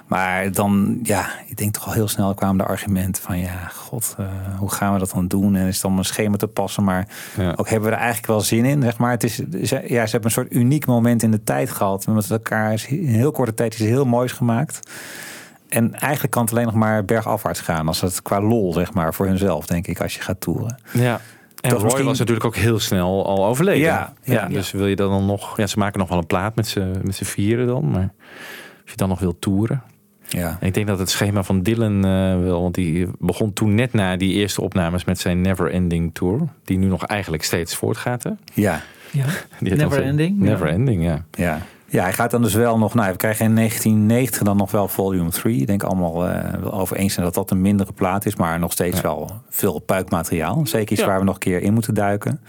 Maar 0.07 0.53
dan, 0.53 0.99
ja, 1.03 1.27
ik 1.47 1.57
denk 1.57 1.73
toch 1.75 1.87
al 1.87 1.93
heel 1.93 2.09
snel 2.09 2.35
kwamen 2.35 2.57
de 2.59 2.65
argumenten 2.65 3.23
van 3.23 3.39
ja, 3.39 3.69
god, 3.75 4.15
eh, 4.19 4.27
hoe 4.59 4.71
gaan 4.71 4.93
we 4.93 4.99
dat 4.99 5.11
dan 5.11 5.29
doen? 5.29 5.57
En 5.57 5.67
is 5.67 5.73
het 5.75 5.83
dan 5.83 5.99
een 5.99 6.05
schema 6.05 6.37
te 6.37 6.47
passen? 6.47 6.85
Maar 6.85 7.09
ook 7.57 7.69
hebben 7.69 7.89
we 7.89 7.95
er 7.95 8.01
eigenlijk 8.01 8.27
wel 8.29 8.41
zin 8.41 8.65
in, 8.65 8.83
zeg 8.83 8.99
maar. 8.99 9.11
Het 9.11 9.25
is, 9.25 9.35
ze- 9.63 9.85
ja, 9.87 10.05
ze 10.05 10.11
hebben 10.11 10.25
een 10.25 10.31
soort 10.31 10.53
uniek 10.53 10.87
moment 10.87 11.23
in 11.23 11.31
de 11.31 11.43
tijd 11.45 11.71
gehad. 11.71 12.07
Met 12.07 12.31
elkaar 12.31 12.73
is 12.73 12.87
in 12.87 13.07
heel 13.07 13.31
korte 13.33 13.55
tijd 13.55 13.73
iets 13.75 13.83
heel 13.83 14.05
moois 14.05 14.33
gemaakt. 14.33 14.91
En 15.69 15.95
eigenlijk 15.95 16.33
kan 16.33 16.43
het 16.43 16.53
alleen 16.53 16.65
nog 16.65 16.75
maar 16.75 17.05
bergafwaarts 17.05 17.61
gaan. 17.61 17.87
Als 17.89 18.01
het 18.01 18.23
qua 18.23 18.41
lol, 18.41 18.73
zeg 18.73 18.93
maar, 18.95 19.15
voor 19.15 19.27
hunzelf, 19.27 19.67
denk 19.67 19.87
ik, 19.87 20.01
als 20.01 20.15
je 20.15 20.21
gaat 20.21 20.41
toeren. 20.41 20.79
Ja. 20.93 21.21
En 21.61 21.71
Dat 21.71 21.73
Roy 21.73 21.83
misschien- 21.85 22.05
was 22.05 22.19
natuurlijk 22.19 22.47
ook 22.47 22.57
heel 22.57 22.79
snel 22.79 23.27
al 23.27 23.47
overleden. 23.47 23.81
Ja, 23.83 24.13
ja. 24.23 24.47
dus 24.49 24.71
wil 24.71 24.87
je 24.87 24.97
dan 24.97 25.27
nog... 25.27 25.57
Ja, 25.57 25.67
ze 25.67 25.79
maken 25.79 25.99
nog 25.99 26.09
wel 26.09 26.19
een 26.19 26.27
plaat 26.27 26.57
met 26.57 26.67
z'n 26.69 27.01
met 27.03 27.15
z'n 27.15 27.25
vieren 27.25 27.67
dan. 27.67 27.91
Maar 27.91 28.13
als 28.83 28.91
je 28.91 28.97
dan 28.97 29.09
nog 29.09 29.21
wilt 29.21 29.41
toeren... 29.41 29.83
Ja. 30.29 30.57
En 30.61 30.67
ik 30.67 30.75
denk 30.75 30.87
dat 30.87 30.99
het 30.99 31.11
schema 31.11 31.43
van 31.43 31.63
Dylan 31.63 32.05
eh, 32.05 32.41
wel... 32.41 32.63
Want 32.63 32.75
die 32.75 33.09
begon 33.19 33.53
toen 33.53 33.75
net 33.75 33.93
na 33.93 34.17
die 34.17 34.33
eerste 34.33 34.61
opnames 34.63 35.05
met 35.05 35.19
zijn 35.19 35.41
Never 35.41 35.71
Ending 35.71 36.11
Tour. 36.15 36.41
Die 36.65 36.79
nu 36.79 36.87
nog 36.87 37.05
eigenlijk 37.07 37.43
steeds 37.43 37.75
voortgaat. 37.77 38.23
Hè? 38.23 38.31
Ja. 38.55 38.81
Ja. 39.11 39.25
Never 39.61 39.79
dan 39.79 39.93
Ending, 40.03 40.39
ja. 40.39 40.45
Never 40.45 40.67
Ending, 40.67 41.05
ja. 41.05 41.25
Ja. 41.31 41.61
Ja, 41.91 42.03
hij 42.03 42.13
gaat 42.13 42.31
dan 42.31 42.43
dus 42.43 42.55
wel 42.55 42.79
nog. 42.79 42.95
Nou, 42.95 43.11
we 43.11 43.17
krijgen 43.17 43.45
in 43.45 43.55
1990 43.57 44.43
dan 44.43 44.57
nog 44.57 44.71
wel 44.71 44.89
volume 44.89 45.31
3. 45.31 45.61
Ik 45.61 45.67
denk 45.67 45.83
allemaal 45.83 46.19
wel 46.61 46.73
over 46.73 46.97
eens 46.97 47.13
zijn 47.13 47.25
dat 47.25 47.35
dat 47.35 47.51
een 47.51 47.61
mindere 47.61 47.93
plaat 47.93 48.27
is, 48.27 48.37
maar 48.37 48.59
nog 48.59 48.73
steeds 48.73 49.01
wel 49.01 49.31
veel 49.51 49.79
puikmateriaal. 49.79 50.61
Zeker 50.67 50.93
iets 50.93 51.01
Ja. 51.01 51.07
waar 51.07 51.19
we 51.19 51.25
nog 51.25 51.35
een 51.35 51.41
keer 51.41 51.63
in 51.63 51.73
moeten 51.75 51.95
duiken. 51.95 52.41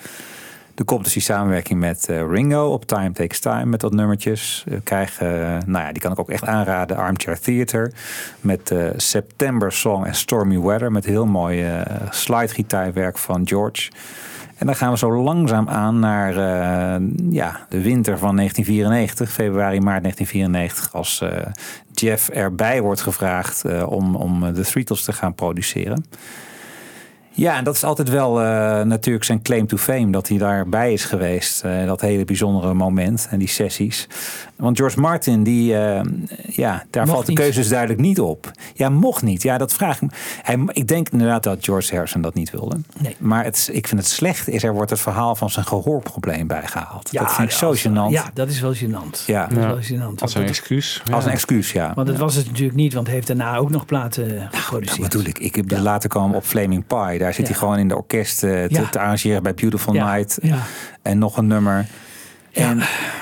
Er 0.75 0.85
komt 0.85 1.03
dus 1.03 1.13
die 1.13 1.21
samenwerking 1.21 1.79
met 1.79 2.09
eh, 2.09 2.27
Ringo 2.29 2.65
op 2.67 2.85
Time 2.85 3.11
Takes 3.11 3.39
Time 3.39 3.65
met 3.65 3.81
wat 3.81 3.93
nummertjes. 3.93 4.63
We 4.67 4.81
krijgen, 4.81 5.27
eh, 5.27 5.57
nou 5.65 5.85
ja, 5.85 5.91
die 5.91 6.01
kan 6.01 6.11
ik 6.11 6.19
ook 6.19 6.29
echt 6.29 6.45
aanraden, 6.45 6.97
Armchair 6.97 7.39
Theater. 7.39 7.93
Met 8.41 8.71
eh, 8.71 8.87
September 8.95 9.71
Song 9.71 10.03
en 10.05 10.15
Stormy 10.15 10.59
Weather. 10.59 10.91
Met 10.91 11.05
heel 11.05 11.25
mooi 11.25 11.63
eh 11.63 11.81
slidegitaarwerk 12.09 13.17
van 13.17 13.47
George. 13.47 13.91
En 14.59 14.65
dan 14.65 14.75
gaan 14.75 14.91
we 14.91 14.97
zo 14.97 15.23
langzaam 15.23 15.69
aan 15.69 15.99
naar 15.99 16.29
eh, 16.31 17.07
ja, 17.29 17.65
de 17.69 17.81
winter 17.81 18.17
van 18.17 18.35
1994, 18.35 19.31
februari, 19.31 19.79
maart 19.79 20.01
1994, 20.01 20.93
als 20.93 21.21
eh, 21.21 21.45
Jeff 21.93 22.29
erbij 22.29 22.81
wordt 22.81 23.01
gevraagd 23.01 23.65
eh, 23.65 23.91
om, 23.91 24.15
om 24.15 24.53
de 24.53 24.61
Threetles 24.61 25.03
te 25.03 25.13
gaan 25.13 25.35
produceren. 25.35 26.05
Ja, 27.39 27.57
en 27.57 27.63
dat 27.63 27.75
is 27.75 27.83
altijd 27.83 28.09
wel 28.09 28.41
eh, 28.41 28.45
natuurlijk 28.81 29.25
zijn 29.25 29.41
claim 29.41 29.67
to 29.67 29.77
fame, 29.77 30.11
dat 30.11 30.27
hij 30.27 30.37
daarbij 30.37 30.93
is 30.93 31.05
geweest. 31.05 31.63
eh, 31.63 31.85
dat 31.85 32.01
hele 32.01 32.25
bijzondere 32.25 32.73
moment 32.73 33.27
en 33.29 33.39
die 33.39 33.47
sessies. 33.47 34.07
Want 34.55 34.77
George 34.77 34.99
Martin, 34.99 35.43
die, 35.43 35.75
eh, 35.77 36.01
ja, 36.47 36.83
daar 36.89 37.03
Mocht 37.03 37.13
valt 37.13 37.25
de 37.25 37.31
niet. 37.31 37.39
keuze 37.39 37.59
dus 37.59 37.69
duidelijk 37.69 37.99
niet 37.99 38.19
op. 38.19 38.51
Ja, 38.73 38.89
mocht 38.89 39.21
niet. 39.21 39.41
Ja, 39.43 39.57
dat 39.57 39.73
vraag 39.73 39.95
ik 39.95 40.01
me. 40.01 40.07
Hij, 40.41 40.57
ik 40.67 40.87
denk 40.87 41.09
inderdaad 41.09 41.43
dat 41.43 41.57
George 41.61 41.93
Harrison 41.95 42.21
dat 42.21 42.33
niet 42.33 42.51
wilde. 42.51 42.77
Nee. 43.01 43.15
Maar 43.19 43.43
het, 43.43 43.69
ik 43.71 43.87
vind 43.87 44.01
het 44.01 44.09
slecht 44.09 44.47
is, 44.49 44.63
er 44.63 44.73
wordt 44.73 44.89
het 44.89 44.99
verhaal 44.99 45.35
van 45.35 45.49
zijn 45.49 45.65
gehoorprobleem 45.65 46.47
bijgehaald. 46.47 47.11
dat 47.13 47.33
vind 47.33 47.49
ik 47.51 47.55
zo 47.55 47.67
als- 47.67 47.87
gênant. 47.87 48.09
Ja, 48.11 48.29
dat 48.33 48.49
is 48.49 48.59
wel 48.59 48.73
gênant. 48.75 49.25
Ja. 49.25 49.47
Dat 49.47 49.57
is 49.57 49.63
Ja. 49.63 49.67
wel 49.67 49.81
gênant. 50.11 50.19
Als 50.19 50.35
een 50.35 50.43
excuus. 50.47 51.03
Als 51.11 51.25
een 51.25 51.31
excuus, 51.31 51.71
ja. 51.71 51.91
Want 51.95 52.07
dat 52.07 52.17
was 52.17 52.35
het 52.35 52.45
natuurlijk 52.47 52.77
niet, 52.77 52.93
want 52.93 53.05
hij 53.05 53.15
heeft 53.15 53.27
daarna 53.27 53.57
ook 53.57 53.69
nog 53.69 53.85
platen 53.85 54.39
Dat 54.51 54.59
geproduceerd. 54.61 55.01
bedoel 55.09 55.25
ik. 55.25 55.39
Ik 55.39 55.55
heb 55.55 55.71
later 55.71 56.09
komen 56.09 56.35
op 56.37 56.43
Flaming 56.43 56.83
Pie. 56.87 57.17
Zit 57.33 57.47
hij 57.47 57.57
gewoon 57.57 57.77
in 57.77 57.87
de 57.87 57.95
orkest 57.95 58.39
te, 58.39 58.87
arrangeren 58.91 59.43
bij 59.43 59.53
Beautiful. 59.53 59.93
Night. 59.93 60.37
Ja. 60.41 60.57
En 61.01 61.17
nog 61.17 61.37
een 61.37 61.47
nummer. 61.47 61.85
En 62.67 62.77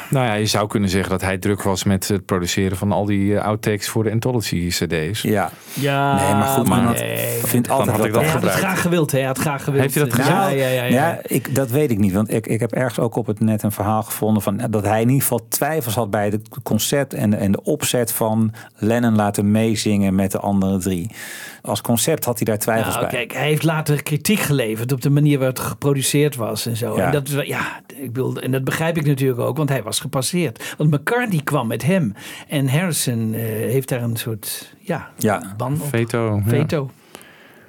Nou 0.10 0.26
ja, 0.26 0.34
je 0.34 0.46
zou 0.46 0.68
kunnen 0.68 0.90
zeggen 0.90 1.10
dat 1.10 1.22
hij 1.22 1.38
druk 1.38 1.62
was 1.62 1.84
met 1.84 2.08
het 2.08 2.26
produceren 2.26 2.78
van 2.78 2.92
al 2.92 3.06
die 3.06 3.36
eh, 3.38 3.46
outtakes 3.46 3.88
voor 3.88 4.04
de 4.04 4.12
Anthology 4.12 4.68
CD's. 4.68 5.22
Ja. 5.22 5.50
Ja, 5.74 6.16
Nee, 6.16 6.34
maar 6.34 6.48
goed, 6.48 6.68
maar 6.68 6.94
nee. 6.94 7.40
vindt 7.44 7.70
altijd 7.70 7.98
had 7.98 8.06
ik 8.06 8.14
dat 8.14 8.22
Hij 8.22 8.32
had 8.32 8.46
graag 8.46 8.82
gewild, 8.82 9.12
hè? 9.12 9.18
Hij 9.18 9.28
had 9.28 9.38
graag 9.38 9.64
gewild. 9.64 9.82
Heeft 9.82 9.96
hij 9.96 10.04
dat 10.04 10.14
gezegd? 10.14 10.30
Ja, 10.30 10.48
ja, 10.48 10.68
ja. 10.68 10.84
ja. 10.84 10.90
Ja, 10.90 11.20
ik, 11.24 11.56
dat 11.56 11.70
weet 11.70 11.92
ik 11.92 11.98
niet. 11.98 12.14
Want 12.14 12.34
ik, 12.34 12.48
ik 12.48 12.60
heb 12.60 12.72
ergens 12.72 13.00
ook 13.00 13.16
op 13.16 13.28
het 13.28 13.40
net 13.40 13.64
een 13.64 13.72
verhaal 13.72 14.04
gevonden 14.04 14.44
van 14.44 14.62
dat 14.70 14.84
hij 14.84 15.02
in 15.02 15.08
ieder 15.08 15.22
geval 15.22 15.46
twijfels 15.50 15.96
had 15.96 16.10
bij 16.10 16.26
het 16.26 16.50
concept 16.64 17.14
en, 17.14 17.34
en 17.34 17.52
de 17.52 17.64
opzet 17.64 18.12
van 18.12 18.54
Lennon 18.76 19.16
laten 19.16 19.52
meezingen 19.52 20.16
met 20.16 20.32
de 20.32 20.40
andere 20.40 20.78
drie. 20.78 21.12
Als 21.62 21.82
concept 21.82 22.26
had 22.26 22.38
hij 22.38 22.46
daar 22.46 22.58
twijfels 22.58 22.96
Nou, 22.96 23.08
bij. 23.08 23.16
kijk, 23.16 23.34
hij 23.34 23.48
heeft 23.48 23.64
later 23.64 24.04
kritiek 24.04 24.40
geleverd 24.40 24.92
op 24.92 25.02
de 25.02 25.10
manier 25.10 25.38
waarop 25.38 25.58
het 25.58 25.66
geproduceerd 25.66 26.36
was 26.36 26.66
en 26.66 26.78
zo. 26.78 26.98
Ja. 26.98 27.06
En, 27.06 27.12
dat, 27.12 27.48
ja, 27.48 27.82
ik 27.96 28.14
bedoel, 28.14 28.38
en 28.38 28.52
dat 28.52 28.64
begrijp 28.64 28.98
ik 28.98 29.06
natuurlijk 29.06 29.27
ook, 29.36 29.58
want 29.58 29.70
hij 29.70 29.84
was 29.84 30.00
gepasseerd. 30.00 30.76
Want 30.78 30.92
McCartney 30.92 31.42
kwam 31.44 31.68
met 31.68 31.84
hem 31.84 32.14
en 32.48 32.70
Harrison 32.70 33.34
eh, 33.34 33.40
heeft 33.42 33.90
daar 33.90 34.02
een 34.02 34.16
soort 34.18 34.74
ja, 34.80 35.10
Ja. 35.18 35.54
ban 35.58 35.74
op. 35.82 35.88
Veto. 35.90 36.36
ja. 36.36 36.50
Veto. 36.50 36.92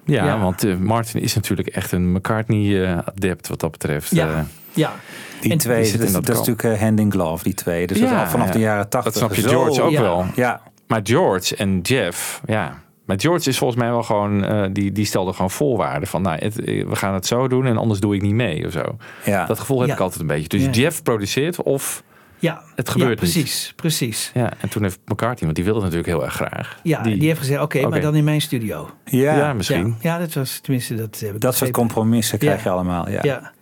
Ja, 0.05 0.25
Ja. 0.25 0.39
want 0.41 0.65
eh, 0.65 0.77
Martin 0.77 1.21
is 1.21 1.35
natuurlijk 1.35 1.69
echt 1.69 1.93
een 1.93 2.13
McCartney-adept 2.13 3.49
wat 3.49 3.61
dat 3.61 3.71
betreft. 3.71 4.11
Ja. 4.15 4.29
Eh, 4.29 4.41
Ja, 4.73 4.93
Die 5.41 5.53
En- 5.53 5.59
twee, 5.59 5.77
die 5.83 5.91
zit 5.91 5.99
dat, 5.99 6.07
in 6.07 6.13
dat 6.13 6.27
dat 6.27 6.35
is 6.41 6.47
natuurlijk 6.47 6.77
eh, 6.81 6.83
hand 6.87 7.01
in 7.01 7.11
glove, 7.13 7.45
die 7.45 7.55
twee. 7.55 7.87
Dus 7.87 7.99
dat 7.99 8.07
is 8.09 8.13
Ja, 8.15 8.23
al 8.23 8.29
vanaf 8.31 8.47
ja. 8.47 8.53
de 8.53 8.59
jaren 8.59 8.89
tachtig. 8.89 9.13
Dat 9.13 9.23
snap 9.23 9.35
je 9.35 9.41
zo- 9.41 9.49
George 9.49 9.83
ook 9.83 9.91
ja. 9.91 10.01
wel. 10.01 10.27
Ja, 10.35 10.61
Maar 10.87 11.01
George 11.03 11.57
en 11.57 11.81
Jeff, 11.81 12.41
ja. 12.47 12.79
Maar 13.09 13.21
George 13.21 13.49
is 13.49 13.59
volgens 13.59 13.81
mij 13.81 13.91
wel 13.91 14.03
gewoon, 14.03 14.45
eh, 14.45 14.65
die, 14.73 14.93
die 14.93 15.05
stelde 15.05 15.33
gewoon 15.33 15.51
voorwaarden 15.51 16.09
van, 16.09 16.23
nou, 16.23 16.39
het, 16.39 16.61
eh, 16.65 16.87
we 16.87 16.97
gaan 16.97 17.15
het 17.15 17.27
zo 17.27 17.49
doen 17.49 17.67
en 17.67 17.77
anders 17.77 18.01
doe 18.01 18.15
ik 18.15 18.23
niet 18.23 18.35
mee 18.35 18.67
of 18.67 18.73
zo. 18.73 18.97
ja. 19.25 19.47
Dat 19.47 19.59
gevoel 19.59 19.79
heb 19.79 19.89
Ja. 19.89 19.95
ik 19.95 20.01
altijd 20.01 20.21
een 20.21 20.27
beetje. 20.27 20.49
Dus 20.49 20.65
Ja. 20.65 20.71
Jeff 20.71 21.03
produceert 21.03 21.63
of 21.63 22.03
ja. 22.39 22.63
het 22.75 22.89
gebeurt 22.89 23.11
ja, 23.11 23.17
precies, 23.17 23.73
precies. 23.77 24.31
niet. 24.35 24.45
Ja, 24.45 24.53
en 24.61 24.69
toen 24.69 24.83
heeft 24.83 24.99
McCartney, 25.05 25.45
want 25.45 25.55
die 25.55 25.65
wilde 25.65 25.81
het 25.81 25.91
natuurlijk 25.93 26.19
heel 26.19 26.25
erg 26.27 26.35
graag. 26.35 26.81
Ja, 26.83 27.03
die, 27.03 27.27
heeft 27.27 27.39
gezegd, 27.39 27.63
oké, 27.63 27.89
maar 27.89 28.01
dan 28.01 28.15
in 28.15 28.25
mijn 28.25 28.41
studio. 28.41 28.91
ja, 29.05 29.37
ja, 29.37 29.53
misschien. 29.53 29.87
Ja, 30.01 30.13
ja, 30.13 30.19
dat 30.19 30.33
was 30.35 30.59
tenminste 30.59 30.95
dat. 30.95 31.21
heb 31.21 31.35
ik 31.35 31.41
dat 31.41 31.55
soort 31.57 31.71
compromissen 31.71 32.39
krijg 32.39 32.57
Ja. 32.65 32.71
je 32.71 32.71
allemaal. 32.71 33.09
Ja. 33.11 33.53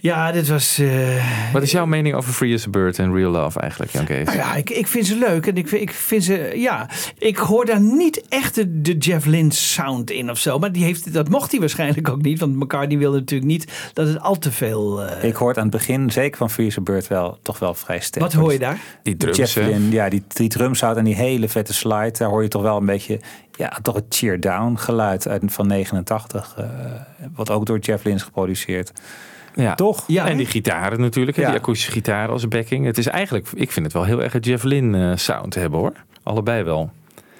Ja. 0.00 0.32
Dit 0.32 0.48
was. 0.48 0.78
eh, 0.78 1.52
Wat 1.52 1.62
is 1.62 1.70
jouw 1.70 1.86
mening 1.86 2.14
over 2.14 2.32
Free 2.32 2.54
as 2.54 2.66
a 2.66 2.70
Bird 2.70 2.98
en 2.98 3.14
Real 3.14 3.30
Love 3.30 3.60
eigenlijk, 3.60 3.92
Jan 3.92 4.04
Kees? 4.04 4.24
Nou 4.26 4.36
ja, 4.38 4.54
ik, 4.54 4.70
ik 4.70 4.86
vind 4.86 5.06
ze 5.06 5.16
leuk. 5.16 5.46
En 5.46 5.56
ik, 5.56 5.68
vind- 5.68 5.82
ik 5.82 5.90
vind 5.90 6.24
ze, 6.24 6.52
ja, 6.54 6.88
ik 7.18 7.36
hoor 7.36 7.64
daar 7.64 7.80
niet 7.80 8.22
echt 8.28 8.54
de, 8.54 8.80
de 8.80 8.96
Jeff 8.96 9.26
Lynne 9.26 9.52
sound 9.52 10.10
in 10.10 10.30
of 10.30 10.38
zo. 10.38 10.58
Maar 10.58 10.72
die 10.72 10.84
heeft, 10.84 11.12
dat 11.12 11.28
mocht 11.28 11.50
hij 11.50 11.60
waarschijnlijk 11.60 12.08
ook 12.08 12.22
niet. 12.22 12.38
Want 12.40 12.56
McCartney 12.56 12.98
wilde 12.98 13.18
natuurlijk 13.18 13.50
niet 13.50 13.90
dat 13.92 14.06
het 14.06 14.20
al 14.20 14.38
te 14.38 14.52
veel... 14.52 15.02
eh, 15.04 15.24
Ik 15.28 15.34
hoor 15.34 15.48
het 15.48 15.56
aan 15.56 15.62
het 15.62 15.72
begin, 15.72 16.10
zeker 16.10 16.36
van 16.36 16.50
Freeze 16.50 16.80
Bird, 16.80 17.06
wel, 17.08 17.38
toch 17.42 17.58
wel 17.58 17.74
vrij 17.74 18.00
sterk. 18.00 18.24
wat 18.24 18.32
hoor 18.34 18.52
je 18.52 18.58
daar? 18.58 18.78
Die 19.02 19.16
drums, 19.16 19.36
Jeff 19.36 19.54
hè? 19.54 19.66
Lynne, 19.66 19.90
ja, 19.90 20.08
die, 20.08 20.22
die 20.28 20.48
drumsound 20.48 20.96
en 20.96 21.04
die 21.04 21.14
hele 21.14 21.48
vette 21.48 21.74
slide, 21.74 22.12
daar 22.18 22.28
hoor 22.28 22.42
je 22.42 22.48
toch 22.48 22.62
wel 22.62 22.76
een 22.76 22.86
beetje, 22.86 23.20
ja, 23.56 23.78
toch 23.82 23.94
het 23.94 24.04
cheer 24.08 24.40
down 24.40 24.76
geluid 24.76 25.28
uit, 25.28 25.42
van 25.46 25.66
89, 25.66 26.54
eh, 26.56 26.64
wat 27.34 27.50
ook 27.50 27.66
door 27.66 27.78
Jeff 27.78 28.04
Lynne 28.04 28.18
is 28.20 28.24
geproduceerd. 28.26 28.92
Ja. 29.60 29.74
Toch? 29.74 30.04
Ja, 30.06 30.28
en 30.28 30.36
die 30.36 30.46
gitaren 30.46 31.00
natuurlijk, 31.00 31.36
hè, 31.36 31.42
Ja. 31.42 31.50
die 31.50 31.58
akoestische 31.58 31.92
gitaren 31.92 32.30
als 32.32 32.48
backing. 32.48 32.84
Het 32.86 32.98
is 32.98 33.06
eigenlijk, 33.06 33.48
ik 33.54 33.70
vind 33.72 33.84
het 33.86 33.94
wel 33.94 34.04
heel 34.04 34.22
erg 34.22 34.34
een 34.34 34.40
Jeff 34.40 34.62
Lynne 34.64 35.10
eh, 35.10 35.16
sound 35.16 35.54
hebben 35.54 35.78
hoor. 35.78 35.92
Allebei 36.22 36.62
wel. 36.62 36.90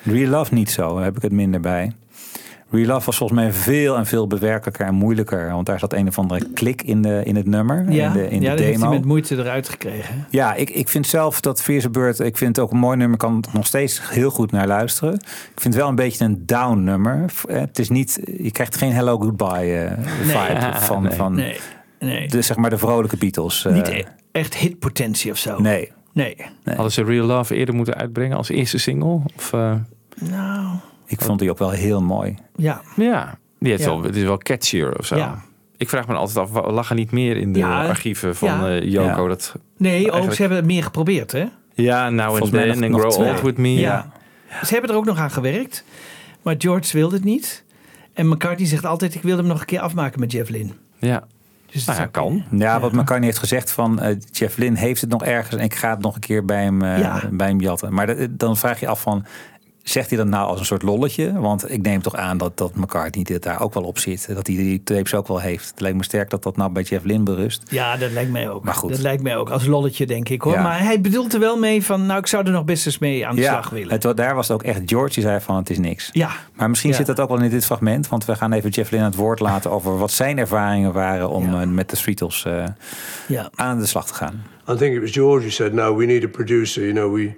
Real 0.02 0.30
Love 0.30 0.54
niet 0.54 0.70
zo, 0.70 0.94
daar 0.94 1.04
heb 1.04 1.16
ik 1.16 1.22
het 1.22 1.32
minder 1.32 1.60
bij. 1.60 1.92
Real 2.72 2.86
Love 2.86 3.06
was 3.06 3.16
volgens 3.16 3.40
mij 3.40 3.52
veel 3.52 3.96
en 3.96 4.06
veel 4.06 4.26
bewerkelijker 4.26 4.86
en 4.86 4.94
moeilijker, 4.94 5.50
want 5.52 5.66
daar 5.66 5.78
zat 5.78 5.92
een 5.92 6.08
of 6.08 6.18
andere 6.18 6.46
klik 6.54 6.82
in, 6.82 7.02
de, 7.02 7.20
in 7.24 7.36
het 7.36 7.46
nummer, 7.46 7.90
Ja, 7.92 8.06
in 8.06 8.12
de, 8.12 8.28
in 8.28 8.40
ja 8.42 8.50
de 8.50 8.56
dat 8.56 8.58
heeft 8.58 8.70
hij 8.70 8.78
demo. 8.88 8.90
met 8.90 9.04
moeite 9.04 9.36
eruit 9.36 9.68
gekregen. 9.68 10.26
Ja, 10.30 10.54
ik, 10.54 10.70
ik 10.70 10.88
vind 10.88 11.06
zelf 11.06 11.40
dat 11.40 11.62
Fierce 11.62 11.90
Bird, 11.90 12.20
ik 12.20 12.36
vind 12.36 12.56
het 12.56 12.64
ook 12.64 12.72
een 12.72 12.78
mooi 12.78 12.96
nummer, 12.96 13.18
kan 13.18 13.44
nog 13.52 13.66
steeds 13.66 14.10
heel 14.10 14.30
goed 14.30 14.50
naar 14.52 14.66
luisteren. 14.66 15.14
Ik 15.14 15.60
vind 15.60 15.74
het 15.74 15.82
wel 15.82 15.88
een 15.88 15.94
beetje 15.94 16.24
een 16.24 16.42
down 16.46 16.78
nummer. 16.84 17.32
Eh, 17.48 17.58
Het 17.60 17.78
is 17.78 17.88
niet, 17.88 18.20
je 18.38 18.50
krijgt 18.50 18.76
geen 18.76 18.92
Hello 18.92 19.18
Goodbye 19.18 19.76
eh, 19.76 20.04
vibe 20.22 20.72
van, 20.86 21.02
Nee. 21.02 21.12
van 21.12 21.34
Nee, 21.34 21.56
nee. 22.00 22.28
de, 22.28 22.42
zeg 22.42 22.56
maar 22.56 22.70
de 22.70 22.78
vrolijke 22.78 23.16
Beatles. 23.16 23.64
eh, 23.64 23.72
niet 23.72 23.88
e- 23.88 24.04
echt 24.32 24.56
hitpotentie 24.56 25.30
of 25.30 25.38
zo. 25.38 25.58
nee. 25.60 25.92
Nee. 26.12 26.36
Hadden 26.64 26.92
ze 26.92 27.04
Real 27.04 27.26
Love 27.26 27.54
eerder 27.54 27.74
moeten 27.74 27.94
uitbrengen 27.94 28.36
als 28.36 28.48
eerste 28.48 28.78
single? 28.78 29.20
Of, 29.36 29.52
eh, 29.52 29.74
Nou, 30.30 30.74
Ik 31.06 31.20
vond 31.20 31.38
die 31.38 31.50
ook 31.50 31.58
wel 31.58 31.70
heel 31.70 32.02
mooi. 32.02 32.36
ja. 32.56 32.80
ja, 32.96 33.38
die 33.58 33.70
heeft 33.70 33.82
Ja. 33.82 33.88
wel, 33.88 34.02
het 34.02 34.16
is 34.16 34.22
wel 34.22 34.38
catchier 34.38 34.98
of 34.98 35.06
zo. 35.06 35.16
Ja. 35.16 35.42
Ik 35.76 35.88
vraag 35.88 36.06
me 36.06 36.14
altijd 36.14 36.38
af, 36.54 36.66
lag 36.70 36.88
er 36.90 36.94
niet 36.96 37.10
meer 37.10 37.36
in 37.36 37.52
de 37.52 37.58
Ja. 37.58 37.86
archieven 37.86 38.36
van 38.36 38.48
Ja. 38.48 38.68
eh, 38.68 38.82
Yoko? 38.90 39.22
Ja. 39.22 39.28
Dat, 39.28 39.54
Nee, 39.76 39.96
ook, 39.98 40.02
Eigenlijk- 40.04 40.34
ze 40.34 40.40
hebben 40.40 40.58
het 40.58 40.66
meer 40.66 40.82
geprobeerd, 40.82 41.32
hè? 41.32 41.44
ja, 41.74 42.10
Now 42.10 42.40
and 42.40 42.50
Then 42.50 42.82
en 42.82 42.92
Grow 42.98 43.10
twee. 43.10 43.30
Old 43.30 43.40
With 43.40 43.56
Me. 43.56 43.68
Ja. 43.74 44.10
Ze 44.62 44.72
hebben 44.72 44.90
er 44.90 44.96
ook 44.96 45.04
nog 45.04 45.18
aan 45.18 45.30
gewerkt. 45.30 45.84
Maar 46.42 46.54
George 46.58 46.96
wilde 46.96 47.14
het 47.14 47.24
niet. 47.24 47.64
En 48.12 48.28
McCartney 48.28 48.68
zegt 48.68 48.84
altijd, 48.84 49.14
ik 49.14 49.22
wil 49.22 49.36
hem 49.36 49.46
nog 49.46 49.60
een 49.60 49.66
keer 49.66 49.80
afmaken 49.80 50.20
met 50.20 50.32
Jeff 50.32 50.50
Lynne. 50.50 50.72
ja. 50.98 51.26
Dus 51.72 51.84
Nou 51.84 51.98
ja, 51.98 52.06
kan. 52.06 52.44
Ja, 52.50 52.80
wat 52.80 52.92
McCartney 52.92 53.24
heeft 53.24 53.38
gezegd 53.38 53.70
van 53.70 54.00
eh, 54.00 54.16
Jeff 54.30 54.56
Lynne 54.56 54.78
heeft 54.78 55.00
het 55.00 55.10
nog 55.10 55.24
ergens 55.24 55.56
en 55.56 55.64
ik 55.64 55.74
ga 55.74 55.90
het 55.90 56.00
nog 56.00 56.14
een 56.14 56.20
keer 56.20 56.44
bij 56.44 56.62
hem, 56.62 56.82
eh, 56.82 56.98
Ja. 56.98 57.22
bij 57.32 57.48
hem 57.48 57.60
jatten. 57.60 57.92
Maar 57.94 58.06
dat- 58.06 58.28
dan 58.30 58.56
vraag 58.56 58.80
je 58.80 58.88
af 58.88 59.00
van, 59.00 59.24
Zegt 59.82 60.08
hij 60.08 60.18
dat 60.18 60.26
nou 60.26 60.46
als 60.48 60.60
een 60.60 60.66
soort 60.66 60.82
lolletje? 60.82 61.40
Want 61.40 61.70
ik 61.70 61.82
neem 61.82 62.02
toch 62.02 62.14
aan 62.14 62.38
dat, 62.38 62.56
dat 62.58 62.74
McCartney 62.74 63.24
dit 63.24 63.42
daar 63.42 63.60
ook 63.60 63.74
wel 63.74 63.82
op 63.82 63.98
zit. 63.98 64.26
Dat 64.34 64.46
hij 64.46 64.56
die 64.56 64.82
tapes 64.82 65.14
ook 65.14 65.28
wel 65.28 65.38
heeft. 65.40 65.70
Het 65.70 65.80
lijkt 65.80 65.96
me 65.96 66.04
sterk 66.04 66.30
dat 66.30 66.42
dat 66.42 66.56
nou 66.56 66.70
bij 66.70 66.82
Jeff 66.82 67.04
Lynne 67.04 67.22
berust. 67.24 67.62
Ja, 67.70 67.96
dat 67.96 68.10
lijkt 68.10 68.30
mij 68.30 68.50
ook. 68.50 68.64
Maar 68.64 68.74
goed. 68.74 68.90
Dat 68.90 68.98
lijkt 68.98 69.22
mij 69.22 69.36
ook 69.36 69.50
als 69.50 69.66
lolletje, 69.66 70.06
denk 70.06 70.28
ik 70.28 70.42
hoor. 70.42 70.52
Ja. 70.52 70.62
Maar 70.62 70.82
hij 70.82 71.00
bedoelt 71.00 71.34
er 71.34 71.40
wel 71.40 71.58
mee 71.58 71.84
van, 71.84 72.06
nou, 72.06 72.18
ik 72.18 72.26
zou 72.26 72.46
er 72.46 72.52
nog 72.52 72.64
best 72.64 72.86
eens 72.86 72.98
mee 72.98 73.26
aan 73.26 73.34
de 73.34 73.40
ja, 73.42 73.50
slag 73.52 73.70
willen. 73.70 73.92
het, 74.00 74.16
daar 74.16 74.34
was 74.34 74.48
het 74.48 74.56
ook 74.56 74.62
echt 74.62 74.80
George 74.84 75.14
die 75.14 75.22
zei 75.22 75.40
van 75.40 75.56
het 75.56 75.70
is 75.70 75.78
niks. 75.78 76.08
Ja. 76.12 76.30
Maar 76.54 76.68
misschien 76.68 76.90
Ja. 76.90 76.96
zit 76.96 77.06
dat 77.06 77.20
ook 77.20 77.28
wel 77.28 77.40
in 77.42 77.50
dit 77.50 77.64
fragment. 77.64 78.08
Want 78.08 78.24
we 78.24 78.34
gaan 78.36 78.52
even 78.52 78.70
Jeff 78.70 78.90
Lynne 78.90 79.04
aan 79.06 79.10
het 79.12 79.20
woord 79.20 79.40
laten 79.40 79.70
over 79.70 79.98
wat 79.98 80.10
zijn 80.10 80.38
ervaringen 80.38 80.92
waren 80.92 81.28
om 81.30 81.54
eh, 81.60 81.66
met 81.66 81.90
de 81.90 81.96
Streetles 81.96 82.44
eh, 82.44 82.64
Ja. 83.28 83.50
aan 83.54 83.78
de 83.78 83.86
slag 83.86 84.06
te 84.06 84.14
gaan. 84.14 84.42
I 84.70 84.74
think 84.74 84.94
it 84.94 85.00
was 85.00 85.10
George 85.10 85.40
who 85.40 85.50
said, 85.50 85.72
"No, 85.72 85.96
we 85.96 86.04
need 86.04 86.24
a 86.24 86.28
producer. 86.28 86.82
You 86.82 86.92
know, 86.94 87.14
we 87.14 87.32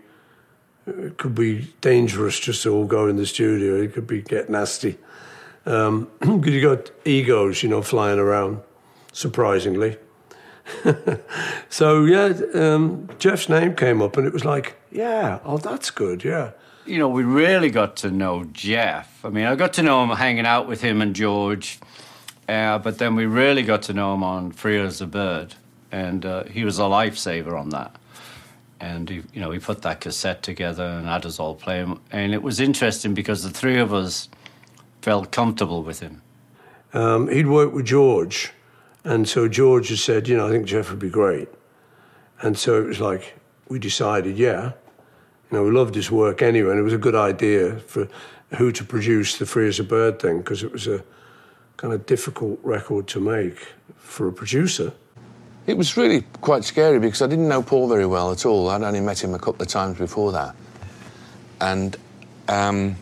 it 0.86 1.18
could 1.18 1.34
be 1.34 1.72
dangerous 1.80 2.38
just 2.38 2.62
to 2.64 2.74
all 2.74 2.86
go 2.86 3.06
in 3.08 3.16
the 3.16 3.26
studio. 3.26 3.80
It 3.80 3.94
could 3.94 4.06
be 4.06 4.22
get 4.22 4.50
nasty 4.50 4.98
because 5.64 6.08
you 6.46 6.60
got 6.60 6.90
egos, 7.04 7.62
you 7.62 7.68
know, 7.68 7.82
flying 7.82 8.18
around. 8.18 8.60
Surprisingly, 9.14 9.98
so 11.68 12.04
yeah, 12.04 12.32
um, 12.54 13.08
Jeff's 13.18 13.48
name 13.48 13.74
came 13.74 14.00
up, 14.02 14.16
and 14.16 14.26
it 14.26 14.32
was 14.32 14.44
like, 14.44 14.76
yeah, 14.90 15.40
oh, 15.44 15.58
that's 15.58 15.90
good, 15.90 16.24
yeah." 16.24 16.52
You 16.84 16.98
know, 16.98 17.08
we 17.08 17.22
really 17.22 17.70
got 17.70 17.96
to 17.98 18.10
know 18.10 18.44
Jeff. 18.52 19.24
I 19.24 19.28
mean, 19.28 19.44
I 19.44 19.54
got 19.54 19.74
to 19.74 19.82
know 19.82 20.02
him 20.02 20.10
hanging 20.10 20.46
out 20.46 20.66
with 20.66 20.80
him 20.80 21.00
and 21.00 21.14
George, 21.14 21.78
uh, 22.48 22.78
but 22.78 22.98
then 22.98 23.14
we 23.14 23.26
really 23.26 23.62
got 23.62 23.82
to 23.82 23.92
know 23.92 24.14
him 24.14 24.24
on 24.24 24.50
Free 24.50 24.80
as 24.80 25.00
a 25.00 25.06
Bird, 25.06 25.54
and 25.92 26.26
uh, 26.26 26.44
he 26.44 26.64
was 26.64 26.78
a 26.78 26.82
lifesaver 26.82 27.58
on 27.58 27.68
that. 27.70 27.94
And 28.82 29.08
he, 29.08 29.22
you 29.32 29.40
know, 29.40 29.48
we 29.50 29.60
put 29.60 29.82
that 29.82 30.00
cassette 30.00 30.42
together 30.42 30.82
and 30.82 31.06
had 31.06 31.24
us 31.24 31.38
all 31.38 31.54
play 31.54 31.78
'em. 31.78 32.00
and 32.10 32.34
it 32.34 32.42
was 32.42 32.58
interesting 32.58 33.14
because 33.14 33.44
the 33.44 33.50
three 33.50 33.78
of 33.78 33.94
us 33.94 34.28
felt 35.02 35.30
comfortable 35.30 35.82
with 35.84 36.00
him. 36.00 36.20
um, 36.92 37.28
he'd 37.28 37.46
worked 37.46 37.72
with 37.72 37.86
George, 37.86 38.52
and 39.04 39.26
so 39.28 39.48
George 39.48 39.88
had 39.88 39.98
said, 39.98 40.28
you 40.28 40.36
know, 40.36 40.46
I 40.48 40.50
think 40.50 40.66
Jeff 40.66 40.90
would 40.90 40.98
be 40.98 41.08
great, 41.08 41.48
and 42.42 42.58
so 42.58 42.70
it 42.82 42.86
was 42.86 43.00
like 43.00 43.34
we 43.68 43.78
decided, 43.78 44.36
yeah, 44.36 44.72
you 45.50 45.52
know, 45.56 45.62
we 45.64 45.70
loved 45.70 45.94
his 45.94 46.10
work 46.10 46.42
anyway, 46.42 46.70
and 46.72 46.78
it 46.80 46.82
was 46.82 46.92
a 46.92 46.98
good 46.98 47.14
idea 47.14 47.78
for 47.86 48.08
who 48.58 48.70
to 48.72 48.84
produce 48.84 49.38
the 49.38 49.46
Free 49.46 49.68
as 49.68 49.78
a 49.80 49.84
Bird 49.84 50.20
thing 50.20 50.38
because 50.38 50.62
it 50.62 50.72
was 50.72 50.86
a 50.86 51.02
kind 51.78 51.94
of 51.94 52.04
difficult 52.04 52.58
record 52.62 53.06
to 53.08 53.20
make 53.20 53.68
for 53.96 54.28
a 54.28 54.32
producer. 54.32 54.92
It 55.66 55.76
was 55.76 55.96
really 55.96 56.22
quite 56.40 56.64
scary 56.64 56.98
because 56.98 57.22
I 57.22 57.28
didn't 57.28 57.48
know 57.48 57.62
Paul 57.62 57.88
very 57.88 58.06
well 58.06 58.32
at 58.32 58.44
all. 58.44 58.68
I'd 58.68 58.82
only 58.82 59.00
met 59.00 59.22
him 59.22 59.32
a 59.34 59.38
couple 59.38 59.62
of 59.62 59.68
times 59.68 59.96
before 59.96 60.32
that. 60.32 60.56
And 61.60 61.96
um, 62.48 62.96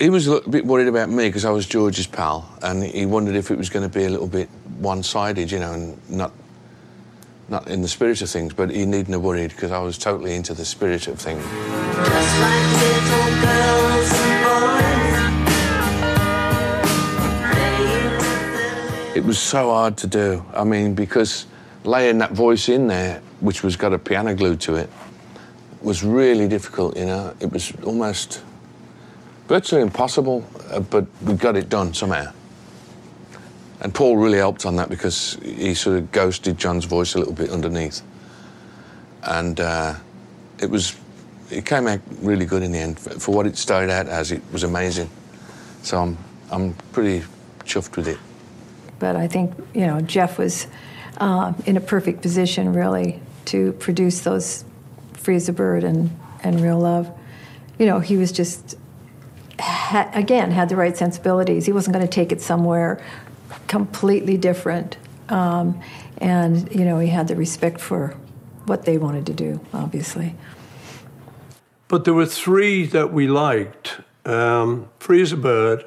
he 0.00 0.10
was 0.10 0.26
a 0.26 0.40
bit 0.40 0.66
worried 0.66 0.88
about 0.88 1.08
me 1.08 1.28
because 1.28 1.44
I 1.44 1.50
was 1.50 1.66
George's 1.66 2.08
pal, 2.08 2.52
and 2.62 2.82
he 2.82 3.06
wondered 3.06 3.36
if 3.36 3.52
it 3.52 3.58
was 3.58 3.70
going 3.70 3.88
to 3.88 3.98
be 3.98 4.04
a 4.04 4.10
little 4.10 4.26
bit 4.26 4.48
one-sided, 4.80 5.52
you 5.52 5.60
know, 5.60 5.72
and 5.72 6.10
not 6.10 6.32
not 7.48 7.68
in 7.68 7.82
the 7.82 7.88
spirit 7.88 8.20
of 8.22 8.28
things. 8.28 8.52
But 8.52 8.70
he 8.70 8.84
needn't 8.84 9.10
have 9.10 9.22
worried 9.22 9.50
because 9.50 9.70
I 9.70 9.78
was 9.78 9.96
totally 9.98 10.34
into 10.34 10.54
the 10.54 10.64
spirit 10.64 11.06
of 11.06 11.20
things. 11.20 11.44
It 19.14 19.24
was 19.24 19.38
so 19.38 19.68
hard 19.68 19.98
to 19.98 20.06
do. 20.06 20.42
I 20.54 20.64
mean, 20.64 20.94
because 20.94 21.46
laying 21.84 22.16
that 22.18 22.32
voice 22.32 22.70
in 22.70 22.86
there, 22.86 23.20
which 23.40 23.62
was 23.62 23.76
got 23.76 23.92
a 23.92 23.98
piano 23.98 24.34
glue 24.34 24.56
to 24.56 24.76
it, 24.76 24.88
was 25.82 26.02
really 26.02 26.48
difficult. 26.48 26.96
You 26.96 27.04
know, 27.04 27.34
it 27.38 27.52
was 27.52 27.74
almost 27.84 28.42
virtually 29.48 29.82
impossible, 29.82 30.46
uh, 30.70 30.80
but 30.80 31.06
we 31.20 31.34
got 31.34 31.56
it 31.56 31.68
done 31.68 31.92
somehow. 31.92 32.32
And 33.82 33.94
Paul 33.94 34.16
really 34.16 34.38
helped 34.38 34.64
on 34.64 34.76
that 34.76 34.88
because 34.88 35.38
he 35.42 35.74
sort 35.74 35.98
of 35.98 36.10
ghosted 36.10 36.56
John's 36.56 36.86
voice 36.86 37.14
a 37.14 37.18
little 37.18 37.34
bit 37.34 37.50
underneath, 37.50 38.00
and 39.24 39.60
uh, 39.60 39.94
it 40.58 40.70
was 40.70 40.96
it 41.50 41.66
came 41.66 41.86
out 41.86 42.00
really 42.22 42.46
good 42.46 42.62
in 42.62 42.72
the 42.72 42.78
end. 42.78 42.98
For 42.98 43.34
what 43.34 43.46
it 43.46 43.58
started 43.58 43.90
out 43.90 44.08
as, 44.08 44.32
it 44.32 44.40
was 44.52 44.62
amazing. 44.62 45.10
So 45.82 46.00
I'm 46.00 46.16
I'm 46.50 46.72
pretty 46.92 47.26
chuffed 47.64 47.96
with 47.96 48.08
it. 48.08 48.18
But 49.02 49.16
I 49.16 49.26
think, 49.26 49.52
you 49.74 49.84
know, 49.84 50.00
Jeff 50.00 50.38
was 50.38 50.68
uh, 51.18 51.54
in 51.66 51.76
a 51.76 51.80
perfect 51.80 52.22
position, 52.22 52.72
really, 52.72 53.20
to 53.46 53.72
produce 53.72 54.20
those 54.20 54.64
Free 55.14 55.34
as 55.34 55.48
a 55.48 55.52
Bird 55.52 55.82
and, 55.82 56.16
and 56.44 56.60
Real 56.60 56.78
Love. 56.78 57.10
You 57.80 57.86
know, 57.86 57.98
he 57.98 58.16
was 58.16 58.30
just, 58.30 58.76
ha- 59.58 60.08
again, 60.14 60.52
had 60.52 60.68
the 60.68 60.76
right 60.76 60.96
sensibilities. 60.96 61.66
He 61.66 61.72
wasn't 61.72 61.94
going 61.94 62.06
to 62.06 62.12
take 62.12 62.30
it 62.30 62.40
somewhere 62.40 63.04
completely 63.66 64.36
different. 64.36 64.98
Um, 65.28 65.80
and, 66.18 66.72
you 66.72 66.84
know, 66.84 67.00
he 67.00 67.08
had 67.08 67.26
the 67.26 67.34
respect 67.34 67.80
for 67.80 68.14
what 68.66 68.84
they 68.84 68.98
wanted 68.98 69.26
to 69.26 69.34
do, 69.34 69.58
obviously. 69.74 70.36
But 71.88 72.04
there 72.04 72.14
were 72.14 72.26
three 72.26 72.86
that 72.86 73.12
we 73.12 73.26
liked 73.26 74.00
um, 74.24 74.88
Free 75.00 75.28
a 75.28 75.36
Bird, 75.36 75.86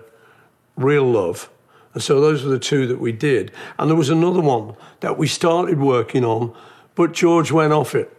Real 0.75 1.09
Love. 1.09 1.49
And 1.95 2.03
so 2.03 2.19
those 2.19 2.43
were 2.43 2.49
the 2.49 2.59
two 2.59 2.87
that 2.87 2.99
we 2.99 3.13
did. 3.13 3.53
And 3.79 3.89
there 3.89 3.95
was 3.95 4.09
another 4.09 4.41
one 4.41 4.75
that 4.99 5.17
we 5.17 5.27
started 5.27 5.79
working 5.79 6.25
on, 6.25 6.53
but 6.93 7.13
George 7.13 7.53
went 7.53 7.71
off 7.71 7.95
it. 7.95 8.11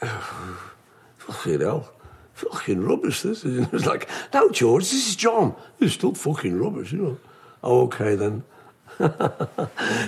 fucking 1.18 1.60
hell. 1.60 1.92
Fucking 2.34 2.80
rubbish, 2.80 3.22
this 3.22 3.44
is. 3.44 3.66
It 3.66 3.72
was 3.72 3.84
like, 3.84 4.08
no, 4.32 4.48
George, 4.48 4.84
this 4.84 5.08
is 5.08 5.16
John. 5.16 5.56
It's 5.80 5.94
still 5.94 6.14
fucking 6.14 6.56
rubbish, 6.56 6.92
you 6.92 7.02
know. 7.02 7.18
Oh, 7.64 7.82
okay 7.82 8.14
then. 8.14 8.44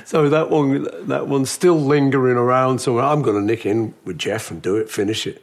so 0.05 0.29
that 0.29 0.49
one, 0.51 0.87
that 1.09 1.27
one's 1.27 1.51
still 1.51 1.81
lingering 1.81 2.37
around 2.37 2.81
somewhere. 2.81 3.05
I'm 3.05 3.23
going 3.23 3.37
to 3.37 3.45
nick 3.45 3.67
in 3.67 3.95
with 4.05 4.17
Jeff 4.17 4.53
and 4.53 4.63
do 4.63 4.77
it, 4.77 4.89
finish 4.89 5.27
it, 5.27 5.43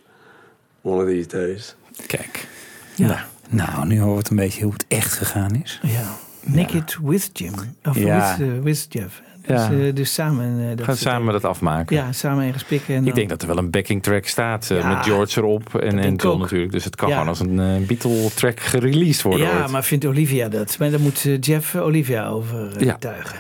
one 0.84 1.01
of 1.01 1.07
these 1.07 1.28
days. 1.28 1.76
Kijk. 2.07 2.47
Ja. 2.95 3.26
Nou, 3.49 3.86
nu 3.86 3.99
hoort 3.99 4.18
het 4.18 4.30
een 4.30 4.36
beetje 4.36 4.64
hoe 4.64 4.74
het 4.74 4.86
echt 4.88 5.14
gegaan 5.14 5.55
is. 5.55 5.80
Ja. 5.84 6.18
Naked 6.43 6.97
with 7.03 7.29
Jim. 7.33 7.53
Of 7.83 7.97
Ja. 7.99 8.35
with, 8.37 8.47
eh, 8.47 8.63
with 8.63 8.85
Jeff. 8.89 9.21
Dus, 9.47 9.59
Ja. 9.67 9.71
eh, 9.71 9.95
dus 9.95 10.13
samen. 10.13 10.69
eh, 10.69 10.77
dat 10.77 10.85
Gaan 10.85 10.95
samen 10.95 11.33
dat 11.33 11.45
afmaken. 11.45 11.95
Ja, 11.95 12.11
samen 12.11 12.45
ergens 12.45 12.63
pikken. 12.63 12.93
En 12.95 12.99
Ik 12.99 13.05
dan- 13.05 13.15
denk 13.15 13.29
dat 13.29 13.41
er 13.41 13.47
wel 13.47 13.57
een 13.57 13.69
backing 13.69 14.03
track 14.03 14.25
staat 14.25 14.67
Ja, 14.67 14.87
met 14.95 15.05
George 15.05 15.39
erop 15.39 15.75
en, 15.75 15.99
en 15.99 16.15
John 16.15 16.27
ook. 16.35 16.39
natuurlijk. 16.39 16.71
Dus 16.71 16.83
het 16.83 16.95
kan 16.95 17.07
Ja. 17.09 17.13
gewoon 17.13 17.27
als 17.29 17.39
een 17.39 17.85
Beatle 17.87 18.29
track 18.35 18.59
gereleased 18.59 19.21
worden 19.21 19.47
Ja, 19.47 19.61
ooit. 19.61 19.71
maar 19.71 19.83
vindt 19.83 20.05
Olivia 20.05 20.49
dat? 20.49 20.75
Maar 20.79 20.91
dan 20.91 21.01
moet 21.01 21.27
Jeff 21.39 21.75
Olivia 21.75 22.27
overtuigen. 22.27 23.39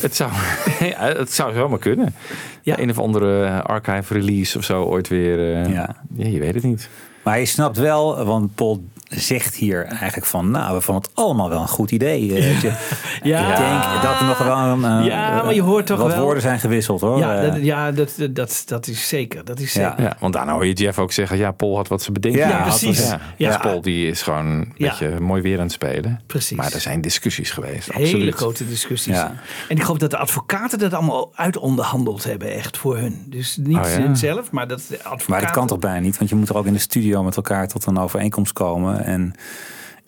Het 0.00 0.16
zou, 0.16 0.30
ja, 0.90 0.98
het 1.16 1.32
zou 1.32 1.54
zomaar 1.54 1.78
kunnen. 1.78 2.14
Ja. 2.62 2.78
Een 2.78 2.90
of 2.90 2.98
andere 2.98 3.62
archive 3.62 4.14
release 4.14 4.58
of 4.58 4.64
zo 4.64 4.82
ooit 4.82 5.08
weer. 5.08 5.68
Ja. 5.68 5.96
ja, 6.14 6.26
je 6.26 6.38
weet 6.38 6.54
het 6.54 6.62
niet. 6.62 6.88
Maar 7.22 7.38
je 7.38 7.44
snapt 7.46 7.76
wel, 7.78 8.24
want 8.24 8.54
Paul 8.54 8.84
zegt 9.16 9.54
hier 9.54 9.84
eigenlijk 9.84 10.26
van... 10.26 10.50
nou, 10.50 10.74
we 10.74 10.80
vonden 10.80 11.02
het 11.02 11.12
allemaal 11.14 11.48
wel 11.48 11.60
een 11.60 11.68
goed 11.68 11.90
idee. 11.90 12.34
eh, 12.36 12.60
je- 12.60 12.72
Ja. 13.22 13.50
Ik 13.50 13.56
denk 13.56 14.02
dat 14.02 14.20
er 14.20 14.26
nog 14.26 14.38
wel 14.38 14.56
een, 14.56 14.84
eh, 15.00 15.06
Ja, 15.06 15.42
maar 15.42 15.54
je 15.54 15.62
hoort 15.62 15.86
toch 15.86 15.98
wat 15.98 16.12
wel- 16.14 16.22
woorden 16.22 16.42
zijn 16.42 16.58
gewisseld 16.60 17.00
hoor. 17.00 17.18
Ja, 17.18 17.36
Eh, 17.42 17.52
dat, 17.52 17.62
ja 17.64 17.92
dat, 17.92 18.12
dat, 18.30 18.62
dat 18.66 18.86
is 18.86 19.08
zeker. 19.08 19.44
Dat 19.44 19.58
is 19.60 19.72
Ja. 19.72 19.88
zeker. 19.90 20.04
ja, 20.04 20.16
want 20.20 20.32
daarna 20.34 20.52
hoor 20.52 20.66
je 20.66 20.72
Jeff 20.72 20.98
ook 20.98 21.12
zeggen... 21.12 21.36
ja, 21.38 21.50
Paul 21.50 21.76
had 21.76 21.88
wat 21.88 22.02
ze 22.02 22.12
bedenken. 22.12 22.40
Ja, 22.48 22.62
precies. 22.62 23.08
Ja. 23.08 23.20
Ja. 23.36 23.48
Dus 23.48 23.56
Paul 23.56 23.80
die 23.80 24.08
is 24.08 24.22
gewoon 24.22 24.46
een 24.46 24.72
Ja. 24.76 24.88
beetje 24.88 25.20
mooi 25.20 25.42
weer 25.42 25.56
aan 25.56 25.62
het 25.62 25.72
spelen. 25.72 26.20
Precies. 26.26 26.56
Maar 26.56 26.72
er 26.72 26.80
zijn 26.80 27.00
discussies 27.00 27.50
geweest. 27.50 27.92
Hele 27.92 28.04
absoluut. 28.06 28.34
grote 28.34 28.68
discussies. 28.68 29.14
Ja. 29.16 29.32
En 29.68 29.76
ik 29.76 29.82
geloof 29.82 29.98
dat 29.98 30.10
de 30.10 30.16
advocaten 30.18 30.78
dat 30.78 30.92
allemaal 30.94 31.30
uitonderhandeld 31.34 32.24
hebben, 32.24 32.52
echt 32.52 32.76
voor 32.78 32.96
hun. 32.96 33.24
Dus 33.26 33.56
niet 33.62 33.76
Oh 33.76 33.84
ja. 33.98 34.14
zelf, 34.14 34.50
maar 34.50 34.68
dat 34.68 34.82
de 34.88 34.96
advocaten. 34.96 35.30
Maar 35.30 35.40
dat 35.40 35.50
kan 35.50 35.66
toch 35.66 35.78
bijna 35.78 35.98
niet, 36.00 36.18
want 36.18 36.30
je 36.30 36.36
moet 36.36 36.48
er 36.48 36.56
ook 36.56 36.66
in 36.66 36.72
de 36.72 36.78
studio 36.78 37.22
met 37.22 37.36
elkaar 37.36 37.68
tot 37.68 37.86
een 37.86 37.98
overeenkomst 37.98 38.52
komen. 38.52 39.01
En 39.04 39.34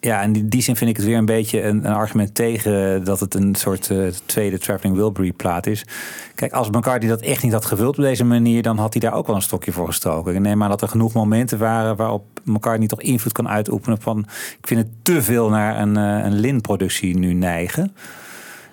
ja, 0.05 0.23
in 0.23 0.33
die, 0.33 0.49
die 0.49 0.63
zin 0.63 0.77
vind 0.77 0.91
ik 0.91 0.97
het 0.97 1.05
weer 1.05 1.17
een 1.17 1.25
beetje 1.25 1.63
een, 1.63 1.85
een 1.85 1.93
argument 1.93 2.35
tegen 2.35 3.05
dat 3.05 3.21
het 3.21 3.35
een 3.35 3.55
soort 3.55 3.91
eh, 3.91 4.07
tweede 4.27 4.59
Traveling 4.59 4.97
Wilbury 4.97 5.33
plaat 5.33 5.67
is. 5.67 5.85
Kijk, 6.35 6.53
als 6.53 6.71
McCartney 6.71 7.11
dat 7.11 7.21
echt 7.21 7.43
niet 7.43 7.53
had 7.53 7.65
gewild 7.65 7.99
op 7.99 8.05
deze 8.05 8.25
manier, 8.25 8.63
dan 8.63 8.79
had 8.79 8.93
hij 8.93 9.01
daar 9.01 9.15
ook 9.15 9.27
wel 9.27 9.37
een 9.37 9.43
stokje 9.43 9.73
voor 9.73 9.87
gestoken. 9.87 10.35
Ik 10.35 10.41
neem 10.41 10.63
aan 10.63 10.69
dat 10.69 10.83
er 10.83 10.89
genoeg 10.89 11.13
momenten 11.13 11.59
waren 11.59 11.97
waarop 11.97 12.25
McCartney 12.45 12.89
toch 12.89 13.01
invloed 13.01 13.33
kan 13.33 13.49
uitoefenen 13.49 14.01
van 14.01 14.19
ik 14.59 14.67
vind 14.67 14.81
het 14.81 14.91
te 15.03 15.23
veel 15.23 15.49
naar 15.49 15.81
een, 15.81 15.97
eh, 15.97 16.25
een 16.25 16.35
Lin-productie 16.35 17.19
nu 17.19 17.33
neigen. 17.33 17.95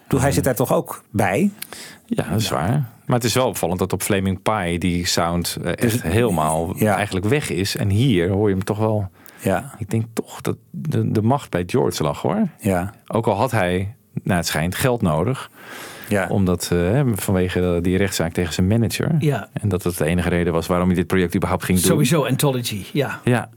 Bedoel, 0.03 0.21
hij 0.21 0.31
zit 0.31 0.43
daar 0.43 0.55
toch 0.55 0.73
ook 0.73 1.03
bij? 1.09 1.51
Ja, 2.05 2.23
dat 2.29 2.39
is 2.39 2.49
waar. 2.49 2.89
Maar 3.05 3.15
het 3.15 3.23
is 3.23 3.33
wel 3.33 3.47
opvallend 3.47 3.79
dat 3.79 3.93
op 3.93 4.01
Flaming 4.01 4.41
Pie 4.41 4.79
die 4.79 5.05
sound 5.05 5.57
eh, 5.63 5.71
echt 5.75 6.01
helemaal 6.01 6.75
eigenlijk 6.79 7.25
weg 7.25 7.49
is. 7.49 7.75
En 7.75 7.89
hier 7.89 8.29
hoor 8.29 8.49
je 8.49 8.55
hem 8.55 8.63
toch 8.63 8.77
wel. 8.77 9.09
Ja. 9.41 9.73
Ik 9.77 9.89
denk 9.89 10.05
toch 10.13 10.41
dat 10.41 10.57
de, 10.71 11.11
de 11.11 11.21
macht 11.21 11.49
bij 11.49 11.63
George 11.65 12.03
lag 12.03 12.21
hoor. 12.21 12.47
Ja. 12.59 12.93
Ook 13.07 13.27
al 13.27 13.35
had 13.35 13.51
hij, 13.51 13.95
nou 14.23 14.37
het 14.37 14.47
schijnt, 14.47 14.75
geld 14.75 15.01
nodig. 15.01 15.49
Ja. 16.09 16.27
Omdat 16.29 16.69
eh, 16.73 17.01
vanwege 17.15 17.79
die 17.81 17.97
rechtszaak 17.97 18.33
tegen 18.33 18.53
zijn 18.53 18.67
manager. 18.67 19.15
Ja. 19.19 19.49
En 19.53 19.69
dat 19.69 19.83
het 19.83 19.97
de 19.97 20.05
enige 20.05 20.29
reden 20.29 20.53
was 20.53 20.67
waarom 20.67 20.87
hij 20.87 20.95
dit 20.95 21.07
project 21.07 21.35
überhaupt 21.35 21.63
ging 21.63 21.77
doen. 21.79 21.87
Sowieso 21.87 22.25
Anthology, 22.25 22.83
ja. 22.93 23.19
Ja. 23.23 23.49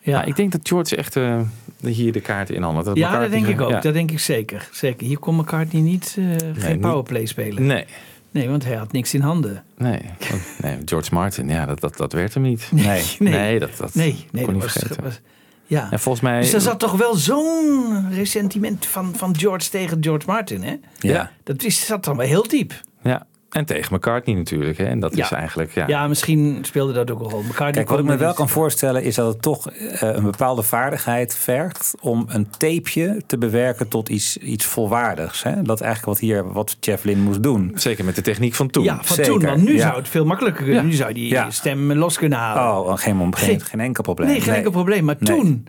Ja. 0.00 0.16
Maar 0.18 0.28
ik 0.28 0.36
denk 0.36 0.52
dat 0.52 0.60
George 0.68 0.96
echt 0.96 1.16
eh, 1.16 1.40
hier 1.80 2.12
de 2.12 2.20
kaarten 2.20 2.54
in 2.54 2.62
handen 2.62 2.84
had. 2.84 2.96
Ja, 2.96 3.18
dat 3.20 3.30
denk 3.30 3.46
ik 3.46 3.60
ook. 3.60 3.70
ja. 3.70 3.80
Dat 3.80 3.92
denk 3.94 4.10
ik 4.10 4.18
zeker. 4.20 4.68
zeker. 4.72 5.06
Hier 5.06 5.18
kon 5.18 5.36
McCartney 5.36 5.82
niet, 5.82 6.16
eh, 6.18 6.24
geen 6.54 6.70
niet- 6.72 6.80
powerplay 6.80 7.26
spelen. 7.26 7.66
Nee. 7.66 7.84
Nee, 8.32 8.48
want 8.48 8.64
hij 8.64 8.74
had 8.76 8.92
niks 8.92 9.14
in 9.14 9.20
handen. 9.20 9.64
Nee, 9.76 10.00
want- 10.30 10.42
nee, 10.62 10.78
George 10.84 11.14
Martin, 11.14 11.48
ja, 11.48 11.66
dat, 11.66 11.80
dat, 11.80 11.96
dat 11.96 12.12
werd 12.12 12.34
hem 12.34 12.42
niet. 12.42 12.68
Nee, 12.72 13.04
nee. 13.18 13.58
dat, 13.60 13.70
dat 13.76 13.94
Nee, 13.94 14.26
nee, 14.30 14.44
kon 14.44 14.54
dat 14.54 14.62
niet 14.62 14.62
was- 14.62 14.72
vergeten. 14.72 15.02
was- 15.02 15.20
ja. 15.66 15.88
En 15.90 16.00
volgens 16.00 16.24
mij... 16.24 16.40
Dus 16.40 16.52
er 16.52 16.60
zat 16.60 16.78
toch 16.78 16.92
wel 16.92 17.14
zo'n 17.14 18.06
ressentiment 18.14 18.86
van, 18.86 19.14
van 19.16 19.36
George 19.38 19.70
tegen 19.70 19.96
George 20.00 20.26
Martin, 20.26 20.62
hè? 20.62 20.76
Ja. 20.98 21.30
Dat 21.42 21.62
is, 21.62 21.86
zat 21.86 22.04
dan 22.04 22.16
wel 22.16 22.26
heel 22.26 22.48
diep. 22.48 22.80
Ja, 23.02 23.26
en 23.52 23.64
tegen 23.64 23.94
McCartney 23.94 24.36
natuurlijk. 24.36 24.78
Hè? 24.78 24.84
En 24.84 25.00
dat 25.00 25.16
Ja. 25.16 25.24
is 25.24 25.30
eigenlijk... 25.30 25.74
Ja. 25.74 25.86
Ja, 25.86 26.08
misschien 26.08 26.58
speelde 26.62 26.92
dat 26.92 27.10
ook 27.10 27.18
wel. 27.18 27.28
McCartney 27.42 27.70
Kijk, 27.72 27.88
wat 27.88 27.98
ik 27.98 28.04
me 28.04 28.16
wel 28.16 28.34
kan 28.34 28.48
voorstellen 28.48 29.02
is 29.02 29.14
dat 29.14 29.32
het 29.32 29.42
toch 29.42 29.70
eh, 29.70 30.00
een 30.00 30.22
bepaalde 30.22 30.62
vaardigheid 30.62 31.34
vergt 31.34 31.94
om 32.00 32.24
een 32.28 32.50
tapeje 32.50 33.22
te 33.26 33.38
bewerken 33.38 33.88
tot 33.88 34.08
iets, 34.08 34.36
iets 34.36 34.64
volwaardigs. 34.64 35.42
Hè? 35.42 35.62
Dat 35.62 35.80
is 35.80 35.86
eigenlijk 35.86 36.04
wat 36.18 36.18
hier 36.28 36.52
wat 36.52 36.76
Jeff 36.80 37.04
Lynne 37.04 37.22
moest 37.24 37.42
doen. 37.42 37.72
Zeker 37.74 38.04
met 38.04 38.14
de 38.14 38.22
techniek 38.22 38.54
van 38.54 38.70
toen. 38.70 38.84
Ja, 38.84 38.98
van 39.02 39.16
Zeker, 39.16 39.32
toen. 39.32 39.42
Want 39.44 39.62
nu 39.64 39.74
ja. 39.74 39.80
zou 39.80 39.96
het 39.96 40.08
veel 40.08 40.24
makkelijker 40.24 40.64
kunnen. 40.64 40.82
Ja. 40.82 40.88
Nu 40.88 40.94
zou 40.94 41.12
die 41.12 41.28
Ja. 41.28 41.50
stem 41.50 41.92
los 41.92 42.18
kunnen 42.18 42.38
halen. 42.38 42.62
Oh, 42.84 42.96
geen, 42.98 43.18
geen, 43.18 43.34
Geen- 43.34 43.60
geen 43.60 43.80
enkel 43.80 44.02
probleem. 44.02 44.28
nee, 44.28 44.40
geen 44.40 44.54
enkel 44.54 44.70
probleem. 44.70 45.04
Maar 45.04 45.16
Nee. 45.18 45.36
toen... 45.38 45.66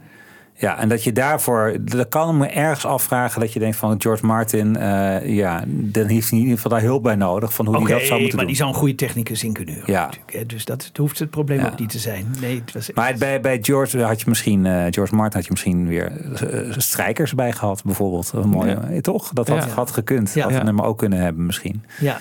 Ja, 0.56 0.78
en 0.78 0.90
dat 0.90 1.04
je 1.04 1.12
daarvoor, 1.12 1.76
dat 1.82 2.10
kan 2.10 2.38
me 2.38 2.48
ergens 2.48 2.86
afvragen 2.86 3.40
dat 3.42 3.54
je 3.54 3.60
denkt 3.60 3.76
van 3.78 4.02
George 4.02 4.26
Martin, 4.26 4.76
eh, 4.78 5.36
ja, 5.36 5.64
dan 5.68 6.06
heeft 6.08 6.30
hij 6.30 6.38
in 6.40 6.44
ieder 6.44 6.56
geval 6.62 6.72
daar 6.72 6.82
hulp 6.88 7.04
bij 7.04 7.16
nodig 7.16 7.54
van 7.54 7.66
hoe 7.66 7.76
Oké, 7.78 7.86
hij 7.90 7.98
dat 7.98 8.08
zou 8.08 8.20
moeten 8.20 8.38
maar 8.38 8.46
doen. 8.46 8.54
die 8.54 8.64
zou 8.64 8.70
een 8.74 8.80
goede 8.80 8.96
technicus 8.96 9.44
in 9.44 9.54
kunnen 9.54 9.74
huren. 9.74 9.92
Ja. 9.92 10.02
natuurlijk, 10.06 10.34
hè. 10.34 10.46
Dus 10.46 10.66
dat 10.66 10.92
hoeft 10.96 11.20
het 11.20 11.30
probleem 11.30 11.60
Ja. 11.60 11.66
ook 11.66 11.80
niet 11.80 11.90
te 11.90 12.00
zijn. 12.00 12.26
Nee, 12.42 12.62
het 12.66 12.74
was, 12.74 12.92
Maar 12.94 13.14
bij, 13.18 13.42
bij 13.42 13.58
George 13.62 14.02
had 14.02 14.20
je 14.22 14.26
misschien, 14.30 14.66
eh, 14.66 14.86
George 14.90 15.16
Martin 15.16 15.36
had 15.36 15.44
je 15.46 15.52
misschien 15.52 15.88
weer 15.88 16.12
eh, 16.52 16.74
strijkers 16.78 17.34
bij 17.34 17.52
gehad, 17.52 17.84
bijvoorbeeld. 17.84 18.32
Een 18.36 18.50
mooie, 18.50 18.70
Ja. 18.72 18.82
eh, 18.82 18.98
toch? 19.00 19.30
Dat 19.34 19.48
had, 19.48 19.64
Ja. 19.64 19.70
had 19.70 19.92
gekund. 19.92 20.34
Ja. 20.34 20.44
Had 20.44 20.52
Ja. 20.52 20.64
hem 20.64 20.82
ook 20.82 20.98
kunnen 20.98 21.20
hebben 21.20 21.46
misschien. 21.46 21.84
ja. 22.00 22.18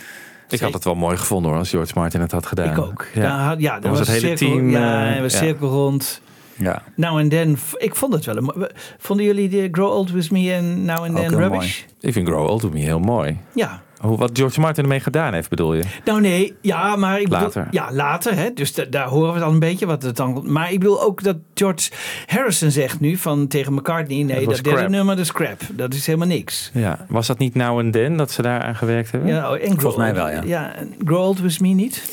Ik 0.48 0.60
had 0.60 0.72
het 0.72 0.84
wel 0.84 0.94
mooi 0.94 1.16
gevonden 1.16 1.50
hoor, 1.50 1.58
als 1.58 1.70
George 1.70 1.92
Martin 1.94 2.20
het 2.20 2.32
had 2.32 2.46
gedaan. 2.46 2.70
Ik 2.70 2.78
ook. 2.78 3.06
Ja, 3.14 3.44
had- 3.46 3.60
ja, 3.60 3.80
Dan 3.80 3.90
was 3.90 3.98
het 3.98 4.08
hele 4.08 4.20
cirkel, 4.36 4.46
team... 4.56 4.70
Ja. 4.70 5.28
cirkel 5.28 5.68
rond. 5.68 6.22
Ja. 6.62 6.82
Now 6.96 7.18
and 7.18 7.30
then, 7.30 7.58
ik 7.76 7.94
vond 7.94 8.12
het 8.12 8.24
wel. 8.24 8.36
een 8.36 8.68
Vonden 8.98 9.26
jullie 9.26 9.48
de 9.48 9.68
Grow 9.72 9.92
Old 9.92 10.10
With 10.10 10.30
Me 10.30 10.52
en 10.52 10.84
Now 10.84 10.98
and 11.04 11.16
Then 11.16 11.34
Rubbish? 11.34 11.82
Ik 12.00 12.12
vind 12.12 12.28
Grow 12.28 12.48
Old 12.50 12.62
With 12.62 12.72
Me 12.72 12.80
heel 12.80 13.00
mooi. 13.00 13.38
Ja. 13.54 13.82
Hoe, 14.00 14.16
wat 14.18 14.30
George 14.32 14.60
Martin 14.60 14.82
ermee 14.82 15.00
gedaan 15.00 15.34
heeft, 15.34 15.48
bedoel 15.48 15.74
je? 15.74 15.82
Nou 16.04 16.20
nee, 16.20 16.54
ja, 16.60 16.96
maar 16.96 17.20
ik 17.20 17.28
bedoel, 17.28 17.44
Later. 17.44 17.66
ja, 17.70 17.92
later. 17.92 18.34
Hè? 18.36 18.52
Dus 18.54 18.74
da- 18.74 18.84
daar 18.84 19.06
horen 19.06 19.28
we 19.28 19.34
het 19.34 19.42
al 19.42 19.52
een 19.52 19.58
beetje 19.58 19.86
wat 19.86 20.02
het 20.02 20.16
dan. 20.16 20.52
Maar 20.52 20.72
ik 20.72 20.78
bedoel 20.78 21.02
ook 21.02 21.22
dat 21.22 21.36
George 21.54 21.90
Harrison 22.26 22.70
zegt 22.70 23.00
nu 23.00 23.16
van 23.16 23.46
tegen 23.46 23.74
McCartney: 23.74 24.22
nee, 24.22 24.46
Dat 24.46 24.64
derde 24.64 24.88
nummer 24.88 25.16
dat 25.16 25.24
is 25.24 25.32
crap. 25.32 25.60
Dat 25.72 25.94
is 25.94 26.06
helemaal 26.06 26.26
niks. 26.28 26.70
Ja. 26.74 27.06
Was 27.08 27.26
dat 27.26 27.38
niet 27.38 27.54
Now 27.54 27.78
and 27.78 27.92
Then 27.92 28.16
dat 28.16 28.30
ze 28.30 28.42
daar 28.42 28.60
aan 28.62 28.76
gewerkt 28.76 29.10
hebben? 29.10 29.30
Ja, 29.30 29.50
oh, 29.50 29.62
en 29.62 29.68
Volgens 29.80 29.96
mij 29.96 30.14
wel, 30.14 30.28
ja. 30.30 30.42
Ja, 30.44 30.74
en 30.74 30.94
Grow 31.04 31.20
Old 31.22 31.40
With 31.40 31.60
Me 31.60 31.68
niet. 31.68 32.10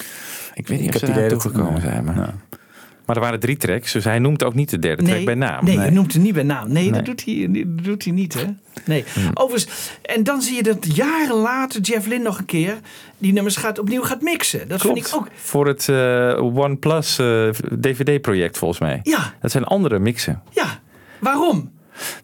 Ik 0.53 0.67
weet 0.67 0.79
niet 0.79 0.89
Ik 0.89 0.95
of 0.95 1.01
heb 1.01 1.09
ze 1.13 1.19
het 1.19 1.29
daar 1.29 1.39
toegekomen 1.39 1.81
zijn. 1.81 2.03
Maar... 2.03 2.15
Ja. 2.15 2.33
Maar 3.09 3.17
er 3.17 3.23
waren 3.23 3.39
drie 3.39 3.57
tracks, 3.57 3.91
dus 3.91 4.03
hij 4.03 4.19
noemt 4.19 4.43
ook 4.43 4.53
niet 4.53 4.69
de 4.69 4.79
derde 4.79 5.03
track 5.03 5.15
Nee, 5.15 5.25
bij 5.25 5.35
naam. 5.35 5.65
nee, 5.65 5.77
hij 5.77 5.89
noemt 5.89 6.13
het 6.13 6.21
niet 6.21 6.33
bij 6.33 6.43
naam. 6.43 6.71
Nee, 6.71 6.83
Nee. 6.83 6.91
Dat, 6.91 7.05
doet 7.05 7.25
hij, 7.25 7.47
dat 7.51 7.83
doet 7.83 8.03
hij 8.03 8.13
niet, 8.13 8.33
hè? 8.33 8.45
Nee. 8.85 9.03
Hmm. 9.13 9.31
Overigens, 9.33 9.91
en 10.01 10.23
dan 10.23 10.41
zie 10.41 10.55
je 10.55 10.63
dat 10.63 10.95
jaren 10.95 11.35
later 11.35 11.81
Jeff 11.81 12.07
Lynne 12.07 12.23
nog 12.23 12.37
een 12.37 12.45
keer 12.45 12.77
die 13.17 13.33
nummers 13.33 13.55
gaat, 13.55 13.79
opnieuw 13.79 14.01
gaat 14.01 14.21
mixen. 14.21 14.67
Dat 14.67 14.81
vind 14.81 14.97
ik 14.97 15.09
ook. 15.15 15.27
Voor 15.35 15.67
het 15.67 15.89
eh, 15.89 16.55
OnePlus 16.55 17.19
eh, 17.19 17.49
DVD-project 17.79 18.57
volgens 18.57 18.79
mij. 18.79 18.99
Ja. 19.03 19.33
Dat 19.41 19.51
zijn 19.51 19.63
andere 19.63 19.99
mixen. 19.99 20.41
Ja, 20.51 20.79
waarom? 21.19 21.71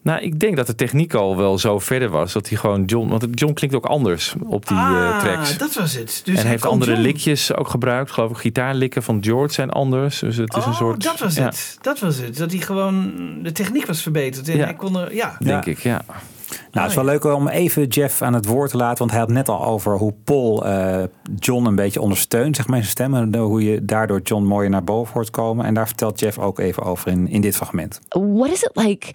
Nou, 0.01 0.21
ik 0.21 0.39
denk 0.39 0.55
dat 0.55 0.67
de 0.67 0.76
techniek 0.76 1.13
al 1.13 1.38
wel 1.38 1.57
zo 1.57 1.80
verder 1.80 2.09
was 2.09 2.34
dat 2.34 2.49
hij 2.49 2.57
gewoon 2.57 2.84
John. 2.86 3.09
Want 3.09 3.26
John 3.32 3.53
klinkt 3.53 3.76
ook 3.76 3.86
anders 3.86 4.36
op 4.47 4.67
die 4.67 4.78
eh, 4.78 4.84
ah, 4.84 5.19
tracks. 5.19 5.57
dat 5.57 5.73
was 5.73 5.93
het. 5.93 6.21
Dus 6.26 6.39
en 6.39 6.47
heeft 6.47 6.65
andere 6.65 6.91
John. 6.91 7.03
likjes 7.03 7.55
ook 7.55 7.67
gebruikt. 7.67 8.11
Geloof 8.11 8.32
ik, 8.32 8.38
gitaarlikken 8.38 9.03
van 9.03 9.23
George 9.23 9.53
zijn 9.53 9.69
anders. 9.69 10.19
Dus 10.19 10.38
het 10.38 10.55
is 10.55 10.61
oh, 10.61 10.67
een 10.67 10.73
soort. 10.73 11.03
dat 11.03 11.19
was 11.19 11.36
ja, 11.36 11.45
het. 11.45 11.78
Dat 11.82 11.99
was 11.99 12.17
het. 12.17 12.38
Dat 12.38 12.51
hij 12.51 12.59
gewoon 12.61 13.13
de 13.43 13.51
techniek 13.51 13.86
was 13.86 14.01
verbeterd 14.01 14.49
en 14.49 14.57
Ja. 14.57 14.63
hij 14.63 14.73
kon 14.73 14.97
er, 14.97 15.13
ja. 15.15 15.36
Denk 15.39 15.65
Ja. 15.65 15.71
ik, 15.71 15.80
ja. 15.80 16.01
Nou, 16.71 16.88
het 16.88 16.89
is 16.89 16.95
wel 16.95 17.05
leuk 17.05 17.23
om 17.23 17.47
even 17.47 17.88
Jeff 17.88 18.21
aan 18.21 18.34
het 18.34 18.45
woord 18.45 18.69
te 18.69 18.78
laten. 18.78 18.97
Want 18.97 19.11
hij 19.11 19.19
had 19.19 19.30
net 19.30 19.49
al 19.49 19.65
over 19.65 19.97
hoe 19.97 20.13
Paul 20.23 20.65
eh, 20.65 21.03
John 21.39 21.65
een 21.65 21.76
beetje 21.76 22.01
ondersteunt, 22.01 22.55
zeg 22.55 22.67
maar, 22.67 22.78
in 22.78 22.84
zijn 22.84 22.95
stem. 22.95 23.15
En 23.15 23.36
hoe 23.41 23.63
je 23.63 23.86
daardoor 23.86 24.21
John 24.21 24.43
mooier 24.43 24.69
naar 24.69 24.84
boven 24.84 25.13
hoort 25.13 25.30
komen. 25.30 25.65
En 25.65 25.73
daar 25.73 25.88
vertelt 25.88 26.19
Jeff 26.19 26.38
ook 26.39 26.59
even 26.59 26.84
over 26.84 27.11
in, 27.11 27.28
in 27.28 27.41
dit 27.41 27.55
fragment. 27.55 27.99
What 28.09 28.49
is 28.49 28.63
it 28.63 28.71
like 28.73 29.11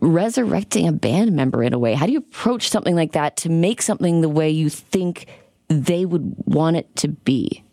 resurrecting 0.00 0.86
a 0.86 0.92
band 0.92 1.32
member 1.32 1.62
in 1.62 1.72
a 1.72 1.78
way? 1.78 1.94
How 1.94 2.06
do 2.06 2.12
you 2.12 2.18
approach 2.18 2.68
something 2.68 2.94
like 2.94 3.12
that 3.12 3.36
to 3.38 3.48
make 3.48 3.82
something 3.82 4.20
the 4.20 4.28
way 4.28 4.50
you 4.50 4.68
think 4.68 5.26
they 5.68 6.04
would 6.04 6.34
want 6.46 6.76
it 6.76 6.94
to 6.96 7.08
be? 7.08 7.64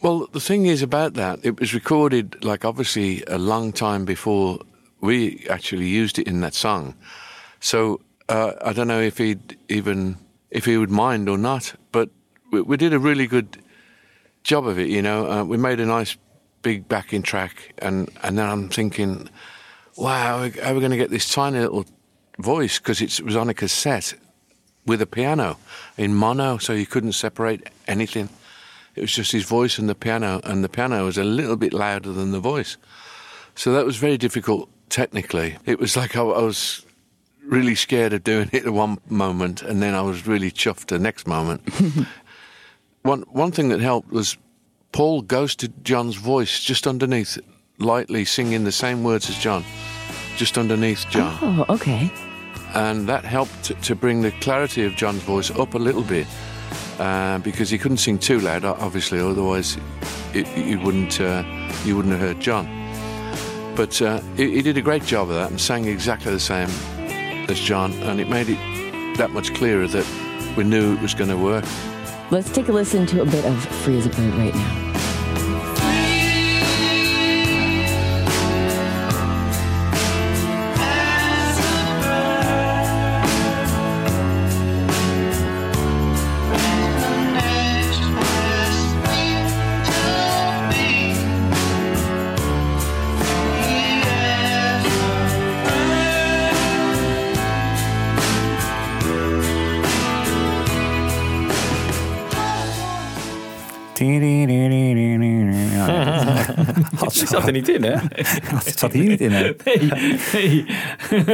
Well, 0.00 0.28
the 0.32 0.40
thing 0.40 0.66
is 0.66 0.82
about 0.82 1.14
that, 1.14 1.40
it 1.42 1.58
was 1.58 1.74
recorded 1.74 2.44
like 2.44 2.64
obviously 2.64 3.24
a 3.26 3.38
long 3.38 3.72
time 3.72 4.04
before 4.04 4.60
we 5.00 5.46
actually 5.50 5.88
used 5.88 6.18
it 6.18 6.28
in 6.28 6.40
that 6.40 6.54
song. 6.54 6.94
So 7.60 8.00
uh, 8.28 8.52
I 8.64 8.72
don't 8.72 8.88
know 8.88 9.00
if 9.00 9.18
he'd 9.18 9.58
even 9.68 10.16
if 10.50 10.64
he 10.64 10.76
would 10.76 10.90
mind 10.90 11.28
or 11.28 11.38
not, 11.38 11.74
but 11.92 12.10
we, 12.52 12.60
we 12.62 12.76
did 12.76 12.92
a 12.92 12.98
really 12.98 13.26
good 13.26 13.58
job 14.44 14.66
of 14.66 14.78
it. 14.78 14.88
You 14.88 15.02
know, 15.02 15.30
uh, 15.30 15.44
we 15.44 15.56
made 15.56 15.80
a 15.80 15.86
nice 15.86 16.16
big 16.62 16.88
backing 16.88 17.22
track, 17.22 17.72
and 17.78 18.08
and 18.22 18.38
then 18.38 18.48
I'm 18.48 18.68
thinking, 18.68 19.28
wow, 19.98 20.48
how 20.48 20.70
are 20.70 20.74
we're 20.74 20.80
going 20.80 20.92
to 20.92 20.96
get 20.96 21.10
this 21.10 21.30
tiny 21.30 21.58
little 21.58 21.84
voice 22.38 22.78
because 22.78 23.02
it 23.02 23.20
was 23.20 23.34
on 23.34 23.48
a 23.48 23.54
cassette 23.54 24.14
with 24.86 25.02
a 25.02 25.06
piano 25.06 25.58
in 25.96 26.14
mono, 26.14 26.56
so 26.58 26.72
you 26.72 26.86
couldn't 26.86 27.12
separate 27.12 27.68
anything. 27.88 28.28
It 28.94 29.00
was 29.00 29.12
just 29.12 29.32
his 29.32 29.44
voice 29.44 29.78
and 29.78 29.88
the 29.88 29.94
piano, 29.94 30.40
and 30.44 30.62
the 30.62 30.68
piano 30.68 31.04
was 31.04 31.18
a 31.18 31.24
little 31.24 31.56
bit 31.56 31.72
louder 31.72 32.12
than 32.12 32.30
the 32.30 32.40
voice. 32.40 32.76
So 33.54 33.72
that 33.72 33.84
was 33.84 33.96
very 33.96 34.16
difficult 34.16 34.70
technically. 34.88 35.58
It 35.66 35.78
was 35.78 35.96
like 35.96 36.16
I, 36.16 36.22
I 36.22 36.42
was 36.42 36.84
really 37.44 37.74
scared 37.74 38.12
of 38.12 38.24
doing 38.24 38.48
it 38.52 38.66
at 38.66 38.72
one 38.72 38.98
moment, 39.08 39.62
and 39.62 39.82
then 39.82 39.94
I 39.94 40.02
was 40.02 40.26
really 40.26 40.50
chuffed 40.50 40.86
the 40.86 40.98
next 40.98 41.26
moment. 41.26 41.68
one 43.02 43.22
one 43.30 43.50
thing 43.50 43.68
that 43.70 43.80
helped 43.80 44.10
was 44.10 44.38
Paul 44.92 45.22
ghosted 45.22 45.84
John's 45.84 46.14
voice 46.14 46.62
just 46.62 46.86
underneath, 46.86 47.38
lightly 47.78 48.24
singing 48.24 48.64
the 48.64 48.72
same 48.72 49.02
words 49.04 49.28
as 49.30 49.36
John, 49.38 49.64
just 50.36 50.58
underneath 50.58 51.06
John 51.10 51.36
Oh, 51.42 51.74
okay. 51.74 52.10
and 52.74 53.08
that 53.08 53.24
helped 53.24 53.80
to, 53.82 53.94
bring 53.94 54.22
the 54.22 54.30
clarity 54.40 54.84
of 54.84 54.94
John's 54.96 55.22
voice 55.22 55.50
up 55.50 55.74
a 55.74 55.78
little 55.78 56.02
bit 56.02 56.26
uh, 56.98 57.38
because 57.38 57.70
he 57.70 57.78
couldn't 57.78 57.98
sing 57.98 58.18
too 58.18 58.40
loud, 58.40 58.64
obviously, 58.64 59.20
otherwise 59.20 59.76
it, 60.34 60.46
you 60.56 60.80
wouldn't 60.80 61.20
uh, 61.20 61.42
you 61.84 61.96
wouldn't 61.96 62.12
have 62.12 62.20
heard 62.20 62.40
John. 62.40 62.66
But 63.76 64.02
uh, 64.02 64.20
he, 64.36 64.50
he 64.56 64.62
did 64.62 64.76
a 64.76 64.82
great 64.82 65.04
job 65.04 65.28
of 65.28 65.34
that 65.36 65.50
and 65.50 65.60
sang 65.60 65.86
exactly 65.86 66.32
the 66.32 66.40
same 66.40 66.68
as 67.48 67.60
John, 67.60 67.92
and 68.02 68.20
it 68.20 68.28
made 68.28 68.48
it 68.48 69.16
that 69.16 69.30
much 69.30 69.54
clearer 69.54 69.86
that 69.86 70.06
we 70.56 70.64
knew 70.64 70.94
it 70.94 71.00
was 71.00 71.14
going 71.14 71.30
to 71.30 71.36
work. 71.36 71.64
Let's 72.30 72.50
take 72.50 72.68
a 72.68 72.72
listen 72.72 73.06
to 73.06 73.22
a 73.22 73.24
bit 73.24 73.44
of 73.44 73.64
Free 73.82 73.96
as 73.98 74.06
a 74.06 74.10
Bird 74.10 74.34
right 74.34 74.54
now. 74.54 74.87
Zat 107.28 107.46
er 107.46 107.52
niet 107.52 107.68
in, 107.68 107.82
hè? 107.82 107.94
Het 108.64 108.78
zat 108.78 108.92
hier 108.92 109.04
niet 109.08 109.20
in, 109.20 109.32
hè? 109.32 109.54
Nee, 109.64 109.92
nee. 110.32 110.64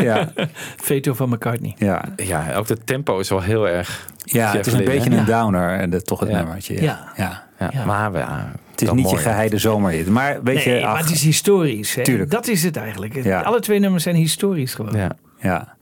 Ja. 0.02 0.32
Veto 0.76 1.14
van 1.14 1.28
McCartney. 1.28 1.74
Ja. 1.78 2.04
Ja, 2.16 2.54
ook 2.54 2.68
het 2.68 2.86
tempo 2.86 3.18
is 3.18 3.28
wel 3.28 3.40
heel 3.40 3.68
erg. 3.68 4.06
Ja, 4.24 4.52
het 4.52 4.66
is 4.66 4.72
een 4.72 4.84
beetje 4.84 5.10
hè? 5.10 5.16
een 5.16 5.24
downer, 5.24 5.78
en 5.78 5.90
dat 5.90 6.06
toch 6.06 6.20
het 6.20 6.28
Ja. 6.28 6.36
nummertje. 6.36 6.82
Ja. 6.82 7.12
ja. 7.16 7.42
Ja, 7.72 7.84
Maar 7.84 8.12
ja, 8.12 8.52
Het 8.70 8.82
is 8.82 8.90
niet 8.90 9.04
je 9.04 9.12
mooi, 9.12 9.22
geheide 9.22 9.58
zomerhit. 9.58 10.08
Maar 10.08 10.42
weet 10.42 10.64
nee, 10.64 10.78
je, 10.78 10.84
maar 10.84 10.98
het 10.98 11.10
is 11.10 11.22
historisch. 11.22 11.94
Hè? 11.94 12.02
Tuurlijk. 12.02 12.30
Dat 12.30 12.46
is 12.46 12.62
het 12.62 12.76
eigenlijk. 12.76 13.22
Ja. 13.24 13.40
Alle 13.40 13.60
twee 13.60 13.78
nummers 13.78 14.02
zijn 14.02 14.16
historisch 14.16 14.74
gewoon. 14.74 14.96
Ja. 14.96 15.10
Ja. 15.38 15.73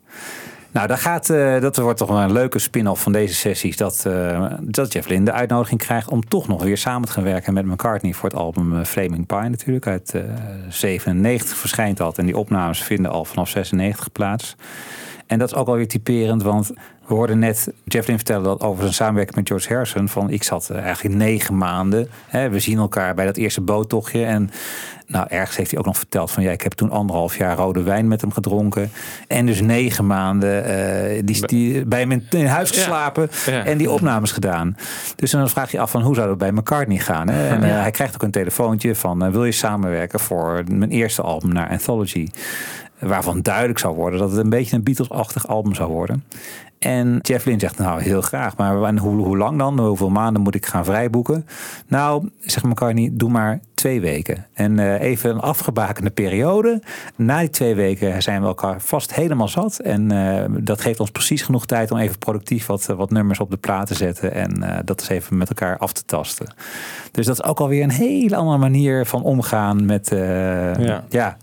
Nou, 0.73 0.95
gaat, 0.97 1.31
eh, 1.31 1.61
dat 1.61 1.77
wordt 1.77 1.99
toch 1.99 2.09
een 2.09 2.33
leuke 2.33 2.59
spin-off 2.59 3.03
van 3.03 3.13
deze 3.13 3.35
sessies. 3.35 3.77
Dat, 3.77 4.05
eh, 4.07 4.53
dat 4.61 4.93
Jeff 4.93 5.09
Lynne 5.09 5.25
de 5.25 5.33
uitnodiging 5.33 5.81
krijgt 5.81 6.09
om 6.09 6.29
toch 6.29 6.49
nog 6.49 6.63
weer 6.63 6.79
samen 6.79 7.07
te 7.07 7.13
gaan 7.13 7.25
werken 7.25 7.55
met 7.55 7.67
McCartney 7.67 8.13
voor 8.13 8.29
het 8.29 8.39
album 8.39 8.79
eh, 8.79 8.85
Flaming 8.85 9.27
Pie 9.27 9.49
natuurlijk. 9.49 9.87
Uit 9.87 10.15
eh 10.15 10.23
97 10.69 11.57
verschijnt 11.57 11.97
dat. 11.97 12.19
En 12.19 12.27
die 12.27 12.37
opnames 12.37 12.83
vinden 12.83 13.11
al 13.11 13.25
vanaf 13.25 13.49
96 13.49 14.13
plaats. 14.13 14.57
En 15.33 15.39
dat 15.39 15.51
is 15.51 15.55
ook 15.55 15.69
alweer 15.69 15.89
typerend, 15.89 16.43
want 16.43 16.71
we 17.07 17.15
hoorden 17.15 17.39
net 17.39 17.73
Jeff 17.85 18.07
Lynne 18.07 18.23
vertellen 18.25 18.45
dat 18.45 18.61
over 18.61 18.83
zijn 18.83 18.95
samenwerking 18.95 19.37
met 19.37 19.49
George 19.49 19.69
Harrison. 19.73 20.09
Van 20.09 20.31
ik 20.31 20.43
zat 20.43 20.71
eh, 20.71 20.79
eigenlijk 20.83 21.17
negen 21.17 21.57
maanden. 21.57 22.09
Hè, 22.27 22.49
we 22.49 22.59
zien 22.59 22.79
elkaar 22.79 23.15
bij 23.15 23.25
dat 23.25 23.37
eerste 23.37 23.61
boottochtje. 23.61 24.25
En 24.25 24.51
nou, 25.07 25.27
ergens 25.29 25.57
heeft 25.57 25.71
hij 25.71 25.79
ook 25.79 25.87
nog 25.87 25.97
verteld 25.97 26.31
van 26.31 26.43
ja, 26.43 26.51
ik 26.51 26.63
heb 26.63 26.73
toen 26.73 26.91
anderhalf 26.91 27.37
jaar 27.37 27.57
rode 27.57 27.83
wijn 27.83 28.09
met 28.09 28.21
hem 28.21 28.33
gedronken. 28.33 28.91
En 29.29 29.47
dus 29.47 29.61
negen 29.61 30.07
maanden 30.07 30.65
eh, 30.65 31.23
die, 31.25 31.47
die, 31.47 31.87
bij 31.87 32.01
hem 32.01 32.11
in, 32.11 32.27
in 32.31 32.47
huis 32.47 32.71
geslapen 32.71 33.29
Ja. 33.47 33.65
en 33.65 33.79
die 33.79 33.91
opnames 33.91 34.33
gedaan. 34.33 34.77
Dus 35.17 35.31
dan 35.31 35.49
vraag 35.49 35.71
je 35.71 35.81
af 35.81 35.91
van 35.91 36.03
hoe 36.03 36.15
zou 36.15 36.29
dat 36.29 36.39
bij 36.39 36.53
McCartney 36.53 36.99
gaan. 36.99 37.29
Hè? 37.29 37.49
En 37.49 37.63
eh, 37.63 37.81
hij 37.81 37.91
krijgt 37.91 38.15
ook 38.15 38.23
een 38.23 38.31
telefoontje 38.31 38.95
van 38.95 39.31
wil 39.33 39.45
je 39.45 39.53
samenwerken 39.53 40.21
voor 40.21 40.63
mijn 40.69 40.91
eerste 40.91 41.23
album 41.23 41.53
naar 41.53 41.69
Anthology. 41.69 42.29
Waarvan 43.03 43.43
duidelijk 43.43 43.79
zou 43.79 43.95
worden 43.95 44.21
dat 44.21 44.31
het 44.31 44.39
een 44.39 44.51
beetje 44.51 44.77
een 44.77 44.83
Beatles-achtig 44.83 45.49
album 45.49 45.75
zou 45.75 45.93
worden. 45.93 46.25
En 46.83 47.19
Jeff 47.21 47.45
Lynne 47.45 47.61
zegt, 47.61 47.79
nou 47.79 48.03
heel 48.03 48.21
graag, 48.21 48.57
maar 48.57 48.97
hoe, 48.99 49.25
hoe 49.25 49.37
lang 49.37 49.59
dan? 49.59 49.81
Hoeveel 49.81 50.11
maanden 50.11 50.43
moet 50.43 50.55
ik 50.55 50.67
gaan 50.67 50.85
vrijboeken? 50.85 51.47
Nou, 51.87 52.29
zegt 52.41 52.65
McCartney, 52.65 53.11
doe 53.13 53.31
maar 53.31 53.61
twee 53.75 54.01
weken. 54.01 54.47
En 54.55 54.79
eh, 54.79 55.01
even 55.01 55.31
een 55.31 55.41
afgebakende 55.41 56.11
periode. 56.11 56.83
Na 57.17 57.39
die 57.39 57.51
twee 57.51 57.75
weken 57.75 58.23
zijn 58.23 58.41
we 58.41 58.47
elkaar 58.47 58.81
vast 58.81 59.15
helemaal 59.15 59.49
zat. 59.49 59.79
En 59.79 60.11
eh, 60.11 60.45
dat 60.61 60.81
geeft 60.81 61.01
ons 61.01 61.11
precies 61.11 61.43
genoeg 61.43 61.67
tijd 61.67 61.91
om 61.91 61.99
even 61.99 62.19
productief 62.19 62.67
wat, 62.67 62.87
wat 62.87 63.11
nummers 63.11 63.41
op 63.41 63.51
de 63.51 63.57
plaat 63.57 63.87
te 63.87 63.95
zetten. 63.95 64.35
En 64.35 64.63
eh, 64.63 64.79
dat 64.85 65.01
is 65.01 65.09
even 65.09 65.37
met 65.37 65.49
elkaar 65.49 65.79
af 65.79 65.93
te 65.93 66.05
tasten. 66.05 66.55
Dus 67.11 67.27
dat 67.27 67.39
is 67.39 67.45
ook 67.45 67.61
alweer 67.61 67.83
een 67.83 67.91
hele 67.91 68.37
andere 68.37 68.59
manier 68.59 69.07
van 69.07 69.23
omgaan 69.23 69.87
met... 69.87 70.09
Ja. 70.09 71.05
ja. 71.09 71.37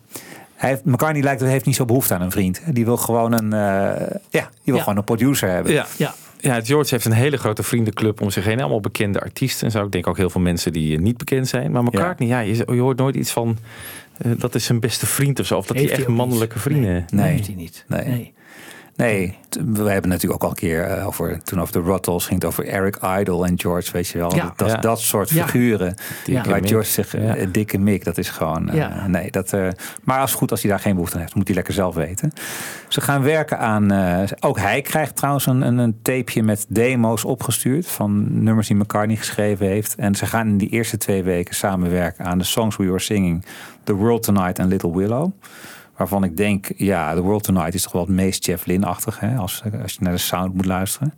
Hij 0.60 0.70
heeft, 0.70 0.86
McCartney 0.86 1.22
lijkt 1.24 1.42
heeft 1.42 1.66
niet 1.66 1.76
zo 1.76 1.86
behoefte 1.86 2.14
aan 2.14 2.22
een 2.22 2.32
vriend. 2.32 2.62
Die 2.74 2.86
wil 2.86 2.98
gewoon 2.98 3.32
een, 3.32 3.54
eh, 3.54 4.18
ja, 4.30 4.42
die 4.42 4.50
wil 4.64 4.76
Ja. 4.76 4.82
gewoon 4.82 4.98
een 4.98 5.04
producer 5.04 5.50
hebben. 5.50 5.72
Ja. 5.74 5.86
Ja. 5.98 6.14
Ja, 6.42 6.62
George 6.64 6.88
heeft 6.90 7.06
een 7.06 7.12
hele 7.12 7.38
grote 7.38 7.64
vriendenclub 7.64 8.22
om 8.22 8.30
zich 8.30 8.44
heen. 8.46 8.60
Allemaal 8.60 8.80
bekende 8.80 9.22
artiesten 9.22 9.66
en 9.66 9.72
zo. 9.72 9.86
Ik 9.86 9.92
denk 9.92 10.08
ook 10.08 10.18
heel 10.18 10.30
veel 10.30 10.42
mensen 10.42 10.74
die 10.74 10.96
eh, 10.96 11.02
niet 11.02 11.18
bekend 11.18 11.48
zijn. 11.48 11.72
Maar 11.72 11.84
McCartney, 11.84 12.28
ja, 12.28 12.40
je, 12.40 12.56
je 12.56 12.80
hoort 12.80 12.98
nooit 12.98 13.16
iets 13.16 13.32
van... 13.32 13.58
eh, 14.18 14.32
dat 14.38 14.56
is 14.56 14.66
zijn 14.66 14.80
beste 14.80 15.06
vriend 15.06 15.40
of 15.40 15.46
zo. 15.46 15.58
Of 15.58 15.66
dat 15.66 15.78
Heeft 15.78 15.90
hij 15.90 16.00
echt 16.00 16.08
mannelijke 16.08 16.60
vrienden... 16.60 17.06
Nee. 17.14 17.32
heeft 17.32 17.46
hij 17.48 17.56
niet. 17.56 17.86
Nee. 17.88 18.06
nee. 18.06 18.34
T- 19.50 19.60
we 19.66 19.90
hebben 19.90 20.10
natuurlijk 20.10 20.34
ook 20.34 20.44
al 20.44 20.50
een 20.50 20.56
keer 20.56 20.84
eh, 20.84 21.08
over, 21.08 21.44
toen 21.44 21.62
over 21.62 21.74
de 21.74 21.82
Ruttles 21.82 22.26
ging 22.26 22.42
het 22.42 22.50
over 22.50 22.66
Eric 22.68 22.96
Idle 23.20 23.46
en 23.46 23.60
George, 23.60 23.92
weet 23.92 24.08
je 24.08 24.18
wel. 24.18 24.36
Ja. 24.36 24.54
Dat, 24.56 24.70
Ja. 24.70 24.78
dat 24.78 25.00
soort 25.00 25.30
Ja. 25.30 25.44
figuren. 25.44 25.96
Dikke 26.26 26.50
waar. 26.50 26.60
George 26.64 26.90
zich, 26.92 27.16
eh, 27.16 27.40
Ja. 27.42 27.46
dikke 27.52 27.78
mik, 27.78 28.04
dat 28.04 28.18
is 28.18 28.30
gewoon, 28.30 28.70
eh, 28.70 28.76
Ja. 28.76 29.08
nee. 29.08 29.32
Dat, 29.32 29.52
maar 30.04 30.20
als 30.20 30.30
het 30.30 30.40
goed, 30.40 30.52
als 30.52 30.62
hij 30.62 30.72
daar 30.72 30.80
geen 30.80 30.94
behoefte 30.94 31.16
aan 31.16 31.22
heeft, 31.22 31.36
moet 31.36 31.46
hij 31.48 31.56
lekker 31.56 31.74
zelf 31.74 31.96
weten. 31.96 32.32
Ze 32.88 33.02
gaan 33.02 33.22
werken 33.24 33.60
aan, 33.60 33.92
ook 34.40 34.58
hij 34.60 34.82
krijgt 34.82 35.16
trouwens 35.16 35.46
een, 35.46 35.62
een, 35.62 35.78
een 35.78 36.00
tapeje 36.02 36.44
met 36.44 36.66
demo's 36.70 37.26
opgestuurd 37.26 37.88
van 37.88 38.44
nummers 38.44 38.68
die 38.68 38.78
McCartney 38.78 39.16
geschreven 39.16 39.66
heeft. 39.66 39.96
En 39.96 40.16
ze 40.16 40.26
gaan 40.26 40.48
in 40.48 40.58
die 40.58 40.70
eerste 40.70 40.98
twee 40.98 41.24
weken 41.24 41.56
samenwerken 41.56 42.26
aan 42.26 42.38
de 42.38 42.44
Songs 42.44 42.76
We 42.78 42.86
Were 42.86 43.00
Singing, 43.00 43.46
The 43.84 43.94
World 43.94 44.24
Tonight 44.24 44.60
en 44.60 44.68
Little 44.68 44.96
Willow. 44.96 45.32
Waarvan 46.00 46.24
ik 46.24 46.38
denk, 46.38 46.72
ja, 46.76 47.14
The 47.14 47.22
World 47.22 47.44
Tonight 47.44 47.74
is 47.74 47.82
toch 47.82 47.92
wel 47.92 48.02
het 48.02 48.12
meest 48.12 48.46
Jeff 48.46 48.66
Lynne-achtig, 48.66 49.24
als, 49.38 49.64
als 49.82 49.94
je 49.94 50.00
naar 50.00 50.14
de 50.14 50.18
sound 50.18 50.54
moet 50.54 50.66
luisteren. 50.66 51.14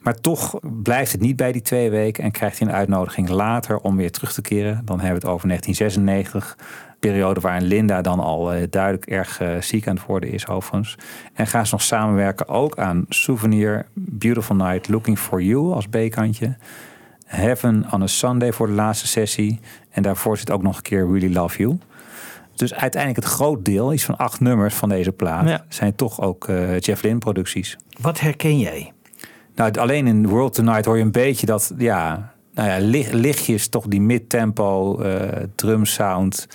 Maar 0.00 0.14
toch 0.14 0.58
blijft 0.82 1.12
het 1.12 1.20
niet 1.20 1.36
bij 1.36 1.52
die 1.52 1.62
twee 1.62 1.90
weken 1.90 2.24
en 2.24 2.30
krijgt 2.30 2.58
hij 2.58 2.68
een 2.68 2.74
uitnodiging 2.74 3.28
later 3.28 3.78
om 3.78 3.96
weer 3.96 4.10
terug 4.10 4.32
te 4.32 4.42
keren. 4.42 4.82
Dan 4.84 5.00
hebben 5.00 5.20
we 5.20 5.26
het 5.26 5.34
over 5.34 5.48
1996, 5.48 6.58
periode 6.98 7.40
waarin 7.40 7.66
Linda 7.66 8.02
dan 8.02 8.20
al 8.20 8.52
eh, 8.52 8.62
duidelijk 8.70 9.06
erg 9.06 9.40
eh, 9.40 9.60
ziek 9.60 9.86
aan 9.88 9.96
het 9.96 10.06
worden 10.06 10.30
is 10.30 10.46
overigens. 10.46 10.96
En 11.34 11.46
gaan 11.46 11.66
ze 11.66 11.74
nog 11.74 11.82
samenwerken 11.82 12.48
ook 12.48 12.78
aan 12.78 13.04
Souvenir, 13.08 13.86
Beautiful 13.94 14.56
Night, 14.56 14.88
Looking 14.88 15.18
for 15.18 15.42
You 15.42 15.72
als 15.72 15.86
B-kantje. 15.86 16.56
Heaven 17.24 17.86
on 17.92 18.02
a 18.02 18.06
Sunday 18.06 18.52
voor 18.52 18.66
de 18.66 18.72
laatste 18.72 19.06
sessie. 19.06 19.60
En 19.90 20.02
daarvoor 20.02 20.38
zit 20.38 20.50
ook 20.50 20.62
nog 20.62 20.76
een 20.76 20.82
keer 20.82 21.12
Really 21.12 21.34
Love 21.34 21.58
You. 21.58 21.78
Dus 22.58 22.74
uiteindelijk 22.74 23.24
het 23.24 23.34
groot 23.34 23.64
deel, 23.64 23.92
iets 23.92 24.04
van 24.04 24.16
acht 24.16 24.40
nummers 24.40 24.74
van 24.74 24.88
deze 24.88 25.12
plaat, 25.12 25.48
Ja. 25.48 25.64
zijn 25.68 25.94
toch 25.94 26.20
ook 26.20 26.48
eh, 26.48 26.78
Jeff 26.78 27.02
Lynne 27.02 27.18
producties. 27.18 27.76
Wat 28.00 28.20
herken 28.20 28.58
jij? 28.58 28.92
Nou, 29.54 29.72
alleen 29.72 30.06
in 30.06 30.28
World 30.28 30.54
Tonight 30.54 30.84
hoor 30.84 30.96
je 30.96 31.02
een 31.02 31.10
beetje 31.10 31.46
dat, 31.46 31.72
ja, 31.78 32.32
nou 32.54 32.68
ja, 32.68 33.06
lichtjes, 33.12 33.68
toch 33.68 33.86
die 33.86 34.00
mid-tempo 34.00 34.98
eh 35.00 35.42
drum 35.54 35.84
sound. 35.84 36.46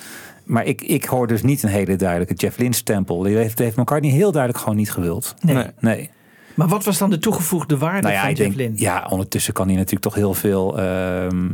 Maar 0.44 0.64
ik, 0.64 0.82
ik 0.82 1.04
hoor 1.04 1.26
dus 1.26 1.42
niet 1.42 1.62
een 1.62 1.68
hele 1.68 1.96
duidelijke 1.96 2.34
Jeff 2.34 2.58
Lynne 2.58 2.74
stempel. 2.74 3.18
Die 3.22 3.36
heeft, 3.36 3.58
heeft 3.58 3.76
McCartney 3.76 4.10
heel 4.10 4.32
duidelijk 4.32 4.62
gewoon 4.62 4.78
niet 4.78 4.90
gewild. 4.90 5.34
Nee. 5.40 5.66
nee. 5.80 6.10
Maar 6.54 6.68
wat 6.68 6.84
was 6.84 6.98
dan 6.98 7.10
de 7.10 7.18
toegevoegde 7.18 7.78
waarde 7.78 8.00
Nou 8.00 8.14
ja, 8.14 8.20
van 8.20 8.32
Jeff 8.32 8.56
denk, 8.56 8.78
ja, 8.78 9.06
ondertussen 9.10 9.52
kan 9.52 9.66
hij 9.66 9.74
natuurlijk 9.76 10.02
toch 10.02 10.14
heel 10.14 10.34
veel. 10.34 10.78
ehm, 10.78 11.46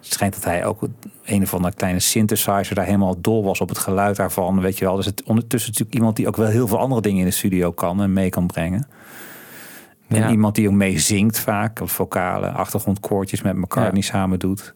het 0.00 0.12
schijnt 0.12 0.34
dat 0.34 0.44
hij 0.44 0.64
ook 0.64 0.88
een 1.24 1.42
of 1.42 1.54
andere 1.54 1.74
kleine 1.74 2.00
synthesizer 2.00 2.74
daar 2.74 2.84
helemaal 2.84 3.20
dol 3.20 3.44
was 3.44 3.60
op 3.60 3.68
het 3.68 3.78
geluid 3.78 4.16
daarvan. 4.16 4.60
Weet 4.60 4.78
je 4.78 4.84
wel. 4.84 4.96
Dus 4.96 5.06
het 5.06 5.22
ondertussen 5.22 5.70
natuurlijk 5.70 5.98
iemand 5.98 6.16
die 6.16 6.28
ook 6.28 6.36
wel 6.36 6.46
heel 6.46 6.68
veel 6.68 6.78
andere 6.78 7.00
dingen 7.00 7.18
in 7.18 7.24
de 7.24 7.30
studio 7.30 7.72
kan 7.72 8.02
en 8.02 8.12
mee 8.12 8.28
kan 8.28 8.46
brengen. 8.46 8.88
En 10.08 10.18
Ja. 10.18 10.30
iemand 10.30 10.54
die 10.54 10.68
ook 10.68 10.74
mee 10.74 10.98
zingt 10.98 11.38
vaak, 11.38 11.80
of 11.80 11.92
vocale 11.92 12.48
achtergrondkoortjes 12.50 13.42
met 13.42 13.56
McCartney 13.56 14.02
samen 14.02 14.38
doet. 14.38 14.72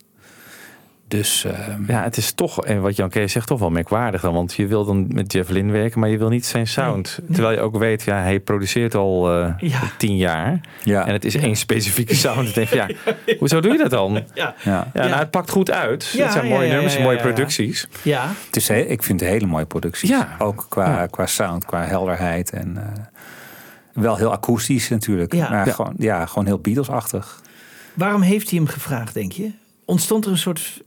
Dus 1.13 1.45
ehm, 1.45 1.83
Ja, 1.87 2.03
het 2.03 2.17
is 2.17 2.33
toch, 2.33 2.65
en 2.65 2.81
wat 2.81 2.97
Jan 2.97 3.09
Kees 3.09 3.33
zegt, 3.33 3.47
toch 3.47 3.59
wel 3.59 3.71
merkwaardig 3.71 4.21
dan. 4.21 4.35
Want 4.35 4.55
je 4.55 4.67
wil 4.67 4.85
dan 4.85 5.07
met 5.09 5.33
Jeff 5.33 5.51
Lynne 5.51 5.73
werken, 5.73 6.01
maar 6.01 6.09
je 6.09 6.19
wil 6.19 6.29
niet 6.29 6.47
zijn 6.47 6.67
sound. 6.67 7.19
Terwijl 7.33 7.55
je 7.55 7.61
ook 7.61 7.77
weet, 7.79 8.03
ja, 8.03 8.17
hij 8.23 8.41
produceert 8.41 8.95
al 8.95 9.31
eh, 9.33 9.55
Ja. 9.59 9.81
tien 9.99 10.17
jaar. 10.17 10.61
Ja. 10.85 11.07
En 11.07 11.13
het 11.13 11.25
is 11.25 11.35
één 11.37 11.57
specifieke 11.57 12.15
sound. 12.15 12.49
Ik 12.49 12.55
denk 12.55 12.69
van, 12.69 12.79
ja, 13.27 13.37
hoezo 13.39 13.61
doe 13.61 13.73
je 13.73 13.79
dat 13.79 13.91
dan? 13.91 14.13
Ja. 14.35 14.55
ja. 14.65 14.91
Ja, 14.95 15.07
Nou, 15.07 15.19
het 15.19 15.31
pakt 15.31 15.51
goed 15.51 15.71
uit. 15.71 16.05
Ja, 16.17 16.23
het 16.23 16.33
zijn 16.33 16.47
ja, 16.47 16.55
mooie 16.55 16.67
ja, 16.67 16.73
nummers, 16.73 16.95
ja, 16.97 17.03
mooie 17.03 17.17
ja, 17.19 17.23
ja. 17.27 17.33
producties. 17.33 17.89
Ja, 18.03 18.29
Het 18.47 18.57
is, 18.57 18.69
he- 18.69 18.75
ik 18.81 19.03
vind 19.03 19.21
het 19.21 19.29
hele 19.29 19.47
mooie 19.47 19.65
producties. 19.67 20.09
Ja. 20.09 20.37
Ook 20.39 20.67
qua, 20.69 21.07
qua 21.07 21.27
sound, 21.27 21.65
qua 21.65 21.83
helderheid. 21.85 22.51
En 22.51 22.77
eh, 22.77 23.03
wel 24.03 24.17
heel 24.17 24.33
akoestisch 24.33 24.89
natuurlijk. 24.89 25.35
Ja. 25.35 25.51
Maar 25.51 25.67
Ja. 25.67 25.73
Gewoon, 25.73 25.95
ja, 25.99 26.27
gewoon 26.27 26.47
heel 26.47 26.59
Beatles-achtig. 26.59 27.41
waarom 27.95 28.21
heeft 28.23 28.51
hij 28.51 28.59
hem 28.59 28.69
gevraagd, 28.69 29.15
denk 29.15 29.33
je? 29.33 29.51
Ontstond 29.85 30.25
er 30.25 30.31
een 30.31 30.39
soort... 30.39 30.83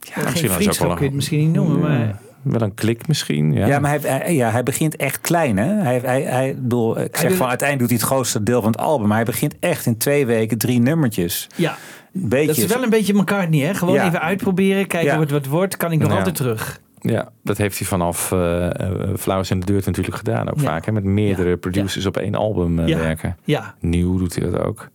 Ja, 0.00 0.12
geen 0.14 0.24
misschien 0.24 0.48
ook 0.50 0.54
vriendschap 0.56 0.86
wel 0.86 0.94
kun 0.96 1.04
je 1.04 1.08
het 1.10 1.16
misschien 1.16 1.38
niet 1.38 1.52
noemen, 1.52 1.78
maar... 1.80 2.18
Wel 2.42 2.60
een 2.62 2.74
klik 2.74 3.08
misschien. 3.08 3.52
Ja, 3.52 3.66
Ja, 3.66 3.78
maar 3.78 3.90
hij, 4.00 4.10
hij- 4.18 4.34
ja, 4.34 4.50
hij 4.50 4.62
begint 4.62 4.96
echt 4.96 5.20
klein. 5.20 5.56
Hè? 5.56 5.74
Hij, 5.74 6.00
hij, 6.04 6.22
hij, 6.22 6.54
bedoel, 6.58 7.00
ik 7.00 7.16
zeg 7.16 7.34
van 7.34 7.48
uiteindelijk 7.48 7.78
doet 7.90 7.98
hij 7.98 8.08
het 8.08 8.16
grootste 8.16 8.42
deel 8.42 8.62
van 8.62 8.70
het 8.70 8.80
album. 8.80 9.06
Maar 9.06 9.16
hij 9.16 9.24
begint 9.24 9.54
echt 9.60 9.86
in 9.86 9.96
twee 9.96 10.26
weken 10.26 10.58
drie 10.58 10.80
nummertjes. 10.80 11.46
Ja, 11.56 11.76
Beetjes. 12.12 12.56
dat 12.56 12.64
is 12.66 12.74
wel 12.74 12.82
een 12.82 12.90
beetje 12.90 13.14
McCartney, 13.14 13.60
hè? 13.60 13.74
Gewoon 13.74 13.94
Ja. 13.94 14.06
even 14.06 14.20
uitproberen, 14.20 14.86
kijken 14.86 15.12
Ja. 15.12 15.18
wat 15.18 15.30
wat 15.30 15.46
wordt. 15.46 15.76
Kan 15.76 15.92
ik 15.92 15.98
nog 15.98 16.10
Ja. 16.10 16.16
altijd 16.16 16.34
terug? 16.34 16.80
Ja, 17.00 17.28
dat 17.42 17.56
heeft 17.58 17.78
hij 17.78 17.86
vanaf 17.86 18.32
eh 18.32 18.66
eh, 18.80 18.90
Flowers 19.18 19.50
in 19.50 19.60
de 19.60 19.66
Dirt 19.66 19.86
natuurlijk 19.86 20.16
gedaan. 20.16 20.50
Ook 20.50 20.56
Ja. 20.60 20.62
vaak. 20.62 20.86
Hè, 20.86 20.92
met 20.92 21.04
meerdere 21.04 21.56
producers 21.56 22.06
op 22.06 22.16
één 22.16 22.34
album 22.34 22.78
eh, 22.78 22.86
Ja. 22.88 22.98
werken. 22.98 23.36
Ja, 23.44 23.74
Nieuw 23.80 24.18
doet 24.18 24.34
hij 24.34 24.50
dat 24.50 24.60
ook. 24.60 24.88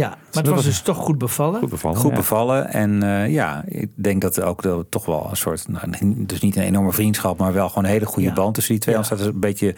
Ja. 0.00 0.08
Maar 0.08 0.16
het 0.18 0.34
dat 0.34 0.46
was 0.46 0.54
was- 0.54 0.64
dus 0.64 0.80
toch 0.80 0.96
goed 0.96 1.18
bevallen. 1.18 1.60
Goed 1.60 1.68
bevallen. 1.70 1.98
Goed 1.98 2.10
ja. 2.10 2.16
bevallen. 2.16 2.72
En 2.72 3.02
eh, 3.02 3.28
ja, 3.32 3.62
ik 3.66 3.88
denk 3.94 4.20
dat 4.22 4.36
er 4.36 4.44
ook 4.44 4.62
dat 4.62 4.76
we 4.76 4.86
toch 4.88 5.06
wel 5.06 5.26
een 5.30 5.36
soort, 5.36 5.68
nou, 5.68 6.14
dus 6.26 6.40
niet 6.40 6.56
een 6.56 6.62
enorme 6.62 6.92
vriendschap, 6.92 7.38
maar 7.38 7.52
wel 7.52 7.68
gewoon 7.68 7.84
een 7.84 7.90
hele 7.90 8.06
goede 8.06 8.28
Ja. 8.28 8.34
band 8.34 8.54
tussen 8.54 8.72
die 8.74 8.82
twee. 8.82 8.94
Ja. 8.94 9.02
Staat 9.02 9.20
een 9.20 9.40
beetje. 9.40 9.74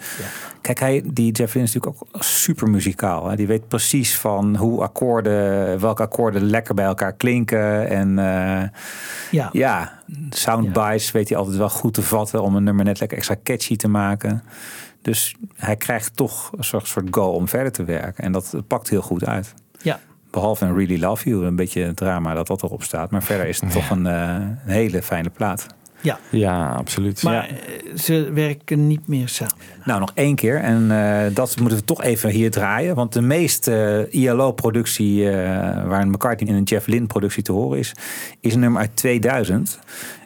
Kijk, 0.61 0.79
hij, 0.79 1.01
die 1.05 1.31
Jeff 1.31 1.53
Lynne 1.53 1.69
is 1.69 1.73
natuurlijk 1.73 2.03
ook 2.13 2.23
super 2.23 2.69
muzikaal. 2.69 3.27
Hè? 3.29 3.35
Die 3.35 3.47
weet 3.47 3.67
precies 3.67 4.17
van 4.17 4.55
hoe 4.55 4.81
akkoorden, 4.81 5.79
welke 5.79 6.01
akkoorden 6.01 6.43
lekker 6.43 6.75
bij 6.75 6.85
elkaar 6.85 7.13
klinken. 7.13 7.89
En 7.89 8.19
eh, 8.19 8.69
Ja. 9.31 9.49
ja, 9.51 9.99
soundbites 10.29 11.11
weet 11.11 11.29
hij 11.29 11.37
altijd 11.37 11.57
wel 11.57 11.69
goed 11.69 11.93
te 11.93 12.01
vatten 12.01 12.41
om 12.43 12.55
een 12.55 12.63
nummer 12.63 12.85
net 12.85 12.99
lekker 12.99 13.17
extra 13.17 13.35
catchy 13.43 13.75
te 13.75 13.87
maken. 13.87 14.43
Dus 15.01 15.35
hij 15.55 15.75
krijgt 15.75 16.15
toch 16.15 16.51
een 16.57 16.63
soort, 16.63 16.87
soort 16.87 17.07
go 17.11 17.25
om 17.25 17.47
verder 17.47 17.71
te 17.71 17.83
werken. 17.83 18.23
En 18.23 18.31
dat 18.31 18.53
pakt 18.67 18.89
heel 18.89 19.01
goed 19.01 19.25
uit. 19.25 19.53
Behalve 20.33 20.65
een 20.65 20.75
Really 20.75 20.99
Love 21.01 21.29
You, 21.29 21.45
een 21.45 21.55
beetje 21.55 21.81
het 21.83 21.95
drama 21.95 22.33
dat 22.33 22.47
dat 22.47 22.63
erop 22.63 22.83
staat. 22.83 23.11
Maar 23.11 23.23
verder 23.23 23.47
is 23.47 23.61
het 23.61 23.71
toch 23.71 23.89
een, 23.89 24.07
eh, 24.07 24.33
een 24.65 24.71
hele 24.71 25.01
fijne 25.01 25.29
plaat. 25.29 25.67
Ja, 26.01 26.19
Ja, 26.29 26.69
absoluut. 26.69 27.23
maar 27.23 27.33
Ja. 27.33 27.47
eh, 27.47 27.95
ze 27.97 28.31
werken 28.33 28.87
niet 28.87 29.07
meer 29.07 29.27
samen. 29.29 29.55
Nou, 29.85 29.99
nog 29.99 30.11
één 30.13 30.35
keer. 30.35 30.59
En 30.59 30.91
eh, 30.91 31.35
dat 31.35 31.59
moeten 31.59 31.77
we 31.77 31.83
toch 31.85 32.03
even 32.03 32.29
hier 32.29 32.51
draaien. 32.51 32.95
Want 32.95 33.13
de 33.13 33.21
meeste 33.21 34.07
ILO-productie 34.09 35.29
eh, 35.29 35.33
waar 35.87 36.01
een 36.01 36.09
McCartney 36.09 36.49
en 36.49 36.55
een 36.55 36.63
Jeff 36.63 36.87
Lynne 36.87 37.07
productie 37.07 37.43
te 37.43 37.51
horen 37.51 37.79
is, 37.79 37.93
is 38.39 38.53
een 38.53 38.59
nummer 38.59 38.81
uit 38.81 38.95
2000. 38.95 39.79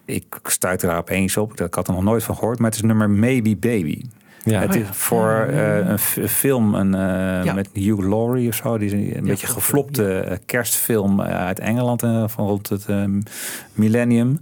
Ik 0.05 0.39
stuitte 0.43 0.85
daar 0.87 0.97
opeens 0.97 1.37
op. 1.37 1.61
Ik 1.61 1.73
had 1.73 1.87
er 1.87 1.93
nog 1.93 2.03
nooit 2.03 2.23
van 2.23 2.35
gehoord. 2.35 2.59
Maar 2.59 2.69
het 2.69 2.79
is 2.79 2.85
nummer 2.85 3.09
Maybe 3.09 3.55
Baby. 3.55 4.01
Ja. 4.49 4.59
Het 4.59 4.75
Oh 4.75 4.81
is 4.81 4.87
voor 4.91 5.31
eh, 5.49 5.89
een 5.89 5.99
film 6.29 6.75
een, 6.75 6.93
eh, 6.93 7.43
Ja. 7.45 7.53
met 7.53 7.69
Hugh 7.73 8.07
Laurie 8.07 8.47
of 8.49 8.55
zo. 8.55 8.77
Die 8.77 8.87
is 8.87 8.93
een, 8.93 9.17
een 9.17 9.23
beetje 9.23 9.47
geflopte 9.47 10.19
eh, 10.19 10.37
kerstfilm 10.45 11.21
uit 11.21 11.59
Engeland 11.59 12.01
van 12.25 12.47
rond 12.47 12.69
het 12.69 12.85
millennium. 13.73 14.39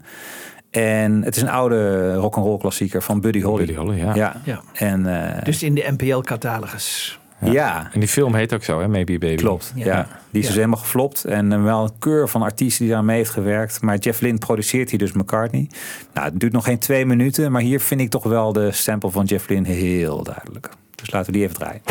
En 0.72 1.22
het 1.24 1.36
is 1.36 1.42
een 1.42 1.50
oude 1.50 2.14
rock'n'roll 2.14 2.58
klassieker 2.58 3.02
van 3.02 3.22
Buddy 3.22 3.42
Holly. 3.42 3.66
Buddy 3.66 3.76
Holly, 3.76 3.98
ja. 3.98 4.16
ja. 4.16 4.42
Ja. 4.44 4.62
En, 4.74 5.06
eh, 5.36 5.44
Dus 5.44 5.64
in 5.64 5.76
de 5.76 5.94
NPL-catalogus. 5.98 7.20
Ja. 7.52 7.90
En 7.94 8.00
die 8.00 8.10
film 8.10 8.36
heet 8.36 8.54
ook 8.54 8.64
zo, 8.64 8.80
hè? 8.80 8.88
Maybe 8.88 9.18
Baby. 9.18 9.36
Klopt, 9.36 9.72
ja. 9.76 9.86
Ja. 9.86 10.08
Die 10.30 10.42
is 10.42 10.42
Ja. 10.42 10.48
dus 10.48 10.56
helemaal 10.56 10.80
geflopt. 10.80 11.24
En 11.24 11.52
eh, 11.52 11.64
wel 11.64 11.84
een 11.84 11.98
keur 12.00 12.30
van 12.30 12.42
artiesten 12.42 12.86
die 12.86 12.94
daar 12.94 13.04
mee 13.04 13.18
heeft 13.18 13.30
gewerkt. 13.30 13.82
Maar 13.82 13.98
Jeff 13.98 14.22
Lynne 14.22 14.38
produceert 14.40 14.90
hier 14.90 15.00
dus 15.00 15.12
McCartney. 15.12 15.70
Nou, 16.14 16.28
het 16.30 16.40
duurt 16.40 16.54
nog 16.54 16.64
geen 16.64 16.80
twee 16.80 17.06
minuten. 17.06 17.52
Maar 17.52 17.62
hier 17.62 17.80
vind 17.80 18.02
ik 18.02 18.10
toch 18.10 18.24
wel 18.24 18.54
de 18.54 18.72
stempel 18.72 19.12
van 19.12 19.26
Jeff 19.26 19.50
Lynne 19.50 19.68
heel 19.68 20.24
duidelijk. 20.24 20.70
Dus 20.96 21.12
laten 21.12 21.32
we 21.32 21.38
die 21.38 21.48
even 21.48 21.56
draaien. 21.56 21.82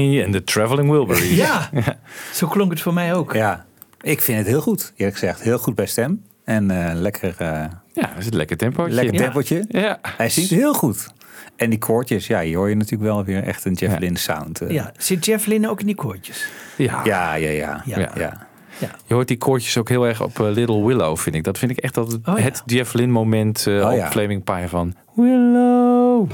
En 0.00 0.30
de 0.30 0.44
Traveling 0.44 0.90
Wilburys. 0.90 1.30
Ja, 1.44 1.70
zo 2.32 2.46
klonk 2.46 2.70
het 2.70 2.80
voor 2.80 2.94
mij 2.94 3.14
ook. 3.14 3.34
Ja, 3.34 3.64
ik 4.00 4.20
vind 4.20 4.38
het 4.38 4.46
heel 4.46 4.60
goed, 4.60 4.92
eerlijk 4.96 5.18
gezegd. 5.18 5.40
Heel 5.42 5.58
goed 5.58 5.74
bij 5.74 5.86
stem. 5.86 6.22
En 6.44 6.70
eh, 6.70 6.94
lekker, 6.94 7.34
eh, 7.38 7.64
Ja, 7.94 8.16
is 8.18 8.26
een 8.26 8.36
lekker 8.36 8.56
tempootje. 8.56 8.94
lekker 8.94 9.14
Ja. 9.14 9.20
tempootje. 9.20 9.64
Ja. 9.68 9.98
Hij 10.16 10.28
zingt 10.28 10.50
heel 10.50 10.74
goed. 10.74 11.08
En 11.56 11.70
die 11.70 11.78
koortjes, 11.78 12.26
ja, 12.26 12.40
hier 12.40 12.56
hoor 12.56 12.68
je 12.68 12.74
natuurlijk 12.74 13.02
wel 13.02 13.24
weer 13.24 13.42
echt 13.44 13.64
een 13.64 13.72
Jeff 13.72 13.98
Lynne 13.98 14.18
sound. 14.18 14.60
eh. 14.60 14.70
Ja, 14.70 14.92
zit 14.96 15.24
Jeff 15.24 15.46
Lynne 15.46 15.68
ook 15.70 15.80
in 15.80 15.86
die 15.86 15.94
koortjes? 15.94 16.46
Ja. 16.76 17.00
Ja, 17.04 17.34
ja, 17.34 17.50
ja. 17.50 17.82
Ja. 17.84 17.98
ja. 17.98 18.48
Ja. 18.78 18.90
Je 19.06 19.14
hoort 19.14 19.28
die 19.28 19.38
koortjes 19.38 19.76
ook 19.76 19.88
heel 19.88 20.06
erg 20.06 20.22
op 20.22 20.38
Little 20.38 20.86
Willow, 20.86 21.16
vind 21.16 21.36
ik. 21.36 21.44
Dat 21.44 21.58
vind 21.58 21.70
ik 21.70 21.78
echt 21.78 21.94
dat 21.94 22.12
het, 22.12 22.28
Oh, 22.28 22.38
ja. 22.38 22.44
het 22.44 22.62
Jeff 22.66 22.92
Lynne 22.94 23.12
moment 23.12 23.66
eh, 23.66 23.74
Oh, 23.74 23.90
op 23.90 23.96
ja. 23.96 24.10
Flaming 24.10 24.44
Pie 24.44 24.68
van 24.68 24.94
Willow. 25.14 26.28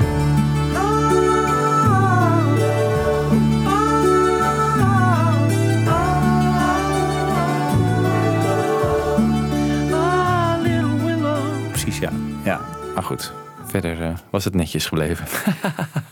Ja. 12.47 12.61
Maar 12.95 13.03
goed, 13.03 13.33
verder 13.65 14.03
eh, 14.03 14.15
was 14.31 14.45
het 14.45 14.55
netjes 14.55 14.87
gebleven. 14.87 15.27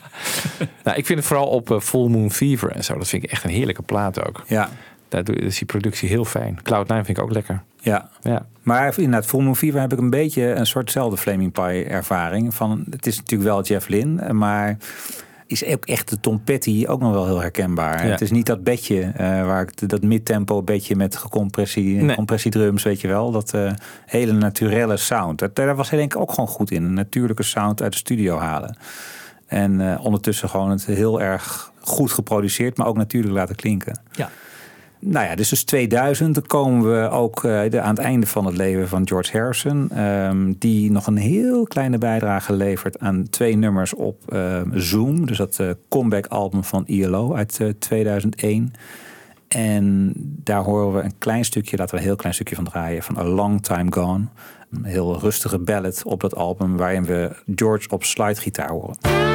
nou, 0.85 0.97
ik 0.97 1.07
vind 1.07 1.19
het 1.19 1.29
vooral 1.29 1.47
op 1.47 1.71
eh, 1.71 1.81
Full 1.81 2.09
Moon 2.09 2.31
Fever 2.31 2.71
en 2.71 2.85
zo. 2.85 2.99
Dat 2.99 3.09
vind 3.09 3.25
ik 3.25 3.31
echt 3.31 3.45
een 3.45 3.51
heerlijke 3.51 3.83
plaat 3.83 4.27
ook. 4.27 4.43
Ja. 4.47 4.69
Daar 5.09 5.31
is 5.31 5.59
die 5.59 5.67
productie 5.67 6.09
heel 6.09 6.25
fijn. 6.25 6.59
Cloud9 6.59 6.87
vind 6.87 7.09
ik 7.09 7.23
ook 7.23 7.33
lekker. 7.33 7.63
Ja. 7.81 8.09
Ja. 8.23 8.47
Maar 8.63 8.99
inderdaad, 8.99 9.27
Full 9.27 9.43
Moon 9.43 9.57
Fever 9.57 9.81
heb 9.81 9.93
ik 9.93 9.99
een 9.99 10.11
beetje 10.11 10.43
een 10.43 10.67
soortzelfde 10.67 11.17
Flaming 11.17 11.53
Pie 11.53 11.85
ervaring. 11.85 12.55
Van, 12.55 12.85
het 12.91 13.07
is 13.07 13.17
natuurlijk 13.17 13.51
wel 13.51 13.63
Jeff 13.63 13.89
Lynne, 13.89 14.33
maar 14.33 14.77
is 15.47 15.65
ook 15.65 15.85
echt 15.85 16.09
de 16.09 16.21
Tom 16.21 16.45
Petty 16.45 16.85
ook 16.89 17.01
nog 17.01 17.13
wel 17.13 17.25
heel 17.27 17.41
herkenbaar. 17.41 18.05
Ja. 18.05 18.11
Het 18.11 18.21
is 18.21 18.31
niet 18.31 18.47
dat 18.47 18.63
bedje 18.65 19.01
eh, 19.03 19.27
waar 19.47 19.63
ik 19.63 19.89
dat 19.89 20.03
midtempo 20.03 20.63
bedje 20.63 20.97
met 20.97 21.17
gecompressie, 21.17 22.03
Nee. 22.03 22.17
compressiedrums, 22.17 22.83
weet 22.83 23.01
je 23.01 23.09
wel. 23.09 23.31
Dat 23.31 23.55
eh, 23.55 23.73
hele 24.07 24.33
naturelle 24.33 24.97
sound. 24.97 25.39
Dat, 25.39 25.55
daar 25.57 25.77
was 25.77 25.91
hij 25.91 25.99
denk 25.99 26.15
ik 26.15 26.21
ook 26.21 26.31
gewoon 26.31 26.49
goed 26.49 26.71
in. 26.71 26.83
Een 26.85 26.95
natuurlijke 26.95 27.43
sound 27.43 27.83
uit 27.83 27.93
de 27.93 27.99
studio 27.99 28.39
halen. 28.39 28.77
En 29.47 29.81
eh, 29.93 30.05
ondertussen 30.05 30.49
gewoon 30.49 30.71
het 30.71 30.87
heel 30.87 31.21
erg 31.21 31.73
goed 31.81 32.13
geproduceerd, 32.13 32.77
maar 32.77 32.87
ook 32.87 32.97
natuurlijk 32.97 33.35
laten 33.35 33.57
klinken. 33.57 34.01
Ja. 34.13 34.31
Nou 35.07 35.27
ja, 35.27 35.35
dus 35.35 35.49
dus 35.49 35.65
2000 35.65 36.35
dan 36.35 36.47
komen 36.47 37.01
we 37.01 37.09
ook 37.09 37.45
eh, 37.45 37.61
aan 37.61 37.95
het 37.95 37.99
einde 37.99 38.27
van 38.27 38.47
het 38.47 38.57
leven 38.57 38.89
van 38.89 39.09
George 39.09 39.39
Harrison. 39.39 39.91
ehm, 39.91 40.53
die 40.59 40.91
nog 40.91 41.07
een 41.07 41.17
heel 41.17 41.65
kleine 41.65 41.99
bijdrage 41.99 42.53
levert 42.53 42.99
aan 42.99 43.29
twee 43.31 43.57
nummers 43.57 43.95
op 43.95 44.33
ehm, 44.33 44.79
Zoom. 44.79 45.27
Dus 45.27 45.37
dat 45.37 45.59
eh, 45.59 45.71
comeback 45.89 46.27
album 46.27 46.65
van 46.65 46.87
ILO 46.87 47.35
uit 47.35 47.61
eh, 47.61 47.69
2001. 47.79 48.73
En 49.49 50.13
daar 50.17 50.63
horen 50.63 50.95
we 50.95 51.03
een 51.03 51.19
klein 51.19 51.45
stukje, 51.45 51.77
laten 51.77 51.95
we 51.95 52.01
een 52.01 52.07
heel 52.07 52.17
klein 52.17 52.35
stukje 52.35 52.55
van 52.55 52.65
draaien, 52.65 53.03
van 53.03 53.19
A 53.19 53.25
Long 53.25 53.63
Time 53.63 53.93
Gone. 53.93 54.25
Een 54.71 54.85
heel 54.85 55.19
rustige 55.19 55.59
ballad 55.59 56.03
op 56.05 56.21
dat 56.21 56.37
album 56.37 56.77
waarin 56.77 57.05
we 57.05 57.31
George 57.55 57.89
op 57.91 58.05
slidegitaar 58.05 58.71
horen. 58.71 59.34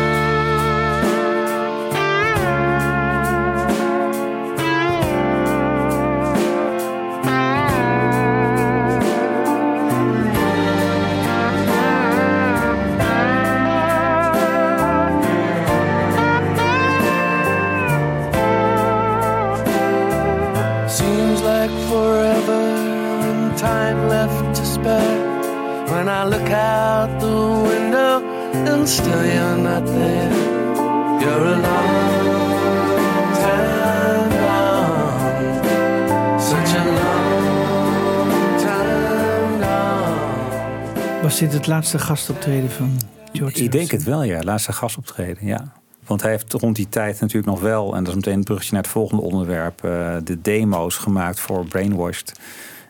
Dit 41.40 41.54
het 41.54 41.68
laatste 41.68 42.00
gastoptreden 42.00 42.72
van 42.72 43.00
George 43.34 43.64
Ik 43.64 43.72
denk 43.72 43.92
het 43.92 44.04
wel, 44.04 44.24
ja. 44.24 44.42
Laatste 44.42 44.74
gastoptreden, 44.74 45.46
ja. 45.46 45.74
Want 46.06 46.22
hij 46.22 46.32
heeft 46.32 46.54
rond 46.54 46.76
die 46.76 46.90
tijd 46.90 47.20
natuurlijk 47.20 47.48
nog 47.48 47.62
wel, 47.62 47.96
en 47.96 48.04
dat 48.04 48.08
is 48.08 48.16
meteen 48.16 48.34
een 48.34 48.44
bruggetje 48.44 48.74
naar 48.74 48.84
het 48.84 48.92
volgende 48.92 49.24
onderwerp, 49.24 49.84
eh, 49.84 50.16
de 50.24 50.42
demo's 50.42 50.96
gemaakt 50.96 51.40
voor 51.40 51.66
Brainwashed. 51.66 52.40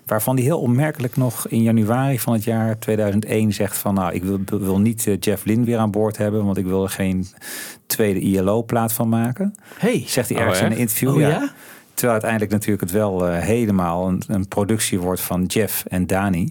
Waarvan 0.05 0.35
hij 0.35 0.43
heel 0.43 0.59
opmerkelijk 0.59 1.17
nog 1.17 1.47
in 1.47 1.61
januari 1.61 2.19
van 2.19 2.33
het 2.33 2.43
jaar 2.43 2.79
2001 2.79 3.53
zegt 3.53 3.77
van 3.77 3.93
nou, 3.93 4.13
ik 4.13 4.23
wil, 4.23 4.39
wil 4.45 4.79
niet 4.79 5.07
eh, 5.07 5.15
Jeff 5.19 5.45
Lynne 5.45 5.65
weer 5.65 5.77
aan 5.77 5.91
boord 5.91 6.17
hebben, 6.17 6.45
want 6.45 6.57
ik 6.57 6.65
wil 6.65 6.83
er 6.83 6.89
geen 6.89 7.27
tweede 7.85 8.19
ILO-plaat 8.19 8.93
van 8.93 9.09
maken. 9.09 9.55
Hey. 9.77 10.03
Zegt 10.05 10.29
hij 10.29 10.37
Oh, 10.37 10.43
ergens 10.43 10.61
in 10.61 10.71
een 10.71 10.77
interview. 10.77 11.09
Oh, 11.09 11.19
ja? 11.19 11.51
Terwijl 11.93 12.11
uiteindelijk 12.11 12.51
natuurlijk 12.51 12.81
het 12.81 12.91
wel 12.91 13.27
eh, 13.27 13.39
helemaal 13.39 14.07
een, 14.07 14.23
een 14.27 14.47
productie 14.47 14.99
wordt 14.99 15.21
van 15.21 15.45
Jeff 15.45 15.85
en 15.85 16.07
Dani. 16.07 16.47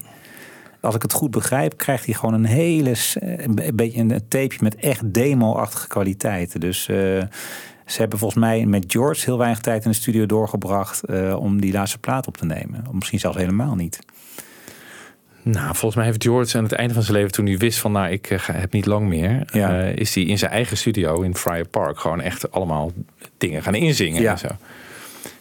Als 0.88 0.96
ik 0.96 1.02
het 1.02 1.12
goed 1.12 1.30
begrijp, 1.30 1.76
krijgt 1.76 2.04
hij 2.04 2.14
gewoon 2.14 2.34
een 2.34 2.44
hele 2.44 2.94
een 3.20 3.54
be- 3.54 3.72
beetje 3.74 4.00
een 4.00 4.08
tapeje 4.28 4.58
met 4.60 4.74
echt 4.76 5.12
demo-achtige 5.14 5.88
kwaliteiten. 5.88 6.60
Dus 6.60 6.88
eh, 6.88 6.96
ze 7.86 7.98
hebben 7.98 8.18
volgens 8.18 8.40
mij 8.40 8.66
met 8.66 8.84
George 8.88 9.24
heel 9.24 9.38
weinig 9.38 9.60
tijd 9.60 9.84
in 9.84 9.90
de 9.90 9.96
studio 9.96 10.26
doorgebracht 10.26 11.04
eh, 11.04 11.36
om 11.40 11.60
die 11.60 11.72
laatste 11.72 11.98
plaat 11.98 12.26
op 12.26 12.36
te 12.36 12.44
nemen. 12.46 12.84
Of 12.88 12.92
misschien 12.92 13.18
zelfs 13.18 13.36
helemaal 13.36 13.74
niet. 13.74 13.98
Nou, 15.42 15.66
volgens 15.66 15.94
mij 15.94 16.04
heeft 16.04 16.22
George 16.22 16.56
aan 16.56 16.62
het 16.62 16.72
einde 16.72 16.94
van 16.94 17.02
zijn 17.02 17.16
leven, 17.16 17.32
toen 17.32 17.46
hij 17.46 17.56
wist 17.58 17.78
van, 17.78 17.92
nou, 17.92 18.10
ik 18.10 18.30
eh, 18.30 18.38
heb 18.52 18.72
niet 18.72 18.86
lang 18.86 19.08
meer, 19.08 19.42
eh, 19.52 19.96
is 19.96 20.14
hij 20.14 20.24
in 20.24 20.38
zijn 20.38 20.50
eigen 20.50 20.76
studio 20.76 21.20
in 21.22 21.36
Friar 21.36 21.66
Park 21.66 21.98
gewoon 21.98 22.20
echt 22.20 22.50
allemaal 22.52 22.92
dingen 23.38 23.62
gaan 23.62 23.74
inzingen 23.74 24.22
Ja. 24.22 24.30
en 24.32 24.38
zo. 24.38 24.48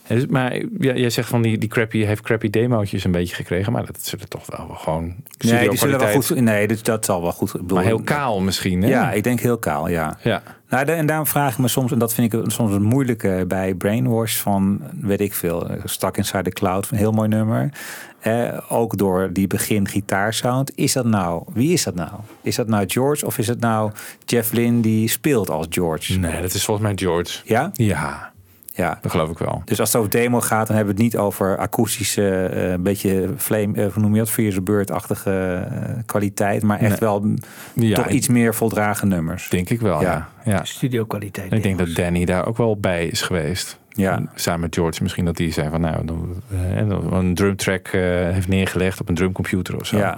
Dus- 0.08 0.26
Maar 0.26 0.56
ja, 0.80 0.94
jij 0.94 1.10
zegt 1.10 1.30
van 1.30 1.42
die, 1.42 1.58
die 1.58 1.70
crappy, 1.70 2.04
heeft 2.04 2.22
crappy 2.22 2.50
demootjes 2.50 3.04
een 3.04 3.12
beetje 3.12 3.36
gekregen, 3.36 3.72
maar 3.74 3.86
dat 3.86 3.98
zullen 4.02 4.30
toch 4.30 4.46
wel 4.46 4.68
gewoon 4.68 5.04
Nee, 5.38 5.70
die 5.70 5.78
zullen 5.78 6.00
wel 6.00 6.22
goed. 6.22 6.40
Nee, 6.40 6.68
dat, 6.68 6.86
dat 6.86 7.06
zal 7.06 7.22
wel 7.22 7.32
goed. 7.32 7.52
bedoel- 7.52 7.78
Maar 7.78 7.86
heel 7.86 8.02
kaal 8.02 8.40
misschien, 8.42 8.82
hè? 8.82 8.88
Ja, 8.90 9.12
ik 9.12 9.24
denk 9.24 9.40
heel 9.40 9.58
kaal, 9.58 9.88
ja. 9.90 10.18
Ja. 10.24 10.42
Nou, 10.70 10.86
en 10.86 11.06
daarom 11.06 11.28
vraag 11.28 11.52
ik 11.52 11.58
me 11.58 11.68
soms, 11.68 11.92
en 11.92 12.00
dat 12.00 12.14
vind 12.14 12.34
ik 12.34 12.52
soms 12.52 12.74
het 12.74 12.82
moeilijke 12.82 13.46
bij 13.48 13.74
Brainwash 13.74 14.36
van, 14.38 14.82
weet 15.02 15.22
ik 15.22 15.34
veel, 15.34 15.68
Stuck 15.84 16.18
Inside 16.18 16.44
the 16.44 16.50
Cloud, 16.50 16.88
een 16.92 16.98
heel 16.98 17.12
mooi 17.12 17.28
nummer. 17.28 17.70
Eh, 18.20 18.58
ook 18.70 18.98
door 18.98 19.30
die 19.34 19.48
begin 19.48 19.88
gitaarsound. 19.88 20.72
Is 20.76 20.94
dat 20.94 21.06
nou, 21.06 21.44
wie 21.54 21.74
is 21.74 21.84
dat 21.84 21.96
nou? 21.96 22.10
Is 22.42 22.56
dat 22.56 22.68
nou 22.68 22.84
George 22.88 23.26
of 23.26 23.38
is 23.38 23.48
het 23.48 23.60
nou 23.60 23.92
Jeff 24.26 24.52
Lynne 24.52 24.82
die 24.82 25.08
speelt 25.08 25.50
als 25.50 25.66
George? 25.70 26.18
Nee, 26.20 26.42
dat 26.42 26.54
is 26.54 26.66
volgens 26.66 26.88
mij 26.88 26.96
George. 26.98 27.40
Ja? 27.46 27.70
Ja. 27.74 28.32
Ja. 28.78 28.98
Dat 29.02 29.12
geloof 29.12 29.30
ik 29.30 29.38
wel. 29.38 29.62
Dus 29.66 29.80
als 29.80 29.90
het 29.94 29.98
over 29.98 30.12
demo 30.12 30.42
gaat, 30.42 30.68
dan 30.68 30.76
hebben 30.76 30.96
we 30.96 31.04
het 31.04 31.12
niet 31.14 31.22
over 31.22 31.58
akoestische, 31.58 32.46
eh, 32.46 32.72
een 32.72 32.84
beetje 32.84 33.30
flame, 33.38 33.74
eh, 33.86 33.94
hoe 33.94 34.02
noem 34.04 34.14
je 34.16 34.20
dat, 34.20 34.30
Bird-achtige 34.64 35.32
eh, 35.72 35.94
kwaliteit, 36.06 36.64
maar 36.64 36.80
echt 36.80 36.90
Nee. 36.90 37.10
wel 37.10 37.26
Ja, 37.74 37.96
toch 37.96 38.06
ik- 38.06 38.12
iets 38.12 38.28
meer 38.28 38.56
voldragen 38.56 39.08
nummers. 39.08 39.50
Denk 39.50 39.70
ik 39.70 39.82
wel, 39.82 40.02
ja. 40.02 40.30
ja. 40.46 40.64
Studio 40.64 41.06
kwaliteit. 41.06 41.54
Ik 41.54 41.64
denk 41.64 41.78
dat 41.78 41.96
Danny 41.96 42.26
daar 42.26 42.46
ook 42.48 42.58
wel 42.58 42.78
bij 42.80 43.08
is 43.08 43.22
geweest. 43.22 43.80
Ja. 43.90 44.22
Samen 44.36 44.60
met 44.60 44.76
George 44.76 45.04
misschien 45.04 45.26
dat 45.26 45.36
die 45.36 45.52
zei 45.52 45.70
van 45.70 45.82
nou, 45.82 46.08
eh, 46.52 46.78
een 47.12 47.34
drumtrack 47.36 47.88
eh, 47.88 48.02
heeft 48.02 48.48
neergelegd 48.48 49.00
op 49.02 49.10
een 49.10 49.16
drumcomputer 49.16 49.80
of 49.80 49.86
zo. 49.86 49.98
Ja. 49.98 50.18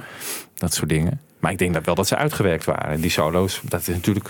Dat 0.56 0.74
soort 0.74 0.90
dingen. 0.90 1.20
Maar 1.40 1.52
ik 1.52 1.58
denk 1.58 1.74
dat 1.74 1.86
wel 1.86 1.96
dat 1.96 2.08
ze 2.08 2.16
uitgewerkt 2.16 2.66
waren. 2.66 3.02
Die 3.02 3.10
solo's, 3.12 3.62
dat 3.64 3.80
is 3.82 3.88
natuurlijk 3.88 4.30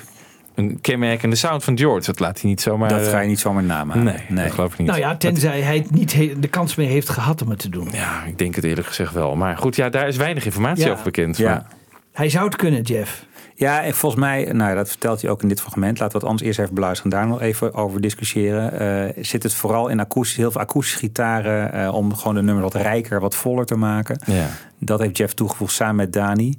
een 0.59 0.81
kenmerkende 0.81 1.35
sound 1.35 1.63
van 1.63 1.77
George. 1.77 2.05
Dat 2.05 2.19
laat 2.19 2.41
hij 2.41 2.49
niet 2.49 2.61
zomaar... 2.61 2.89
Dat 2.89 3.07
ga 3.07 3.17
je 3.17 3.23
eh, 3.23 3.27
niet 3.29 3.39
zomaar 3.39 3.63
namaken. 3.63 4.03
Nee, 4.03 4.43
dat 4.43 4.51
geloof 4.51 4.71
ik 4.71 4.77
niet. 4.77 4.87
Nou 4.87 4.99
ja, 4.99 5.15
tenzij 5.17 5.61
hij 5.61 5.85
niet 5.89 6.11
de 6.41 6.47
kans 6.47 6.75
meer 6.75 6.87
heeft 6.87 7.09
gehad 7.09 7.41
om 7.41 7.49
het 7.49 7.59
te 7.59 7.69
doen. 7.69 7.87
Ja, 7.91 8.23
ik 8.23 8.37
denk 8.37 8.55
het 8.55 8.63
eerlijk 8.63 8.87
gezegd 8.87 9.13
wel. 9.13 9.35
Maar 9.35 9.57
goed, 9.57 9.75
ja, 9.75 9.89
daar 9.89 10.07
is 10.07 10.17
weinig 10.17 10.45
informatie 10.45 10.85
Ja. 10.85 10.91
over 10.91 11.03
bekend. 11.03 11.37
Ja. 11.37 11.49
Maar- 11.49 11.65
Hij 12.11 12.29
zou 12.29 12.45
het 12.45 12.55
kunnen, 12.55 12.81
Jeff. 12.81 13.25
Ja, 13.55 13.83
en 13.83 13.93
volgens 13.93 14.21
mij, 14.21 14.43
nou 14.51 14.75
dat 14.75 14.89
vertelt 14.89 15.21
hij 15.21 15.31
ook 15.31 15.41
in 15.41 15.47
dit 15.47 15.61
fragment. 15.61 15.99
Laten 15.99 16.11
we 16.13 16.17
het 16.19 16.27
anders 16.29 16.47
eerst 16.47 16.59
even 16.59 16.73
beluisteren 16.73 17.11
en 17.11 17.17
daar 17.17 17.27
nog 17.27 17.41
even 17.41 17.73
over 17.73 18.01
discussiëren. 18.01 18.79
Eh, 19.15 19.23
zit 19.23 19.43
het 19.43 19.53
vooral 19.53 19.87
in 19.87 19.99
akoestisch, 19.99 20.37
heel 20.37 20.51
veel 20.51 20.61
akoestische 20.61 20.99
gitaren 20.99 21.73
eh, 21.73 21.93
om 21.93 22.15
gewoon 22.15 22.35
de 22.35 22.41
nummers 22.41 22.73
wat 22.73 22.81
rijker, 22.81 23.19
wat 23.19 23.35
voller 23.35 23.65
te 23.65 23.75
maken. 23.75 24.21
Ja. 24.25 24.47
Dat 24.79 24.99
heeft 24.99 25.17
Jeff 25.17 25.33
toegevoegd 25.33 25.73
samen 25.73 25.95
met 25.95 26.13
Dani. 26.13 26.55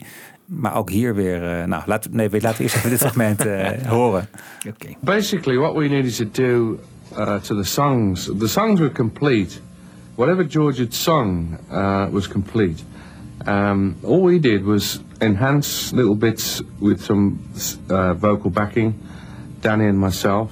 Maar 0.51 0.77
ook 0.77 0.91
hier 0.91 1.15
weer, 1.15 1.61
eh, 1.61 1.67
nou 1.67 1.83
laten, 1.87 2.11
nee, 2.17 2.29
laten 2.31 2.57
we 2.57 2.63
eerst 2.63 2.77
even 2.77 2.91
dit 2.91 2.99
fragment 2.99 3.47
eh, 3.47 3.83
horen. 3.95 4.29
Basically, 5.01 5.57
what 5.57 5.75
we 5.75 5.89
needed 5.89 6.17
to 6.17 6.31
do 6.31 6.79
uh, 7.17 7.41
to 7.41 7.55
the 7.55 7.65
songs, 7.65 8.31
the 8.39 8.49
songs 8.49 8.81
were 8.81 8.93
complete. 8.93 9.61
Whatever 10.15 10.49
George 10.49 10.79
had 10.79 10.95
sung 10.95 11.59
uh, 11.71 12.07
was 12.11 12.29
complete. 12.29 12.83
Um, 13.47 13.97
all 14.03 14.23
we 14.23 14.41
did 14.41 14.65
was 14.65 15.01
enhance 15.21 15.97
little 15.97 16.15
bits 16.15 16.63
with 16.79 17.01
some 17.01 17.39
uh, 17.89 18.15
vocal 18.15 18.51
backing, 18.51 18.95
Danny 19.61 19.87
and 19.87 19.99
myself. 19.99 20.51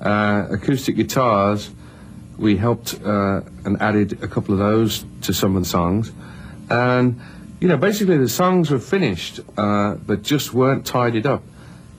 Uh, 0.00 0.46
acoustic 0.50 0.96
guitars, 0.96 1.70
we 2.38 2.56
helped 2.56 2.94
uh, 3.04 3.40
and 3.64 3.80
added 3.80 4.22
a 4.22 4.28
couple 4.28 4.54
of 4.54 4.58
those 4.60 5.04
to 5.22 5.32
some 5.32 5.56
of 5.56 5.62
the 5.62 5.68
songs. 5.68 6.12
And, 6.68 7.20
you 7.60 7.68
know, 7.68 7.76
basically 7.76 8.16
the 8.16 8.28
songs 8.28 8.70
were 8.70 8.78
finished, 8.78 9.40
uh, 9.56 9.94
but 9.94 10.22
just 10.22 10.54
weren't 10.54 10.86
tidied 10.86 11.26
up 11.26 11.42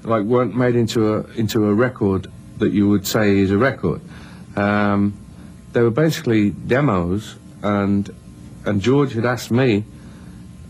like 0.03 0.23
weren't 0.23 0.55
made 0.55 0.75
into 0.75 1.15
a 1.15 1.23
into 1.31 1.65
a 1.65 1.73
record 1.73 2.27
that 2.57 2.71
you 2.71 2.87
would 2.89 3.05
say 3.05 3.37
is 3.37 3.51
a 3.51 3.57
record. 3.57 4.01
Um, 4.55 5.17
they 5.73 5.81
were 5.81 5.91
basically 5.91 6.51
demos, 6.51 7.35
and 7.61 8.09
and 8.65 8.81
George 8.81 9.13
had 9.13 9.25
asked 9.25 9.51
me 9.51 9.83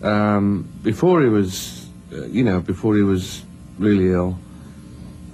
um, 0.03 0.69
before 0.83 1.21
he 1.21 1.29
was, 1.29 1.87
uh, 2.13 2.25
you 2.25 2.43
know, 2.43 2.59
before 2.59 2.95
he 2.95 3.03
was 3.03 3.43
really 3.77 4.11
ill, 4.11 4.37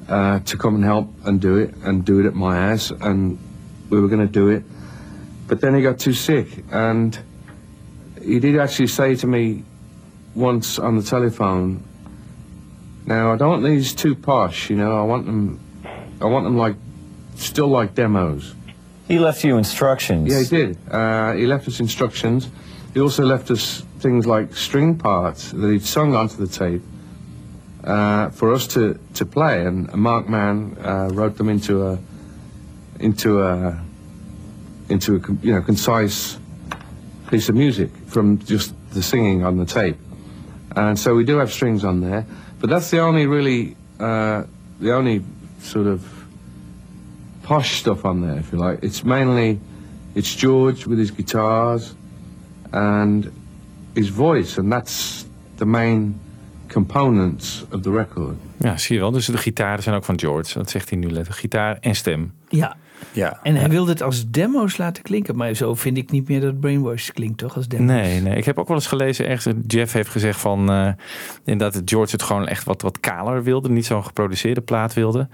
uh, 0.09 0.39
to 0.39 0.57
come 0.57 0.75
and 0.75 0.83
help 0.83 1.09
and 1.25 1.41
do 1.41 1.57
it 1.57 1.75
and 1.83 2.05
do 2.05 2.19
it 2.19 2.25
at 2.25 2.33
my 2.33 2.55
house, 2.55 2.91
and 2.91 3.37
we 3.89 3.99
were 3.99 4.07
going 4.07 4.25
to 4.25 4.31
do 4.31 4.49
it, 4.49 4.63
but 5.47 5.61
then 5.61 5.75
he 5.75 5.81
got 5.81 5.99
too 5.99 6.13
sick, 6.13 6.63
and 6.71 7.17
he 8.27 8.39
did 8.39 8.59
actually 8.59 8.87
say 8.87 9.15
to 9.15 9.27
me 9.27 9.63
once 10.35 10.77
on 10.77 10.97
the 10.97 11.03
telephone, 11.03 11.83
now 13.05 13.31
I 13.31 13.37
don't 13.37 13.49
want 13.49 13.63
these 13.63 13.93
too 13.93 14.15
posh, 14.15 14.69
you 14.69 14.75
know. 14.75 14.99
I 14.99 15.03
want 15.03 15.25
them, 15.25 15.59
I 16.21 16.25
want 16.25 16.43
them 16.43 16.57
like, 16.57 16.75
still 17.35 17.69
like 17.69 17.95
demos. 17.95 18.53
He 19.07 19.17
left 19.17 19.43
you 19.45 19.57
instructions. 19.57 20.29
Yeah, 20.29 20.39
he 20.39 20.45
did. 20.45 20.77
Uh, 20.91 21.33
he 21.33 21.47
left 21.47 21.67
us 21.69 21.79
instructions. 21.79 22.49
He 22.93 22.99
also 22.99 23.23
left 23.23 23.49
us 23.49 23.83
things 23.99 24.27
like 24.27 24.55
string 24.55 24.97
parts 24.97 25.51
that 25.51 25.71
he'd 25.71 25.83
sung 25.83 26.13
onto 26.13 26.35
the 26.35 26.47
tape 26.47 26.81
uh, 27.85 28.29
for 28.31 28.53
us 28.53 28.67
to, 28.67 28.99
to 29.13 29.25
play. 29.25 29.65
And 29.65 29.91
Mark 29.93 30.27
Mann 30.27 30.77
uh, 30.83 31.09
wrote 31.13 31.37
them 31.37 31.47
into 31.47 31.87
a 31.87 31.99
into 32.99 33.43
a 33.43 33.79
into 34.89 35.15
a 35.15 35.45
you 35.45 35.53
know 35.53 35.61
concise 35.61 36.37
piece 37.29 37.49
of 37.49 37.55
music 37.55 37.89
from 38.07 38.39
just 38.45 38.73
the 38.93 39.01
singing 39.01 39.45
on 39.45 39.57
the 39.57 39.65
tape. 39.65 39.97
And 40.75 40.99
so 40.99 41.15
we 41.15 41.23
do 41.23 41.37
have 41.37 41.51
strings 41.51 41.83
on 41.83 42.01
there, 42.01 42.25
but 42.59 42.69
that's 42.69 42.89
the 42.89 42.99
only 42.99 43.25
really 43.25 43.75
uh, 43.99 44.43
the 44.79 44.93
only 44.93 45.21
sort 45.61 45.87
of 45.87 46.01
posh 47.41 47.77
stuff 47.77 48.03
on 48.03 48.21
there, 48.21 48.39
if 48.39 48.51
you 48.51 48.59
like. 48.59 48.85
It's 48.85 49.03
mainly 49.03 49.59
it's 50.13 50.35
George 50.35 50.85
with 50.85 50.99
his 50.99 51.11
guitars 51.11 51.95
and 52.71 53.31
his 53.95 54.09
voice, 54.09 54.59
and 54.59 54.71
that's 54.71 55.25
the 55.57 55.65
main 55.65 56.19
components 56.67 57.65
of 57.71 57.81
the 57.81 57.91
record. 57.91 58.35
Ja, 58.59 58.77
zie 58.77 58.95
je 58.95 59.01
wel. 59.01 59.11
Dus 59.11 59.25
de 59.25 59.37
gitaren 59.37 59.83
zijn 59.83 59.95
ook 59.95 60.03
van 60.03 60.19
George. 60.19 60.53
Dat 60.53 60.69
zegt 60.69 60.89
hij 60.89 60.99
nu 60.99 61.07
letterlijk. 61.07 61.39
Gitaar 61.39 61.77
en 61.79 61.95
stem. 61.95 62.33
Ja. 62.49 62.75
Ja. 63.11 63.39
En 63.43 63.55
hij 63.55 63.69
wilde 63.69 63.91
het 63.91 64.01
als 64.01 64.29
demo's 64.29 64.77
laten 64.77 65.03
klinken. 65.03 65.35
Maar 65.35 65.53
zo 65.53 65.75
vind 65.75 65.97
ik 65.97 66.11
niet 66.11 66.27
meer 66.27 66.41
dat 66.41 66.59
Brainwash 66.59 67.09
klinkt, 67.09 67.37
toch? 67.37 67.55
Als 67.55 67.67
demo's. 67.67 67.85
Nee, 67.87 68.21
nee. 68.21 68.35
Ik 68.35 68.45
heb 68.45 68.57
ook 68.57 68.67
wel 68.67 68.77
eens 68.77 68.87
gelezen, 68.87 69.27
ergens, 69.27 69.55
Jeff 69.67 69.93
heeft 69.93 70.09
gezegd 70.09 70.39
van, 70.39 70.71
eh 70.71 70.89
inderdaad, 71.45 71.73
dat 71.73 71.89
George 71.89 72.11
het 72.11 72.23
gewoon 72.23 72.47
echt 72.47 72.63
wat, 72.63 72.81
wat 72.81 72.99
kaler 72.99 73.43
wilde. 73.43 73.69
Niet 73.69 73.85
zo'n 73.85 74.03
geproduceerde 74.03 74.61
plaat 74.61 74.93
wilde. 74.93 75.27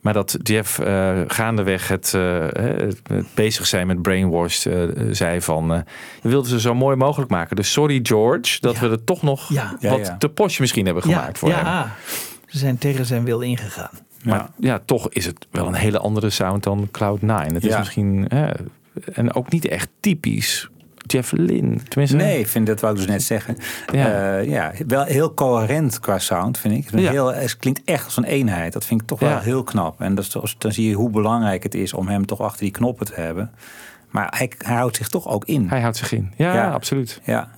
Maar 0.00 0.12
dat 0.12 0.36
Jeff 0.42 0.78
eh, 0.78 1.20
gaandeweg 1.26 1.88
het, 1.88 2.14
eh, 2.14 2.38
het, 2.52 3.00
het 3.02 3.26
bezig 3.34 3.66
zijn 3.66 3.86
met 3.86 4.02
Brainwash 4.02 4.66
eh, 4.66 4.82
zei 5.10 5.40
van, 5.40 5.72
eh, 5.74 5.80
we 6.22 6.28
wilden 6.28 6.50
ze 6.50 6.60
zo 6.60 6.74
mooi 6.74 6.96
mogelijk 6.96 7.30
maken. 7.30 7.56
Dus 7.56 7.72
sorry 7.72 8.00
George, 8.02 8.60
dat 8.60 8.78
we 8.78 8.88
er 8.88 9.04
toch 9.04 9.22
nog 9.22 9.48
Ja. 9.52 9.70
wat 9.70 9.80
Ja, 9.80 9.96
ja. 9.96 10.16
te 10.16 10.28
posh 10.28 10.58
misschien 10.58 10.84
hebben 10.84 11.02
gemaakt 11.02 11.38
voor 11.38 11.52
hem. 11.52 11.64
ja, 11.64 11.94
ze 12.46 12.58
zijn 12.58 12.78
tegen 12.78 13.04
zijn 13.06 13.24
wil 13.24 13.40
ingegaan. 13.40 13.90
Maar 14.24 14.48
ja, 14.58 14.80
toch 14.84 15.08
is 15.10 15.26
het 15.26 15.46
wel 15.50 15.66
een 15.66 15.74
hele 15.74 15.98
andere 15.98 16.30
sound 16.30 16.62
dan 16.62 16.88
Cloud9. 16.98 17.52
Het 17.52 17.64
is 17.64 17.70
Ja. 17.70 17.78
misschien, 17.78 18.28
eh, 18.28 18.48
en 19.12 19.34
ook 19.34 19.50
niet 19.50 19.68
echt 19.68 19.88
typisch 20.00 20.68
Jeff 21.06 21.32
Lynne. 21.32 21.76
Tenminste, 21.88 22.16
Nee, 22.16 22.38
ik 22.38 22.46
vind 22.46 22.66
dat 22.66 22.80
wou 22.80 22.92
ik 22.92 22.98
dus 22.98 23.08
net 23.08 23.22
zeggen. 23.22 23.56
Ja. 23.92 24.08
Ja. 24.08 24.36
ja, 24.38 24.72
wel 24.86 25.04
heel 25.04 25.34
coherent 25.34 26.00
qua 26.00 26.18
sound, 26.18 26.58
vind 26.58 26.74
ik. 26.74 27.00
Ja. 27.00 27.10
Heel, 27.10 27.34
het 27.34 27.56
klinkt 27.56 27.80
echt 27.84 28.04
als 28.04 28.16
een 28.16 28.24
eenheid. 28.24 28.72
Dat 28.72 28.84
vind 28.84 29.00
ik 29.00 29.06
toch 29.06 29.20
Ja. 29.20 29.28
wel 29.28 29.38
heel 29.38 29.62
knap. 29.62 30.00
En 30.00 30.14
dat 30.14 30.24
is, 30.42 30.54
dan 30.58 30.72
zie 30.72 30.88
je 30.88 30.94
hoe 30.94 31.10
belangrijk 31.10 31.62
het 31.62 31.74
is 31.74 31.92
om 31.92 32.08
hem 32.08 32.26
toch 32.26 32.40
achter 32.40 32.60
die 32.60 32.70
knoppen 32.70 33.06
te 33.06 33.14
hebben. 33.14 33.50
Maar 34.10 34.34
hij, 34.36 34.52
hij 34.58 34.76
houdt 34.76 34.96
zich 34.96 35.08
toch 35.08 35.28
ook 35.28 35.44
in. 35.44 35.68
Hij 35.68 35.80
houdt 35.80 35.96
zich 35.96 36.12
in. 36.12 36.32
Ja, 36.36 36.70
absoluut. 36.70 37.20
Ja. 37.24 37.50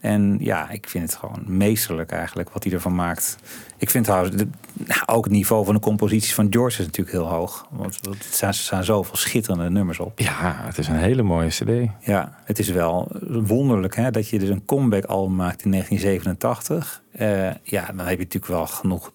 En 0.00 0.36
ja, 0.40 0.70
ik 0.70 0.88
vind 0.88 1.04
het 1.10 1.18
gewoon 1.18 1.42
meesterlijk 1.46 2.10
eigenlijk 2.10 2.50
wat 2.50 2.64
hij 2.64 2.72
ervan 2.72 2.94
maakt. 2.94 3.36
Ik 3.76 3.90
vind 3.90 4.04
trouwens 4.04 4.36
de- 4.36 4.48
nou, 4.72 5.00
ook 5.06 5.24
het 5.24 5.32
niveau 5.32 5.64
van 5.64 5.74
de 5.74 5.80
composities 5.80 6.34
van 6.34 6.46
George 6.50 6.78
is 6.80 6.86
natuurlijk 6.86 7.16
heel 7.16 7.28
hoog. 7.28 7.66
Want 7.70 8.06
er 8.06 8.16
staan, 8.30 8.48
er 8.48 8.54
staan 8.54 8.84
zoveel 8.84 9.16
schitterende 9.16 9.70
nummers 9.70 9.98
op. 9.98 10.18
Ja, 10.18 10.56
het 10.64 10.78
is 10.78 10.88
een 10.88 10.96
hele 10.96 11.22
mooie 11.22 11.48
cd. 11.48 11.90
Ja, 12.00 12.38
het 12.44 12.58
is 12.58 12.68
wel 12.68 13.10
wonderlijk 13.28 13.96
hè, 13.96 14.10
dat 14.10 14.28
je 14.28 14.38
dus 14.38 14.48
een 14.48 14.64
comeback 14.64 15.04
album 15.04 15.36
maakt 15.36 15.64
in 15.64 15.70
1987. 15.70 17.02
Eh, 17.12 17.54
ja, 17.62 17.86
dan 17.86 17.98
heb 18.06 18.18
je 18.18 18.24
natuurlijk 18.24 18.46
wel 18.52 18.66
genoeg 18.66 19.12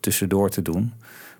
tussendoor 0.00 0.50
te 0.50 0.62
doen. 0.62 0.92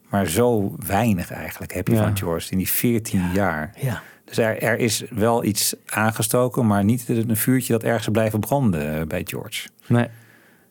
Maar 0.09 0.27
zo 0.27 0.75
weinig 0.87 1.31
eigenlijk 1.33 1.73
heb 1.75 1.89
je 1.89 1.95
Ja. 1.95 2.03
van 2.03 2.17
George 2.17 2.51
in 2.51 2.59
die 2.59 2.69
14 2.71 3.31
jaar. 3.35 3.73
Ja. 3.81 4.03
Dus 4.31 4.39
er, 4.39 4.63
er 4.63 4.79
is 4.79 5.05
wel 5.11 5.45
iets 5.45 5.75
aangestoken, 5.87 6.67
maar 6.67 6.85
niet 6.85 7.09
een 7.09 7.37
vuurtje 7.37 7.73
dat 7.73 7.83
ergens 7.83 8.07
is 8.07 8.13
blijven 8.13 8.41
branden 8.41 9.01
eh, 9.01 9.07
bij 9.07 9.23
George. 9.25 9.69
Nee. 9.87 10.07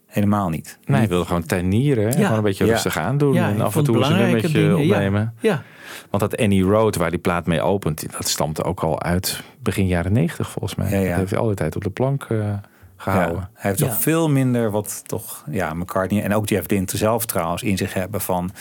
Helemaal 0.06 0.50
niet. 0.50 0.78
Nee, 0.86 0.98
hij 0.98 1.08
wilde 1.08 1.26
gewoon 1.26 1.46
tuinieren. 1.46 2.04
Ja. 2.06 2.12
Gewoon 2.12 2.38
een 2.38 2.44
beetje 2.44 2.66
Ja. 2.66 2.72
rustig 2.72 2.98
aandoen. 2.98 3.34
Ja, 3.34 3.50
en 3.50 3.62
af 3.62 3.76
en 3.76 3.84
toe 3.84 3.98
eens 3.98 4.54
een 4.54 4.68
ja. 4.68 4.76
opnemen. 4.76 5.34
Ja. 5.40 5.64
Want 6.10 6.30
dat 6.30 6.38
Annie 6.38 6.64
Road, 6.64 6.96
waar 6.96 7.10
die 7.10 7.20
plaat 7.20 7.46
mee 7.46 7.62
opent, 7.62 8.12
dat 8.12 8.28
stamt 8.28 8.64
ook 8.64 8.80
al 8.80 9.02
uit 9.02 9.44
begin 9.64 9.88
jaren 9.88 10.14
negentig 10.14 10.50
volgens 10.50 10.76
mij. 10.76 10.90
Ja, 10.90 11.00
ja. 11.00 11.10
Dat 11.10 11.18
heeft 11.18 11.32
hij 11.32 11.40
altijd 11.40 11.76
op 11.76 11.84
de 11.84 11.90
plank 11.90 12.24
eh, 12.24 12.54
gehouden. 13.02 13.40
Ja, 13.40 13.50
hij 13.54 13.70
heeft 13.70 13.80
Ja. 13.84 13.88
toch 13.88 14.02
veel 14.02 14.30
minder 14.30 14.72
wat 14.72 15.02
toch, 15.06 15.44
ja, 15.50 15.74
McCartney 15.74 16.24
en 16.24 16.34
ook 16.34 16.50
Jeff 16.50 16.66
Dint 16.68 16.92
zelf 16.96 17.26
trouwens 17.26 17.64
in 17.64 17.78
zich 17.78 17.94
hebben 17.94 18.22
van 18.22 18.52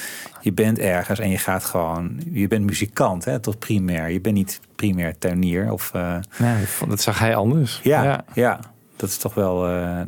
je 0.41 0.53
bent 0.53 0.79
ergens 0.79 1.19
en 1.19 1.31
je 1.31 1.39
gaat 1.39 1.65
gewoon, 1.65 2.21
je 2.33 2.49
bent 2.49 2.65
muzikant 2.65 3.25
hè, 3.25 3.39
tot 3.41 3.59
primair. 3.59 4.11
Je 4.11 4.21
bent 4.21 4.35
niet 4.35 4.61
primair 4.77 5.19
tuinier 5.19 5.73
of 5.73 5.91
eh, 5.95 6.17
Nee, 6.39 6.65
dat 6.89 7.01
zag 7.01 7.19
hij 7.19 7.35
anders. 7.37 7.81
ja, 7.83 8.25
ja. 8.35 8.61
Dat 8.97 9.09
is 9.09 9.17
toch 9.19 9.35
wel. 9.35 9.67
eh, 9.69 10.01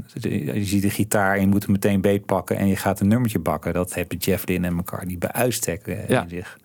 je 0.54 0.64
ziet 0.64 0.82
de 0.82 0.90
gitaar 0.90 1.34
en 1.34 1.40
je 1.40 1.46
moet 1.46 1.62
hem 1.62 1.72
meteen 1.72 2.00
beetpakken 2.00 2.56
en 2.56 2.66
je 2.66 2.76
gaat 2.76 3.00
een 3.00 3.08
nummertje 3.08 3.38
bakken. 3.38 3.72
Dat 3.72 3.94
hebben 3.94 4.18
Jeff 4.18 4.46
Lynne 4.46 4.66
en 4.66 4.74
McCartney 4.76 5.18
bij 5.18 5.32
uitstek 5.32 5.86
eh, 5.86 6.08
Ja. 6.08 6.22
in 6.22 6.28
zich. 6.28 6.58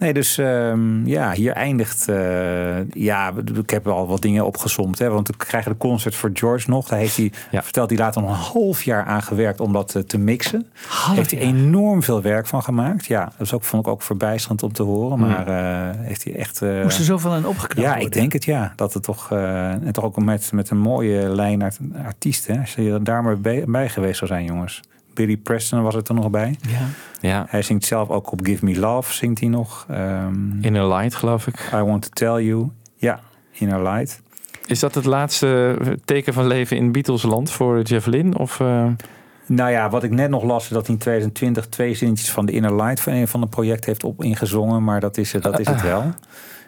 Nee, 0.00 0.12
dus 0.12 0.38
ehm, 0.38 1.06
ja, 1.06 1.32
hier 1.32 1.52
eindigt. 1.52 2.08
eh, 2.08 2.90
ja, 2.90 3.32
ik 3.54 3.70
heb 3.70 3.88
al 3.88 4.06
wat 4.06 4.22
dingen 4.22 4.46
opgezomd. 4.46 4.98
Hè, 4.98 5.08
want 5.08 5.28
we 5.28 5.36
krijgen 5.36 5.70
de 5.72 5.78
concert 5.78 6.14
voor 6.14 6.30
George 6.32 6.70
nog. 6.70 6.88
Daar 6.88 6.98
heeft 6.98 7.16
hij, 7.16 7.32
Ja. 7.50 7.62
vertelt 7.62 7.90
hij 7.90 7.98
later 7.98 8.22
een 8.22 8.28
half 8.28 8.82
jaar 8.82 9.04
aan 9.04 9.22
gewerkt 9.22 9.60
om 9.60 9.72
dat 9.72 9.94
eh, 9.94 10.02
te 10.02 10.18
mixen. 10.18 10.66
Half 10.88 11.16
heeft 11.16 11.30
hij 11.30 11.40
enorm 11.40 12.02
veel 12.02 12.22
werk 12.22 12.46
van 12.46 12.62
gemaakt. 12.62 13.06
Ja, 13.06 13.24
dat 13.24 13.46
is 13.46 13.52
ook, 13.52 13.64
vond 13.64 13.86
ik 13.86 13.92
ook 13.92 14.02
verbijsterend 14.02 14.62
om 14.62 14.72
te 14.72 14.82
horen. 14.82 15.18
Maar 15.18 15.46
eh, 15.48 15.96
heeft 16.00 16.24
hij 16.24 16.34
echt. 16.36 16.60
Moest 16.82 16.98
er 16.98 17.04
zoveel 17.04 17.32
aan 17.32 17.46
opgeknapt 17.46 17.80
ja, 17.80 17.88
worden? 17.88 18.06
ik 18.06 18.12
denk 18.12 18.32
het 18.32 18.44
ja. 18.44 18.72
Dat 18.76 18.94
het 18.94 19.02
toch, 19.02 19.30
en 19.32 19.92
toch 19.92 20.04
ook 20.04 20.16
met, 20.24 20.52
met 20.52 20.70
een 20.70 20.78
mooie 20.78 21.28
lijn 21.28 21.62
uit 21.62 21.78
artiesten. 22.04 22.60
Als 22.60 22.74
je 22.74 22.98
daar 23.02 23.22
maar 23.22 23.40
bij, 23.40 23.64
bij 23.66 23.88
geweest 23.88 24.18
zou 24.18 24.30
zijn, 24.30 24.44
jongens. 24.44 24.80
Billy 25.14 25.36
Preston 25.36 25.82
was 25.82 25.94
het 25.94 26.08
er 26.08 26.14
nog 26.14 26.30
bij. 26.30 26.56
Ja. 26.68 26.78
Ja. 27.20 27.46
Hij 27.48 27.62
zingt 27.62 27.84
zelf 27.84 28.08
ook 28.08 28.32
op 28.32 28.40
Give 28.44 28.64
Me 28.64 28.78
Love, 28.78 29.12
zingt 29.12 29.40
hij 29.40 29.48
nog. 29.48 29.86
Ehm, 29.88 30.62
Inner 30.64 30.88
Light, 30.88 31.14
geloof 31.14 31.46
ik. 31.46 31.70
I 31.74 31.76
Want 31.82 32.02
To 32.02 32.08
Tell 32.12 32.44
You. 32.44 32.68
Ja, 32.96 33.20
Inner 33.52 33.82
Light. 33.82 34.20
Is 34.66 34.78
dat 34.80 34.94
het 34.94 35.04
laatste 35.04 35.78
teken 36.04 36.32
van 36.32 36.46
leven 36.46 36.76
in 36.76 36.92
Beatlesland 36.92 37.50
voor 37.50 37.82
Jeff 37.82 38.06
Lynne? 38.06 38.38
Of, 38.38 38.60
eh, 38.60 38.86
Nou 39.46 39.70
ja, 39.70 39.90
wat 39.90 40.02
ik 40.02 40.10
net 40.10 40.30
nog 40.30 40.42
las, 40.42 40.68
dat 40.68 40.86
hij 40.86 40.94
in 40.94 41.00
2020 41.00 41.66
twee 41.68 41.94
zinnetjes 41.94 42.30
van 42.30 42.46
de 42.46 42.52
Inner 42.52 42.76
Light 42.76 43.00
van 43.00 43.12
een 43.12 43.28
van 43.28 43.40
het 43.40 43.50
project 43.50 43.84
heeft 43.84 44.04
op 44.04 44.22
ingezongen. 44.24 44.84
Maar 44.84 45.00
dat 45.00 45.16
is, 45.16 45.32
het- 45.32 45.42
dat 45.42 45.58
is 45.58 45.66
het 45.66 45.82
wel. 45.92 46.04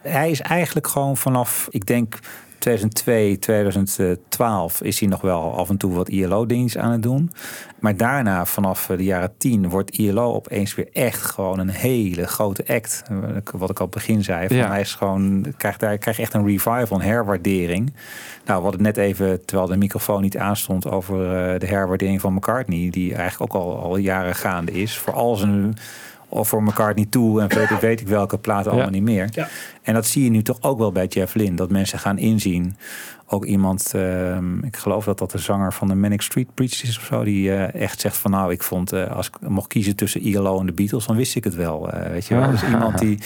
Hij 0.02 0.30
is 0.30 0.40
eigenlijk 0.40 0.86
gewoon 0.86 1.16
vanaf, 1.16 1.66
ik 1.70 1.86
denk 1.86 2.18
2002, 2.62 3.38
2012 3.38 4.82
is 4.82 5.00
hij 5.00 5.08
nog 5.08 5.20
wel 5.20 5.54
af 5.56 5.68
en 5.68 5.76
toe 5.76 5.92
wat 5.92 6.08
ILO-dingetjes 6.08 6.82
aan 6.82 6.92
het 6.92 7.02
doen. 7.02 7.30
Maar 7.78 7.96
daarna, 7.96 8.44
vanaf 8.44 8.90
eh, 8.90 8.96
de 8.96 9.04
jaren 9.04 9.32
10, 9.38 9.68
wordt 9.68 9.90
ILO 9.90 10.34
opeens 10.34 10.74
weer 10.74 10.88
echt 10.92 11.20
gewoon 11.20 11.58
een 11.58 11.68
hele 11.68 12.26
grote 12.26 12.64
act. 12.66 13.02
Wat 13.52 13.70
ik 13.70 13.80
al 13.80 13.88
begin 13.88 14.24
zei. 14.24 14.46
Van 14.46 14.56
Ja. 14.56 14.68
Hij 14.68 14.80
is 14.80 14.94
gewoon, 14.94 15.54
krijgt, 15.56 15.80
hij 15.80 15.98
krijgt 15.98 16.20
echt 16.20 16.34
een 16.34 16.46
revival, 16.46 16.86
een 16.90 17.00
herwaardering. 17.00 17.92
Nou, 18.44 18.58
we 18.58 18.68
hadden 18.68 18.84
het 18.84 18.96
net 18.96 19.06
even, 19.06 19.44
terwijl 19.44 19.68
de 19.68 19.76
microfoon 19.76 20.22
niet 20.22 20.38
aanstond, 20.38 20.90
over 20.90 21.16
eh, 21.24 21.60
de 21.60 21.66
herwaardering 21.66 22.20
van 22.20 22.34
McCartney. 22.34 22.90
Die 22.90 23.14
eigenlijk 23.14 23.54
ook 23.54 23.62
al, 23.62 23.78
al 23.78 23.96
jaren 23.96 24.34
gaande 24.34 24.72
is. 24.72 24.98
Voor 24.98 25.12
al 25.12 25.36
zijn 25.36 25.76
of 26.32 26.48
voor 26.48 26.62
McCartney 26.62 27.06
toe 27.10 27.40
en 27.40 27.48
weet, 27.48 27.80
weet 27.80 28.00
ik 28.00 28.08
welke 28.08 28.38
platen 28.38 28.70
allemaal 28.70 28.90
niet 28.90 29.02
meer. 29.02 29.28
Ja. 29.30 29.48
En 29.82 29.94
dat 29.94 30.06
zie 30.06 30.24
je 30.24 30.30
nu 30.30 30.42
toch 30.42 30.62
ook 30.62 30.78
wel 30.78 30.92
bij 30.92 31.06
Jeff 31.06 31.34
Lynne. 31.34 31.56
Dat 31.56 31.70
mensen 31.70 31.98
gaan 31.98 32.18
inzien. 32.18 32.76
Ook 33.26 33.44
iemand, 33.44 33.92
ehm, 33.94 34.64
ik 34.64 34.76
geloof 34.76 35.04
dat 35.04 35.18
dat 35.18 35.30
de 35.30 35.38
zanger 35.38 35.72
van 35.72 35.88
de 35.88 35.94
Manic 35.94 36.22
Street 36.22 36.54
Preachers 36.54 36.82
is 36.82 36.98
of 36.98 37.04
zo. 37.04 37.24
Die 37.24 37.52
eh, 37.52 37.82
echt 37.82 38.00
zegt 38.00 38.16
van 38.16 38.30
nou, 38.30 38.52
ik 38.52 38.62
vond 38.62 38.92
eh, 38.92 39.16
als 39.16 39.26
ik 39.28 39.48
mocht 39.48 39.66
kiezen 39.68 39.96
tussen 39.96 40.20
ILO 40.20 40.60
en 40.60 40.66
de 40.66 40.72
Beatles, 40.72 41.06
dan 41.06 41.16
wist 41.16 41.34
ik 41.36 41.44
het 41.44 41.54
wel. 41.54 41.90
eh, 41.90 42.10
weet 42.10 42.26
je 42.26 42.34
wel. 42.34 42.50
Dus 42.50 42.62
iemand 42.64 42.98
die, 42.98 43.18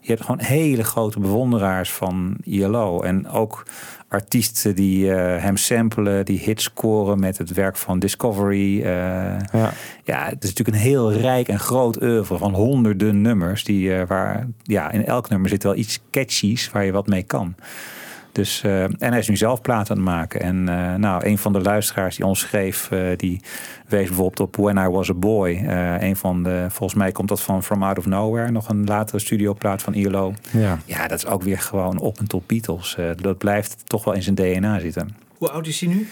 je 0.00 0.08
hebt 0.08 0.20
gewoon 0.20 0.40
hele 0.40 0.84
grote 0.84 1.20
bewonderaars 1.20 1.92
van 1.92 2.36
ILO. 2.44 3.02
En 3.02 3.28
ook 3.28 3.66
artiesten 4.12 4.74
die 4.74 5.14
eh, 5.14 5.42
hem 5.42 5.56
samplen, 5.56 6.24
die 6.24 6.38
hits 6.38 6.64
scoren 6.64 7.20
met 7.20 7.38
het 7.38 7.52
werk 7.52 7.76
van 7.76 7.98
Discovery. 7.98 8.82
eh, 8.82 9.38
ja. 9.52 9.72
ja, 10.04 10.24
het 10.24 10.44
is 10.44 10.48
natuurlijk 10.48 10.76
een 10.76 10.82
heel 10.82 11.12
rijk 11.12 11.48
en 11.48 11.58
groot 11.58 12.02
oeuvre 12.02 12.38
van 12.38 12.54
honderden 12.54 13.20
nummers. 13.20 13.64
Die, 13.64 13.94
eh, 13.94 14.06
waar, 14.06 14.46
ja, 14.62 14.90
in 14.90 15.06
elk 15.06 15.28
nummer 15.28 15.48
zit 15.48 15.62
wel 15.62 15.76
iets 15.76 16.00
catchies 16.10 16.70
waar 16.70 16.84
je 16.84 16.92
wat 16.92 17.06
mee 17.06 17.22
kan. 17.22 17.54
Dus, 18.32 18.62
eh, 18.62 18.82
en 18.82 18.96
hij 18.98 19.18
is 19.18 19.28
nu 19.28 19.36
zelf 19.36 19.60
platen 19.60 19.90
aan 19.96 20.02
het 20.02 20.10
maken. 20.14 20.40
En 20.40 20.68
eh, 20.68 20.94
nou, 20.94 21.26
een 21.26 21.38
van 21.38 21.52
de 21.52 21.60
luisteraars 21.60 22.16
die 22.16 22.26
ons 22.26 22.40
schreef, 22.40 22.90
eh, 22.90 23.00
die 23.16 23.40
wees 23.88 24.06
bijvoorbeeld 24.06 24.40
op 24.40 24.56
When 24.56 24.76
I 24.76 24.88
Was 24.88 25.10
a 25.10 25.14
Boy. 25.14 25.50
Eh, 25.66 26.02
een 26.02 26.16
van 26.16 26.42
de, 26.42 26.66
volgens 26.68 26.98
mij 26.98 27.12
komt 27.12 27.28
dat 27.28 27.40
van 27.42 27.62
From 27.62 27.82
Out 27.82 27.98
of 27.98 28.06
Nowhere, 28.06 28.50
nog 28.50 28.68
een 28.68 28.84
latere 28.84 29.18
studioplaat 29.18 29.82
van 29.82 29.94
ILO. 29.94 30.34
Ja. 30.50 30.78
Ja, 30.84 31.08
dat 31.08 31.18
is 31.18 31.26
ook 31.26 31.42
weer 31.42 31.58
gewoon 31.58 31.98
op 31.98 32.18
en 32.18 32.26
top 32.26 32.42
Beatles. 32.46 32.96
Eh, 32.96 33.10
dat 33.16 33.38
blijft 33.38 33.76
toch 33.84 34.04
wel 34.04 34.14
in 34.14 34.22
zijn 34.22 34.34
DNA 34.34 34.78
zitten. 34.78 35.16
Hoe 35.38 35.50
oud 35.50 35.66
is 35.66 35.80
hij 35.80 35.88
nu? 35.88 36.08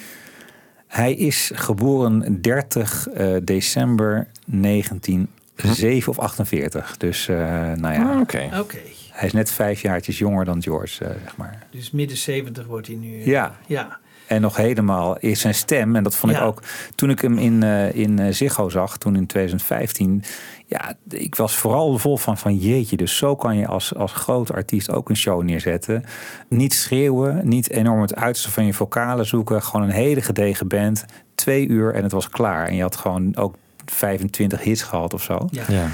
Hij 0.87 1.15
is 1.15 1.51
geboren 1.55 2.41
30 2.43 3.09
eh, 3.09 3.37
december 3.43 4.27
1907 4.45 6.13
of 6.13 6.19
48. 6.19 6.97
Dus 6.97 7.29
eh, 7.29 7.37
nou 7.77 7.95
ja, 7.95 8.11
Ah, 8.13 8.21
Oké. 8.21 8.49
Oké. 8.59 8.79
Hij 9.21 9.29
is 9.29 9.35
net 9.35 9.51
vijf 9.51 9.81
jaartjes 9.83 10.19
jonger 10.19 10.45
dan 10.45 10.63
George, 10.63 11.05
eh, 11.05 11.11
zeg 11.25 11.37
maar. 11.37 11.67
Dus 11.71 11.91
midden 11.91 12.17
70 12.17 12.67
wordt 12.67 12.87
hij 12.87 12.97
nu. 12.97 13.21
eh, 13.21 13.27
Ja. 13.27 13.55
Ja. 13.67 13.99
En 14.27 14.41
nog 14.41 14.57
helemaal 14.57 15.19
is 15.19 15.41
zijn 15.41 15.55
stem. 15.55 15.97
En 15.97 16.03
dat 16.03 16.17
vond 16.17 16.33
ik 16.33 16.41
ook 16.41 16.63
toen 16.95 17.11
ik 17.11 17.21
hem 17.21 17.39
in, 17.39 17.63
eh 17.63 17.95
in 17.95 18.35
Ziggo 18.35 18.69
zag, 18.69 18.97
toen 18.99 19.17
in 19.17 19.27
2015. 19.27 20.23
Ja, 20.67 20.95
ik 21.09 21.35
was 21.35 21.55
vooral 21.57 21.99
vol 21.99 22.17
van, 22.17 22.39
van 22.39 22.57
jeetje. 22.57 22.97
Dus 22.97 23.17
zo 23.17 23.37
kan 23.37 23.57
je 23.57 23.67
als, 23.67 23.95
als 23.95 24.13
grote 24.13 24.53
artiest 24.53 24.91
ook 24.91 25.09
een 25.09 25.17
show 25.17 25.43
neerzetten. 25.43 26.05
Niet 26.49 26.75
schreeuwen, 26.75 27.49
niet 27.49 27.71
enorm 27.71 28.01
het 28.01 28.15
uiterste 28.15 28.51
van 28.51 28.65
je 28.67 28.73
vocalen 28.75 29.27
zoeken. 29.27 29.63
Gewoon 29.63 29.87
een 29.87 29.93
hele 29.95 30.23
gedegen 30.23 30.69
band. 30.69 31.05
Twee 31.35 31.67
uur 31.69 31.95
en 31.95 32.03
het 32.03 32.13
was 32.13 32.29
klaar. 32.29 32.67
En 32.67 32.75
je 32.75 32.83
had 32.83 32.97
gewoon 32.97 33.37
ook 33.37 33.55
25 33.85 34.63
hits 34.63 34.83
gehad 34.83 35.15
of 35.15 35.23
zo. 35.23 35.49
Ja. 35.51 35.65
Ja. 35.69 35.87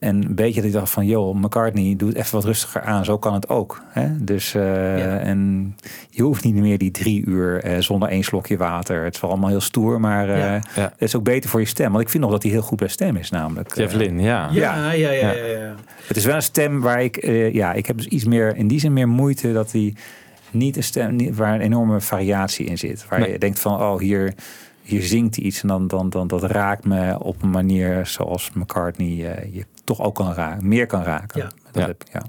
En 0.00 0.24
een 0.24 0.34
beetje 0.34 0.54
dat 0.60 0.64
ik 0.64 0.72
dacht 0.76 0.90
van, 0.90 1.06
joh, 1.06 1.34
McCartney, 1.34 1.94
doe 1.96 2.08
het 2.08 2.18
even 2.18 2.34
wat 2.34 2.44
rustiger 2.44 2.82
aan. 2.82 3.04
Zo 3.04 3.18
kan 3.18 3.34
het 3.34 3.48
ook. 3.48 3.82
Hè? 3.88 4.24
Dus, 4.24 4.54
eh, 4.54 5.26
en 5.28 5.74
je 6.10 6.22
hoeft 6.22 6.44
niet 6.44 6.54
meer 6.54 6.78
die 6.78 6.90
drie 6.90 7.24
uur 7.26 7.62
eh, 7.62 7.78
zonder 7.80 8.08
één 8.08 8.22
slokje 8.22 8.56
water. 8.56 9.04
Het 9.04 9.14
is 9.14 9.20
wel 9.20 9.30
allemaal 9.30 9.48
heel 9.48 9.60
stoer, 9.60 10.00
maar 10.00 10.28
eh, 10.28 10.38
Ja. 10.38 10.52
Ja. 10.74 10.82
het 10.82 10.92
is 10.98 11.16
ook 11.16 11.24
beter 11.24 11.50
voor 11.50 11.60
je 11.60 11.66
stem. 11.66 11.90
Want 11.90 12.02
ik 12.04 12.08
vind 12.08 12.22
nog 12.22 12.32
dat 12.32 12.42
hij 12.42 12.52
heel 12.52 12.62
goed 12.62 12.78
bij 12.78 12.88
stem 12.88 13.16
is 13.16 13.30
namelijk. 13.30 13.74
Jeff 13.76 13.92
Eh, 13.92 13.98
Lynne, 13.98 14.22
ja. 14.22 14.48
Ja, 14.52 14.92
ja, 14.92 15.10
ja, 15.10 15.10
ja. 15.10 15.32
ja. 15.32 15.74
het 16.06 16.16
is 16.16 16.24
wel 16.24 16.34
een 16.34 16.42
stem 16.42 16.80
waar 16.80 17.02
ik, 17.02 17.16
eh, 17.16 17.54
ja, 17.54 17.72
ik 17.72 17.86
heb 17.86 17.96
dus 17.96 18.06
iets 18.06 18.24
meer, 18.24 18.56
in 18.56 18.68
die 18.68 18.80
zin 18.80 18.92
meer 18.92 19.08
moeite 19.08 19.52
dat 19.52 19.72
hij 19.72 19.94
niet 20.50 20.76
een 20.76 20.82
stem, 20.82 21.16
niet, 21.16 21.36
waar 21.36 21.54
een 21.54 21.60
enorme 21.60 22.00
variatie 22.00 22.66
in 22.66 22.78
zit. 22.78 23.06
Waar 23.08 23.20
Nee. 23.20 23.32
je 23.32 23.38
denkt 23.38 23.58
van, 23.60 23.80
oh, 23.80 23.98
hier, 23.98 24.34
hier 24.90 25.02
zingt 25.02 25.36
iets 25.36 25.62
en 25.62 25.68
dan, 25.68 25.86
dan, 25.88 26.10
dan 26.10 26.26
dat 26.26 26.42
raakt 26.42 26.84
me 26.84 27.18
op 27.18 27.42
een 27.42 27.50
manier 27.50 28.06
zoals 28.06 28.50
McCartney 28.54 29.34
eh, 29.34 29.54
je 29.54 29.64
toch 29.84 30.00
ook 30.00 30.14
kan 30.14 30.32
raken, 30.34 30.68
meer 30.68 30.86
kan 30.86 31.02
raken. 31.02 31.40
Ja. 31.40 31.46
Dat 31.72 31.82
Ja. 31.82 31.86
Heb, 31.86 32.02
ja. 32.12 32.22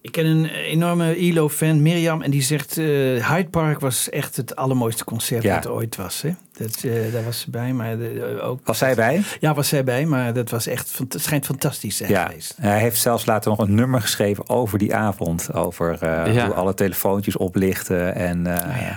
Ik 0.00 0.12
ken 0.12 0.26
een 0.26 0.44
enorme 0.46 1.16
ILO-fan, 1.16 1.82
Mirjam, 1.82 2.22
en 2.22 2.30
die 2.30 2.42
zegt... 2.42 2.78
eh 2.78 2.84
Hyde 3.30 3.48
Park 3.50 3.80
was 3.80 4.10
echt 4.10 4.36
het 4.36 4.56
allermooiste 4.56 5.04
concert 5.04 5.42
Ja. 5.42 5.54
dat 5.54 5.64
er 5.64 5.72
ooit 5.72 5.96
was. 5.96 6.22
Hè? 6.22 6.30
Dat, 6.52 6.82
eh, 6.84 7.12
daar 7.12 7.24
was 7.24 7.40
ze 7.40 7.50
bij, 7.50 7.72
maar 7.72 7.98
de- 7.98 8.38
ook... 8.42 8.60
Was 8.64 8.78
zij 8.78 8.94
bij? 8.94 9.22
Ja, 9.40 9.54
was 9.54 9.68
zij 9.68 9.84
bij, 9.84 10.06
maar 10.06 10.32
dat 10.32 10.50
was 10.50 10.66
echt... 10.66 10.98
Het 10.98 11.16
schijnt 11.22 11.44
fantastisch 11.46 11.96
te 11.96 12.04
zijn 12.04 12.18
Ja, 12.18 12.26
geweest. 12.26 12.54
hij 12.60 12.78
heeft 12.80 13.00
zelfs 13.00 13.26
later 13.26 13.50
nog 13.50 13.58
een 13.58 13.74
nummer 13.74 14.00
geschreven 14.00 14.48
over 14.48 14.78
die 14.78 14.94
avond. 14.94 15.54
Over 15.54 15.98
eh, 16.02 16.34
Ja. 16.34 16.46
hoe 16.46 16.54
alle 16.54 16.74
telefoontjes 16.74 17.36
oplichten. 17.36 18.14
En 18.14 18.46
eh, 18.46 18.64
Ah, 18.90 18.96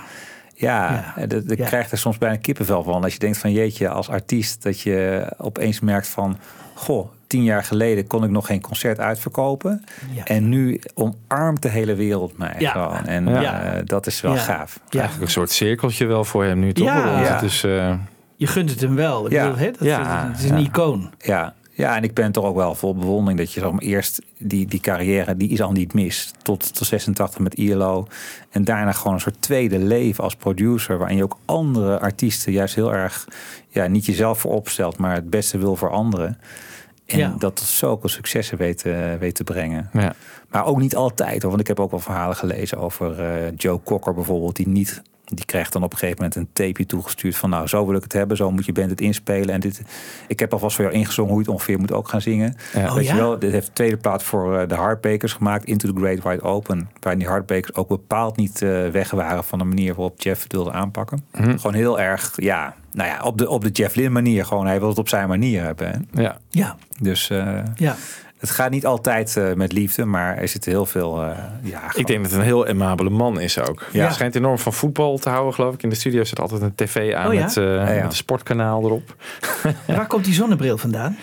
ja. 0.61 0.91
ja, 0.91 1.13
Ja. 1.17 1.25
dat- 1.25 1.51
ik 1.51 1.57
Ja. 1.57 1.65
krijg 1.65 1.91
er 1.91 1.97
soms 1.97 2.17
bijna 2.17 2.35
kippenvel 2.37 2.83
van. 2.83 3.03
Als 3.03 3.13
je 3.13 3.19
denkt 3.19 3.37
van 3.37 3.51
jeetje, 3.51 3.89
als 3.89 4.09
artiest, 4.09 4.63
dat 4.63 4.79
je 4.81 5.25
opeens 5.37 5.79
merkt 5.79 6.07
van... 6.07 6.37
Goh, 6.73 7.11
tien 7.27 7.43
jaar 7.43 7.63
geleden 7.63 8.07
kon 8.07 8.23
ik 8.23 8.29
nog 8.29 8.45
geen 8.45 8.61
concert 8.61 8.99
uitverkopen. 8.99 9.83
Ja. 10.11 10.23
En 10.25 10.49
nu 10.49 10.81
omarmt 10.93 11.61
de 11.61 11.69
hele 11.69 11.95
wereld 11.95 12.37
mij 12.37 12.55
Ja. 12.57 12.71
gewoon. 12.71 13.05
En 13.05 13.27
Ja. 13.27 13.61
eh, 13.63 13.81
dat 13.85 14.07
is 14.07 14.21
wel 14.21 14.33
Ja. 14.33 14.39
gaaf. 14.39 14.79
Ja. 14.89 14.99
Eigenlijk 14.99 15.27
een 15.27 15.33
soort 15.33 15.51
cirkeltje 15.51 16.05
wel 16.05 16.23
voor 16.23 16.43
hem 16.43 16.59
nu, 16.59 16.73
toch? 16.73 16.85
Ja. 16.85 17.17
Het 17.17 17.41
is, 17.41 17.63
eh, 17.63 17.93
Je 18.35 18.47
gunt 18.47 18.69
het 18.69 18.81
hem 18.81 18.95
wel. 18.95 19.25
Ik 19.25 19.31
Ja. 19.31 19.43
bedoel, 19.43 19.57
hè, 19.57 19.71
dat, 19.71 19.81
Ja. 19.87 20.27
het 20.31 20.43
is 20.43 20.49
een 20.49 20.59
Ja. 20.61 20.67
icoon. 20.67 21.11
Ja. 21.17 21.53
Ja, 21.81 21.95
en 21.95 22.03
ik 22.03 22.13
ben 22.13 22.31
toch 22.31 22.45
ook 22.45 22.55
wel 22.55 22.75
vol 22.75 22.95
bewondering 22.95 23.39
dat 23.39 23.51
je 23.53 23.61
maar, 23.61 23.77
eerst 23.81 24.21
die, 24.37 24.65
die 24.67 24.79
carrière, 24.79 25.37
die 25.37 25.49
is 25.49 25.61
al 25.61 25.71
niet 25.71 25.93
mis. 25.93 26.31
Tot, 26.41 26.75
tot 26.75 26.87
86 26.87 27.39
met 27.39 27.53
ILO. 27.53 28.07
En 28.49 28.63
daarna 28.63 28.91
gewoon 28.91 29.13
een 29.13 29.19
soort 29.19 29.41
tweede 29.41 29.79
leven 29.79 30.23
als 30.23 30.35
producer. 30.35 30.97
Waarin 30.97 31.17
je 31.17 31.23
ook 31.23 31.37
andere 31.45 31.99
artiesten 31.99 32.51
juist 32.51 32.75
heel 32.75 32.93
erg, 32.93 33.27
ja, 33.67 33.87
niet 33.87 34.05
jezelf 34.05 34.39
voor 34.39 34.51
opstelt, 34.51 34.97
maar 34.97 35.15
het 35.15 35.29
beste 35.29 35.57
wil 35.57 35.75
voor 35.75 35.89
anderen. 35.91 36.37
En 37.05 37.17
Ja. 37.17 37.35
dat 37.37 37.55
tot 37.55 37.67
zulke 37.67 38.07
successen 38.07 38.57
weet, 38.57 38.81
weet 39.19 39.35
te 39.35 39.43
brengen. 39.43 39.89
ja. 39.93 40.13
Maar 40.49 40.65
ook 40.65 40.79
niet 40.79 40.95
altijd. 40.95 41.41
Hoor, 41.41 41.49
want 41.49 41.61
ik 41.61 41.67
heb 41.67 41.79
ook 41.79 41.91
wel 41.91 41.99
verhalen 41.99 42.35
gelezen 42.35 42.77
over 42.77 43.19
eh, 43.19 43.51
Joe 43.57 43.79
Cocker 43.83 44.13
bijvoorbeeld. 44.13 44.55
Die 44.55 44.67
niet. 44.67 45.01
Die 45.33 45.45
krijgt 45.45 45.73
dan 45.73 45.83
op 45.83 45.91
een 45.91 45.97
gegeven 45.97 46.17
moment 46.21 46.35
een 46.35 46.49
tapeje 46.53 46.85
toegestuurd 46.85 47.35
van 47.35 47.49
nou, 47.49 47.67
zo 47.67 47.85
wil 47.85 47.95
ik 47.95 48.03
het 48.03 48.13
hebben, 48.13 48.37
zo 48.37 48.51
moet 48.51 48.65
je 48.65 48.71
band 48.71 48.89
het 48.89 49.01
inspelen. 49.01 49.53
En 49.53 49.59
dit, 49.59 49.81
ik 50.27 50.39
heb 50.39 50.53
alvast 50.53 50.75
voor 50.75 50.85
jou 50.85 50.97
ingezongen 50.97 51.31
hoe 51.31 51.39
je 51.39 51.45
het 51.45 51.55
ongeveer 51.55 51.79
moet 51.79 51.91
ook 51.91 52.07
gaan 52.07 52.21
zingen. 52.21 52.55
Ja. 52.73 52.87
Oh, 52.87 52.95
Weet 52.95 53.05
ja? 53.05 53.13
je 53.13 53.19
wel, 53.19 53.39
dit 53.39 53.51
heeft 53.51 53.67
de 53.67 53.73
tweede 53.73 53.97
plaat 53.97 54.23
voor 54.23 54.57
eh, 54.57 54.67
de 54.67 54.75
Heartbreakers 54.75 55.33
gemaakt, 55.33 55.65
Into 55.65 55.93
the 55.93 55.99
Great 55.99 56.23
Wide 56.23 56.41
Open. 56.41 56.89
Waarin 56.99 57.19
die 57.19 57.29
Heartbreakers 57.29 57.75
ook 57.75 57.87
bepaald 57.87 58.37
niet 58.37 58.61
eh, 58.61 58.87
weg 58.87 59.11
waren 59.11 59.43
van 59.43 59.59
de 59.59 59.65
manier 59.65 59.95
waarop 59.95 60.21
Jeff 60.21 60.43
het 60.43 60.51
wilde 60.51 60.71
aanpakken. 60.71 61.23
Mhm. 61.31 61.57
Gewoon 61.57 61.73
heel 61.73 61.99
erg, 61.99 62.33
ja, 62.35 62.75
nou 62.91 63.09
ja, 63.09 63.21
op 63.23 63.37
de, 63.37 63.49
op 63.49 63.63
de 63.63 63.69
Jeff 63.69 63.95
Lynne 63.95 64.11
manier. 64.11 64.45
Gewoon, 64.45 64.65
hij 64.65 64.79
wil 64.79 64.89
het 64.89 64.97
op 64.97 65.09
zijn 65.09 65.27
manier 65.27 65.63
hebben. 65.63 65.87
Hè? 65.87 66.21
Ja. 66.21 66.37
Ja, 66.49 66.75
Dus 66.99 67.29
eh, 67.29 67.59
ja. 67.75 67.95
Het 68.41 68.49
gaat 68.49 68.71
niet 68.71 68.85
altijd 68.85 69.37
eh, 69.37 69.53
met 69.53 69.71
liefde, 69.73 70.05
maar 70.05 70.37
er 70.37 70.47
zit 70.47 70.65
heel 70.65 70.85
veel. 70.85 71.21
eh, 71.23 71.29
ja, 71.61 71.81
Ik 71.95 72.07
denk 72.07 72.21
dat 72.21 72.31
het 72.31 72.39
een 72.39 72.45
heel 72.45 72.67
amabele 72.67 73.09
man 73.09 73.39
is 73.39 73.59
ook. 73.59 73.85
Ja. 73.91 74.03
Hij 74.03 74.13
schijnt 74.13 74.35
enorm 74.35 74.57
van 74.59 74.73
voetbal 74.73 75.17
te 75.17 75.29
houden, 75.29 75.53
geloof 75.53 75.73
ik. 75.73 75.83
In 75.83 75.89
de 75.89 75.95
studio 75.95 76.23
zit 76.23 76.39
altijd 76.39 76.61
een 76.61 76.75
tv 76.75 77.13
aan 77.13 77.27
Oh 77.27 77.33
ja? 77.33 77.43
met, 77.43 77.57
eh, 77.57 77.63
ja. 77.65 77.83
met 77.83 78.03
een 78.03 78.11
sportkanaal 78.11 78.83
erop. 78.83 79.15
En 79.85 79.95
waar 79.95 80.07
komt 80.07 80.25
die 80.25 80.33
zonnebril 80.33 80.77
vandaan? 80.77 81.17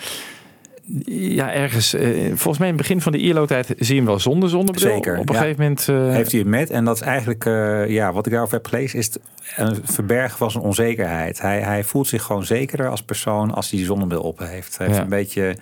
Ja, 1.05 1.53
ergens. 1.53 1.93
eh, 1.93 2.25
volgens 2.27 2.57
mij 2.57 2.67
in 2.67 2.73
het 2.73 2.81
begin 2.81 3.01
van 3.01 3.11
de 3.11 3.17
ILO-tijd 3.17 3.65
zie 3.65 3.75
je 3.87 3.93
hem 3.95 4.05
wel 4.05 4.19
zonder 4.19 4.49
zonnebril. 4.49 4.93
Zeker, 4.93 5.17
Op 5.17 5.29
een 5.29 5.35
ja. 5.35 5.41
gegeven 5.41 5.61
moment... 5.61 5.87
eh, 5.89 5.95
heeft 6.15 6.31
hij 6.31 6.39
het 6.39 6.49
met. 6.49 6.69
En 6.69 6.85
dat 6.85 6.95
is 6.95 7.01
eigenlijk, 7.01 7.45
eh, 7.45 7.87
ja, 7.89 8.13
wat 8.13 8.25
ik 8.25 8.31
daarover 8.31 8.55
heb 8.55 8.67
gelezen, 8.67 8.99
is 8.99 9.05
het 9.05 9.19
een 9.55 9.77
verbergen 9.83 10.37
van 10.37 10.51
zijn 10.51 10.63
onzekerheid. 10.63 11.41
Hij, 11.41 11.59
hij 11.61 11.83
voelt 11.83 12.07
zich 12.07 12.23
gewoon 12.23 12.45
zekerder 12.45 12.89
als 12.89 13.03
persoon 13.03 13.53
als 13.53 13.69
hij 13.69 13.77
die 13.79 13.87
zonnebril 13.87 14.21
op 14.21 14.39
heeft. 14.39 14.77
Hij 14.77 14.85
heeft 14.87 14.97
Ja. 14.97 15.03
een 15.03 15.09
beetje, 15.09 15.55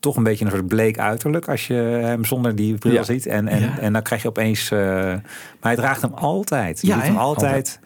toch 0.00 0.16
een 0.16 0.22
beetje 0.22 0.44
een 0.44 0.50
soort 0.50 0.66
bleek 0.66 0.98
uiterlijk 0.98 1.48
als 1.48 1.66
je 1.66 1.74
hem 2.02 2.24
zonder 2.24 2.54
die 2.56 2.74
bril 2.78 2.92
Ja. 2.92 3.02
ziet. 3.02 3.26
En, 3.26 3.48
en, 3.48 3.60
Ja. 3.60 3.78
en 3.78 3.92
dan 3.92 4.02
krijg 4.02 4.22
je 4.22 4.28
opeens, 4.28 4.70
eh, 4.70 4.78
maar 4.80 5.20
hij 5.60 5.76
draagt 5.76 6.02
hem 6.02 6.12
altijd. 6.14 6.80
Je 6.80 6.86
Ja, 6.86 6.94
ziet 6.94 7.02
hem 7.04 7.16
altijd 7.16 7.80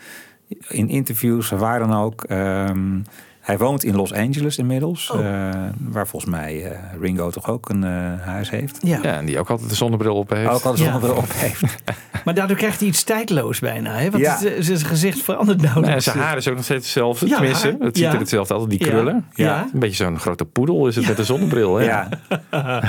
in 0.69 0.89
interviews, 0.89 1.51
waar 1.51 1.79
dan 1.79 1.93
ook. 1.93 2.25
Ehm, 2.25 3.01
hij 3.43 3.59
woont 3.59 3.85
in 3.85 3.97
Los 3.97 4.12
Angeles 4.12 4.59
inmiddels, 4.59 5.10
Oh. 5.10 5.19
eh, 5.27 5.55
waar 5.78 6.06
volgens 6.06 6.31
mij 6.32 6.64
eh, 6.70 6.78
Ringo 7.01 7.31
toch 7.31 7.48
ook 7.48 7.69
een 7.69 7.85
eh, 7.85 7.90
huis 8.27 8.51
heeft. 8.51 8.78
Ja. 8.82 8.98
ja, 9.02 9.16
en 9.16 9.24
die 9.27 9.39
ook 9.39 9.51
altijd 9.51 9.69
de 9.69 9.74
zonnebril 9.74 10.14
op 10.16 10.31
heeft. 10.31 10.51
Ook 10.51 10.62
al 10.64 10.73
de 10.73 10.78
Ja. 10.78 10.85
zonnebril 10.85 11.14
op 11.16 11.32
heeft. 11.35 11.62
Maar 12.24 12.35
daardoor 12.35 12.56
krijgt 12.56 12.78
hij 12.78 12.89
iets 12.89 13.02
tijdloos 13.05 13.59
bijna. 13.59 13.94
Hè? 13.94 14.10
Want 14.10 14.23
Ja. 14.23 14.39
het, 14.39 14.64
zijn 14.64 14.78
gezicht 14.78 15.23
verandert 15.23 15.60
nauwelijks. 15.62 15.90
Nee, 16.06 16.14
zijn 16.14 16.19
haar 16.27 16.36
is 16.36 16.48
ook 16.48 16.55
nog 16.55 16.64
steeds 16.64 16.85
hetzelfde. 16.85 17.27
Ja, 17.28 17.36
Tenminste, 17.36 17.66
haar. 17.66 17.77
het 17.86 17.97
ziet 17.97 18.06
Ja. 18.06 18.12
er 18.12 18.19
hetzelfde 18.19 18.55
uit. 18.59 18.70
Die 18.70 18.78
Ja. 18.85 18.86
krullen. 18.90 19.27
Ja. 19.35 19.66
Een 19.73 19.78
beetje 19.81 20.05
zo'n 20.05 20.19
grote 20.19 20.44
poedel 20.44 20.86
is 20.86 20.97
het 20.97 21.06
met 21.06 21.16
de 21.16 21.24
zonnebril. 21.24 21.77
Hè? 21.77 21.85
Ja. 21.85 22.09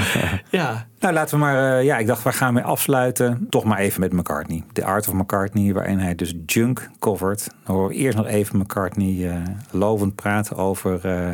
Ja, 0.49 0.85
Nou, 1.03 1.15
laten 1.15 1.33
we 1.33 1.43
maar. 1.45 1.77
eh, 1.77 1.83
ja, 1.85 1.97
ik 1.97 2.07
dacht, 2.07 2.23
we 2.23 2.31
gaan 2.31 2.53
mee 2.53 2.63
afsluiten. 2.63 3.47
Toch 3.49 3.63
maar 3.63 3.77
even 3.77 3.99
met 3.99 4.11
McCartney. 4.13 4.63
The 4.73 4.85
Art 4.85 5.07
of 5.07 5.13
McCartney, 5.13 5.73
waarin 5.73 5.99
hij 5.99 6.15
dus 6.15 6.33
junk 6.45 6.89
covert. 6.99 7.47
Dan 7.65 7.75
horen 7.75 7.89
we 7.89 7.95
eerst 7.95 8.17
nog 8.17 8.27
even 8.27 8.57
McCartney 8.57 9.29
eh, 9.29 9.35
lovend 9.71 10.15
praten 10.15 10.55
over. 10.57 10.99
eh, 11.05 11.29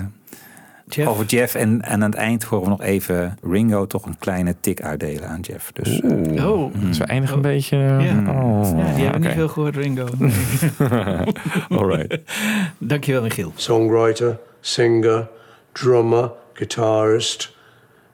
Jeff. 0.87 1.09
Over 1.09 1.25
Jeff. 1.25 1.55
En, 1.55 1.81
en 1.81 1.91
aan 1.91 2.01
het 2.01 2.13
eind 2.15 2.43
horen 2.43 2.63
we 2.63 2.69
nog 2.69 2.81
even 2.81 3.37
Ringo 3.43 3.85
toch 3.87 4.05
een 4.05 4.17
kleine 4.17 4.55
tik 4.59 4.81
uitdelen 4.81 5.29
aan 5.29 5.39
Jeff. 5.39 5.71
Dus 5.71 6.01
eh, 6.01 6.45
Oh. 6.49 6.73
Dus 6.85 6.97
we 6.97 7.03
eindigen 7.03 7.35
een 7.35 7.41
beetje... 7.41 7.77
Ja. 7.77 8.41
Oh, 8.41 8.61
Ja, 8.77 8.83
die 8.83 9.03
hebben 9.03 9.07
oké. 9.07 9.17
niet 9.19 9.31
veel 9.31 9.47
gehoord, 9.47 9.75
Ringo. 9.75 10.05
Nee. 10.19 11.33
All 11.69 11.85
right. 11.95 12.19
Dankjewel, 12.77 13.21
Michiel. 13.21 13.51
Songwriter, 13.55 14.37
singer, 14.59 15.27
drummer, 15.71 16.31
guitarist. 16.53 17.55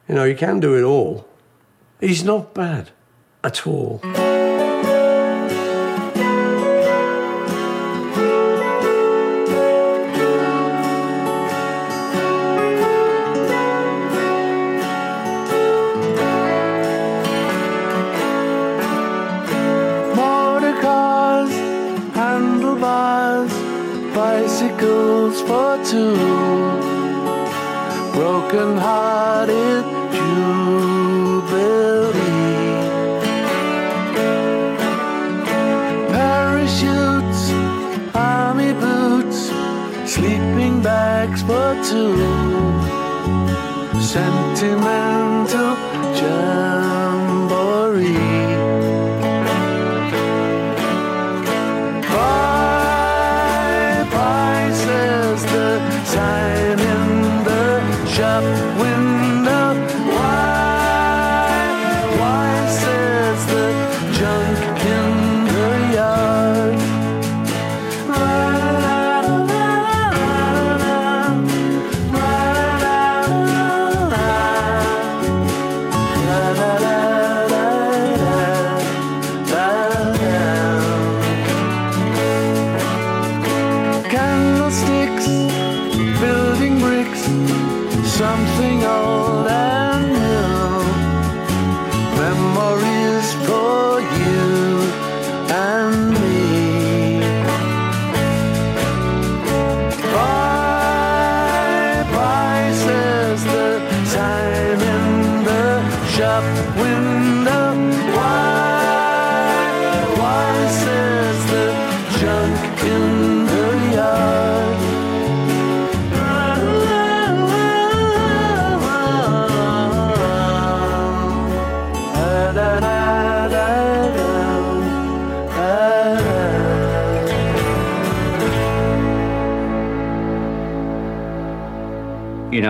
You 0.06 0.20
know, 0.20 0.26
you 0.32 0.38
can 0.52 0.60
do 0.60 0.76
it 0.78 0.84
all. 0.84 1.24
He's 2.06 2.24
not 2.24 2.54
bad 2.54 2.92
at 3.44 3.66
all. 3.66 4.00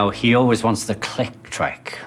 Know, 0.06 0.20
he 0.22 0.36
always 0.36 0.62
wants 0.62 0.86
the 0.86 0.96
click 0.96 1.50
track. 1.50 2.00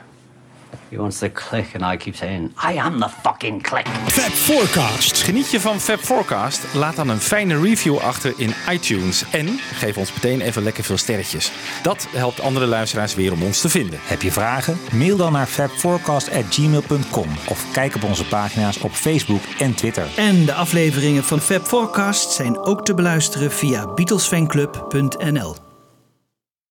He 0.90 0.96
wants 0.96 1.18
the 1.18 1.30
click, 1.32 1.74
and 1.74 1.92
I 1.92 1.96
keep 1.96 2.16
saying, 2.16 2.54
I 2.64 2.72
am 2.78 2.98
the 2.98 3.08
fucking 3.08 3.62
click. 3.62 3.86
Fab 3.86 4.30
Forecast. 4.30 5.22
Geniet 5.22 5.50
je 5.50 5.60
van 5.60 5.80
Fab 5.80 5.98
Forecast? 5.98 6.74
Laat 6.74 6.96
dan 6.96 7.08
een 7.08 7.20
fijne 7.20 7.60
review 7.60 7.98
achter 7.98 8.32
in 8.36 8.54
iTunes. 8.70 9.24
En 9.30 9.46
geef 9.72 9.96
ons 9.96 10.12
meteen 10.12 10.40
even 10.40 10.62
lekker 10.62 10.84
veel 10.84 10.96
sterretjes. 10.96 11.52
Dat 11.82 12.06
helpt 12.10 12.40
andere 12.40 12.66
luisteraars 12.66 13.14
weer 13.14 13.32
om 13.32 13.42
ons 13.42 13.60
te 13.60 13.68
vinden. 13.68 13.98
Heb 14.02 14.22
je 14.22 14.32
vragen? 14.32 14.78
Mail 14.92 15.16
dan 15.16 15.32
naar 15.32 15.46
fabforecast.gmail.com 15.46 17.28
of 17.48 17.72
kijk 17.72 17.94
op 17.94 18.04
onze 18.04 18.24
pagina's 18.24 18.80
op 18.80 18.92
Facebook 18.92 19.42
en 19.58 19.74
Twitter. 19.74 20.06
En 20.16 20.44
de 20.44 20.54
afleveringen 20.54 21.24
van 21.24 21.40
Fab 21.40 21.66
Forecast 21.66 22.32
zijn 22.32 22.58
ook 22.58 22.84
te 22.84 22.94
beluisteren 22.94 23.52
via 23.52 23.86
beatlesfanclub.nl. 23.94 25.67